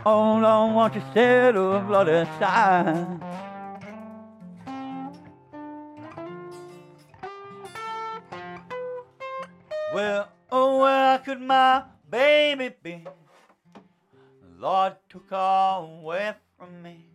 Oh, 0.07 0.41
don't 0.41 0.75
want 0.75 0.95
you 0.95 1.03
set 1.13 1.55
a 1.55 1.85
bloody 1.87 2.25
side. 2.41 3.21
Well, 9.95 10.29
oh, 10.51 10.81
where 10.81 11.19
could 11.19 11.41
my 11.41 11.85
baby 12.11 12.75
be? 12.83 13.05
Lord 14.59 14.97
took 15.09 15.31
her 15.31 15.77
away 15.79 16.33
from 16.59 16.83
me. 16.83 17.14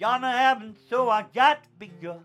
Gone 0.00 0.20
to 0.20 0.30
heaven, 0.30 0.76
so 0.88 1.10
I 1.10 1.24
got 1.34 1.64
to 1.64 1.68
be 1.76 1.88
good. 2.00 2.20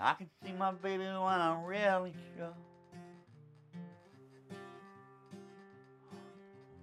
I 0.00 0.14
can 0.14 0.30
see 0.42 0.52
my 0.52 0.72
baby 0.72 1.04
when 1.04 1.12
I'm 1.12 1.64
really 1.64 2.14
sure. 2.34 2.54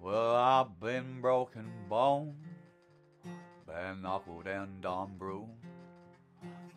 Well, 0.00 0.36
I've 0.36 0.78
been 0.78 1.20
broken 1.20 1.66
bone, 1.88 2.36
been 3.66 4.02
knuckled 4.02 4.46
and 4.46 4.80
done 4.80 5.14
bruised. 5.18 5.50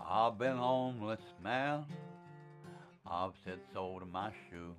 I've 0.02 0.40
been 0.40 0.58
homeless 0.58 1.22
man. 1.44 1.86
I've 3.06 3.34
set 3.46 3.60
soul 3.74 4.00
to 4.00 4.08
my 4.08 4.32
shoe. 4.50 4.74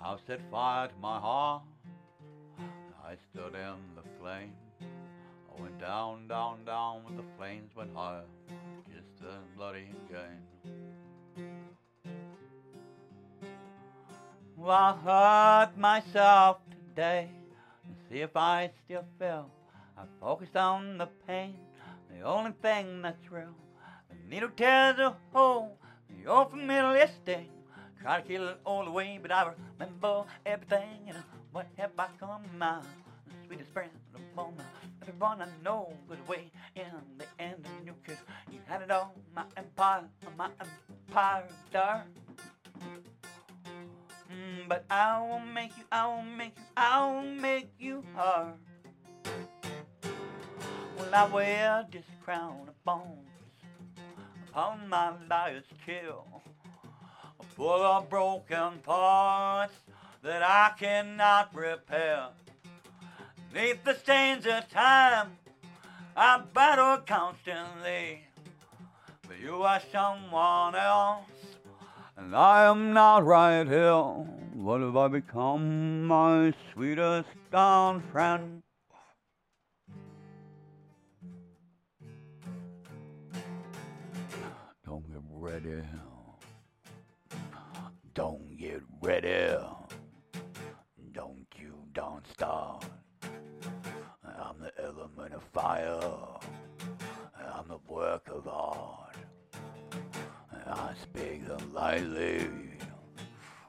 I've 0.00 0.20
set 0.28 0.40
fire 0.52 0.86
to 0.86 0.94
my 1.02 1.18
heart. 1.18 1.62
I 3.04 3.16
stood 3.32 3.54
in 3.54 3.76
the 3.96 4.02
flame. 4.20 4.52
Went 5.60 5.80
down, 5.80 6.28
down, 6.28 6.64
down 6.64 7.04
with 7.04 7.16
the 7.16 7.24
flames 7.36 7.70
went 7.76 7.94
higher. 7.94 8.22
Just 8.88 9.24
a 9.24 9.56
bloody 9.56 9.88
game. 10.08 11.44
Well, 14.56 14.70
I 14.70 14.96
hurt 15.66 15.78
myself 15.78 16.58
today 16.70 17.28
to 17.82 18.14
see 18.14 18.20
if 18.20 18.36
I 18.36 18.70
still 18.84 19.04
feel. 19.18 19.50
I 19.96 20.02
focused 20.20 20.56
on 20.56 20.98
the 20.98 21.08
pain, 21.26 21.54
the 22.10 22.22
only 22.22 22.52
thing 22.62 23.02
that's 23.02 23.30
real. 23.30 23.54
The 24.10 24.16
needle 24.28 24.50
tears 24.56 24.98
a 24.98 25.16
hole 25.32 25.78
the 26.08 26.30
old 26.30 26.50
familiar 26.50 27.08
sting. 27.22 27.48
Try 28.00 28.20
to 28.20 28.26
kill 28.26 28.48
it 28.48 28.60
all 28.64 28.86
away, 28.86 29.18
but 29.20 29.30
I 29.30 29.52
remember 29.78 30.24
everything. 30.46 31.08
And 31.08 31.18
what 31.52 31.66
have 31.76 31.90
I 31.98 32.06
come 32.18 32.42
my 32.56 32.80
sweetest 33.46 33.72
friend 33.72 33.90
of 34.14 34.20
all 34.36 34.54
my 34.56 34.64
I 35.20 35.46
know 35.64 35.92
was 36.08 36.18
way. 36.28 36.50
in 36.76 36.84
the 37.16 37.24
end 37.42 37.64
of 37.64 37.84
new 37.84 37.94
kiss. 38.06 38.18
You 38.52 38.60
had 38.66 38.82
it 38.82 38.90
all, 38.90 39.14
my 39.34 39.44
empire, 39.56 40.04
my 40.36 40.50
empire, 41.08 41.44
star. 41.68 42.04
Mm, 44.30 44.68
but 44.68 44.84
I 44.90 45.20
will 45.20 45.40
make 45.40 45.76
you, 45.78 45.84
I 45.90 46.06
will 46.06 46.22
make 46.22 46.56
you, 46.56 46.64
I 46.76 47.10
will 47.10 47.22
make 47.22 47.70
you 47.78 48.04
hard. 48.14 48.54
Well, 50.98 51.14
I 51.14 51.26
wear 51.28 51.86
this 51.90 52.04
crown 52.22 52.68
of 52.68 52.84
bones 52.84 53.28
upon 54.50 54.88
my 54.88 55.12
liar's 55.28 55.64
kill, 55.86 56.26
full 57.56 57.82
of 57.82 58.10
broken 58.10 58.78
parts 58.84 59.74
that 60.22 60.42
I 60.42 60.72
cannot 60.78 61.54
repair. 61.54 62.28
Neath 63.54 63.82
the 63.82 63.94
stains 63.94 64.46
of 64.46 64.68
time, 64.68 65.38
I 66.14 66.42
battle 66.52 66.98
constantly. 67.06 68.24
But 69.26 69.40
you 69.40 69.62
are 69.62 69.80
someone 69.90 70.74
else, 70.74 71.24
and 72.16 72.36
I 72.36 72.64
am 72.64 72.92
not 72.92 73.24
right 73.24 73.66
here. 73.66 73.94
What 74.54 74.80
have 74.82 74.96
I 74.96 75.08
become, 75.08 76.06
my 76.06 76.52
sweetest 76.72 77.28
down 77.50 78.02
friend? 78.12 78.62
Don't 84.84 85.06
get 85.08 85.22
ready. 85.30 85.82
Don't 88.14 88.56
get 88.58 88.82
ready. 89.00 89.56
Don't 91.12 91.46
you 91.56 91.74
don't 91.92 92.26
start. 92.32 92.84
In 95.28 95.34
a 95.34 95.40
fire. 95.40 96.00
I'm 97.54 97.70
a 97.70 97.78
work 97.86 98.28
of 98.28 98.48
art. 98.48 99.14
I 100.66 100.94
speak 101.02 101.46
them 101.46 101.74
lightly 101.74 102.48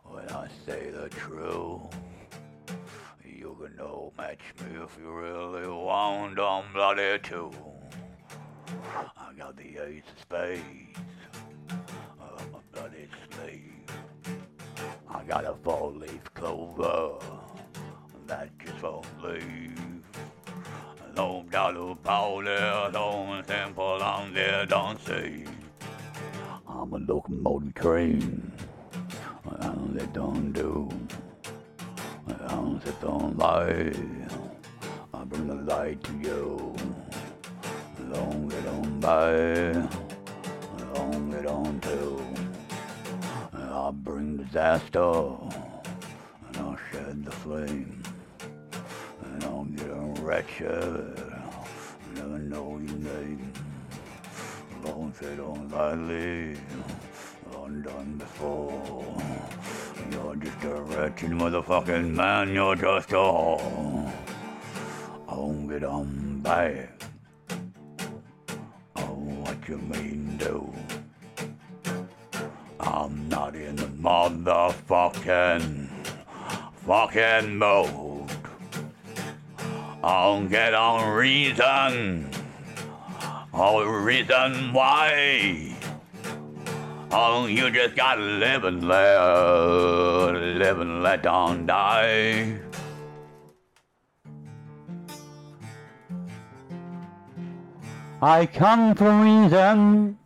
when 0.05 0.29
I 0.29 0.47
say 0.65 0.89
the 0.89 1.09
truth. 1.09 1.81
You 3.25 3.57
can 3.61 3.75
no 3.75 4.13
match 4.17 4.39
me 4.61 4.81
if 4.81 4.97
you 4.97 5.11
really 5.11 5.67
want 5.67 6.37
them 6.37 6.63
bloody 6.73 7.19
too. 7.19 7.51
I 9.17 9.33
got 9.37 9.57
the 9.57 9.83
ace 9.83 10.03
of 10.15 10.21
spades. 10.21 10.63
I'm 12.21 12.55
a 12.55 12.61
bloody 12.71 13.09
slave. 13.31 13.83
I 15.09 15.23
got 15.25 15.43
a 15.43 15.55
four 15.55 15.91
leaf 15.91 16.23
clover 16.33 17.19
that 18.27 18.49
just 18.59 18.81
won't 18.81 19.05
leave. 19.21 19.98
No 21.19 21.43
dollar 21.51 21.95
powder, 21.95 22.89
don't 22.93 23.45
simple 23.45 24.01
on 24.01 24.33
don't 24.69 24.97
see. 25.05 25.43
I'm 26.65 26.93
a 26.93 26.97
locomotive 26.97 27.73
train. 27.75 28.53
I 29.51 29.65
don't 29.65 30.13
don't 30.13 30.53
do. 30.53 30.89
I 32.25 32.47
don't 32.47 32.81
sit 32.85 33.01
don't 33.01 33.37
lie. 33.37 33.91
I 35.13 35.23
bring 35.25 35.47
the 35.47 35.55
light 35.55 36.01
to 36.05 36.13
you. 36.19 36.75
Long 37.99 38.49
it 38.57 38.67
on 38.77 38.99
by. 39.01 39.33
Long 40.93 41.33
it 41.33 41.47
on 41.47 41.81
to. 41.81 42.23
I'll 43.73 43.91
bring 43.91 44.37
disaster. 44.37 45.11
And 46.45 46.57
I'll 46.59 46.79
shed 46.89 47.25
the 47.25 47.31
flame. 47.31 48.03
And 49.21 49.43
I'll 49.43 49.65
get 49.65 49.89
wretched. 50.29 51.17
Never 52.13 52.37
know 52.37 52.79
your 52.85 52.99
name. 52.99 53.51
Sit 55.19 55.39
on 55.39 55.67
lightly. 55.69 56.55
Undone 57.57 58.17
before. 58.19 59.23
You're 60.11 60.35
just 60.35 60.63
a 60.65 60.83
wretched 60.83 61.31
motherfucking 61.31 62.11
man. 62.11 62.53
You're 62.53 62.75
just 62.75 63.11
a 63.11 63.15
whore. 63.15 64.11
I'll 65.27 65.51
get 65.67 65.83
on 65.83 66.41
back. 66.41 66.91
Oh, 68.97 69.15
what 69.43 69.57
you 69.67 69.79
mean, 69.79 70.37
do? 70.37 70.71
I'm 72.79 73.27
not 73.29 73.55
in 73.55 73.77
the 73.77 73.87
motherfucking 73.87 75.89
fucking 76.85 77.57
mode. 77.57 78.18
I'll 80.09 80.47
get 80.47 80.73
on 80.73 81.13
reason. 81.13 82.31
Oh, 83.53 83.83
reason 83.85 84.73
why. 84.73 85.75
Oh, 87.11 87.45
you 87.45 87.69
just 87.69 87.95
gotta 87.95 88.19
live 88.19 88.63
and 88.63 88.87
let, 88.87 89.19
live 90.33 90.79
and 90.79 91.03
let 91.03 91.27
on 91.27 91.67
die. 91.67 92.57
I 98.19 98.47
come 98.47 98.95
for 98.95 99.11
reason. 99.11 100.17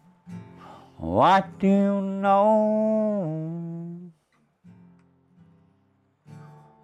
What 0.95 1.59
do 1.59 1.67
you 1.67 2.01
know? 2.01 3.99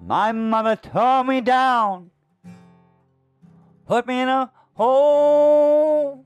My 0.02 0.34
mother 0.34 0.76
tore 0.76 1.24
me 1.24 1.40
down, 1.40 2.12
put 3.90 4.06
me 4.06 4.22
in 4.22 4.30
a 4.30 4.52
hole. 4.76 6.24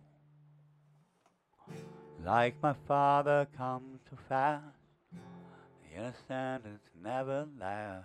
Like 2.26 2.56
my 2.62 2.74
father 2.86 3.48
comes 3.56 4.02
too 4.10 4.18
fast, 4.28 4.66
the 5.14 5.98
innocent 5.98 6.82
never 7.02 7.48
last. 7.58 8.04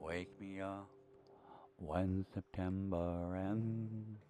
Wake 0.00 0.40
me 0.40 0.60
up 0.60 0.88
when 1.78 2.24
September 2.32 3.34
ends. 3.34 4.20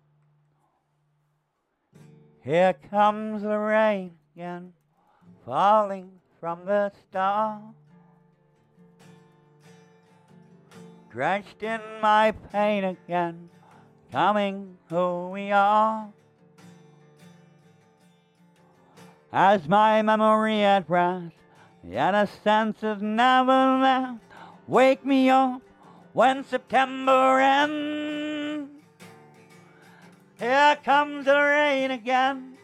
Here 2.42 2.74
comes 2.88 3.42
the 3.42 3.58
rain 3.58 4.12
again, 4.34 4.72
falling 5.44 6.12
from 6.40 6.64
the 6.64 6.92
star. 7.10 7.60
Drenched 11.10 11.62
in 11.62 11.80
my 12.00 12.32
pain 12.52 12.84
again, 12.84 13.50
coming 14.10 14.76
who 14.88 15.30
we 15.30 15.52
are. 15.52 16.08
As 19.32 19.68
my 19.68 20.00
memory 20.02 20.62
at 20.62 20.88
rest, 20.88 21.34
yet 21.84 22.14
a 22.14 22.26
sense 22.26 22.82
is 22.82 23.02
never 23.02 23.78
left. 23.78 24.20
Wake 24.66 25.04
me 25.04 25.28
up 25.28 25.60
when 26.12 26.44
September 26.44 27.38
ends. 27.40 28.70
Here 30.38 30.78
comes 30.84 31.24
the 31.24 31.38
rain 31.38 31.90
again, 31.90 32.56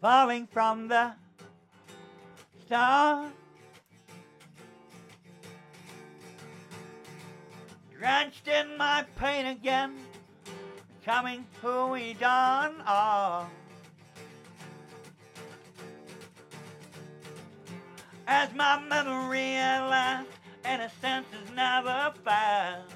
falling 0.00 0.46
from 0.46 0.88
the 0.88 1.12
stars. 2.66 3.32
Drenched 7.98 8.48
in 8.48 8.76
my 8.76 9.04
pain 9.16 9.46
again, 9.46 9.96
coming 11.04 11.44
who 11.60 11.88
we 11.88 12.14
done 12.14 12.74
are. 12.86 13.48
As 18.26 18.54
my 18.54 18.80
memory 18.88 19.56
at 19.56 19.88
last, 19.88 20.28
and 20.64 20.82
a 20.82 20.90
sense 21.00 21.26
is 21.42 21.54
never 21.54 22.12
fast. 22.24 22.88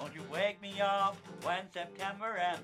Won't 0.00 0.14
you 0.14 0.22
wake 0.32 0.60
me 0.60 0.80
up 0.80 1.16
when 1.42 1.70
September 1.72 2.36
ends? 2.36 2.62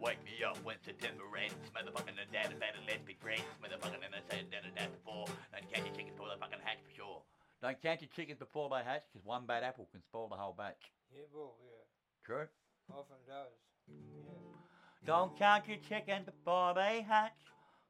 Wake 0.00 0.24
me 0.24 0.42
up 0.42 0.56
when 0.64 0.76
September 0.82 1.24
ends. 1.36 1.54
Motherfucking 1.76 2.16
the 2.16 2.32
dad 2.32 2.50
and 2.50 2.58
better 2.58 2.78
let's 2.88 3.04
be 3.04 3.14
friends. 3.20 3.42
Motherfucking 3.62 4.00
and 4.02 4.14
I 4.14 4.34
said 4.34 4.46
that 4.50 4.64
and 4.64 4.74
that 4.76 4.90
before. 4.90 5.26
Don't 5.52 5.70
catch 5.70 5.84
your 5.84 5.94
chickens 5.94 6.16
before 6.16 6.28
they 6.32 6.40
fucking 6.40 6.64
hatch 6.64 6.78
for 6.88 6.94
sure. 6.96 7.22
Don't 7.62 7.80
count 7.82 8.00
your 8.00 8.08
chickens 8.16 8.38
before 8.38 8.70
they 8.70 8.82
hatch, 8.82 9.04
because 9.12 9.26
one 9.26 9.44
bad 9.46 9.62
apple 9.62 9.86
can 9.92 10.02
spoil 10.02 10.28
the 10.28 10.36
whole 10.36 10.54
batch. 10.56 10.80
Yeah, 11.12 11.24
well, 11.32 11.56
yeah. 11.60 11.84
True. 12.24 12.48
Often 12.88 13.16
does. 13.26 13.52
Yeah. 13.86 15.06
Don't 15.06 15.36
count 15.38 15.68
your 15.68 15.76
chickens 15.88 16.24
before 16.24 16.74
they 16.74 17.02
hatch, 17.02 17.36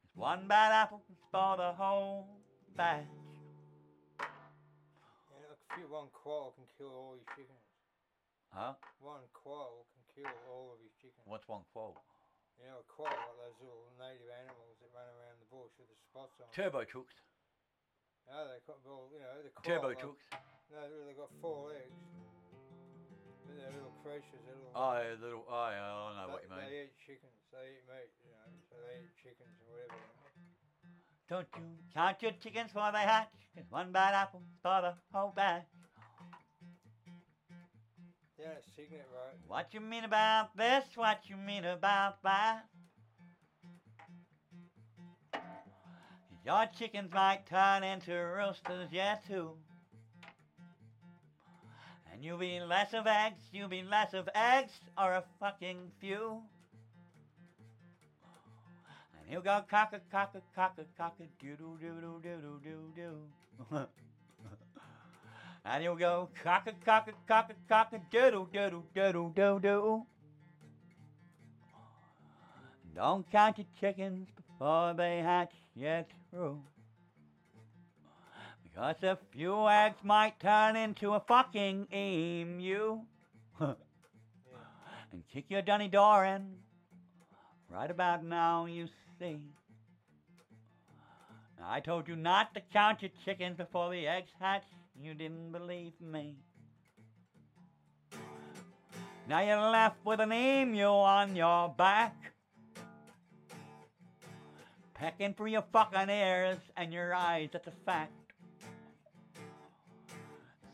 'cause 0.03 0.15
one 0.15 0.49
bad 0.49 0.73
apple 0.73 1.01
can 1.07 1.17
spoil 1.29 1.57
the 1.57 1.73
whole 1.75 2.27
batch. 2.75 3.07
Yeah, 5.31 5.47
look, 5.49 5.59
if 5.71 5.79
you 5.79 5.87
one 5.89 6.11
quail 6.11 6.53
can 6.57 6.67
kill 6.77 6.91
all 6.91 7.15
your 7.15 7.25
chickens. 7.37 7.63
Huh? 8.53 8.75
One 8.99 9.29
quail 9.33 9.87
can 9.95 10.03
kill 10.15 10.33
all 10.51 10.73
of 10.73 10.81
your 10.81 10.91
chickens. 11.01 11.25
What's 11.27 11.47
one 11.47 11.63
quail? 11.73 11.95
You 12.59 12.67
know, 12.67 12.79
a 12.81 12.83
quarrel, 12.83 13.17
like 13.17 13.37
those 13.39 13.61
little 13.61 13.91
native 13.99 14.29
animals 14.29 14.77
that 14.81 14.91
run 14.93 15.07
around 15.09 15.39
the 15.41 15.47
bush 15.47 15.71
with 15.79 15.89
the 15.89 15.97
spots 15.97 16.41
on. 16.41 16.51
Turbo 16.53 16.85
chooks. 16.85 17.15
No, 18.31 18.47
they 18.47 18.63
got 18.63 18.79
well, 18.87 19.11
you 19.11 19.19
know, 19.19 19.43
the 19.43 19.51
Turbo 19.67 19.91
quarrel, 19.91 19.91
like- 19.91 19.99
chooks. 19.99 20.23
No, 20.71 20.79
they 20.87 21.15
got 21.19 21.31
four 21.43 21.75
legs. 21.75 21.99
But 23.43 23.59
they're 23.59 23.75
little 23.75 23.91
creatures. 24.07 24.39
Oh, 24.71 24.95
they're 24.95 25.19
little. 25.19 25.45
Oh, 25.51 25.51
yeah, 25.51 25.51
little. 25.51 25.51
Oh, 25.51 25.69
yeah, 25.75 25.83
I 25.83 25.91
don't 25.99 26.15
know 26.15 26.29
what 26.31 26.43
they, 26.47 26.47
you 26.47 26.55
mean. 26.55 26.71
They 26.71 26.83
eat 26.87 26.95
chickens. 27.03 27.35
They 27.51 27.75
eat 27.75 27.85
meat. 27.91 28.11
You 28.23 28.31
know, 28.31 28.47
so 28.71 28.75
they 28.87 29.03
eat 29.03 29.15
chickens 29.19 29.51
or 29.67 29.75
whatever. 29.75 29.99
Don't 31.27 31.49
you 31.59 31.63
count 31.93 32.23
your 32.23 32.33
chickens 32.39 32.71
before 32.71 32.93
they 32.93 33.03
hatch, 33.03 33.35
'cause 33.55 33.67
one 33.71 33.91
bad 33.91 34.15
apple 34.15 34.41
can 34.41 34.55
spoil 34.55 34.83
the 34.83 34.95
whole 35.11 35.31
batch. 35.35 35.67
They 38.39 38.47
don't 38.47 38.55
right. 39.13 39.37
What 39.47 39.75
you 39.75 39.81
mean 39.81 40.05
about 40.05 40.57
this? 40.57 40.85
What 40.97 41.29
you 41.29 41.37
mean 41.37 41.65
about 41.65 42.23
that? 42.23 42.67
Your 46.45 46.67
chickens 46.79 47.13
might 47.13 47.47
turn 47.47 47.85
into 47.85 48.13
roosters, 48.13 48.89
yeah, 48.91 49.17
too. 49.29 49.51
And 52.13 52.25
you'll 52.25 52.39
be 52.39 52.61
less 52.61 52.95
of 52.95 53.07
eggs, 53.07 53.43
you'll 53.53 53.69
be 53.69 53.83
less 53.83 54.15
of 54.15 54.29
eggs, 54.35 54.73
or 54.97 55.13
a 55.13 55.25
fucking 55.39 55.91
few. 56.01 56.43
And 59.21 59.31
you'll 59.31 59.43
go 59.43 59.63
cock 59.71 59.93
a 59.93 60.01
cock 60.11 60.35
a 60.35 60.41
cock 60.55 60.79
a 60.79 60.85
cock 60.97 61.17
a 61.21 61.25
doo 61.43 61.57
doodle 61.81 62.21
doodle 62.21 62.59
doodle 62.63 62.91
doo. 62.97 63.87
and 65.65 65.85
you'll 65.85 65.97
go 65.97 66.31
cock 66.43 66.67
a 66.67 66.73
cock 66.85 67.09
a 67.09 67.13
cock 67.29 67.51
a 67.51 67.55
cock 67.69 67.93
a 67.93 68.01
doodle 68.11 68.47
doodle 68.47 68.85
doodle 68.95 69.29
doo 69.31 69.61
doo. 69.63 70.07
Don't 72.95 73.31
count 73.31 73.59
your 73.59 73.67
chickens 73.79 74.27
before 74.37 74.95
they 74.95 75.19
hatch 75.19 75.53
yet 75.75 76.11
true. 76.31 76.63
Because 78.63 78.97
a 79.03 79.19
few 79.33 79.69
eggs 79.69 79.99
might 80.03 80.41
turn 80.41 80.77
into 80.77 81.15
a 81.15 81.21
fucking 81.21 81.89
emu. 81.93 83.01
and 83.61 83.77
kick 85.33 85.47
your 85.49 85.63
dunny 85.63 85.89
door 85.89 86.25
in 86.25 86.57
Right 87.71 87.91
about 87.91 88.25
now, 88.25 88.67
you 88.67 88.89
see. 89.19 89.39
I 91.65 91.79
told 91.79 92.09
you 92.09 92.17
not 92.17 92.53
to 92.55 92.61
count 92.73 93.03
your 93.03 93.13
chickens 93.25 93.59
before 93.59 93.91
the 93.91 94.09
eggs 94.09 94.31
hatch. 94.41 94.65
You 95.01 95.15
didn't 95.15 95.53
believe 95.53 95.93
me. 96.01 96.37
Now 99.29 99.41
you're 99.41 99.71
left 99.71 100.05
with 100.05 100.19
an 100.19 100.33
emu 100.33 100.85
on 100.85 101.37
your 101.37 101.69
back. 101.69 102.17
Pecking 105.01 105.33
through 105.33 105.47
your 105.47 105.65
fucking 105.73 106.11
ears 106.11 106.59
and 106.77 106.93
your 106.93 107.15
eyes, 107.15 107.49
that's 107.55 107.67
a 107.67 107.73
fact. 107.87 108.13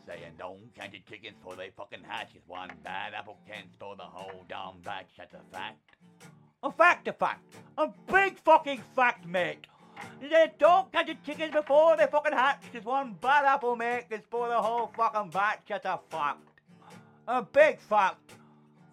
Saying 0.05 0.33
don't 0.37 0.59
count 0.77 0.91
your 0.91 1.01
chickens 1.09 1.37
for 1.41 1.55
they 1.55 1.71
fucking 1.77 2.03
hatch. 2.05 2.31
Is 2.35 2.41
one 2.45 2.69
bad 2.83 3.13
apple 3.13 3.37
can 3.47 3.71
spoil 3.71 3.95
the 3.95 4.03
whole 4.03 4.43
damn 4.49 4.81
batch. 4.83 5.07
That's 5.17 5.33
a 5.33 5.39
fact. 5.55 5.77
A 6.61 6.69
fact, 6.69 7.07
a 7.07 7.13
fact. 7.13 7.55
A 7.77 7.87
big 8.11 8.37
fucking 8.39 8.83
fact, 8.97 9.25
mate. 9.25 9.65
They 10.19 10.51
don't 10.59 10.91
catch 10.91 11.07
your 11.07 11.15
chickens 11.25 11.53
before 11.53 11.95
they 11.95 12.07
fucking 12.07 12.33
hatch. 12.33 12.63
Just 12.73 12.85
one 12.85 13.15
bad 13.21 13.45
apple, 13.45 13.77
mate, 13.77 14.09
can 14.09 14.21
spoil 14.23 14.49
the 14.49 14.61
whole 14.61 14.91
fucking 14.97 15.29
batch. 15.29 15.61
That's 15.69 15.85
a 15.85 16.01
fact. 16.09 16.41
A 17.29 17.43
big 17.43 17.79
fact. 17.79 18.33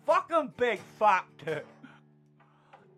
Fucking 0.06 0.52
big 0.56 0.78
fact. 0.97 1.43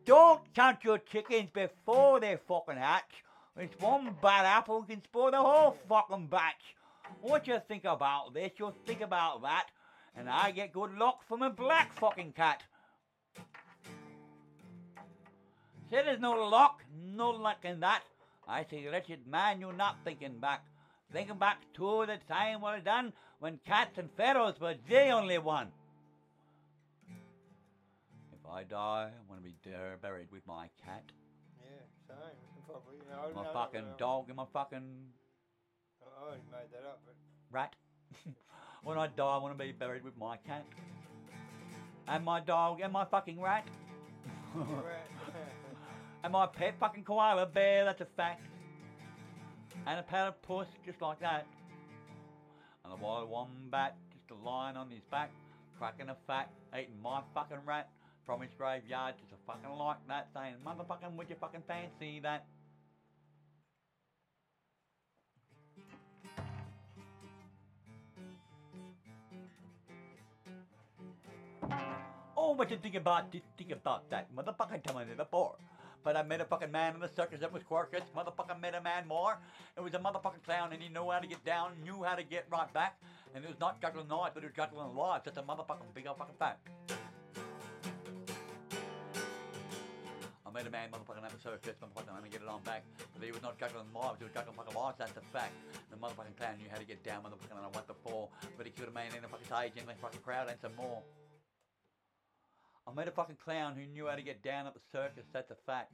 Don't 0.07 0.41
count 0.55 0.85
your 0.85 0.99
chickens 0.99 1.51
before 1.53 2.21
they 2.21 2.39
fucking 2.49 2.77
hatch. 2.77 3.25
It's 3.59 3.79
one 3.81 4.17
bad 4.23 4.47
apple 4.47 4.83
can 4.85 5.03
spoil 5.03 5.33
the 5.33 5.39
whole 5.39 5.77
fucking 5.89 6.29
batch. 6.29 6.77
What 7.21 7.47
you 7.47 7.61
think 7.69 7.85
about 7.85 8.33
this, 8.33 8.53
you'll 8.59 8.75
think 8.87 9.01
about 9.01 9.43
that. 9.43 9.67
And 10.17 10.31
I 10.31 10.51
get 10.53 10.73
good 10.73 10.97
luck 10.97 11.21
from 11.29 11.43
a 11.43 11.51
black 11.51 11.99
fucking 11.99 12.33
cat. 12.33 12.63
Say 15.91 16.03
there's 16.05 16.21
no 16.21 16.33
luck, 16.33 16.83
no 17.15 17.31
luck 17.31 17.65
in 17.65 17.81
that. 17.81 18.03
I 18.49 18.65
say, 18.71 18.87
wretched 18.91 19.27
man, 19.27 19.61
you're 19.61 19.73
not 19.73 19.97
thinking 20.05 20.39
back. 20.39 20.65
Thinking 21.13 21.39
back 21.39 21.59
to 21.75 22.07
the 22.07 22.19
time 22.29 22.61
well 22.61 22.81
done 22.85 23.13
when 23.41 23.59
cats 23.67 23.99
and 23.99 24.11
pharaohs 24.17 24.61
were 24.61 24.75
the 24.89 25.11
only 25.11 25.39
one. 25.39 25.69
I 28.57 28.63
die, 28.63 29.11
I 29.13 29.31
want 29.31 29.45
to 29.45 29.51
be 29.51 29.55
buried 30.01 30.33
with 30.33 30.47
my 30.47 30.69
cat, 30.83 31.05
Yeah, 31.61 31.77
same. 32.09 32.17
Probably. 32.67 32.97
You 32.97 33.35
know, 33.35 33.43
my 33.43 33.53
fucking 33.53 33.85
uh, 33.85 33.97
dog, 33.99 34.29
and 34.29 34.37
my 34.37 34.47
fucking 34.51 34.83
I 36.01 36.25
already 36.25 36.41
made 36.51 36.73
that 36.73 36.89
up, 36.89 37.03
but 37.05 37.17
rat. 37.51 37.77
when 38.83 38.97
I 38.97 39.09
die, 39.09 39.25
I 39.27 39.37
want 39.37 39.59
to 39.59 39.63
be 39.63 39.73
buried 39.73 40.03
with 40.03 40.17
my 40.17 40.39
cat, 40.39 40.65
and 42.09 42.25
my 42.25 42.41
dog, 42.41 42.81
and 42.81 42.91
my 42.91 43.05
fucking 43.05 43.39
rat. 43.39 43.69
right. 44.55 44.65
And 46.25 46.33
my 46.33 46.47
pet 46.47 46.75
fucking 46.81 47.05
koala 47.05 47.47
bear, 47.47 47.85
that's 47.85 48.01
a 48.01 48.07
fact. 48.17 48.43
And 49.87 50.01
a 50.01 50.03
pad 50.03 50.29
of 50.29 50.43
puss, 50.43 50.67
just 50.85 51.01
like 51.01 51.21
that. 51.21 51.47
And 52.85 52.93
a 52.93 52.97
wild 52.97 53.31
wombat, 53.31 53.97
just 54.13 54.31
a 54.31 54.45
lying 54.45 54.77
on 54.77 54.91
his 54.91 55.05
back, 55.09 55.31
cracking 55.79 56.09
a 56.09 56.17
fat, 56.27 56.51
eating 56.75 57.01
my 57.01 57.21
fucking 57.33 57.59
rat 57.65 57.91
from 58.27 58.41
his 58.41 58.51
graveyard, 58.59 59.15
just 59.21 59.33
a 59.33 59.37
fucking 59.47 59.71
like 59.79 59.97
that, 60.09 60.29
saying, 60.35 60.57
motherfucking, 60.67 61.15
would 61.17 61.31
you 61.31 61.37
fucking 61.41 61.63
fancy 61.69 62.19
that? 62.21 62.45
Oh, 72.37 72.53
what 72.53 72.71
you 72.71 72.77
think 72.77 72.97
about 72.97 73.31
this? 73.31 73.43
Think 73.57 73.71
about 73.71 74.11
that. 74.11 74.29
Motherfucking 74.35 74.83
tell 74.83 74.99
me 74.99 75.05
before. 75.17 75.55
But 76.03 76.17
I 76.17 76.23
met 76.23 76.41
a 76.41 76.45
fucking 76.45 76.71
man 76.71 76.95
in 76.95 77.01
the 77.01 77.11
circus 77.17 77.41
that 77.41 77.53
was 77.53 77.63
quirkus. 77.63 78.03
Motherfucking 78.17 78.61
met 78.61 78.75
a 78.75 78.81
man 78.81 79.09
more. 79.09 79.39
It 79.77 79.81
was 79.81 79.95
a 79.95 79.99
motherfucking 79.99 80.45
clown 80.45 80.73
and 80.73 80.83
he 80.83 80.89
knew 80.89 81.11
how 81.11 81.19
to 81.19 81.27
get 81.27 81.45
down, 81.45 81.73
knew 81.83 82.05
how 82.05 82.15
to 82.15 82.23
get 82.23 82.47
right 82.51 82.73
back. 82.73 83.01
And 83.35 83.45
it 83.45 83.49
was 83.49 83.59
not 83.59 83.81
juggling 83.81 84.07
knives, 84.09 84.33
but 84.35 84.45
it 84.45 84.47
was 84.47 84.57
juggling 84.57 84.95
lives. 84.95 85.25
Just 85.25 85.39
a 85.39 85.43
motherfucking 85.43 85.95
big 85.95 86.07
old 86.07 86.19
fucking 86.19 86.37
fact. 86.39 86.69
Met 90.57 90.65
a 90.65 90.73
man 90.73 90.89
motherfucking 90.89 91.21
the 91.21 91.37
circus, 91.45 91.77
motherfucking 91.85 92.17
let 92.17 92.25
me 92.25 92.33
get 92.33 92.41
it 92.41 92.49
on 92.49 92.65
back. 92.65 92.81
But 93.13 93.21
he 93.21 93.29
was 93.29 93.45
not 93.45 93.61
juggling 93.61 93.93
lives, 93.93 94.17
he 94.17 94.25
was 94.25 94.33
juggling 94.33 94.57
fucking 94.57 94.73
lives, 94.73 94.97
that's 94.97 95.13
a 95.13 95.25
fact. 95.29 95.53
The 95.93 96.01
motherfucking 96.01 96.33
clown 96.41 96.57
knew 96.57 96.73
how 96.73 96.81
to 96.81 96.89
get 96.89 97.05
down, 97.05 97.29
motherfucking 97.29 97.53
and 97.53 97.61
I 97.61 97.69
went 97.77 97.85
before. 97.85 98.33
But 98.57 98.65
he 98.65 98.73
killed 98.73 98.89
a 98.89 98.97
man 98.97 99.13
in 99.13 99.21
a 99.21 99.29
fucking 99.29 99.53
stage 99.53 99.77
in 99.77 99.85
the 99.85 99.93
fucking 100.01 100.25
crowd 100.25 100.49
and 100.49 100.57
some 100.65 100.73
more. 100.81 101.05
I 102.89 102.97
met 102.97 103.05
a 103.05 103.13
fucking 103.13 103.37
clown 103.37 103.77
who 103.77 103.85
knew 103.85 104.09
how 104.09 104.17
to 104.17 104.25
get 104.25 104.41
down 104.41 104.65
at 104.65 104.73
the 104.73 104.81
circus, 104.89 105.29
that's 105.29 105.53
a 105.53 105.61
fact. 105.69 105.93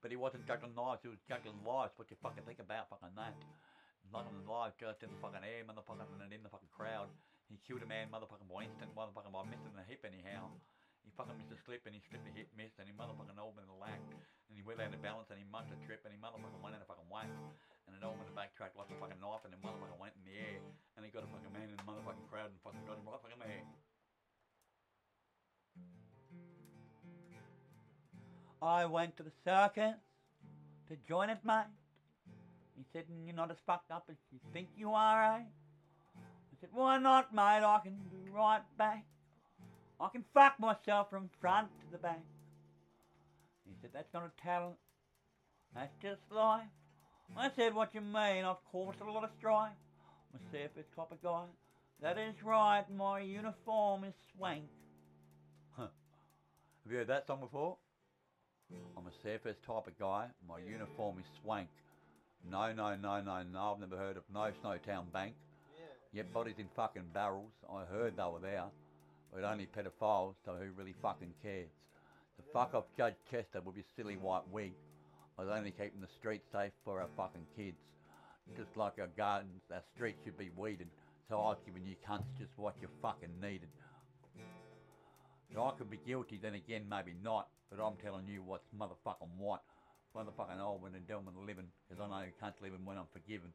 But 0.00 0.08
he 0.08 0.16
wasn't 0.16 0.48
juggling 0.48 0.72
knives, 0.72 1.04
he 1.04 1.12
was 1.12 1.20
juggling 1.28 1.60
lives. 1.60 1.92
What 2.00 2.08
you 2.08 2.16
fucking 2.24 2.48
think 2.48 2.64
about 2.64 2.88
fucking 2.88 3.12
that? 3.12 3.36
Juggling 4.08 4.48
lives 4.48 4.72
just 4.80 5.04
in 5.04 5.12
the 5.12 5.20
fucking 5.20 5.44
air, 5.44 5.68
motherfucking, 5.68 6.24
and 6.24 6.32
in 6.32 6.40
the 6.40 6.48
fucking 6.48 6.72
crowd. 6.72 7.12
He 7.52 7.60
killed 7.60 7.84
a 7.84 7.88
man, 7.88 8.08
motherfucking 8.08 8.48
by 8.48 8.64
instant, 8.64 8.88
motherfucking 8.96 9.36
by 9.36 9.44
missing 9.44 9.76
a 9.76 9.84
hip 9.84 10.08
anyhow. 10.08 10.48
He 11.08 11.16
fucking 11.16 11.40
missed 11.40 11.48
a 11.48 11.56
slip 11.64 11.88
and 11.88 11.96
he 11.96 12.04
slipped 12.04 12.28
a 12.28 12.32
hip, 12.36 12.52
missed, 12.52 12.76
and 12.76 12.84
he 12.84 12.92
motherfucking 12.92 13.40
opened 13.40 13.64
the 13.64 13.80
lack. 13.80 13.96
And 14.52 14.52
he 14.52 14.60
went 14.60 14.76
out 14.76 14.92
of 14.92 15.00
balance 15.00 15.32
and 15.32 15.40
he 15.40 15.46
mucked 15.48 15.72
a 15.72 15.80
trip 15.88 16.04
and 16.04 16.12
he 16.12 16.20
motherfucking 16.20 16.60
went 16.60 16.76
in 16.76 16.84
a 16.84 16.88
fucking 16.88 17.08
whack. 17.08 17.32
And 17.88 17.96
it 17.96 18.04
opened 18.04 18.28
the 18.28 18.36
backtrack 18.36 18.76
like 18.76 18.92
a 18.92 18.96
fucking 19.00 19.16
knife 19.16 19.40
and 19.48 19.56
the 19.56 19.60
motherfucking 19.64 19.96
went 19.96 20.12
in 20.20 20.28
the 20.28 20.36
air. 20.36 20.60
And 21.00 21.08
he 21.08 21.08
got 21.08 21.24
a 21.24 21.30
fucking 21.32 21.48
man 21.48 21.72
in 21.72 21.80
the 21.80 21.88
motherfucking 21.88 22.28
crowd 22.28 22.52
and 22.52 22.60
fucking 22.60 22.84
got 22.84 23.00
him 23.00 23.08
right 23.08 23.16
fucking 23.24 23.40
in 23.40 23.40
the 23.40 23.48
head. 23.48 23.64
I 28.60 28.84
went 28.84 29.16
to 29.16 29.24
the 29.24 29.32
circus 29.48 29.96
to 30.92 30.94
join 31.08 31.32
it, 31.32 31.40
mate. 31.40 31.72
He 32.76 32.84
said, 32.92 33.08
you're 33.08 33.32
not 33.32 33.48
as 33.48 33.56
fucked 33.64 33.88
up 33.88 34.12
as 34.12 34.20
you 34.28 34.44
think 34.52 34.68
you 34.76 34.92
are, 34.92 35.40
eh? 35.40 35.48
I 35.48 36.54
said, 36.60 36.68
why 36.76 37.00
not, 37.00 37.32
mate? 37.32 37.64
I 37.64 37.80
can 37.80 37.96
do 38.12 38.28
right 38.28 38.60
back. 38.76 39.08
I 40.00 40.08
can 40.08 40.24
fuck 40.32 40.60
myself 40.60 41.10
from 41.10 41.28
front 41.40 41.68
to 41.80 41.92
the 41.92 41.98
back. 41.98 42.22
He 43.66 43.74
said, 43.80 43.90
that's 43.92 44.12
not 44.14 44.24
a 44.24 44.42
talent. 44.42 44.76
That's 45.74 45.94
just 46.00 46.20
life. 46.30 46.62
I 47.36 47.50
said, 47.54 47.74
what 47.74 47.94
you 47.94 48.00
mean? 48.00 48.44
I've 48.44 48.64
caused 48.72 49.00
a 49.00 49.10
lot 49.10 49.24
of 49.24 49.30
strife. 49.38 49.72
I'm 50.32 50.40
a 50.40 50.50
surface 50.50 50.86
type 50.96 51.10
of 51.10 51.22
guy. 51.22 51.44
That 52.00 52.16
is 52.16 52.34
right, 52.44 52.84
my 52.96 53.20
uniform 53.20 54.04
is 54.04 54.14
swank. 54.36 54.64
Huh. 55.76 55.88
Have 56.84 56.92
you 56.92 56.98
heard 56.98 57.08
that 57.08 57.26
song 57.26 57.40
before? 57.40 57.76
I'm 58.96 59.06
a 59.06 59.22
surface 59.22 59.56
type 59.66 59.86
of 59.86 59.98
guy. 59.98 60.26
My 60.48 60.58
uniform 60.58 61.16
is 61.18 61.24
swank. 61.42 61.68
No, 62.50 62.72
no, 62.72 62.94
no, 62.94 63.20
no, 63.20 63.42
no. 63.42 63.72
I've 63.74 63.80
never 63.80 63.96
heard 63.96 64.16
of 64.16 64.22
no 64.32 64.50
Snowtown 64.62 65.10
Bank. 65.12 65.34
Yeah. 65.76 65.84
Yet 66.12 66.32
bodies 66.32 66.54
in 66.58 66.68
fucking 66.76 67.10
barrels. 67.12 67.52
I 67.68 67.84
heard 67.84 68.16
they 68.16 68.22
were 68.22 68.40
there. 68.40 68.64
But 69.32 69.44
only 69.44 69.66
pedophiles, 69.66 70.34
so 70.44 70.54
who 70.54 70.70
really 70.76 70.94
fucking 71.02 71.34
cares? 71.42 71.70
The 72.36 72.44
fuck 72.52 72.74
off 72.74 72.84
Judge 72.96 73.16
Chester 73.30 73.60
with 73.60 73.76
his 73.76 73.84
silly 73.96 74.16
white 74.16 74.46
wig. 74.50 74.72
I 75.38 75.42
was 75.42 75.50
only 75.50 75.70
keeping 75.70 76.00
the 76.00 76.08
streets 76.18 76.46
safe 76.50 76.72
for 76.84 77.00
our 77.00 77.08
fucking 77.16 77.46
kids. 77.56 77.78
Just 78.56 78.76
like 78.76 78.94
our 78.98 79.10
gardens, 79.16 79.62
our 79.72 79.82
streets 79.94 80.18
should 80.24 80.38
be 80.38 80.50
weeded. 80.56 80.88
So 81.28 81.36
I 81.36 81.52
was 81.52 81.58
giving 81.66 81.84
you 81.84 81.94
cunts 82.08 82.30
just 82.38 82.56
what 82.56 82.74
you 82.80 82.88
fucking 83.02 83.40
needed. 83.40 83.68
So 85.52 85.64
I 85.64 85.72
could 85.76 85.90
be 85.90 86.00
guilty, 86.06 86.38
then 86.40 86.54
again 86.54 86.84
maybe 86.88 87.14
not. 87.22 87.48
But 87.70 87.84
I'm 87.84 87.96
telling 88.02 88.26
you 88.26 88.42
what's 88.42 88.68
motherfucking 88.72 89.36
what. 89.36 89.62
Motherfucking 90.16 90.60
old 90.60 90.82
when 90.82 90.94
and 90.94 91.06
the 91.06 91.44
living. 91.46 91.68
Because 91.88 92.02
I 92.02 92.08
know 92.08 92.24
you 92.24 92.32
can't 92.40 92.56
live 92.62 92.72
when 92.82 92.96
I'm 92.96 93.12
forgiven. 93.12 93.52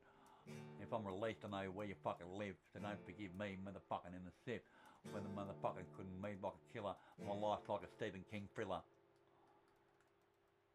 If 0.82 0.94
I'm 0.94 1.06
released, 1.06 1.41
I 1.45 1.50
know 1.50 1.72
where 1.72 1.88
you 1.88 1.95
fucking 2.04 2.30
live. 2.38 2.56
So 2.74 2.80
don't 2.80 3.00
forgive 3.06 3.32
me, 3.40 3.58
motherfucking 3.64 4.14
in 4.14 4.24
the 4.26 4.36
sip. 4.45 4.64
When 5.11 5.23
the 5.23 5.30
motherfucking 5.30 5.89
couldn't 5.97 6.21
move 6.21 6.39
like 6.41 6.53
a 6.53 6.73
killer. 6.73 6.95
My 7.19 7.35
life 7.35 7.59
like 7.67 7.84
a 7.84 7.91
Stephen 7.97 8.23
King 8.31 8.47
thriller. 8.55 8.80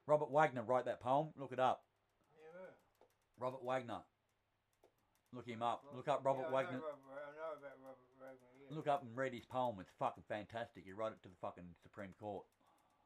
Robert 0.06 0.30
Wagner 0.30 0.62
wrote 0.62 0.84
that 0.86 1.00
poem. 1.00 1.28
Look 1.36 1.52
it 1.52 1.60
up. 1.60 1.84
Yeah. 2.36 2.72
Robert 3.38 3.64
Wagner. 3.64 4.00
Look 5.32 5.46
him 5.46 5.60
up. 5.60 5.84
Look 5.94 6.09
up 6.09 6.24
Robert 6.24 6.48
yeah, 6.48 6.56
Wagner. 6.56 6.80
Robert, 6.80 6.96
I 7.12 7.32
know 7.36 7.52
about 7.60 7.76
Robert 7.84 8.09
Wagner. 8.16 8.48
Yeah. 8.56 8.76
Look 8.76 8.88
up 8.88 9.02
and 9.05 9.12
read 9.12 9.34
his 9.36 9.44
poem. 9.44 9.76
It's 9.80 9.92
fucking 9.98 10.24
fantastic. 10.28 10.84
He 10.88 10.92
wrote 10.92 11.12
it 11.12 11.20
to 11.24 11.28
the 11.28 11.40
fucking 11.40 11.68
Supreme 11.82 12.16
Court 12.16 12.44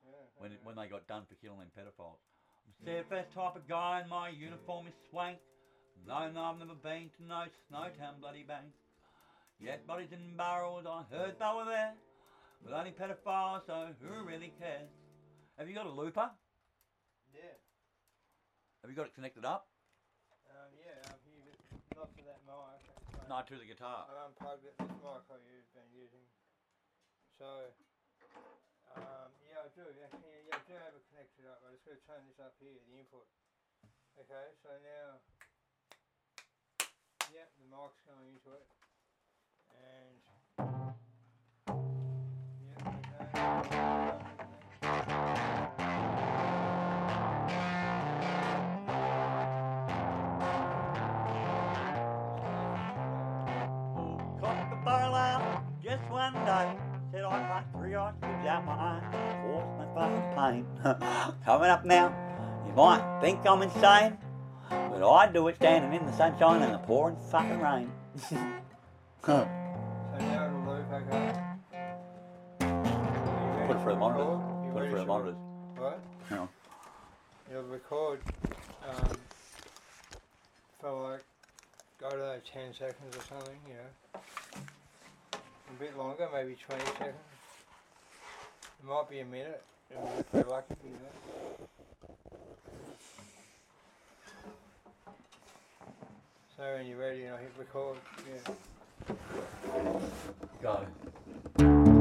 Yeah, 0.06 0.14
when 0.38 0.52
it, 0.52 0.60
when 0.62 0.76
they 0.78 0.86
got 0.86 1.10
done 1.10 1.26
for 1.26 1.34
killing 1.42 1.58
them 1.58 1.74
pedophiles. 1.74 2.22
I'm 2.62 2.74
steadfast 2.82 3.34
type 3.34 3.56
of 3.58 3.66
guy 3.66 4.00
and 4.02 4.10
my 4.10 4.30
uniform 4.30 4.86
is 4.86 4.94
swank. 5.10 5.38
No, 6.06 6.30
no, 6.30 6.54
I've 6.54 6.58
never 6.58 6.78
been 6.78 7.10
to 7.18 7.22
no 7.26 7.46
Snowtown 7.66 8.22
bloody 8.22 8.42
bank. 8.46 8.70
Yet 9.60 9.86
bodies 9.86 10.12
in 10.12 10.36
barrels, 10.36 10.86
I 10.86 11.02
heard 11.10 11.38
they 11.38 11.52
were 11.54 11.66
there. 11.66 11.94
But 12.64 12.74
only 12.74 12.94
pedophiles, 12.94 13.66
so 13.66 13.90
who 13.98 14.22
really 14.22 14.54
cares? 14.58 14.90
Have 15.58 15.68
you 15.68 15.74
got 15.74 15.86
a 15.86 15.90
looper? 15.90 16.30
Yeah. 17.34 17.58
Have 18.82 18.90
you 18.90 18.96
got 18.96 19.06
it 19.06 19.14
connected 19.14 19.44
up? 19.44 19.66
Um, 20.50 20.70
yeah, 20.78 20.98
I've 21.10 21.22
used 21.26 21.46
it 21.50 21.58
not 21.94 22.10
of 22.10 22.24
that 22.26 22.42
mic. 22.46 22.82
It's, 23.18 23.28
No, 23.30 23.42
to 23.42 23.54
the 23.58 23.66
guitar. 23.66 24.06
I 24.10 24.26
unplugged 24.26 24.66
it, 24.66 24.74
this 24.78 24.94
mic 25.02 25.26
I've 25.26 25.42
been 25.74 25.90
using. 25.94 26.22
So, 27.38 27.74
um, 28.94 29.30
yeah, 29.42 29.62
I 29.62 29.70
do, 29.74 29.86
yeah, 29.94 30.10
I 30.10 30.60
do 30.66 30.74
have 30.78 30.94
it 30.94 31.02
connected 31.10 31.46
up. 31.50 31.62
I'm 31.66 31.74
just 31.74 31.86
got 31.86 31.98
to 31.98 32.04
turn 32.06 32.22
this 32.30 32.38
up 32.38 32.54
here, 32.62 32.78
the 32.90 32.94
input. 32.98 33.26
Okay, 34.18 34.46
so 34.62 34.70
now, 34.86 35.18
yeah, 37.30 37.46
the 37.58 37.66
mic's 37.66 38.02
going 38.06 38.28
into 38.34 38.50
it. 38.54 38.66
One 56.12 56.34
day. 56.44 56.76
Said 57.10 57.24
I 57.24 57.42
cut 57.48 57.64
three 57.72 57.94
ostriches 57.94 58.46
out 58.46 58.64
my 58.64 58.72
eye. 58.72 59.00
Forced 59.42 59.78
my 59.78 59.86
fucking 59.94 60.26
pain. 60.36 61.36
Coming 61.44 61.70
up 61.70 61.84
now, 61.84 62.14
you 62.66 62.72
might 62.74 63.18
think 63.20 63.46
I'm 63.46 63.62
insane. 63.62 64.18
But 64.68 65.08
I 65.08 65.30
do 65.30 65.48
it 65.48 65.56
standing 65.56 65.92
in 65.98 66.06
the 66.06 66.12
sunshine 66.12 66.62
and 66.62 66.74
the 66.74 66.78
pouring 66.78 67.16
fucking 67.30 67.60
rain. 67.60 67.90
it 73.90 73.98
for 73.98 74.12
the? 74.12 74.66
You 74.66 74.72
Put 74.72 74.82
it 74.84 74.90
for 74.90 74.96
the 74.96 75.02
to- 75.02 75.06
monitors. 75.06 75.36
What? 75.76 76.00
Hang 76.28 76.38
on. 76.40 76.48
It'll 77.50 77.62
record 77.64 78.20
um, 78.88 79.16
for 80.80 81.10
like, 81.12 81.24
go 82.00 82.10
to 82.16 82.26
like 82.28 82.44
10 82.52 82.72
seconds 82.74 83.16
or 83.16 83.22
something, 83.28 83.58
you 83.66 83.74
know. 83.74 84.20
A 85.34 85.80
bit 85.80 85.96
longer, 85.98 86.28
maybe 86.32 86.56
20 86.66 86.82
seconds. 86.98 87.16
It 88.82 88.86
might 88.86 89.08
be 89.10 89.20
a 89.20 89.24
minute, 89.24 89.62
if 89.90 90.32
we're 90.32 90.44
lucky, 90.50 90.74
you 90.84 90.90
know. 90.90 91.66
So 96.56 96.62
when 96.74 96.86
you're 96.86 96.98
ready, 96.98 97.28
I'll 97.28 97.36
hit 97.38 97.52
record. 97.58 97.96
Yeah. 98.28 98.54
Go. 101.58 101.91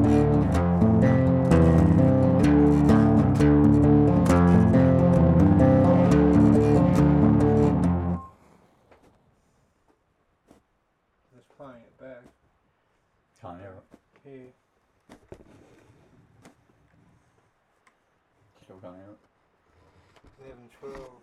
Still 18.64 18.78
can't 18.82 18.96
hear 18.96 19.16
11, 20.46 20.70
12. 20.80 21.22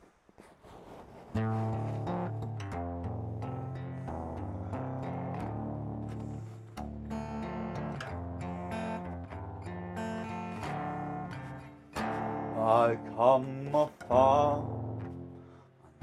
I 12.61 12.99
come 13.17 13.75
afar, 13.75 14.63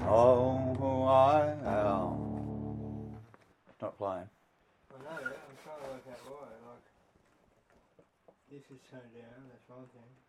I 0.00 0.02
know 0.04 0.76
who 0.76 1.04
I 1.04 1.54
am. 1.64 2.14
Stop 3.76 3.94
playing. 3.96 4.28
I 4.90 4.98
know 4.98 5.04
that, 5.04 5.22
I'm 5.22 5.56
trying 5.62 5.80
to 5.82 5.88
work 5.92 6.06
out 6.10 6.20
why. 6.26 6.46
Like, 6.66 6.86
this 8.56 8.64
is 8.72 8.80
turned 8.90 9.12
down, 9.12 9.44
that's 9.52 9.68
one 9.68 9.84
thing. 9.92 10.25